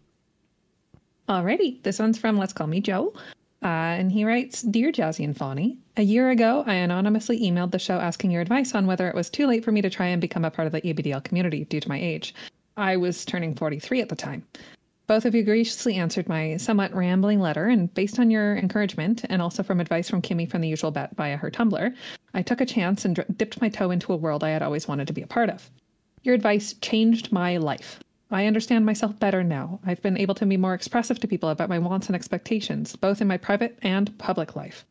Alrighty, 1.28 1.82
this 1.84 2.00
one's 2.00 2.18
from 2.18 2.38
Let's 2.38 2.54
Call 2.54 2.68
Me 2.68 2.80
Joe. 2.82 3.14
Uh, 3.64 3.96
and 3.98 4.12
he 4.12 4.26
writes 4.26 4.62
Dear 4.62 4.92
Jazzy 4.92 5.24
and 5.24 5.36
Fawny, 5.36 5.78
a 5.96 6.02
year 6.02 6.32
ago, 6.32 6.64
I 6.68 6.74
anonymously 6.74 7.40
emailed 7.40 7.72
the 7.72 7.80
show 7.80 7.98
asking 7.98 8.32
your 8.32 8.42
advice 8.42 8.76
on 8.76 8.88
whether 8.88 9.08
it 9.08 9.16
was 9.16 9.30
too 9.30 9.48
late 9.48 9.64
for 9.64 9.72
me 9.72 9.82
to 9.82 9.90
try 9.90 10.08
and 10.08 10.20
become 10.20 10.44
a 10.44 10.52
part 10.52 10.66
of 10.66 10.72
the 10.72 10.82
ABDL 10.82 11.24
community 11.24 11.66
due 11.66 11.80
to 11.80 11.88
my 11.88 12.00
age. 12.00 12.36
I 12.76 12.98
was 12.98 13.24
turning 13.24 13.56
43 13.56 14.02
at 14.02 14.10
the 14.10 14.16
time. 14.16 14.44
Both 15.06 15.26
of 15.26 15.36
you 15.36 15.44
graciously 15.44 15.96
answered 15.96 16.30
my 16.30 16.56
somewhat 16.56 16.94
rambling 16.94 17.42
letter, 17.42 17.68
and 17.68 17.94
based 17.94 18.20
on 18.20 18.32
your 18.32 18.56
encouragement 18.56 19.26
and 19.30 19.42
also 19.42 19.62
from 19.62 19.82
advice 19.82 20.10
from 20.10 20.22
Kimmy 20.22 20.50
from 20.50 20.62
the 20.62 20.70
usual 20.70 20.92
bet 20.92 21.16
via 21.18 21.36
her 21.36 21.52
Tumblr, 21.52 21.94
I 22.34 22.42
took 22.42 22.62
a 22.62 22.66
chance 22.66 23.04
and 23.04 23.24
dipped 23.36 23.60
my 23.60 23.68
toe 23.68 23.92
into 23.92 24.14
a 24.14 24.18
world 24.18 24.44
I 24.44 24.52
had 24.52 24.62
always 24.62 24.88
wanted 24.88 25.08
to 25.08 25.14
be 25.14 25.22
a 25.22 25.28
part 25.28 25.50
of. 25.50 25.70
Your 26.24 26.36
advice 26.36 26.74
changed 26.82 27.34
my 27.34 27.58
life. 27.58 28.00
I 28.32 28.46
understand 28.46 28.86
myself 28.86 29.20
better 29.20 29.44
now. 29.44 29.82
I've 29.86 30.02
been 30.02 30.18
able 30.18 30.36
to 30.36 30.46
be 30.46 30.58
more 30.58 30.74
expressive 30.74 31.20
to 31.20 31.28
people 31.28 31.50
about 31.50 31.70
my 31.70 31.80
wants 31.80 32.08
and 32.08 32.16
expectations, 32.16 32.96
both 32.96 33.22
in 33.22 33.28
my 33.28 33.38
private 33.38 33.78
and 33.82 34.18
public 34.18 34.56
life. 34.56 34.86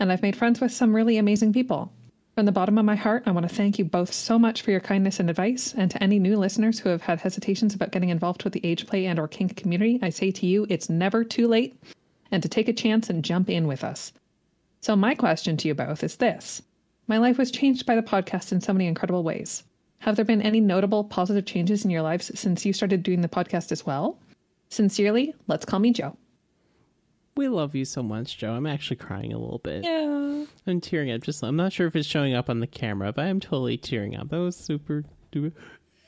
And 0.00 0.10
I've 0.10 0.22
made 0.22 0.36
friends 0.36 0.60
with 0.60 0.72
some 0.72 0.96
really 0.96 1.18
amazing 1.18 1.52
people. 1.52 1.92
From 2.40 2.46
the 2.46 2.52
bottom 2.52 2.78
of 2.78 2.86
my 2.86 2.96
heart, 2.96 3.24
I 3.26 3.32
want 3.32 3.46
to 3.46 3.54
thank 3.54 3.78
you 3.78 3.84
both 3.84 4.14
so 4.14 4.38
much 4.38 4.62
for 4.62 4.70
your 4.70 4.80
kindness 4.80 5.20
and 5.20 5.28
advice. 5.28 5.74
And 5.76 5.90
to 5.90 6.02
any 6.02 6.18
new 6.18 6.38
listeners 6.38 6.78
who 6.78 6.88
have 6.88 7.02
had 7.02 7.20
hesitations 7.20 7.74
about 7.74 7.90
getting 7.90 8.08
involved 8.08 8.44
with 8.44 8.54
the 8.54 8.64
age 8.64 8.86
play 8.86 9.04
and 9.04 9.18
or 9.18 9.28
kink 9.28 9.58
community, 9.58 9.98
I 10.00 10.08
say 10.08 10.30
to 10.30 10.46
you, 10.46 10.66
it's 10.70 10.88
never 10.88 11.22
too 11.22 11.46
late 11.46 11.78
and 12.30 12.42
to 12.42 12.48
take 12.48 12.66
a 12.66 12.72
chance 12.72 13.10
and 13.10 13.22
jump 13.22 13.50
in 13.50 13.66
with 13.66 13.84
us. 13.84 14.14
So 14.80 14.96
my 14.96 15.14
question 15.14 15.58
to 15.58 15.68
you 15.68 15.74
both 15.74 16.02
is 16.02 16.16
this. 16.16 16.62
My 17.06 17.18
life 17.18 17.36
was 17.36 17.50
changed 17.50 17.84
by 17.84 17.94
the 17.94 18.00
podcast 18.00 18.52
in 18.52 18.62
so 18.62 18.72
many 18.72 18.86
incredible 18.86 19.22
ways. 19.22 19.62
Have 19.98 20.16
there 20.16 20.24
been 20.24 20.40
any 20.40 20.60
notable 20.60 21.04
positive 21.04 21.44
changes 21.44 21.84
in 21.84 21.90
your 21.90 22.00
lives 22.00 22.30
since 22.40 22.64
you 22.64 22.72
started 22.72 23.02
doing 23.02 23.20
the 23.20 23.28
podcast 23.28 23.70
as 23.70 23.84
well? 23.84 24.18
Sincerely, 24.70 25.34
let's 25.46 25.66
call 25.66 25.80
me 25.80 25.92
Joe. 25.92 26.16
We 27.36 27.48
love 27.48 27.74
you 27.74 27.84
so 27.84 28.02
much, 28.02 28.38
Joe. 28.38 28.52
I'm 28.52 28.66
actually 28.66 28.96
crying 28.96 29.32
a 29.32 29.38
little 29.38 29.58
bit. 29.58 29.84
Yeah. 29.84 30.44
I'm 30.66 30.80
tearing 30.80 31.10
up. 31.10 31.22
Just 31.22 31.42
I'm 31.42 31.56
not 31.56 31.72
sure 31.72 31.86
if 31.86 31.96
it's 31.96 32.08
showing 32.08 32.34
up 32.34 32.50
on 32.50 32.60
the 32.60 32.66
camera, 32.66 33.12
but 33.12 33.24
I'm 33.24 33.40
totally 33.40 33.76
tearing 33.76 34.16
up. 34.16 34.28
That 34.30 34.38
was 34.38 34.56
super, 34.56 35.04
duper, 35.32 35.52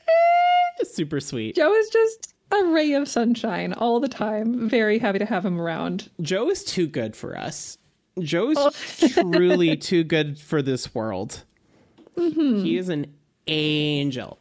eh, 0.07 0.83
super 0.83 1.19
sweet. 1.19 1.55
Joe 1.55 1.73
is 1.73 1.89
just 1.89 2.33
a 2.51 2.65
ray 2.65 2.93
of 2.93 3.07
sunshine 3.07 3.73
all 3.73 3.99
the 3.99 4.09
time. 4.09 4.69
Very 4.69 4.99
happy 4.99 5.19
to 5.19 5.25
have 5.25 5.45
him 5.45 5.59
around. 5.59 6.09
Joe 6.21 6.49
is 6.49 6.63
too 6.63 6.87
good 6.87 7.15
for 7.15 7.37
us. 7.37 7.77
Joe's 8.19 8.57
is 8.57 9.17
oh. 9.17 9.31
truly 9.31 9.75
too 9.77 10.03
good 10.03 10.37
for 10.39 10.61
this 10.61 10.93
world. 10.93 11.43
Mm-hmm. 12.15 12.63
He 12.63 12.77
is 12.77 12.89
an 12.89 13.07
angel. 13.47 14.37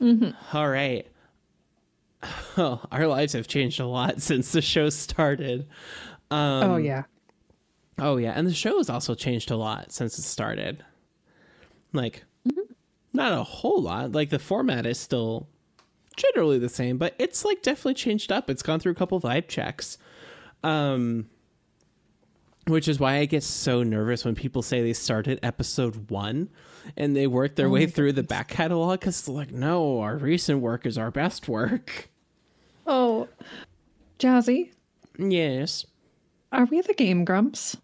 Mm-hmm. 0.00 0.56
All 0.56 0.68
right. 0.68 1.06
Oh, 2.56 2.80
our 2.92 3.06
lives 3.06 3.32
have 3.32 3.48
changed 3.48 3.80
a 3.80 3.86
lot 3.86 4.20
since 4.20 4.52
the 4.52 4.62
show 4.62 4.90
started. 4.90 5.66
oh, 6.30 6.76
yeah. 6.76 7.04
Oh 7.98 8.16
yeah, 8.16 8.32
and 8.34 8.46
the 8.46 8.54
show 8.54 8.78
has 8.78 8.88
also 8.88 9.14
changed 9.14 9.50
a 9.50 9.56
lot 9.56 9.92
since 9.92 10.18
it 10.18 10.22
started. 10.22 10.82
Like, 11.92 12.24
not 13.12 13.32
a 13.32 13.42
whole 13.42 13.82
lot. 13.82 14.12
Like 14.12 14.30
the 14.30 14.38
format 14.38 14.86
is 14.86 14.98
still 14.98 15.48
generally 16.16 16.58
the 16.58 16.68
same, 16.68 16.98
but 16.98 17.14
it's 17.18 17.44
like 17.44 17.62
definitely 17.62 17.94
changed 17.94 18.32
up. 18.32 18.48
It's 18.48 18.62
gone 18.62 18.80
through 18.80 18.92
a 18.92 18.96
couple 18.96 19.20
vibe 19.20 19.48
checks. 19.48 19.98
Um 20.62 21.26
which 22.66 22.86
is 22.88 23.00
why 23.00 23.16
I 23.16 23.24
get 23.24 23.42
so 23.42 23.82
nervous 23.82 24.24
when 24.24 24.34
people 24.34 24.62
say 24.62 24.82
they 24.82 24.92
started 24.92 25.40
episode 25.42 26.10
one 26.10 26.50
and 26.96 27.16
they 27.16 27.26
work 27.26 27.56
their 27.56 27.70
way 27.70 27.86
through 27.86 28.12
the 28.12 28.22
back 28.22 28.48
catalog 28.48 29.00
because 29.00 29.28
like, 29.28 29.50
no, 29.50 30.00
our 30.00 30.16
recent 30.16 30.60
work 30.60 30.86
is 30.86 30.96
our 30.98 31.10
best 31.10 31.48
work. 31.48 32.09
Oh, 32.92 33.28
Jazzy, 34.18 34.72
Yes. 35.16 35.86
are 36.50 36.64
we 36.64 36.80
the 36.80 36.92
Game 36.92 37.24
Grumps? 37.24 37.76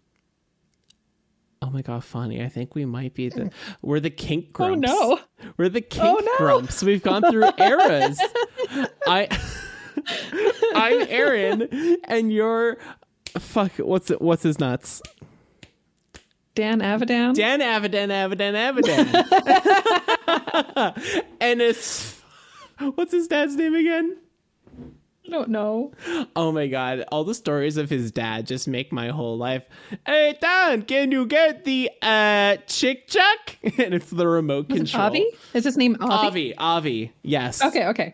Oh 1.61 1.69
my 1.69 1.81
god, 1.81 2.03
Fawny. 2.03 2.43
I 2.43 2.49
think 2.49 2.75
we 2.75 2.83
might 2.85 3.13
be 3.13 3.29
the 3.29 3.49
we're 3.81 4.01
the 4.01 4.09
kink 4.09 4.51
grumps. 4.53 4.89
Oh 4.91 5.19
no. 5.43 5.51
We're 5.57 5.69
the 5.69 5.79
oh, 5.79 5.87
kink 5.89 6.03
Oh, 6.05 6.19
no. 6.23 6.37
grumps. 6.37 6.83
We've 6.83 7.01
gone 7.01 7.23
through 7.23 7.49
eras. 7.57 8.19
I 9.07 9.27
I'm 10.75 11.07
Arin 11.07 11.97
and 12.03 12.31
you're 12.31 12.77
fuck 13.39 13.71
what's 13.77 14.11
it 14.11 14.21
what's 14.21 14.43
his 14.43 14.59
nuts? 14.59 15.01
Dan 16.53 16.81
Avidan. 16.81 17.33
Dan 17.33 17.61
Avidan 17.61 18.09
Avidan 18.09 18.53
Avidan. 18.53 19.07
and 21.41 21.61
it's 21.61 22.21
what's 22.95 23.11
his 23.13 23.27
dad's 23.27 23.55
name 23.55 23.73
again? 23.73 24.17
I 25.27 25.29
don't 25.29 25.49
know. 25.49 25.91
Oh 26.35 26.51
my 26.53 26.67
god, 26.67 27.03
all 27.11 27.25
the 27.25 27.33
stories 27.33 27.75
of 27.75 27.89
his 27.89 28.11
dad 28.11 28.47
just 28.47 28.67
make 28.67 28.93
my 28.93 29.09
whole 29.09 29.37
life. 29.37 29.63
Hey 30.05 30.37
Dan, 30.39 30.83
can 30.83 31.11
you 31.11 31.25
get 31.25 31.65
the 31.65 31.91
uh 32.01 32.57
chick 32.67 33.07
chuck? 33.07 33.57
And 33.77 33.93
it's 33.93 34.09
the 34.09 34.27
remote 34.27 34.67
it 34.69 34.75
control. 34.75 35.03
Avi? 35.03 35.27
Is 35.53 35.65
his 35.65 35.75
name 35.77 35.97
Avi? 35.99 36.27
Avi, 36.27 36.57
Avi, 36.57 37.13
yes. 37.23 37.61
Okay, 37.63 37.85
okay. 37.87 38.13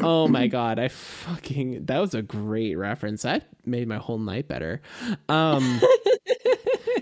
Oh 0.00 0.28
my 0.28 0.46
god, 0.58 0.78
I 0.78 0.88
fucking 0.88 1.84
that 1.86 1.98
was 1.98 2.14
a 2.14 2.22
great 2.22 2.76
reference. 2.76 3.22
That 3.22 3.44
made 3.66 3.86
my 3.86 3.98
whole 3.98 4.18
night 4.18 4.48
better. 4.48 4.80
Um 5.28 5.80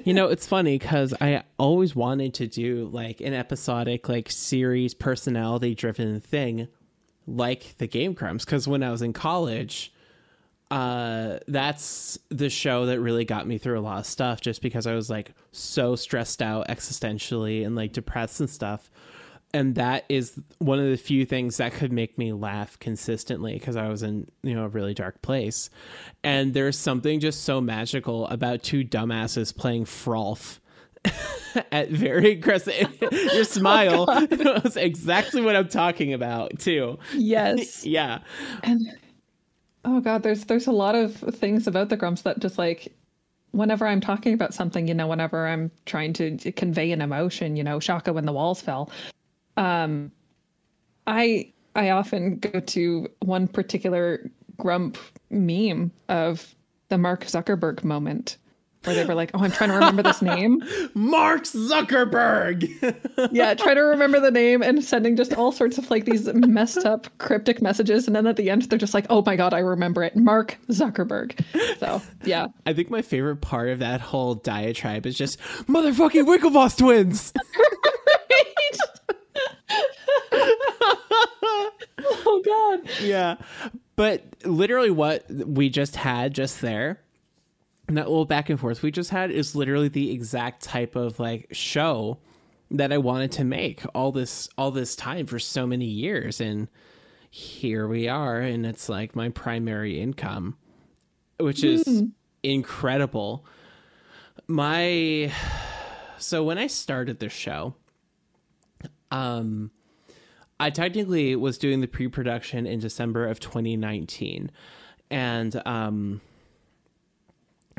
You 0.05 0.13
know, 0.13 0.27
it's 0.27 0.47
funny 0.47 0.79
cuz 0.79 1.15
I 1.21 1.45
always 1.59 1.95
wanted 1.95 2.35
to 2.35 2.47
do 2.49 2.91
like 2.93 3.21
an 3.21 3.33
episodic 3.33 4.09
like 4.09 4.31
series 4.31 4.95
personality 4.95 5.75
driven 5.75 6.21
thing 6.21 6.69
like 7.27 7.77
the 7.79 7.87
Game 7.87 8.13
Grumps 8.13 8.45
cuz 8.45 8.69
when 8.69 8.83
I 8.83 8.91
was 8.91 9.03
in 9.03 9.13
college 9.13 9.93
uh 10.71 11.39
that's 11.47 12.19
the 12.31 12.49
show 12.49 12.87
that 12.87 12.99
really 13.01 13.25
got 13.25 13.47
me 13.47 13.59
through 13.59 13.79
a 13.79 13.83
lot 13.83 13.99
of 13.99 14.07
stuff 14.07 14.41
just 14.41 14.63
because 14.63 14.87
I 14.87 14.95
was 14.95 15.11
like 15.11 15.33
so 15.53 15.95
stressed 15.95 16.43
out 16.43 16.69
existentially 16.69 17.65
and 17.65 17.77
like 17.77 17.93
depressed 17.93 18.41
and 18.41 18.49
stuff. 18.51 18.91
And 19.53 19.77
that 19.77 20.05
is 20.09 20.41
one 20.59 20.81
of 20.81 20.87
the 20.87 20.97
few 20.97 21.25
things 21.25 21.59
that 21.59 21.75
could 21.75 21.93
make 21.93 22.19
me 22.19 22.33
laugh 22.33 22.77
consistently 22.81 23.55
because 23.55 23.77
I 23.77 23.89
was 23.89 24.03
in 24.03 24.27
you 24.43 24.53
know 24.53 24.65
a 24.65 24.69
really 24.69 24.95
dark 24.95 25.23
place, 25.23 25.71
and 26.25 26.55
there's 26.55 26.77
something 26.77 27.21
just 27.21 27.45
so 27.45 27.61
magical 27.61 28.27
about 28.27 28.65
two 28.65 28.85
dumbasses 28.85 29.57
playing 29.57 29.85
frolf 29.85 30.59
at 31.73 31.91
very 31.91 32.33
aggressive. 32.33 32.97
Your 33.33 33.45
smile 33.45 34.07
was 34.07 34.77
exactly 34.77 35.43
what 35.43 35.57
I'm 35.57 35.69
talking 35.69 36.13
about 36.13 36.59
too. 36.59 36.99
Yes. 37.15 37.85
Yeah, 37.85 38.21
And 38.63 38.81
oh 39.85 40.01
god, 40.01 40.23
there's 40.23 40.45
there's 40.45 40.67
a 40.67 40.73
lot 40.73 40.95
of 40.95 41.15
things 41.15 41.67
about 41.67 41.89
the 41.89 41.97
grumps 41.97 42.23
that 42.23 42.41
just 42.41 42.59
like 42.59 42.93
whenever 43.53 43.87
I'm 43.87 44.01
talking 44.01 44.35
about 44.35 44.53
something, 44.53 44.89
you 44.89 44.95
know, 44.95 45.07
whenever 45.07 45.47
I'm 45.47 45.71
trying 45.87 46.13
to 46.15 46.37
convey 46.53 46.91
an 46.91 47.01
emotion, 47.01 47.57
you 47.57 47.63
know, 47.63 47.79
Shaka 47.79 48.13
when 48.13 48.27
the 48.27 48.33
walls 48.33 48.61
fell. 48.61 48.91
Um 49.57 50.11
I 51.07 51.53
I 51.77 51.91
often 51.91 52.39
go 52.39 52.61
to 52.61 53.09
one 53.21 53.49
particular 53.49 54.31
grump 54.57 54.97
meme 55.31 55.91
of 56.09 56.55
the 56.89 56.99
Mark 56.99 57.25
Zuckerberg 57.25 57.83
moment 57.83 58.39
where 58.85 58.95
they 58.95 59.05
were 59.05 59.15
like, 59.15 59.31
"Oh, 59.35 59.43
I'm 59.43 59.51
trying 59.51 59.71
to 59.71 59.75
remember 59.75 60.03
this 60.03 60.23
name." 60.23 60.63
Mark 60.95 61.45
Zuckerberg. 61.45 63.31
yeah, 63.33 63.55
trying 63.55 63.77
to 63.77 63.83
remember 63.83 64.21
the 64.21 64.31
name 64.31 64.63
and 64.63 64.83
sending 64.85 65.17
just 65.17 65.35
all 65.35 65.53
sorts 65.53 65.79
of 65.79 65.91
like 65.91 66.05
these 66.05 66.33
messed 66.35 66.85
up 66.85 67.07
cryptic 67.19 67.63
messages, 67.63 68.07
and 68.07 68.15
then 68.15 68.27
at 68.27 68.37
the 68.37 68.51
end 68.51 68.63
they're 68.63 68.79
just 68.79 68.95
like, 68.95 69.07
"Oh 69.11 69.23
my 69.25 69.37
god, 69.37 69.55
I 69.55 69.59
remember 69.59 70.03
it, 70.03 70.17
Mark 70.17 70.59
Zuckerberg." 70.69 71.39
So 71.79 72.01
yeah, 72.25 72.47
I 72.67 72.73
think 72.73 72.91
my 72.91 73.03
favorite 73.03 73.41
part 73.41 73.69
of 73.69 73.79
that 73.81 74.01
whole 74.01 74.35
diatribe 74.35 75.07
is 75.07 75.17
just 75.17 75.39
motherfucking 75.67 76.25
Winklevoss 76.27 76.79
twins. 76.79 77.33
oh 82.27 82.43
god, 82.45 82.91
yeah. 83.03 83.37
But 83.97 84.25
literally 84.45 84.91
what 84.91 85.31
we 85.31 85.69
just 85.69 85.97
had 85.97 86.35
just 86.35 86.61
there, 86.61 87.01
and 87.89 87.97
that 87.97 88.09
little 88.09 88.25
back 88.25 88.51
and 88.51 88.59
forth 88.59 88.83
we 88.83 88.91
just 88.91 89.11
had 89.11 89.31
is 89.31 89.55
literally 89.55 89.89
the 89.89 90.11
exact 90.11 90.63
type 90.63 90.97
of 90.97 91.19
like 91.19 91.49
show 91.53 92.19
that 92.71 92.93
I 92.93 92.99
wanted 92.99 93.33
to 93.33 93.45
make 93.45 93.83
all 93.95 94.13
this 94.13 94.49
all 94.57 94.71
this 94.71 94.97
time 94.97 95.27
for 95.27 95.39
so 95.39 95.67
many 95.67 95.85
years. 95.85 96.41
And 96.41 96.69
here 97.31 97.87
we 97.89 98.09
are 98.09 98.41
and 98.41 98.65
it's 98.65 98.89
like 98.89 99.15
my 99.17 99.29
primary 99.29 100.01
income 100.01 100.57
which 101.39 101.65
is 101.65 102.05
incredible. 102.43 103.45
My 104.47 105.33
so 106.19 106.45
when 106.45 106.59
I 106.59 106.69
started 106.69 107.19
the 107.19 107.29
show 107.29 107.75
um 109.11 109.71
I 110.61 110.71
technically 110.71 111.35
was 111.37 111.59
doing 111.59 111.81
the 111.81 111.89
pre-production 111.89 112.67
in 112.67 112.79
December 112.79 113.27
of 113.27 113.41
2019, 113.41 114.51
and 115.11 115.63
um, 115.67 116.21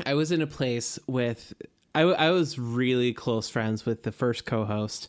I 0.06 0.14
was 0.14 0.32
in 0.32 0.42
a 0.42 0.48
place 0.48 1.00
with 1.08 1.54
I, 1.94 2.02
I 2.02 2.32
was 2.32 2.60
really 2.60 3.14
close 3.14 3.50
friends 3.50 3.86
with 3.86 4.04
the 4.04 4.12
first 4.12 4.46
co-host, 4.46 5.08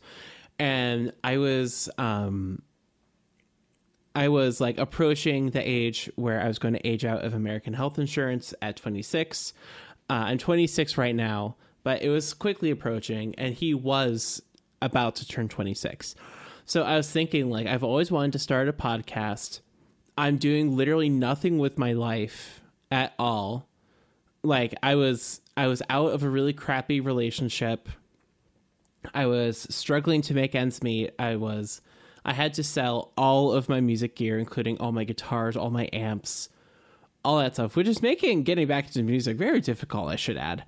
and 0.58 1.12
I 1.24 1.38
was 1.38 1.88
um, 1.98 2.62
I 4.14 4.28
was 4.28 4.60
like 4.60 4.78
approaching 4.78 5.50
the 5.50 5.68
age 5.68 6.10
where 6.16 6.40
I 6.40 6.48
was 6.48 6.58
going 6.58 6.74
to 6.74 6.86
age 6.86 7.04
out 7.04 7.24
of 7.24 7.34
American 7.34 7.74
health 7.74 7.98
insurance 7.98 8.54
at 8.62 8.76
26. 8.76 9.52
Uh, 10.08 10.12
I'm 10.12 10.38
26 10.38 10.96
right 10.96 11.14
now, 11.14 11.56
but 11.82 12.02
it 12.02 12.08
was 12.08 12.32
quickly 12.32 12.70
approaching, 12.70 13.34
and 13.36 13.52
he 13.52 13.74
was 13.74 14.40
about 14.80 15.16
to 15.16 15.26
turn 15.28 15.48
26. 15.48 16.14
So 16.64 16.82
I 16.82 16.96
was 16.96 17.10
thinking, 17.10 17.50
like, 17.50 17.66
I've 17.66 17.84
always 17.84 18.10
wanted 18.10 18.32
to 18.32 18.38
start 18.38 18.68
a 18.68 18.72
podcast. 18.72 19.60
I'm 20.16 20.36
doing 20.36 20.76
literally 20.76 21.08
nothing 21.08 21.58
with 21.58 21.76
my 21.76 21.92
life 21.92 22.60
at 22.90 23.12
all. 23.18 23.68
Like, 24.46 24.74
I 24.82 24.94
was, 24.94 25.40
I 25.56 25.66
was 25.66 25.82
out 25.90 26.12
of 26.12 26.22
a 26.22 26.28
really 26.28 26.52
crappy 26.52 27.00
relationship. 27.00 27.88
I 29.14 29.26
was 29.26 29.66
struggling 29.70 30.22
to 30.22 30.34
make 30.34 30.54
ends 30.54 30.82
meet. 30.82 31.12
I 31.18 31.36
was, 31.36 31.80
I 32.24 32.32
had 32.32 32.54
to 32.54 32.64
sell 32.64 33.12
all 33.16 33.52
of 33.52 33.68
my 33.68 33.80
music 33.80 34.16
gear, 34.16 34.38
including 34.38 34.78
all 34.78 34.92
my 34.92 35.04
guitars, 35.04 35.56
all 35.56 35.70
my 35.70 35.88
amps, 35.92 36.48
all 37.24 37.38
that 37.38 37.54
stuff, 37.54 37.76
which 37.76 37.88
is 37.88 38.02
making 38.02 38.44
getting 38.44 38.66
back 38.66 38.86
into 38.86 39.02
music 39.02 39.36
very 39.36 39.60
difficult, 39.60 40.08
I 40.08 40.16
should 40.16 40.36
add. 40.36 40.64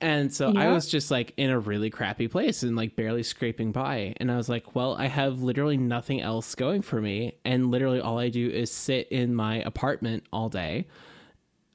And 0.00 0.32
so 0.32 0.52
I 0.54 0.68
was 0.68 0.86
just 0.86 1.10
like 1.10 1.32
in 1.38 1.48
a 1.48 1.58
really 1.58 1.88
crappy 1.88 2.28
place 2.28 2.62
and 2.62 2.76
like 2.76 2.94
barely 2.94 3.22
scraping 3.22 3.72
by. 3.72 4.12
And 4.18 4.30
I 4.30 4.36
was 4.36 4.50
like, 4.50 4.74
well, 4.74 4.94
I 4.96 5.06
have 5.06 5.40
literally 5.40 5.78
nothing 5.78 6.20
else 6.20 6.54
going 6.54 6.82
for 6.82 7.00
me. 7.00 7.38
And 7.46 7.70
literally 7.70 8.00
all 8.00 8.18
I 8.18 8.28
do 8.28 8.50
is 8.50 8.70
sit 8.70 9.08
in 9.08 9.34
my 9.34 9.62
apartment 9.62 10.24
all 10.30 10.50
day. 10.50 10.88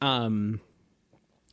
Um, 0.01 0.61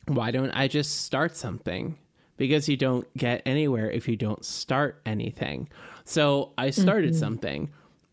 why 0.07 0.31
don't 0.31 0.51
I 0.51 0.67
just 0.67 1.03
start 1.05 1.35
something? 1.35 1.97
Because 2.37 2.69
you 2.69 2.77
don't 2.77 3.07
get 3.17 3.41
anywhere 3.45 3.89
if 3.89 4.07
you 4.07 4.15
don't 4.15 4.45
start 4.45 5.01
anything. 5.05 5.69
So 6.05 6.53
I 6.57 6.69
started 6.69 7.15
something. 7.15 7.69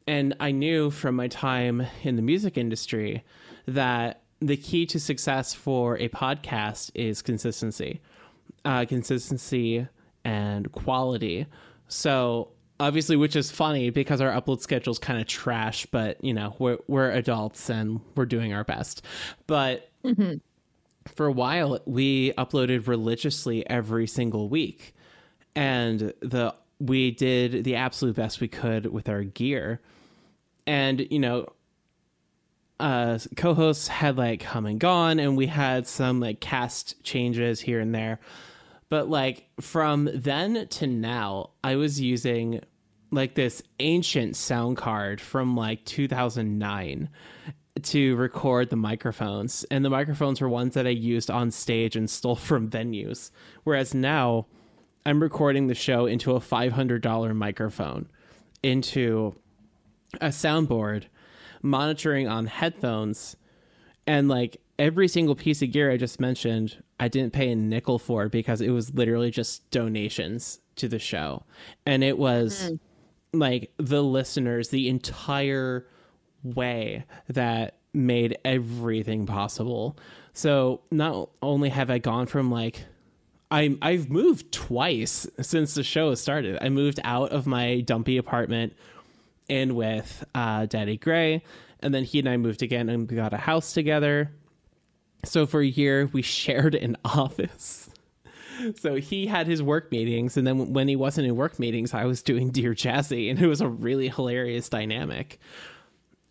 And 0.06 0.34
I 0.40 0.50
knew 0.50 0.90
from 0.90 1.16
my 1.16 1.28
time 1.28 1.86
in 2.02 2.16
the 2.16 2.22
music 2.22 2.58
industry 2.58 3.24
that 3.66 4.22
the 4.40 4.56
key 4.56 4.86
to 4.86 5.00
success 5.00 5.54
for 5.54 5.96
a 5.98 6.08
podcast 6.08 6.90
is 6.94 7.22
consistency 7.22 8.00
uh, 8.64 8.84
consistency 8.86 9.86
and 10.24 10.70
quality. 10.72 11.46
So 11.88 12.48
obviously, 12.80 13.16
which 13.16 13.36
is 13.36 13.50
funny 13.50 13.90
because 13.90 14.20
our 14.20 14.30
upload 14.30 14.60
schedule 14.60 14.92
is 14.92 14.98
kind 14.98 15.20
of 15.20 15.26
trash, 15.26 15.86
but 15.86 16.22
you 16.24 16.32
know 16.34 16.54
we're 16.58 16.78
we're 16.88 17.10
adults 17.10 17.68
and 17.68 18.00
we're 18.16 18.26
doing 18.26 18.52
our 18.52 18.64
best. 18.64 19.04
But 19.46 19.90
for 21.06 21.26
a 21.26 21.32
while, 21.32 21.78
we 21.86 22.32
uploaded 22.32 22.86
religiously 22.86 23.68
every 23.68 24.06
single 24.06 24.48
week, 24.48 24.94
and 25.54 26.12
the 26.20 26.54
we 26.80 27.10
did 27.10 27.64
the 27.64 27.76
absolute 27.76 28.16
best 28.16 28.40
we 28.40 28.48
could 28.48 28.86
with 28.86 29.08
our 29.08 29.22
gear, 29.22 29.80
and 30.66 31.06
you 31.10 31.18
know 31.18 31.52
uh 32.80 33.16
co-hosts 33.36 33.86
had 33.86 34.18
like 34.18 34.40
come 34.40 34.66
and 34.66 34.80
gone 34.80 35.20
and 35.20 35.36
we 35.36 35.46
had 35.46 35.86
some 35.86 36.18
like 36.18 36.40
cast 36.40 37.00
changes 37.04 37.60
here 37.60 37.78
and 37.80 37.94
there. 37.94 38.18
But 38.88 39.08
like 39.08 39.48
from 39.60 40.08
then 40.12 40.68
to 40.68 40.86
now 40.86 41.50
i 41.64 41.76
was 41.76 42.00
using 42.00 42.60
like 43.10 43.34
this 43.34 43.62
ancient 43.80 44.36
sound 44.36 44.76
card 44.76 45.20
from 45.20 45.56
like 45.56 45.84
2009 45.84 47.08
to 47.82 48.14
record 48.16 48.70
the 48.70 48.76
microphones 48.76 49.64
and 49.70 49.84
the 49.84 49.90
microphones 49.90 50.40
were 50.40 50.48
ones 50.48 50.74
that 50.74 50.86
i 50.86 50.90
used 50.90 51.30
on 51.30 51.50
stage 51.50 51.96
and 51.96 52.08
stole 52.08 52.36
from 52.36 52.70
venues 52.70 53.30
whereas 53.64 53.94
now 53.94 54.46
i'm 55.06 55.20
recording 55.20 55.66
the 55.66 55.74
show 55.74 56.06
into 56.06 56.32
a 56.36 56.40
$500 56.40 57.34
microphone 57.34 58.08
into 58.62 59.34
a 60.20 60.28
soundboard 60.28 61.04
monitoring 61.62 62.28
on 62.28 62.46
headphones 62.46 63.36
and 64.06 64.28
like 64.28 64.60
every 64.78 65.08
single 65.08 65.34
piece 65.34 65.62
of 65.62 65.72
gear 65.72 65.90
I 65.90 65.96
just 65.96 66.20
mentioned, 66.20 66.82
I 66.98 67.08
didn't 67.08 67.32
pay 67.32 67.50
a 67.50 67.56
nickel 67.56 67.98
for 67.98 68.28
because 68.28 68.60
it 68.60 68.70
was 68.70 68.94
literally 68.94 69.30
just 69.30 69.68
donations 69.70 70.60
to 70.76 70.88
the 70.88 70.98
show. 70.98 71.44
And 71.86 72.02
it 72.02 72.18
was 72.18 72.70
mm. 72.70 72.80
like 73.32 73.72
the 73.78 74.02
listeners, 74.02 74.68
the 74.68 74.88
entire 74.88 75.86
way 76.44 77.04
that 77.28 77.78
made 77.92 78.38
everything 78.44 79.26
possible. 79.26 79.96
So 80.32 80.82
not 80.90 81.30
only 81.42 81.70
have 81.70 81.90
I 81.90 81.98
gone 81.98 82.26
from 82.26 82.50
like 82.50 82.84
I 83.50 83.76
I've 83.82 84.10
moved 84.10 84.52
twice 84.52 85.26
since 85.40 85.74
the 85.74 85.84
show 85.84 86.14
started. 86.14 86.58
I 86.60 86.68
moved 86.68 87.00
out 87.04 87.30
of 87.30 87.46
my 87.46 87.80
dumpy 87.80 88.16
apartment 88.16 88.74
in 89.48 89.74
with 89.74 90.24
uh, 90.34 90.66
Daddy 90.66 90.96
Gray, 90.96 91.42
and 91.80 91.94
then 91.94 92.04
he 92.04 92.18
and 92.18 92.28
I 92.28 92.36
moved 92.36 92.62
again 92.62 92.88
and 92.88 93.08
we 93.08 93.16
got 93.16 93.32
a 93.32 93.38
house 93.38 93.72
together. 93.72 94.30
So 95.24 95.46
for 95.46 95.60
a 95.60 95.66
year, 95.66 96.10
we 96.12 96.22
shared 96.22 96.74
an 96.74 96.96
office. 97.04 97.90
So 98.76 98.96
he 98.96 99.26
had 99.26 99.46
his 99.46 99.62
work 99.62 99.90
meetings, 99.90 100.36
and 100.36 100.46
then 100.46 100.72
when 100.72 100.86
he 100.86 100.96
wasn't 100.96 101.26
in 101.26 101.36
work 101.36 101.58
meetings, 101.58 101.92
I 101.92 102.04
was 102.04 102.22
doing 102.22 102.50
Dear 102.50 102.72
Jazzy, 102.72 103.30
and 103.30 103.40
it 103.40 103.46
was 103.46 103.60
a 103.60 103.68
really 103.68 104.08
hilarious 104.08 104.68
dynamic. 104.68 105.40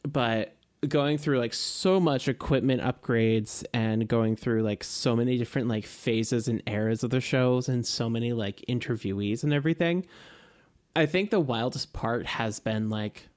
But 0.04 0.56
going 0.88 1.18
through 1.18 1.40
like 1.40 1.54
so 1.54 2.00
much 2.00 2.28
equipment 2.28 2.82
upgrades 2.82 3.64
and 3.74 4.08
going 4.08 4.36
through 4.36 4.64
like 4.64 4.84
so 4.84 5.16
many 5.16 5.38
different 5.38 5.68
like 5.68 5.86
phases 5.86 6.48
and 6.48 6.62
eras 6.68 7.04
of 7.04 7.10
the 7.10 7.22
shows 7.22 7.70
and 7.70 7.86
so 7.86 8.10
many 8.10 8.34
like 8.34 8.64
interviewees 8.68 9.44
and 9.44 9.54
everything, 9.54 10.06
I 10.96 11.06
think 11.06 11.30
the 11.30 11.40
wildest 11.40 11.94
part 11.94 12.26
has 12.26 12.60
been 12.60 12.90
like 12.90 13.30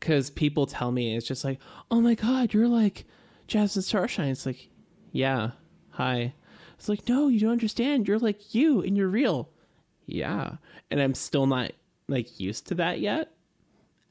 because 0.00 0.30
people 0.30 0.66
tell 0.66 0.92
me 0.92 1.16
it's 1.16 1.26
just 1.26 1.44
like, 1.44 1.58
oh 1.90 2.00
my 2.00 2.14
god, 2.14 2.54
you're 2.54 2.68
like 2.68 3.04
Jasmine 3.48 3.82
Starshine. 3.82 4.28
It's 4.28 4.46
like, 4.46 4.68
yeah, 5.12 5.50
hi. 5.90 6.34
It's 6.78 6.88
like, 6.88 7.08
no, 7.08 7.26
you 7.28 7.40
don't 7.40 7.50
understand. 7.50 8.06
You're 8.06 8.20
like 8.20 8.54
you 8.54 8.80
and 8.82 8.96
you're 8.96 9.08
real. 9.08 9.50
Yeah. 10.06 10.52
And 10.90 11.00
I'm 11.00 11.14
still 11.14 11.46
not 11.46 11.72
like 12.06 12.38
used 12.38 12.68
to 12.68 12.74
that 12.76 13.00
yet 13.00 13.32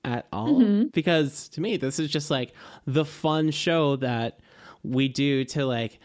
at 0.03 0.27
all? 0.31 0.61
Mm-hmm. 0.61 0.87
Because 0.93 1.49
to 1.49 1.61
me 1.61 1.77
this 1.77 1.99
is 1.99 2.09
just 2.09 2.31
like 2.31 2.53
the 2.85 3.05
fun 3.05 3.51
show 3.51 3.95
that 3.97 4.39
we 4.83 5.07
do 5.07 5.43
to 5.45 5.65
like 5.65 5.99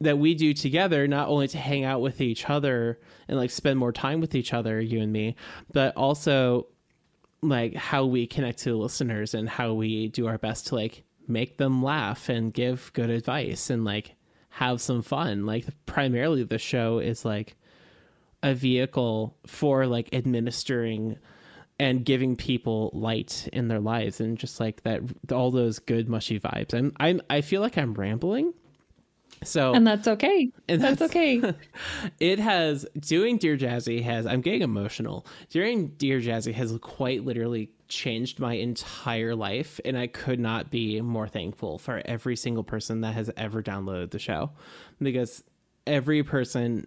that 0.00 0.18
we 0.18 0.34
do 0.34 0.54
together 0.54 1.08
not 1.08 1.28
only 1.28 1.48
to 1.48 1.58
hang 1.58 1.84
out 1.84 2.00
with 2.00 2.20
each 2.20 2.48
other 2.48 3.00
and 3.26 3.36
like 3.36 3.50
spend 3.50 3.78
more 3.78 3.92
time 3.92 4.20
with 4.20 4.34
each 4.34 4.54
other 4.54 4.80
you 4.80 5.00
and 5.00 5.12
me 5.12 5.34
but 5.72 5.94
also 5.96 6.68
like 7.42 7.74
how 7.74 8.04
we 8.04 8.26
connect 8.26 8.60
to 8.60 8.70
the 8.70 8.76
listeners 8.76 9.34
and 9.34 9.48
how 9.48 9.72
we 9.72 10.08
do 10.08 10.26
our 10.26 10.38
best 10.38 10.68
to 10.68 10.74
like 10.74 11.02
make 11.26 11.58
them 11.58 11.82
laugh 11.82 12.28
and 12.28 12.54
give 12.54 12.90
good 12.94 13.10
advice 13.10 13.70
and 13.70 13.84
like 13.84 14.14
have 14.50 14.80
some 14.80 15.02
fun. 15.02 15.46
Like 15.46 15.66
primarily 15.86 16.42
the 16.42 16.58
show 16.58 16.98
is 16.98 17.24
like 17.24 17.54
a 18.42 18.54
vehicle 18.54 19.36
for 19.46 19.86
like 19.86 20.12
administering 20.12 21.18
and 21.80 22.04
giving 22.04 22.34
people 22.36 22.90
light 22.92 23.48
in 23.52 23.68
their 23.68 23.80
lives 23.80 24.20
and 24.20 24.36
just 24.38 24.58
like 24.60 24.82
that 24.82 25.00
all 25.32 25.50
those 25.50 25.78
good 25.78 26.08
mushy 26.08 26.38
vibes 26.40 26.74
i'm 26.74 26.92
i'm 26.98 27.20
i 27.30 27.40
feel 27.40 27.60
like 27.60 27.78
i'm 27.78 27.94
rambling 27.94 28.52
so 29.44 29.72
And 29.72 29.86
that's 29.86 30.08
okay. 30.08 30.50
And 30.68 30.82
that's, 30.82 30.98
that's- 30.98 31.10
okay. 31.10 31.54
it 32.20 32.40
has 32.40 32.84
doing 32.98 33.36
dear 33.36 33.56
jazzy 33.56 34.02
has 34.02 34.26
i'm 34.26 34.40
getting 34.40 34.62
emotional 34.62 35.24
doing 35.50 35.88
dear 35.96 36.18
jazzy 36.18 36.52
has 36.54 36.76
quite 36.82 37.24
literally 37.24 37.70
changed 37.86 38.40
my 38.40 38.54
entire 38.54 39.36
life 39.36 39.78
and 39.84 39.96
i 39.96 40.08
could 40.08 40.40
not 40.40 40.70
be 40.72 41.00
more 41.00 41.28
thankful 41.28 41.78
for 41.78 42.02
every 42.04 42.34
single 42.34 42.64
person 42.64 43.02
that 43.02 43.14
has 43.14 43.30
ever 43.36 43.62
downloaded 43.62 44.10
the 44.10 44.18
show 44.18 44.50
because 45.00 45.44
every 45.86 46.24
person 46.24 46.84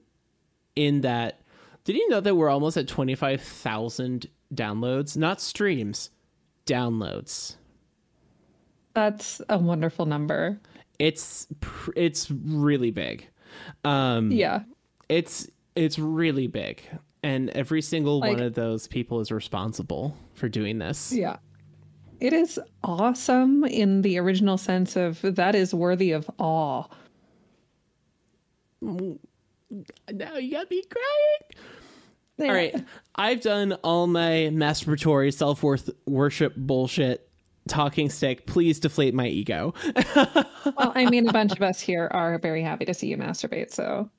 in 0.75 1.01
that 1.01 1.39
did 1.85 1.95
you 1.95 2.09
know 2.09 2.19
that 2.19 2.35
we're 2.35 2.49
almost 2.49 2.75
at 2.75 2.87
25,000 2.87 4.27
downloads 4.53 5.15
not 5.17 5.39
streams 5.41 6.09
downloads 6.65 7.55
That's 8.93 9.41
a 9.49 9.57
wonderful 9.57 10.05
number. 10.05 10.59
it's 10.99 11.47
it's 11.95 12.29
really 12.31 12.91
big 12.91 13.27
um 13.83 14.31
Yeah. 14.31 14.63
it's 15.09 15.49
it's 15.75 15.97
really 15.97 16.47
big 16.47 16.83
and 17.23 17.49
every 17.51 17.81
single 17.81 18.19
Like- 18.19 18.33
one 18.37 18.41
of 18.43 18.53
those 18.55 18.87
people 18.87 19.19
is 19.19 19.31
responsible 19.31 20.15
for 20.33 20.49
doing 20.49 20.77
this 20.79 21.11
Yeah. 21.13 21.37
It 22.19 22.33
is 22.33 22.59
awesome 22.83 23.63
in 23.63 24.03
the 24.03 24.19
original 24.19 24.57
sense 24.59 24.95
of 24.95 25.21
that 25.23 25.55
is 25.55 25.73
worthy 25.73 26.11
of 26.11 26.29
awe. 26.37 26.83
now 28.81 30.37
you 30.37 30.51
got 30.51 30.69
me 30.69 30.83
crying 30.83 31.65
Yeah. 32.37 32.47
all 32.47 32.53
right 32.53 32.75
i've 33.15 33.41
done 33.41 33.73
all 33.83 34.07
my 34.07 34.49
masturbatory 34.51 35.33
self-worth 35.33 35.89
worship 36.07 36.55
bullshit 36.55 37.29
talking 37.67 38.09
stick 38.09 38.47
please 38.47 38.79
deflate 38.79 39.13
my 39.13 39.27
ego 39.27 39.73
Well, 40.65 40.91
I 40.95 41.05
mean, 41.09 41.27
a 41.27 41.33
bunch 41.33 41.51
of 41.53 41.61
us 41.61 41.79
here 41.79 42.07
are 42.11 42.37
very 42.39 42.61
happy 42.63 42.85
to 42.85 42.93
see 42.93 43.07
you 43.07 43.17
masturbate. 43.17 43.71
So 43.71 44.09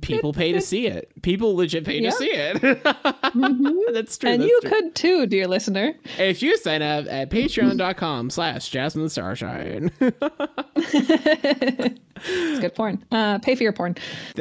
people 0.00 0.32
pay 0.32 0.52
to 0.52 0.60
see 0.60 0.86
it 0.86 1.10
people 1.22 1.56
legit 1.56 1.84
pay 1.84 1.98
Yeah. 2.00 2.10
to 2.10 2.16
see 2.16 2.30
it 2.30 2.62
that's 3.92 4.16
true 4.18 4.30
and 4.30 4.40
that's 4.42 4.48
you 4.50 4.60
true. 4.62 4.70
could 4.70 4.94
too, 4.94 5.26
dear 5.26 5.48
listener. 5.48 5.94
if 6.18 6.42
you 6.42 6.56
sign 6.56 6.82
up 6.82 7.06
at 7.08 7.30
patreon.com 7.30 8.30
slash 8.30 8.68
jasmine 8.68 9.08
starshine 9.08 9.90
It's 12.20 12.58
good 12.60 12.74
porn. 12.74 13.04
Uh, 13.12 13.38
pay 13.38 13.54
for 13.54 13.62
your 13.62 13.72
porn. 13.72 13.94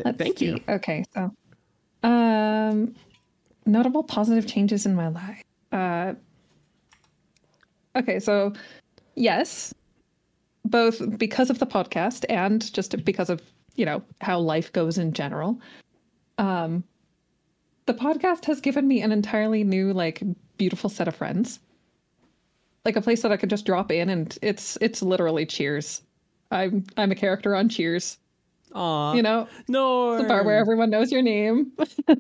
Let's 0.04 0.18
thank 0.18 0.42
you. 0.42 0.58
Okay, 0.68 1.04
so 1.14 1.32
um, 2.04 2.96
notable 3.66 4.04
positive 4.04 4.48
changes 4.48 4.86
in 4.86 4.96
my 4.96 5.08
life. 5.08 5.44
Uh, 5.72 6.14
okay, 7.96 8.20
so 8.20 8.54
yes, 9.16 9.74
both 10.66 11.18
because 11.18 11.50
of 11.50 11.60
the 11.60 11.66
podcast 11.66 12.26
and 12.30 12.72
just 12.74 13.04
because 13.04 13.30
of 13.30 13.42
you 13.76 13.86
know 13.86 14.02
how 14.22 14.40
life 14.40 14.72
goes 14.74 14.98
in 14.98 15.14
general. 15.14 15.60
Um, 16.38 16.84
the 17.86 17.94
podcast 17.94 18.46
has 18.46 18.60
given 18.60 18.88
me 18.88 19.02
an 19.02 19.12
entirely 19.12 19.64
new, 19.64 19.94
like, 19.94 20.22
beautiful 20.58 20.90
set 20.90 21.08
of 21.08 21.16
friends. 21.16 21.60
Like 22.86 22.96
a 22.96 23.02
place 23.02 23.22
that 23.22 23.32
I 23.32 23.38
could 23.38 23.50
just 23.50 23.66
drop 23.66 23.92
in, 23.92 24.10
and 24.10 24.38
it's 24.42 24.78
it's 24.80 25.02
literally 25.02 25.46
Cheers. 25.46 26.02
I'm 26.52 26.86
I'm 26.96 27.12
a 27.12 27.16
character 27.16 27.54
on 27.56 27.68
Cheers. 27.70 28.18
Aw, 28.74 29.14
You 29.14 29.22
know, 29.22 29.48
no 29.68 30.18
the 30.18 30.24
bar 30.28 30.44
where 30.44 30.58
everyone 30.58 30.90
knows 30.90 31.12
your 31.12 31.22
name. 31.22 31.72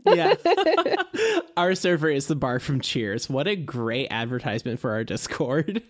yeah. 0.05 0.35
our 1.57 1.75
server 1.75 2.09
is 2.09 2.27
the 2.27 2.35
bar 2.35 2.59
from 2.59 2.79
Cheers. 2.81 3.29
What 3.29 3.47
a 3.47 3.55
great 3.55 4.07
advertisement 4.11 4.79
for 4.79 4.91
our 4.91 5.03
Discord. 5.03 5.81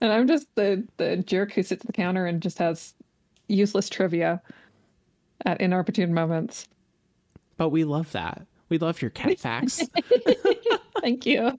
And 0.00 0.12
I'm 0.12 0.26
just 0.26 0.46
the 0.56 0.86
the 0.96 1.16
jerk 1.18 1.52
who 1.52 1.62
sits 1.62 1.82
at 1.82 1.86
the 1.86 1.92
counter 1.92 2.26
and 2.26 2.40
just 2.42 2.58
has 2.58 2.94
useless 3.48 3.88
trivia 3.88 4.40
at 5.44 5.60
inopportune 5.60 6.14
moments. 6.14 6.66
But 7.56 7.68
we 7.70 7.84
love 7.84 8.10
that. 8.12 8.46
We 8.68 8.78
love 8.78 9.02
your 9.02 9.10
cat 9.10 9.38
facts. 9.38 9.82
Thank 11.00 11.26
you. 11.26 11.58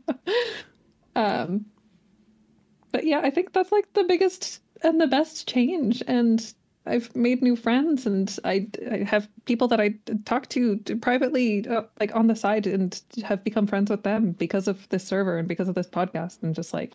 Um 1.16 1.66
but 2.92 3.06
yeah, 3.06 3.22
I 3.24 3.30
think 3.30 3.54
that's 3.54 3.72
like 3.72 3.92
the 3.94 4.04
biggest 4.04 4.62
and 4.84 5.00
the 5.00 5.08
best 5.08 5.48
change 5.48 6.04
and 6.08 6.54
I've 6.86 7.16
made 7.16 7.42
new 7.42 7.56
friends 7.56 8.06
and 8.06 8.38
I, 8.44 8.68
I 8.92 8.98
have 8.98 9.30
people 9.46 9.68
that 9.70 9.80
I 9.80 9.96
talk 10.26 10.50
to 10.50 10.78
privately 11.02 11.66
uh, 11.68 11.84
like 12.00 12.14
on 12.16 12.28
the 12.28 12.36
side 12.36 12.68
and 12.68 13.00
have 13.24 13.44
become 13.44 13.68
friends 13.68 13.90
with 13.90 14.04
them 14.04 14.32
because 14.32 14.68
of 14.68 14.88
this 14.90 15.06
server 15.06 15.38
and 15.38 15.48
because 15.48 15.70
of 15.70 15.76
this 15.76 15.88
podcast 15.88 16.44
and 16.44 16.54
just 16.54 16.74
like 16.74 16.94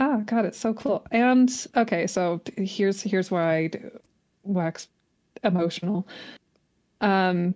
ah 0.00 0.20
god 0.24 0.44
it's 0.46 0.58
so 0.58 0.74
cool. 0.74 1.06
And 1.12 1.50
okay 1.76 2.06
so 2.06 2.40
here's 2.56 3.00
here's 3.02 3.30
why 3.30 3.56
I 3.56 3.70
wax 4.42 4.88
emotional. 5.44 6.08
Um 7.00 7.54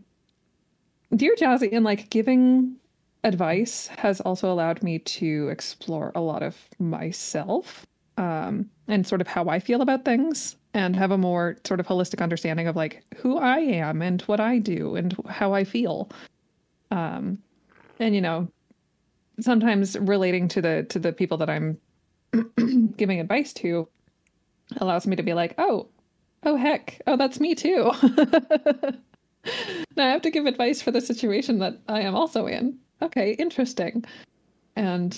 dear 1.16 1.34
jazzy 1.36 1.70
in 1.70 1.82
like 1.82 2.08
giving 2.10 2.76
advice 3.24 3.88
has 3.88 4.20
also 4.20 4.52
allowed 4.52 4.82
me 4.82 5.00
to 5.00 5.48
explore 5.48 6.12
a 6.14 6.20
lot 6.20 6.42
of 6.42 6.56
myself 6.78 7.84
um 8.16 8.68
and 8.88 9.06
sort 9.06 9.20
of 9.20 9.26
how 9.26 9.48
i 9.48 9.58
feel 9.58 9.82
about 9.82 10.04
things 10.04 10.56
and 10.74 10.96
have 10.96 11.10
a 11.10 11.18
more 11.18 11.56
sort 11.64 11.80
of 11.80 11.86
holistic 11.86 12.22
understanding 12.22 12.66
of 12.66 12.76
like 12.76 13.02
who 13.16 13.38
i 13.38 13.58
am 13.58 14.02
and 14.02 14.22
what 14.22 14.40
i 14.40 14.58
do 14.58 14.96
and 14.96 15.16
how 15.28 15.52
i 15.52 15.64
feel 15.64 16.10
um 16.90 17.38
and 17.98 18.14
you 18.14 18.20
know 18.20 18.48
sometimes 19.40 19.98
relating 19.98 20.48
to 20.48 20.60
the 20.60 20.84
to 20.88 20.98
the 20.98 21.12
people 21.12 21.36
that 21.36 21.50
i'm 21.50 21.78
giving 22.96 23.20
advice 23.20 23.52
to 23.52 23.88
allows 24.78 25.06
me 25.06 25.16
to 25.16 25.22
be 25.22 25.34
like 25.34 25.54
oh 25.58 25.88
oh 26.44 26.56
heck 26.56 27.00
oh 27.06 27.16
that's 27.16 27.40
me 27.40 27.54
too 27.54 27.90
now 29.96 30.06
I 30.06 30.10
have 30.10 30.22
to 30.22 30.30
give 30.30 30.46
advice 30.46 30.82
for 30.82 30.90
the 30.90 31.00
situation 31.00 31.58
that 31.58 31.78
I 31.88 32.02
am 32.02 32.14
also 32.14 32.46
in. 32.46 32.78
Okay, 33.02 33.32
interesting. 33.32 34.04
And 34.76 35.16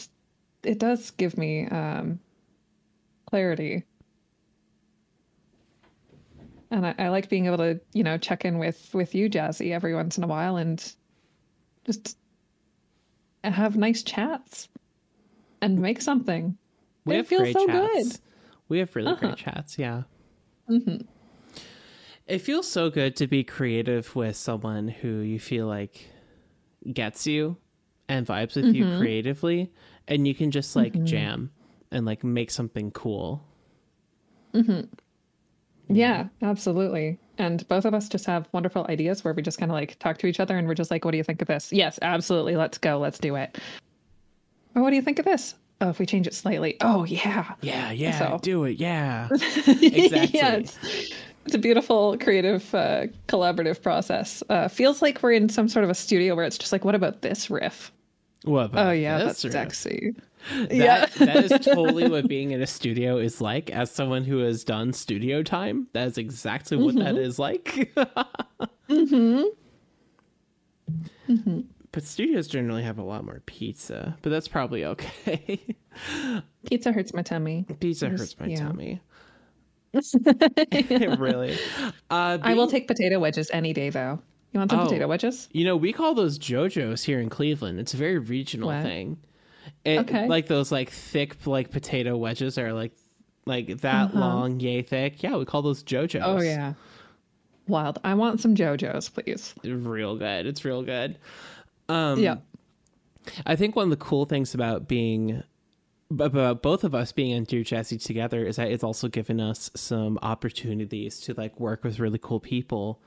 it 0.63 0.79
does 0.79 1.11
give 1.13 1.39
me 1.39 1.67
um, 1.69 2.19
clarity 3.27 3.85
and 6.71 6.87
I, 6.87 6.95
I 6.99 7.09
like 7.09 7.29
being 7.29 7.47
able 7.47 7.59
to 7.59 7.81
you 7.93 8.03
know 8.03 8.19
check 8.19 8.45
in 8.45 8.59
with 8.59 8.91
with 8.95 9.15
you 9.15 9.29
jazzy 9.31 9.73
every 9.73 9.95
once 9.95 10.19
in 10.19 10.25
a 10.25 10.27
while 10.27 10.57
and 10.57 10.95
just 11.85 12.19
have 13.45 13.77
nice 13.77 14.03
chats 14.03 14.69
and 15.63 15.79
make 15.79 16.01
something 16.03 16.57
We 17.05 17.15
It 17.15 17.19
have 17.19 17.29
feels 17.29 17.43
great 17.45 17.55
so 17.55 17.67
chats. 17.67 18.13
good. 18.13 18.21
We 18.69 18.79
have 18.81 18.95
really 18.97 19.13
Uh-huh. 19.13 19.27
great 19.27 19.37
chats. 19.37 19.79
Yeah. 19.79 20.03
hmm 20.67 20.97
It 22.27 22.41
feels 22.41 22.69
so 22.69 22.91
good 22.91 23.15
to 23.17 23.29
be 23.29 23.45
creative 23.45 24.17
with 24.17 24.37
someone 24.37 24.89
who 24.89 25.19
you 25.21 25.39
feel 25.39 25.67
like 25.69 26.09
gets 26.93 27.27
you 27.27 27.57
and 28.09 28.27
vibes 28.27 28.57
with 28.57 28.75
you 28.75 28.85
creatively, 28.97 29.73
and 30.09 30.27
you 30.27 30.35
can 30.35 30.51
just 30.51 30.75
like 30.75 31.05
jam 31.05 31.51
and 31.91 32.05
like 32.07 32.23
make 32.25 32.51
something 32.51 32.91
cool. 32.91 33.43
Yeah, 35.89 36.27
absolutely. 36.43 37.19
And 37.39 37.67
both 37.69 37.85
of 37.85 37.95
us 37.95 38.09
just 38.09 38.25
have 38.27 38.49
wonderful 38.53 38.87
ideas 38.89 39.23
where 39.23 39.35
we 39.35 39.43
just 39.43 39.59
kind 39.59 39.71
of 39.71 39.75
like 39.75 39.99
talk 39.99 40.19
to 40.19 40.27
each 40.27 40.41
other 40.41 40.57
and 40.57 40.67
we're 40.67 40.75
just 40.75 40.91
like, 40.91 41.05
what 41.05 41.11
do 41.13 41.19
you 41.19 41.25
think 41.25 41.43
of 41.43 41.49
this? 41.49 41.73
Yes, 41.73 41.99
absolutely. 42.03 42.57
Let's 42.57 42.79
go. 42.79 42.99
Let's 42.99 43.19
do 43.19 43.37
it. 43.37 43.59
Oh, 44.75 44.83
what 44.83 44.91
do 44.91 44.97
you 44.97 45.03
think 45.03 45.19
of 45.19 45.25
this? 45.25 45.55
Oh, 45.81 45.91
if 45.91 45.99
we 45.99 46.07
change 46.07 46.27
it 46.27 46.35
slightly. 46.35 46.77
Oh, 46.81 47.05
yeah. 47.05 47.53
Yeah, 47.61 47.91
yeah, 47.91 48.19
So- 48.19 48.39
do 48.43 48.65
it. 48.65 48.79
Yeah. 48.79 49.29
Exactly. 49.33 50.31
yeah, 50.33 50.55
it's, 50.57 50.79
it's 51.45 51.55
a 51.55 51.59
beautiful, 51.59 52.17
creative, 52.19 52.75
uh, 52.75 53.07
collaborative 53.29 53.83
process. 53.83 54.43
Uh, 54.49 54.69
feels 54.69 55.03
like 55.03 55.23
we're 55.23 55.33
in 55.33 55.49
some 55.51 55.69
sort 55.69 55.85
of 55.85 55.91
a 55.91 55.95
studio 55.95 56.35
where 56.35 56.45
it's 56.47 56.59
just 56.59 56.73
like, 56.73 56.85
what 56.85 56.95
about 56.95 57.21
this 57.23 57.51
riff? 57.51 57.93
What 58.45 58.67
about 58.67 58.87
Oh, 58.87 58.91
yeah, 58.93 59.19
that's 59.19 59.45
riff? 59.45 59.53
sexy. 59.53 60.15
That, 60.51 60.73
yeah. 60.73 61.07
that 61.19 61.37
is 61.45 61.51
totally 61.65 62.09
what 62.09 62.29
being 62.29 62.53
in 62.53 62.63
a 62.63 62.67
studio 62.67 63.19
is 63.19 63.41
like. 63.41 63.71
As 63.71 63.91
someone 63.91 64.25
who 64.25 64.39
has 64.39 64.65
done 64.65 64.93
studio 64.93 65.43
time, 65.43 65.89
that 65.93 66.09
is 66.09 66.19
exactly 66.19 66.77
what 66.77 66.95
that 66.97 67.15
mm-hmm. 67.15 67.19
is 67.19 67.39
like. 67.39 67.93
Mm-hmm. 68.89 69.43
Mm-hmm. 71.29 71.61
But 71.91 72.05
studios 72.05 72.47
generally 72.47 72.85
have 72.85 72.99
a 72.99 73.03
lot 73.03 73.25
more 73.25 73.43
pizza, 73.47 74.17
but 74.23 74.31
that's 74.31 74.47
probably 74.47 74.85
okay. 74.85 75.59
Pizza 76.67 76.93
hurts 76.93 77.13
my 77.13 77.23
tummy. 77.23 77.67
pizza 77.81 78.09
hurts 78.09 78.39
my 78.39 78.47
yeah. 78.47 78.59
tummy. 78.59 79.01
really. 81.19 81.59
Uh, 82.11 82.39
I 82.43 82.55
will 82.55 82.69
take 82.69 82.87
potato 82.87 83.19
wedges 83.19 83.51
any 83.53 83.73
day, 83.73 83.91
though. 83.91 84.21
You 84.53 84.61
want 84.61 84.71
some 84.71 84.81
Oh. 84.81 84.85
potato 84.85 85.09
wedges? 85.09 85.49
You 85.53 85.65
know, 85.65 85.77
we 85.77 85.93
call 85.93 86.15
those 86.15 86.39
JoJo's 86.39 87.03
here 87.03 87.21
in 87.21 87.29
Cleveland. 87.29 87.81
It's 87.81 87.95
a 87.95 87.97
very 87.97 88.19
regional 88.19 88.69
What? 88.69 88.83
thing. 88.83 89.19
It, 89.87 90.01
Okay. 90.01 90.27
Like 90.27 90.47
those 90.47 90.73
like 90.73 90.91
thick 90.91 91.47
like 91.47 91.71
potato 91.71 92.17
wedges 92.17 92.59
are 92.59 92.73
like 92.73 92.93
like 93.47 93.81
that 93.83 94.15
long, 94.15 94.59
yay 94.59 94.83
thick. 94.83 95.23
Yeah, 95.23 95.37
we 95.37 95.45
call 95.45 95.63
those 95.63 95.85
JoJo's. 95.85 96.17
Uh-huh. 96.17 96.39
Oh, 96.39 96.43
yeah. 96.43 96.75
Wild. 97.69 98.01
I 98.03 98.15
want 98.15 98.41
some 98.41 98.57
JoJo's, 98.57 99.09
please. 99.09 99.55
real 99.63 100.17
good. 100.17 100.47
It's 100.47 100.65
real 100.65 100.83
good. 100.83 101.17
Um, 101.89 102.19
yeah. 102.19 102.37
I 103.47 103.55
think 103.55 103.77
one 103.77 103.85
of 103.85 103.91
the 103.91 104.05
cool 104.05 104.25
things 104.25 104.55
about 104.55 104.89
being 104.89 105.43
about 106.11 106.63
both 106.63 106.85
of 106.85 106.95
us 106.95 107.13
being 107.13 107.31
in 107.31 107.45
Dear 107.45 107.63
Jazzy 107.63 108.03
together 108.03 108.45
is 108.45 108.57
that 108.57 108.71
it's 108.71 108.85
also 108.85 109.09
given 109.09 109.41
us 109.41 109.71
some 109.75 110.19
opportunities 110.23 111.21
to 111.21 111.35
like 111.35 111.59
work 111.59 111.85
with 111.85 111.99
really 111.99 112.19
cool 112.19 112.41
people 112.41 113.01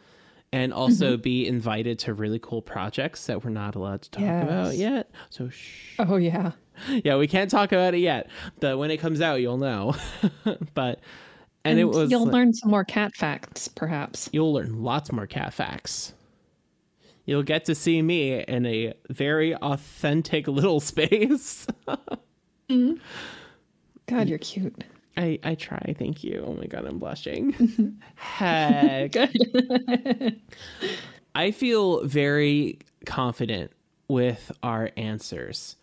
and 0.52 0.74
also 0.74 1.14
Mm-hmm. 1.14 1.22
be 1.22 1.48
invited 1.48 2.00
to 2.00 2.14
really 2.14 2.40
cool 2.40 2.62
projects 2.62 3.26
that 3.28 3.44
we're 3.44 3.52
not 3.52 3.76
allowed 3.76 4.02
to 4.04 4.10
talk 4.12 4.24
about 4.24 4.76
yet. 4.76 5.12
So 5.30 5.50
shh. 5.50 5.96
Oh, 6.00 6.16
yeah. 6.18 6.52
Yeah, 7.04 7.18
we 7.18 7.28
can't 7.28 7.52
talk 7.52 7.74
about 7.74 7.94
it 7.94 7.98
yet. 8.00 8.30
But 8.62 8.78
when 8.78 8.90
it 8.90 8.98
comes 9.02 9.20
out, 9.20 9.42
you'll 9.42 9.58
know. 9.58 9.96
but 10.74 11.02
and, 11.66 11.78
it 11.78 11.84
was 11.84 12.10
You'll 12.10 12.24
like- 12.24 12.34
learn 12.34 12.54
some 12.54 12.72
more 12.72 12.86
cat 12.86 13.14
facts, 13.18 13.68
perhaps. 13.68 14.30
you'll 14.32 14.54
learn 14.54 14.82
lots 14.82 15.12
more 15.12 15.28
cat 15.28 15.54
facts. 15.54 16.14
You'll 17.26 17.44
get 17.44 17.66
to 17.66 17.76
see 17.76 18.02
me 18.02 18.42
in 18.48 18.66
a 18.66 18.94
very 19.10 19.54
authentic 19.58 20.48
little 20.48 20.80
space. 20.92 21.68
God, 22.70 24.30
you're 24.30 24.38
cute. 24.40 24.84
I, 25.20 25.38
I 25.44 25.56
try, 25.56 25.94
thank 26.00 26.24
you. 26.24 26.46
Oh 26.48 26.54
my 26.54 26.66
god, 26.66 26.86
I'm 26.86 26.98
blushing. 26.98 28.00
Heck. 28.16 29.16
I 31.36 31.52
feel 31.52 32.06
very 32.06 32.80
confident 33.06 33.72
with 34.08 34.50
our 34.64 34.92
answers. 34.96 35.76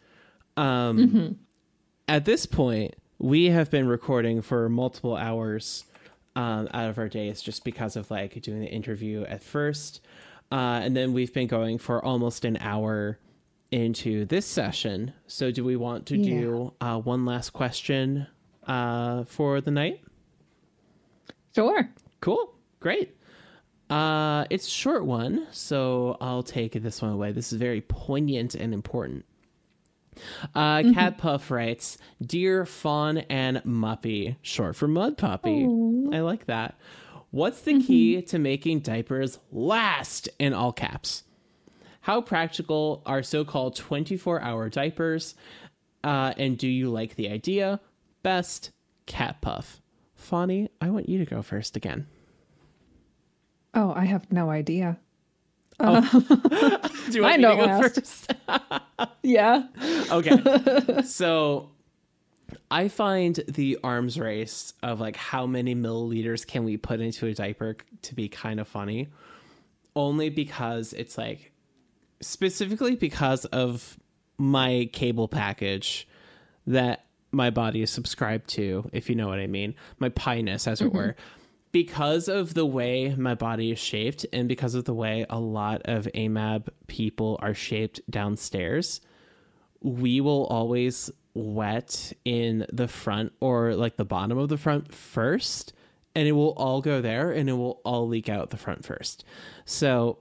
Um, 0.57 1.39
At 2.09 2.25
this 2.25 2.47
point, 2.47 2.95
we 3.19 3.47
have 3.47 3.71
been 3.71 3.87
recording 3.87 4.41
for 4.41 4.71
multiple 4.71 5.17
hours 5.17 5.85
um, 6.35 6.69
out 6.73 6.89
of 6.89 6.99
our 6.99 7.09
days 7.09 7.43
just 7.43 7.63
because 7.63 7.97
of 7.97 8.11
like 8.11 8.41
doing 8.41 8.61
the 8.61 8.69
interview 8.69 9.25
at 9.25 9.43
first. 9.43 10.01
Uh, 10.51 10.81
and 10.83 10.97
then 10.97 11.13
we've 11.13 11.35
been 11.35 11.49
going 11.49 11.77
for 11.77 12.03
almost 12.03 12.47
an 12.47 12.57
hour 12.61 13.19
into 13.71 14.25
this 14.25 14.47
session. 14.47 15.13
So, 15.27 15.51
do 15.51 15.63
we 15.65 15.77
want 15.77 16.07
to 16.07 16.17
do 16.17 16.73
uh, 16.81 16.99
one 17.01 17.27
last 17.27 17.51
question 17.51 18.29
uh, 18.67 19.25
for 19.25 19.61
the 19.61 19.71
night? 19.71 20.01
Sure. 21.55 21.89
Cool. 22.21 22.53
Great. 22.81 23.17
Uh, 23.89 24.45
it's 24.51 24.67
a 24.67 24.71
short 24.71 25.05
one, 25.05 25.47
so 25.53 26.17
I'll 26.21 26.43
take 26.43 26.73
this 26.73 27.01
one 27.01 27.13
away. 27.13 27.33
This 27.33 27.53
is 27.53 27.59
very 27.59 27.81
poignant 27.81 28.55
and 28.55 28.75
important. 28.75 29.25
Uh, 30.55 30.83
Cat 30.95 31.19
Puff 31.19 31.51
writes, 31.51 31.99
"Dear 32.25 32.65
Fawn 32.65 33.19
and 33.19 33.59
Muppy, 33.65 34.37
short 34.43 34.75
for 34.75 34.89
Mud 34.89 35.19
Puppy. 35.19 35.65
I 36.13 36.21
like 36.21 36.47
that. 36.47 36.79
What's 37.31 37.61
the 37.61 37.81
key 37.83 38.23
to 38.23 38.39
making 38.39 38.81
diapers 38.81 39.39
last?" 39.53 40.29
In 40.39 40.53
all 40.55 40.73
caps. 40.73 41.23
How 42.01 42.21
practical 42.21 43.03
are 43.05 43.23
so-called 43.23 43.77
24-hour 43.77 44.71
diapers? 44.71 45.35
Uh, 46.05 46.33
and 46.39 46.57
do 46.57 46.69
you 46.69 46.89
like 46.91 47.17
the 47.17 47.29
idea? 47.29 47.81
Best, 48.27 48.73
Cat 49.07 49.41
Puff. 49.41 49.81
Fawny, 50.17 50.69
I 50.81 50.91
want 50.91 51.09
you 51.09 51.19
to 51.19 51.25
go 51.25 51.43
first 51.43 51.77
again. 51.77 52.09
Oh, 53.73 53.93
I 53.95 54.05
have 54.07 54.33
no 54.33 54.51
idea. 54.51 54.99
Oh. 55.79 55.95
Um, 55.99 56.27
Do 57.09 57.13
you 57.13 57.23
want 57.23 57.35
I 57.35 57.37
know 57.37 57.51
to 57.51 57.57
go 57.57 57.67
last. 57.67 57.95
first? 57.95 58.35
Yeah. 59.23 59.69
okay. 60.11 61.03
so 61.05 61.71
I 62.69 62.89
find 62.89 63.37
the 63.47 63.79
arms 63.85 64.19
race 64.19 64.75
of 64.83 64.99
like 64.99 65.15
how 65.15 65.47
many 65.47 65.77
milliliters 65.77 66.45
can 66.45 66.65
we 66.65 66.77
put 66.77 66.99
into 66.99 67.29
a 67.29 67.33
diaper 67.33 67.77
to 68.03 68.15
be 68.17 68.29
kind 68.29 68.59
of 68.59 68.67
funny. 68.67 69.07
Only 69.95 70.31
because 70.31 70.93
it's 70.95 71.17
like 71.17 71.53
specifically 72.21 72.97
because 72.97 73.45
of 73.45 73.97
my 74.37 74.91
cable 74.93 75.29
package 75.29 76.09
that 76.67 77.06
my 77.37 77.51
body 77.51 77.83
is 77.83 77.91
subscribed 77.91 78.49
to, 78.49 78.89
if 78.93 79.09
you 79.11 79.15
know 79.15 79.29
what 79.29 79.39
I 79.39 79.47
mean. 79.47 79.75
My 79.99 80.09
piness, 80.09 80.67
as 80.67 80.81
it 80.81 80.87
mm-hmm. 80.87 80.97
were. 80.97 81.17
Because 81.71 82.29
of 82.29 82.55
the 82.55 82.65
way 82.65 83.15
my 83.17 83.35
body 83.35 83.71
is 83.71 83.79
shaped 83.79 84.25
and 84.33 84.49
because 84.49 84.75
of 84.75 84.85
the 84.85 84.95
way 84.95 85.27
a 85.29 85.39
lot 85.39 85.83
of 85.85 86.09
AMAB 86.15 86.69
people 86.87 87.39
are 87.43 87.53
shaped 87.53 88.01
downstairs, 88.11 89.03
we 89.83 90.23
will 90.23 90.47
always 90.47 91.11
wet 91.35 92.15
in 92.25 92.65
the 92.73 92.89
front 92.89 93.33
or 93.41 93.75
like 93.75 93.99
the 93.99 94.07
bottom 94.07 94.39
of 94.39 94.49
the 94.49 94.57
front 94.57 94.95
first 94.95 95.75
and 96.15 96.27
it 96.27 96.33
will 96.33 96.55
all 96.57 96.81
go 96.81 97.03
there 97.03 97.31
and 97.31 97.51
it 97.51 97.53
will 97.53 97.83
all 97.85 98.09
leak 98.09 98.31
out 98.31 98.49
the 98.49 98.57
front 98.57 98.87
first. 98.87 99.23
So 99.67 100.19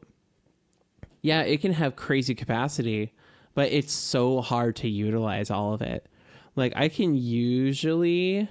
yeah, 1.22 1.44
it 1.44 1.62
can 1.62 1.72
have 1.72 1.96
crazy 1.96 2.36
capacity, 2.36 3.14
but 3.54 3.72
it's 3.72 3.94
so 3.94 4.42
hard 4.42 4.76
to 4.78 4.90
utilize 4.90 5.50
all 5.50 5.74
of 5.74 5.82
it. 5.82 6.06
Like 6.56 6.73
I 6.76 6.90
can 6.90 7.15
usually 7.15 8.49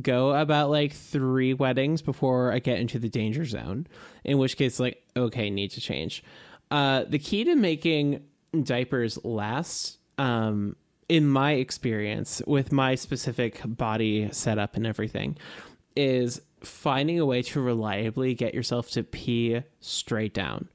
go 0.00 0.34
about 0.34 0.70
like 0.70 0.92
3 0.92 1.54
weddings 1.54 2.02
before 2.02 2.52
I 2.52 2.58
get 2.58 2.78
into 2.78 2.98
the 2.98 3.08
danger 3.08 3.44
zone, 3.44 3.86
in 4.24 4.38
which 4.38 4.56
case 4.56 4.80
like 4.80 5.02
okay, 5.16 5.50
need 5.50 5.70
to 5.72 5.80
change. 5.80 6.24
Uh 6.70 7.04
the 7.08 7.18
key 7.18 7.44
to 7.44 7.54
making 7.54 8.24
diapers 8.62 9.18
last 9.24 9.98
um 10.18 10.76
in 11.08 11.26
my 11.26 11.52
experience 11.52 12.40
with 12.46 12.72
my 12.72 12.94
specific 12.94 13.60
body 13.64 14.28
setup 14.32 14.76
and 14.76 14.86
everything 14.86 15.36
is 15.96 16.40
finding 16.60 17.20
a 17.20 17.26
way 17.26 17.42
to 17.42 17.60
reliably 17.60 18.34
get 18.34 18.54
yourself 18.54 18.90
to 18.90 19.02
pee 19.02 19.60
straight 19.80 20.32
down 20.32 20.68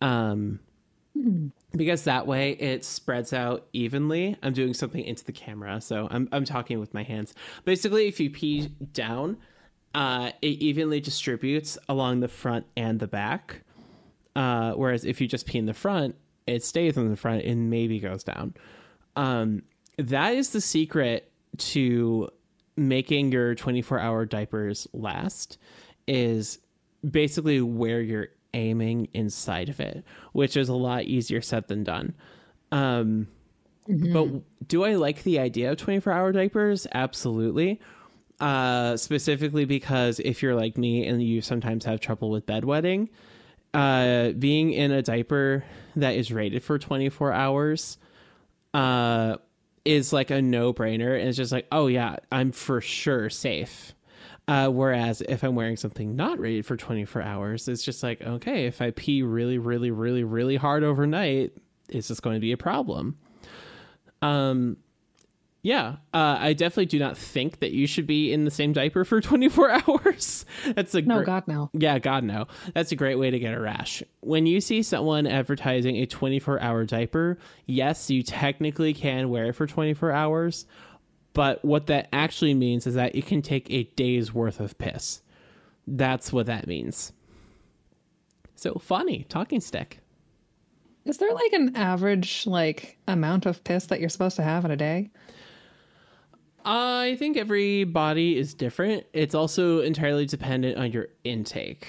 um 0.00 0.60
because 1.76 2.04
that 2.04 2.26
way 2.26 2.52
it 2.52 2.84
spreads 2.84 3.32
out 3.32 3.66
evenly. 3.72 4.36
I'm 4.42 4.52
doing 4.52 4.74
something 4.74 5.04
into 5.04 5.24
the 5.24 5.32
camera 5.32 5.80
so 5.80 6.08
i'm, 6.10 6.28
I'm 6.32 6.44
talking 6.44 6.80
with 6.80 6.94
my 6.94 7.02
hands. 7.02 7.34
Basically 7.64 8.08
if 8.08 8.20
you 8.20 8.30
pee 8.30 8.68
down 8.92 9.38
uh, 9.94 10.32
it 10.42 10.46
evenly 10.46 11.00
distributes 11.00 11.78
along 11.88 12.20
the 12.20 12.28
front 12.28 12.66
and 12.76 13.00
the 13.00 13.08
back 13.08 13.62
uh, 14.36 14.72
whereas 14.72 15.04
if 15.04 15.20
you 15.20 15.26
just 15.26 15.46
pee 15.46 15.58
in 15.58 15.66
the 15.66 15.74
front 15.74 16.14
it 16.48 16.64
stays 16.64 16.96
in 16.96 17.10
the 17.10 17.16
front 17.16 17.44
and 17.44 17.70
maybe 17.70 18.00
goes 18.00 18.24
down. 18.24 18.54
Um, 19.16 19.62
that 19.98 20.34
is 20.34 20.50
the 20.50 20.60
secret 20.60 21.30
to 21.58 22.30
making 22.76 23.32
your 23.32 23.54
24 23.54 23.98
hour 23.98 24.24
diapers 24.24 24.86
last 24.92 25.58
is 26.06 26.58
basically 27.08 27.60
where 27.60 28.00
you're 28.00 28.28
aiming 28.54 29.08
inside 29.12 29.68
of 29.68 29.80
it, 29.80 30.04
which 30.32 30.56
is 30.56 30.68
a 30.68 30.74
lot 30.74 31.04
easier 31.04 31.40
said 31.40 31.68
than 31.68 31.84
done. 31.84 32.14
Um, 32.72 33.28
But 33.86 34.68
do 34.68 34.84
I 34.84 34.96
like 34.96 35.22
the 35.22 35.38
idea 35.38 35.70
of 35.70 35.78
24 35.78 36.12
hour 36.12 36.32
diapers? 36.32 36.86
Absolutely. 36.92 37.80
Uh, 38.40 38.96
specifically 38.96 39.64
because 39.64 40.20
if 40.20 40.42
you're 40.42 40.54
like 40.54 40.78
me 40.78 41.06
and 41.06 41.22
you 41.22 41.40
sometimes 41.40 41.84
have 41.84 41.98
trouble 42.00 42.30
with 42.30 42.46
bedwetting, 42.46 43.08
uh, 43.74 44.30
being 44.32 44.72
in 44.72 44.92
a 44.92 45.02
diaper 45.02 45.64
that 45.96 46.14
is 46.14 46.30
rated 46.32 46.62
for 46.62 46.78
24 46.78 47.32
hours 47.32 47.98
uh, 48.74 49.36
is 49.84 50.12
like 50.12 50.30
a 50.30 50.40
no 50.42 50.72
brainer. 50.72 51.18
And 51.18 51.28
it's 51.28 51.36
just 51.36 51.52
like, 51.52 51.66
oh, 51.72 51.86
yeah, 51.86 52.16
I'm 52.30 52.52
for 52.52 52.80
sure 52.80 53.30
safe. 53.30 53.94
Uh, 54.48 54.68
whereas 54.70 55.20
if 55.28 55.42
I'm 55.44 55.54
wearing 55.54 55.76
something 55.76 56.16
not 56.16 56.38
rated 56.40 56.64
for 56.66 56.76
24 56.76 57.20
hours, 57.22 57.68
it's 57.68 57.82
just 57.84 58.02
like, 58.02 58.22
okay, 58.22 58.64
if 58.66 58.80
I 58.80 58.90
pee 58.92 59.22
really, 59.22 59.58
really, 59.58 59.90
really, 59.90 60.24
really 60.24 60.56
hard 60.56 60.82
overnight, 60.82 61.52
is 61.90 62.08
this 62.08 62.18
going 62.18 62.34
to 62.34 62.40
be 62.40 62.52
a 62.52 62.56
problem? 62.56 63.18
Um, 64.22 64.78
yeah, 65.62 65.96
uh, 66.14 66.36
I 66.40 66.52
definitely 66.54 66.86
do 66.86 66.98
not 66.98 67.18
think 67.18 67.58
that 67.60 67.72
you 67.72 67.86
should 67.86 68.06
be 68.06 68.32
in 68.32 68.44
the 68.44 68.50
same 68.50 68.72
diaper 68.72 69.04
for 69.04 69.20
24 69.22 69.70
hours. 69.70 70.46
That's 70.74 70.94
a 70.94 71.02
No, 71.02 71.18
gr- 71.18 71.24
God, 71.24 71.48
no. 71.48 71.70
yeah, 71.74 71.98
God 71.98 72.24
no. 72.24 72.46
That's 72.74 72.92
a 72.92 72.96
great 72.96 73.16
way 73.16 73.30
to 73.30 73.38
get 73.38 73.52
a 73.54 73.60
rash. 73.60 74.02
When 74.20 74.46
you 74.46 74.60
see 74.60 74.82
someone 74.82 75.26
advertising 75.26 75.96
a 75.96 76.06
24 76.06 76.60
hour 76.62 76.84
diaper, 76.84 77.38
yes, 77.66 78.08
you 78.08 78.22
technically 78.22 78.94
can 78.94 79.28
wear 79.30 79.46
it 79.46 79.52
for 79.54 79.66
24 79.66 80.12
hours, 80.12 80.64
but 81.38 81.64
what 81.64 81.86
that 81.86 82.08
actually 82.12 82.52
means 82.52 82.84
is 82.84 82.94
that 82.94 83.14
it 83.14 83.24
can 83.24 83.42
take 83.42 83.70
a 83.70 83.84
day's 83.94 84.34
worth 84.34 84.58
of 84.58 84.76
piss. 84.76 85.22
That's 85.86 86.32
what 86.32 86.46
that 86.46 86.66
means. 86.66 87.12
So 88.56 88.74
funny, 88.74 89.24
talking 89.28 89.60
stick. 89.60 90.00
Is 91.04 91.18
there 91.18 91.32
like 91.32 91.52
an 91.52 91.76
average 91.76 92.44
like 92.44 92.98
amount 93.06 93.46
of 93.46 93.62
piss 93.62 93.86
that 93.86 94.00
you're 94.00 94.08
supposed 94.08 94.34
to 94.34 94.42
have 94.42 94.64
in 94.64 94.72
a 94.72 94.76
day? 94.76 95.10
I 96.64 97.14
think 97.20 97.36
every 97.36 97.84
body 97.84 98.36
is 98.36 98.52
different. 98.52 99.06
It's 99.12 99.36
also 99.36 99.80
entirely 99.82 100.26
dependent 100.26 100.76
on 100.76 100.90
your 100.90 101.06
intake. 101.22 101.86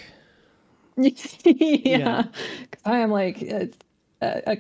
yeah, 0.96 2.22
'Cause 2.70 2.82
I 2.86 3.00
am 3.00 3.10
like, 3.10 3.44
uh, 4.22 4.24
uh, 4.24 4.56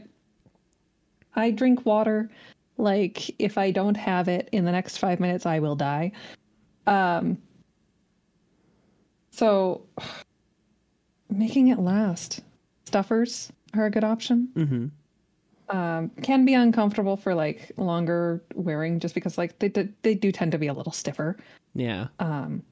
I 1.36 1.52
drink 1.52 1.86
water. 1.86 2.32
Like, 2.80 3.36
if 3.40 3.58
I 3.58 3.72
don't 3.72 3.98
have 3.98 4.30
it 4.30 4.48
in 4.54 4.64
the 4.64 4.72
next 4.72 4.98
five 4.98 5.20
minutes, 5.20 5.46
I 5.46 5.60
will 5.60 5.76
die. 5.76 6.14
Um, 6.88 7.38
so 9.32 9.86
making 11.30 11.68
it 11.68 11.80
last, 11.80 12.40
stuffers 12.86 13.52
are 13.76 13.86
a 13.86 13.92
good 13.92 14.06
option. 14.06 14.50
Mm-hmm. 14.56 15.78
Um, 15.78 16.10
can 16.24 16.46
be 16.46 16.56
uncomfortable 16.56 17.16
for 17.16 17.36
like 17.36 17.72
longer 17.78 18.42
wearing, 18.56 19.00
just 19.00 19.14
because 19.14 19.38
like 19.38 19.60
they 19.60 19.68
they, 19.68 19.90
they 20.02 20.16
do 20.16 20.32
tend 20.32 20.52
to 20.54 20.58
be 20.58 20.68
a 20.68 20.74
little 20.74 20.94
stiffer. 20.94 21.38
Yeah. 21.76 22.08
Um, 22.20 22.64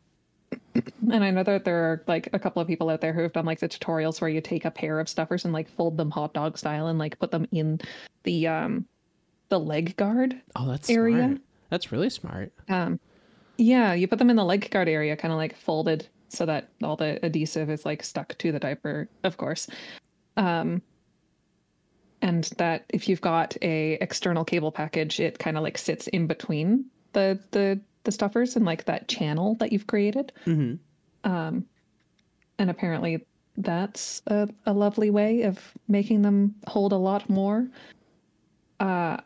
and 1.11 1.23
I 1.23 1.29
know 1.29 1.43
that 1.43 1.65
there 1.65 1.83
are 1.83 2.03
like 2.07 2.29
a 2.33 2.39
couple 2.39 2.61
of 2.61 2.67
people 2.67 2.89
out 2.89 3.01
there 3.01 3.13
who 3.13 3.21
have 3.21 3.33
done 3.33 3.45
like 3.45 3.59
the 3.59 3.69
tutorials 3.69 4.19
where 4.19 4.29
you 4.29 4.41
take 4.41 4.65
a 4.65 4.71
pair 4.71 4.99
of 4.99 5.09
stuffers 5.09 5.45
and 5.45 5.53
like 5.53 5.69
fold 5.69 5.97
them 5.97 6.09
hot 6.09 6.33
dog 6.33 6.57
style 6.57 6.87
and 6.87 6.97
like 6.97 7.19
put 7.19 7.29
them 7.29 7.45
in 7.51 7.79
the 8.23 8.47
um 8.47 8.85
the 9.49 9.59
leg 9.59 9.95
guard. 9.97 10.39
Oh, 10.55 10.67
that's 10.67 10.89
Area. 10.89 11.25
smart. 11.25 11.41
That's 11.69 11.91
really 11.91 12.09
smart. 12.09 12.51
Um, 12.69 12.99
yeah, 13.57 13.93
you 13.93 14.07
put 14.07 14.19
them 14.19 14.29
in 14.29 14.35
the 14.35 14.45
leg 14.45 14.69
guard 14.69 14.87
area, 14.87 15.15
kind 15.15 15.31
of 15.31 15.37
like 15.37 15.55
folded 15.55 16.07
so 16.29 16.45
that 16.45 16.69
all 16.83 16.95
the 16.95 17.23
adhesive 17.25 17.69
is 17.69 17.85
like 17.85 18.03
stuck 18.03 18.37
to 18.37 18.51
the 18.51 18.59
diaper, 18.59 19.09
of 19.23 19.37
course. 19.37 19.67
Um, 20.35 20.81
and 22.21 22.45
that 22.57 22.85
if 22.89 23.07
you've 23.07 23.21
got 23.21 23.55
a 23.61 23.93
external 24.01 24.43
cable 24.43 24.71
package, 24.71 25.19
it 25.19 25.39
kind 25.39 25.57
of 25.57 25.63
like 25.63 25.77
sits 25.77 26.07
in 26.07 26.27
between 26.27 26.85
the 27.13 27.39
the 27.51 27.79
the 28.03 28.11
stuffers 28.11 28.55
and 28.55 28.65
like 28.65 28.85
that 28.85 29.07
channel 29.07 29.55
that 29.55 29.71
you've 29.71 29.87
created. 29.87 30.31
Mm-hmm. 30.45 31.29
Um, 31.29 31.65
and 32.59 32.69
apparently 32.69 33.25
that's 33.57 34.21
a, 34.27 34.47
a 34.65 34.73
lovely 34.73 35.09
way 35.09 35.41
of 35.43 35.59
making 35.87 36.21
them 36.21 36.55
hold 36.67 36.93
a 36.93 36.97
lot 36.97 37.29
more. 37.29 37.67
Uh, 38.79 39.17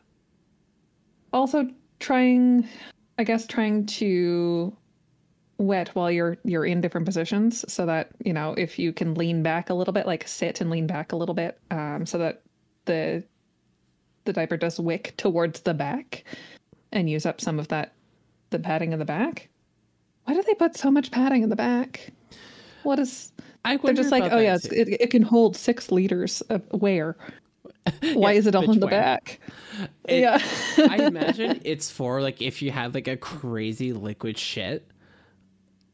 also 1.34 1.68
trying, 1.99 2.68
I 3.18 3.24
guess, 3.24 3.48
trying 3.48 3.86
to 3.88 4.76
wet 5.58 5.90
while 5.90 6.10
you're 6.10 6.38
you're 6.44 6.66
in 6.66 6.82
different 6.82 7.06
positions 7.06 7.64
so 7.72 7.86
that 7.86 8.10
you 8.26 8.34
know 8.34 8.53
if 8.58 8.80
you 8.80 8.91
can 8.91 9.14
lean 9.14 9.44
back 9.44 9.70
a 9.70 9.74
little 9.74 9.94
bit 9.94 10.08
like 10.08 10.28
sit 10.28 10.60
and 10.60 10.72
lean 10.72 10.88
back 10.88 11.12
a 11.12 11.16
little 11.16 11.36
bit 11.36 11.60
um, 11.70 12.03
so 12.03 12.18
that 12.18 12.41
the 12.86 13.24
the 14.26 14.34
diaper 14.34 14.58
does 14.58 14.80
wick 14.80 15.14
towards 15.18 15.62
the 15.62 15.74
back 15.74 16.24
and 16.91 17.10
use 17.10 17.26
up 17.26 17.40
some 17.40 17.60
of 17.60 17.68
that 17.70 17.94
the 18.49 18.60
padding 18.60 18.91
in 18.91 18.99
the 18.99 19.06
back. 19.06 19.49
Why 20.26 20.34
do 20.34 20.44
they 20.44 20.53
put 20.53 20.76
so 20.76 20.91
much 20.91 21.12
padding 21.12 21.44
in 21.44 21.49
the 21.49 21.56
back? 21.56 22.12
What 22.84 22.99
is 22.99 23.32
I 23.64 23.78
they're 23.78 23.94
just 23.94 24.12
like 24.12 24.32
oh 24.32 24.40
yeah 24.40 24.58
it, 24.72 24.88
it 24.99 25.10
can 25.12 25.22
hold 25.22 25.56
six 25.56 25.91
liters 25.91 26.41
of 26.41 26.64
wear 26.72 27.16
why 28.14 28.32
Yeah, 28.34 28.38
is 28.40 28.48
it 28.48 28.56
all 28.56 28.70
in 28.72 28.80
the 28.80 28.88
back 28.88 29.40
It- 30.08 30.22
yeah 30.22 30.42
I 30.90 30.98
imagine 31.06 31.62
it's 31.64 31.90
for 31.92 32.22
like 32.22 32.42
if 32.42 32.62
you 32.62 32.72
had 32.72 32.94
like 32.94 33.08
a 33.08 33.18
crazy 33.18 33.94
liquid 33.94 34.38
shit. 34.38 34.88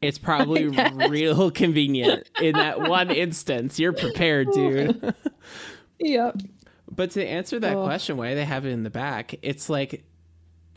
It's 0.00 0.16
probably 0.18 0.68
real 1.08 1.50
convenient 1.50 2.30
in 2.40 2.52
that 2.52 2.80
one 2.82 3.10
instance. 3.10 3.80
You're 3.80 3.92
prepared, 3.92 4.48
dude. 4.52 5.12
yep. 5.98 6.36
But 6.88 7.10
to 7.12 7.26
answer 7.26 7.58
that 7.58 7.76
Oh. 7.76 7.84
question, 7.84 8.16
why 8.16 8.34
they 8.36 8.44
have 8.44 8.64
it 8.64 8.70
in 8.70 8.84
the 8.84 8.90
back, 8.90 9.34
it's 9.42 9.68
like 9.68 10.04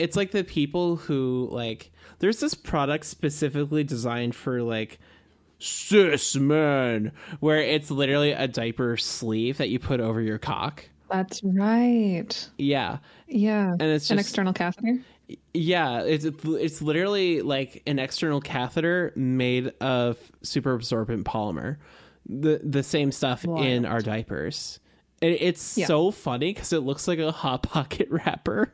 it's 0.00 0.16
like 0.16 0.32
the 0.32 0.42
people 0.42 0.96
who 0.96 1.48
like 1.52 1.92
there's 2.18 2.40
this 2.40 2.54
product 2.54 3.04
specifically 3.04 3.84
designed 3.84 4.34
for 4.34 4.60
like 4.62 4.98
cis 5.62 6.34
where 7.40 7.58
it's 7.58 7.90
literally 7.90 8.32
a 8.32 8.48
diaper 8.48 8.96
sleeve 8.96 9.58
that 9.58 9.68
you 9.68 9.78
put 9.78 10.00
over 10.00 10.20
your 10.20 10.38
cock. 10.38 10.84
that's 11.10 11.42
right 11.44 12.48
Yeah. 12.58 12.98
yeah 13.28 13.72
And 13.72 13.82
it's 13.82 14.10
an 14.10 14.16
just 14.16 14.28
external 14.28 14.52
catheter 14.52 14.98
Yeah, 15.54 16.00
it's 16.02 16.24
it's 16.44 16.82
literally 16.82 17.42
like 17.42 17.82
an 17.86 17.98
external 17.98 18.40
catheter 18.40 19.12
made 19.16 19.72
of 19.80 20.18
super 20.42 20.72
absorbent 20.74 21.24
polymer, 21.26 21.76
the 22.28 22.60
the 22.62 22.82
same 22.82 23.12
stuff 23.12 23.44
in 23.44 23.86
our 23.86 24.00
diapers. 24.00 24.78
It, 25.20 25.40
it's 25.40 25.78
Yeah. 25.78 25.86
so 25.86 26.10
funny 26.10 26.52
because 26.52 26.72
it 26.72 26.80
looks 26.80 27.06
like 27.08 27.18
a 27.18 27.30
hot 27.32 27.62
pocket 27.62 28.08
wrapper 28.10 28.72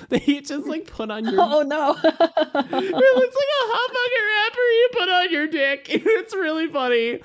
that 0.08 0.26
you 0.26 0.40
just 0.42 0.66
like 0.66 0.86
put 0.86 1.10
on 1.10 1.24
your. 1.24 1.40
oh 1.40 1.62
no 1.62 1.90
It 2.04 2.04
looks 2.04 2.72
like 2.72 3.50
a 3.52 3.66
hot 3.72 3.90
pocket 3.92 4.22
wrapper 4.28 4.60
you 4.60 4.88
put 4.92 5.08
on 5.08 5.32
your 5.32 5.46
dick. 5.46 5.88
It's 6.20 6.34
really 6.34 6.68
funny. 6.68 7.20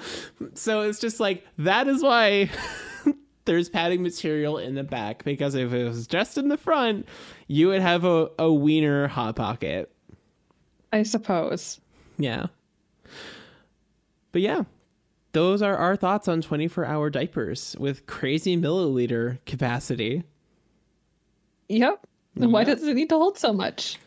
So 0.56 0.82
it's 0.82 1.00
just 1.00 1.20
like 1.20 1.46
that 1.60 1.88
is 1.88 2.02
why. 2.04 2.50
There's 3.46 3.70
padding 3.70 4.02
material 4.02 4.58
in 4.58 4.74
the 4.74 4.84
back 4.84 5.24
because 5.24 5.54
if 5.54 5.72
it 5.72 5.84
was 5.84 6.08
just 6.08 6.40
in 6.40 6.48
the 6.48 6.58
front, 6.58 7.08
you 7.48 7.68
would 7.68 7.82
have 7.82 8.04
a, 8.04 8.30
a 8.40 8.52
wiener 8.52 9.08
hot 9.08 9.36
pocket. 9.36 9.92
i 10.92 11.04
suppose 11.04 11.80
Yeah. 12.18 12.48
But 14.32 14.42
yeah, 14.42 14.64
those 15.34 15.62
are 15.62 15.78
our 15.78 15.96
thoughts 15.96 16.28
on 16.28 16.42
24 16.42 16.86
hour 16.86 17.10
diapers 17.12 17.76
with 17.80 18.08
crazy 18.08 18.58
milliliter 18.58 19.38
capacity. 19.46 20.24
Yep. 21.70 22.08
Why 22.36 22.64
does 22.64 22.84
it 22.84 22.96
need 22.96 23.10
to 23.10 23.16
hold 23.16 23.38
so 23.38 23.52
much? 23.54 23.98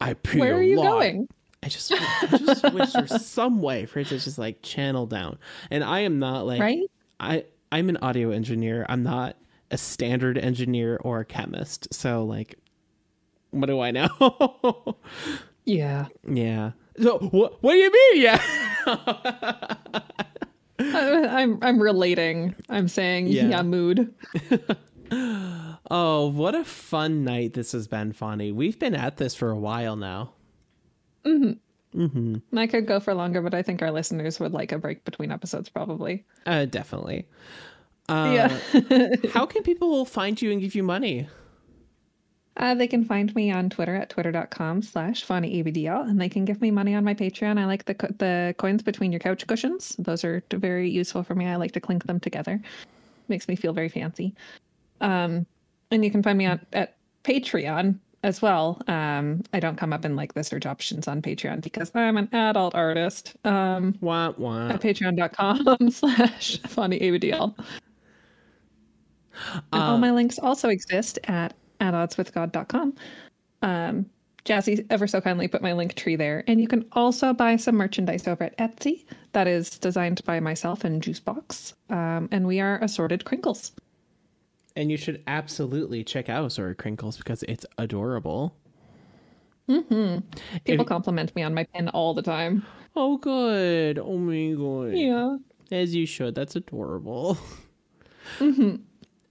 I 0.00 0.14
pee 0.14 0.38
Where 0.40 0.54
are 0.56 0.62
you 0.62 0.76
lot. 0.78 0.84
going? 0.84 1.28
I 1.62 1.68
just, 1.68 1.92
I 1.92 2.36
just 2.38 2.72
wish 2.72 2.92
there's 2.92 3.24
some 3.26 3.60
way 3.60 3.84
for 3.84 3.98
it 3.98 4.06
to 4.08 4.18
just 4.18 4.38
like 4.38 4.62
channel 4.62 5.06
down. 5.06 5.38
And 5.70 5.84
I 5.84 6.00
am 6.00 6.18
not 6.18 6.46
like, 6.46 6.60
Right? 6.60 6.90
I, 7.18 7.44
I'm 7.70 7.88
an 7.90 7.98
audio 7.98 8.30
engineer. 8.30 8.86
I'm 8.88 9.02
not 9.02 9.36
a 9.70 9.76
standard 9.76 10.38
engineer 10.38 10.98
or 11.02 11.20
a 11.20 11.24
chemist. 11.24 11.92
So 11.92 12.24
like, 12.24 12.56
what 13.50 13.66
do 13.66 13.80
I 13.80 13.90
know? 13.90 14.96
Yeah. 15.66 16.06
yeah. 16.28 16.72
So 17.00 17.18
what? 17.18 17.62
What 17.62 17.72
do 17.74 17.78
you 17.78 17.92
mean? 17.92 18.22
Yeah. 18.22 18.42
I, 20.78 21.26
I'm 21.42 21.58
I'm 21.62 21.80
relating. 21.80 22.54
I'm 22.70 22.88
saying 22.88 23.28
Yeah. 23.28 23.48
yeah, 23.48 23.62
mood. 23.62 24.12
Oh, 25.90 26.28
what 26.28 26.54
a 26.54 26.64
fun 26.64 27.24
night 27.24 27.54
this 27.54 27.72
has 27.72 27.88
been, 27.88 28.12
Fawny. 28.12 28.52
We've 28.52 28.78
been 28.78 28.94
at 28.94 29.16
this 29.16 29.34
for 29.34 29.50
a 29.50 29.56
while 29.58 29.96
now. 29.96 30.32
Mhm. 31.24 31.58
Mhm. 31.94 32.42
I 32.56 32.66
could 32.68 32.86
go 32.86 33.00
for 33.00 33.12
longer, 33.14 33.42
but 33.42 33.54
I 33.54 33.62
think 33.62 33.82
our 33.82 33.90
listeners 33.90 34.38
would 34.38 34.52
like 34.52 34.70
a 34.70 34.78
break 34.78 35.04
between 35.04 35.32
episodes 35.32 35.68
probably. 35.68 36.24
Uh, 36.46 36.64
definitely. 36.66 37.26
Uh, 38.08 38.32
yeah. 38.72 39.16
how 39.34 39.46
can 39.46 39.62
people 39.64 40.04
find 40.04 40.40
you 40.40 40.52
and 40.52 40.60
give 40.60 40.74
you 40.76 40.82
money? 40.84 41.28
Uh, 42.56 42.74
they 42.74 42.86
can 42.86 43.04
find 43.04 43.34
me 43.34 43.50
on 43.50 43.70
Twitter 43.70 43.94
at 43.96 44.10
twitter.com 44.10 44.82
slash 44.82 45.24
fawnyabdl, 45.26 46.08
and 46.08 46.20
they 46.20 46.28
can 46.28 46.44
give 46.44 46.60
me 46.60 46.70
money 46.70 46.94
on 46.94 47.02
my 47.04 47.14
Patreon. 47.14 47.58
I 47.58 47.64
like 47.64 47.84
the 47.86 47.94
co- 47.94 48.14
the 48.18 48.54
coins 48.58 48.82
between 48.82 49.12
your 49.12 49.20
couch 49.20 49.46
cushions. 49.46 49.96
Those 49.98 50.24
are 50.24 50.42
very 50.52 50.90
useful 50.90 51.22
for 51.22 51.34
me. 51.34 51.46
I 51.46 51.56
like 51.56 51.72
to 51.72 51.80
clink 51.80 52.04
them 52.04 52.20
together. 52.20 52.60
Makes 53.28 53.48
me 53.48 53.56
feel 53.56 53.72
very 53.72 53.88
fancy. 53.88 54.34
Um, 55.00 55.46
and 55.90 56.04
you 56.04 56.10
can 56.10 56.22
find 56.22 56.38
me 56.38 56.46
on 56.46 56.60
at 56.72 56.96
Patreon 57.24 57.98
as 58.22 58.42
well. 58.42 58.80
Um, 58.86 59.42
I 59.52 59.60
don't 59.60 59.76
come 59.76 59.92
up 59.92 60.04
in 60.04 60.14
like 60.16 60.34
the 60.34 60.44
search 60.44 60.66
options 60.66 61.08
on 61.08 61.22
Patreon 61.22 61.62
because 61.62 61.90
I'm 61.94 62.16
an 62.18 62.28
adult 62.34 62.74
artist. 62.74 63.34
Um, 63.44 63.96
Wah, 64.00 64.32
wah. 64.36 64.68
at 64.68 64.80
patreon.com 64.80 65.90
slash 65.90 66.60
fawnyabdl. 66.62 67.54
And 69.72 69.82
all 69.82 69.94
Uh, 69.94 69.98
my 69.98 70.10
links 70.10 70.38
also 70.38 70.68
exist 70.68 71.18
at 71.24 71.54
at 71.80 71.94
oddswithgod.com. 71.94 72.94
Um, 73.62 74.06
Jazzy 74.44 74.84
ever 74.90 75.06
so 75.06 75.20
kindly 75.20 75.48
put 75.48 75.62
my 75.62 75.72
link 75.72 75.94
tree 75.94 76.16
there. 76.16 76.44
And 76.46 76.60
you 76.60 76.68
can 76.68 76.84
also 76.92 77.32
buy 77.32 77.56
some 77.56 77.74
merchandise 77.76 78.26
over 78.28 78.44
at 78.44 78.56
Etsy 78.58 79.04
that 79.32 79.46
is 79.46 79.78
designed 79.78 80.22
by 80.24 80.40
myself 80.40 80.84
and 80.84 81.02
Juicebox. 81.02 81.72
Um, 81.88 82.28
and 82.32 82.46
we 82.46 82.60
are 82.60 82.78
assorted 82.82 83.24
Crinklz. 83.24 83.72
And 84.76 84.90
you 84.90 84.96
should 84.96 85.22
absolutely 85.26 86.04
check 86.04 86.28
out 86.28 86.44
Assorted 86.46 86.78
Crinklz 86.78 87.16
because 87.18 87.42
it's 87.44 87.66
adorable. 87.78 88.54
People 89.66 90.22
If- 90.64 90.86
compliment 90.86 91.34
me 91.36 91.42
on 91.42 91.54
my 91.54 91.64
pin 91.64 91.88
all 91.90 92.14
the 92.14 92.22
time. 92.22 92.64
Oh, 92.96 93.16
good. 93.18 93.98
Oh, 93.98 94.16
my 94.18 94.52
God. 94.56 94.96
Yeah. 94.96 95.36
As 95.70 95.94
you 95.94 96.06
should. 96.06 96.34
That's 96.34 96.56
adorable. 96.56 97.38
Mm-hmm. 98.38 98.76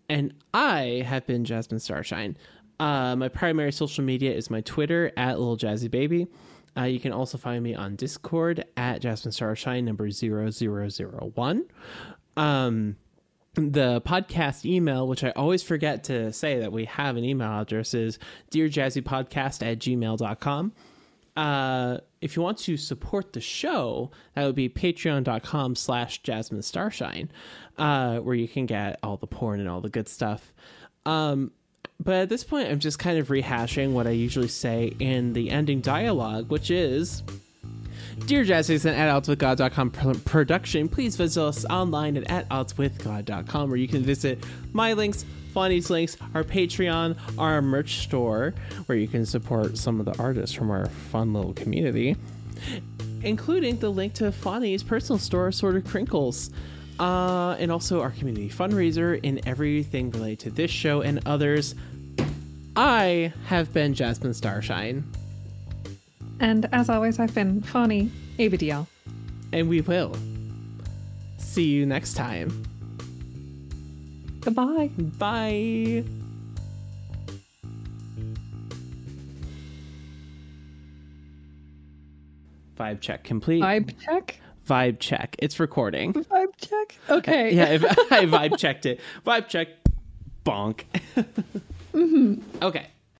And 0.09 0.33
I 0.53 1.03
have 1.05 1.25
been 1.25 1.45
Jasmine 1.45 1.79
Starshine. 1.79 2.35
Uh, 2.79 3.15
my 3.15 3.29
primary 3.29 3.71
social 3.71 4.03
media 4.03 4.33
is 4.33 4.49
my 4.49 4.59
Twitter 4.61 5.11
at 5.15 5.39
Little 5.39 5.55
Jazzy 5.55 5.89
Baby. 5.89 6.27
Uh, 6.75 6.83
you 6.83 6.99
can 6.99 7.13
also 7.13 7.37
find 7.37 7.63
me 7.63 7.75
on 7.75 7.95
Discord 7.95 8.65
at 8.75 8.99
Jasmine 9.01 9.31
Starshine 9.31 9.85
number 9.85 10.09
0001. 10.09 11.63
Um, 12.35 12.95
the 13.59 14.01
podcast 14.01 14.65
email, 14.65 15.07
which 15.07 15.23
I 15.23 15.31
always 15.31 15.61
forget 15.61 16.03
to 16.05 16.31
say 16.33 16.59
that 16.59 16.71
we 16.71 16.85
have 16.85 17.17
an 17.17 17.23
email 17.23 17.61
address, 17.61 17.93
is 17.93 18.19
dearjazzypodcast 18.51 19.65
at 19.65 19.79
gmail.com. 19.79 20.73
Uh, 21.37 21.97
if 22.21 22.35
you 22.35 22.41
want 22.41 22.57
to 22.57 22.75
support 22.75 23.33
the 23.33 23.39
show, 23.41 24.11
that 24.35 24.45
would 24.45 24.55
be 24.55 24.67
patreon.com 24.67 25.75
slash 25.75 26.21
jasmine 26.21 26.61
starshine, 26.61 27.31
uh, 27.77 28.19
where 28.19 28.35
you 28.35 28.47
can 28.47 28.65
get 28.65 28.99
all 29.03 29.17
the 29.17 29.27
porn 29.27 29.59
and 29.59 29.69
all 29.69 29.79
the 29.79 29.89
good 29.89 30.07
stuff. 30.07 30.51
Um, 31.05 31.51
but 32.01 32.15
at 32.15 32.29
this 32.29 32.43
point, 32.43 32.69
I'm 32.69 32.79
just 32.79 32.99
kind 32.99 33.19
of 33.19 33.27
rehashing 33.27 33.91
what 33.91 34.07
I 34.07 34.11
usually 34.11 34.47
say 34.47 34.93
in 34.99 35.33
the 35.33 35.49
ending 35.49 35.81
dialogue, 35.81 36.49
which 36.49 36.71
is 36.71 37.23
Dear 38.25 38.43
Jazzy 38.43 38.71
is 38.71 38.85
an 38.85 38.93
at 38.93 39.23
oddswithgod.com 39.23 39.91
pr- 39.91 40.19
production. 40.19 40.87
Please 40.87 41.15
visit 41.15 41.41
us 41.41 41.65
online 41.65 42.17
at, 42.17 42.29
at 42.29 42.49
oddswithgod.com 42.49 43.69
where 43.69 43.77
you 43.77 43.87
can 43.87 44.03
visit 44.03 44.43
my 44.73 44.93
links, 44.93 45.25
Fawny's 45.53 45.89
links, 45.89 46.15
our 46.35 46.43
Patreon, 46.43 47.17
our 47.39 47.61
merch 47.61 47.99
store, 48.03 48.53
where 48.85 48.97
you 48.97 49.07
can 49.07 49.25
support 49.25 49.77
some 49.77 49.99
of 49.99 50.05
the 50.05 50.17
artists 50.21 50.55
from 50.55 50.69
our 50.69 50.85
fun 50.85 51.33
little 51.33 51.53
community, 51.53 52.15
including 53.23 53.79
the 53.79 53.89
link 53.89 54.13
to 54.15 54.31
Fawny's 54.31 54.83
personal 54.83 55.17
store, 55.17 55.47
Assorted 55.47 55.85
Crinklz. 55.85 56.51
Uh, 56.99 57.55
and 57.59 57.71
also 57.71 58.01
our 58.01 58.11
community 58.11 58.49
fundraiser 58.49 59.21
and 59.23 59.39
everything 59.47 60.11
related 60.11 60.37
to 60.37 60.49
this 60.49 60.69
show 60.69 60.99
and 60.99 61.25
others. 61.25 61.73
I 62.75 63.31
have 63.45 63.71
been 63.71 63.93
Jasmine 63.93 64.33
Starshine, 64.33 65.05
And 66.39 66.67
as 66.71 66.89
always, 66.89 67.19
I've 67.19 67.33
been 67.35 67.61
Fawny 67.61 68.09
ABDL. 68.37 68.87
and 69.51 69.67
we 69.67 69.81
will 69.81 70.15
see 71.37 71.65
you 71.65 71.85
next 71.85 72.13
time. 72.13 72.63
Goodbye. 74.41 74.89
Bye. 75.17 76.03
Vibe 82.77 83.01
check 83.01 83.23
complete. 83.23 83.61
Vibe 83.61 83.93
check? 83.99 84.39
Vibe 84.67 84.99
check. 84.99 85.35
It's 85.39 85.59
recording. 85.59 86.13
Vibe 86.13 86.53
check? 86.57 86.97
Okay. 87.09 87.53
Yeah, 87.55 87.65
I 88.11 88.25
vibe 88.25 88.57
checked 88.57 88.85
it. 88.85 88.99
Vibe 89.25 89.47
check. 89.47 89.69
Bonk. 90.45 90.83
Mm-hmm. 91.91 92.63
Okay. 92.63 92.85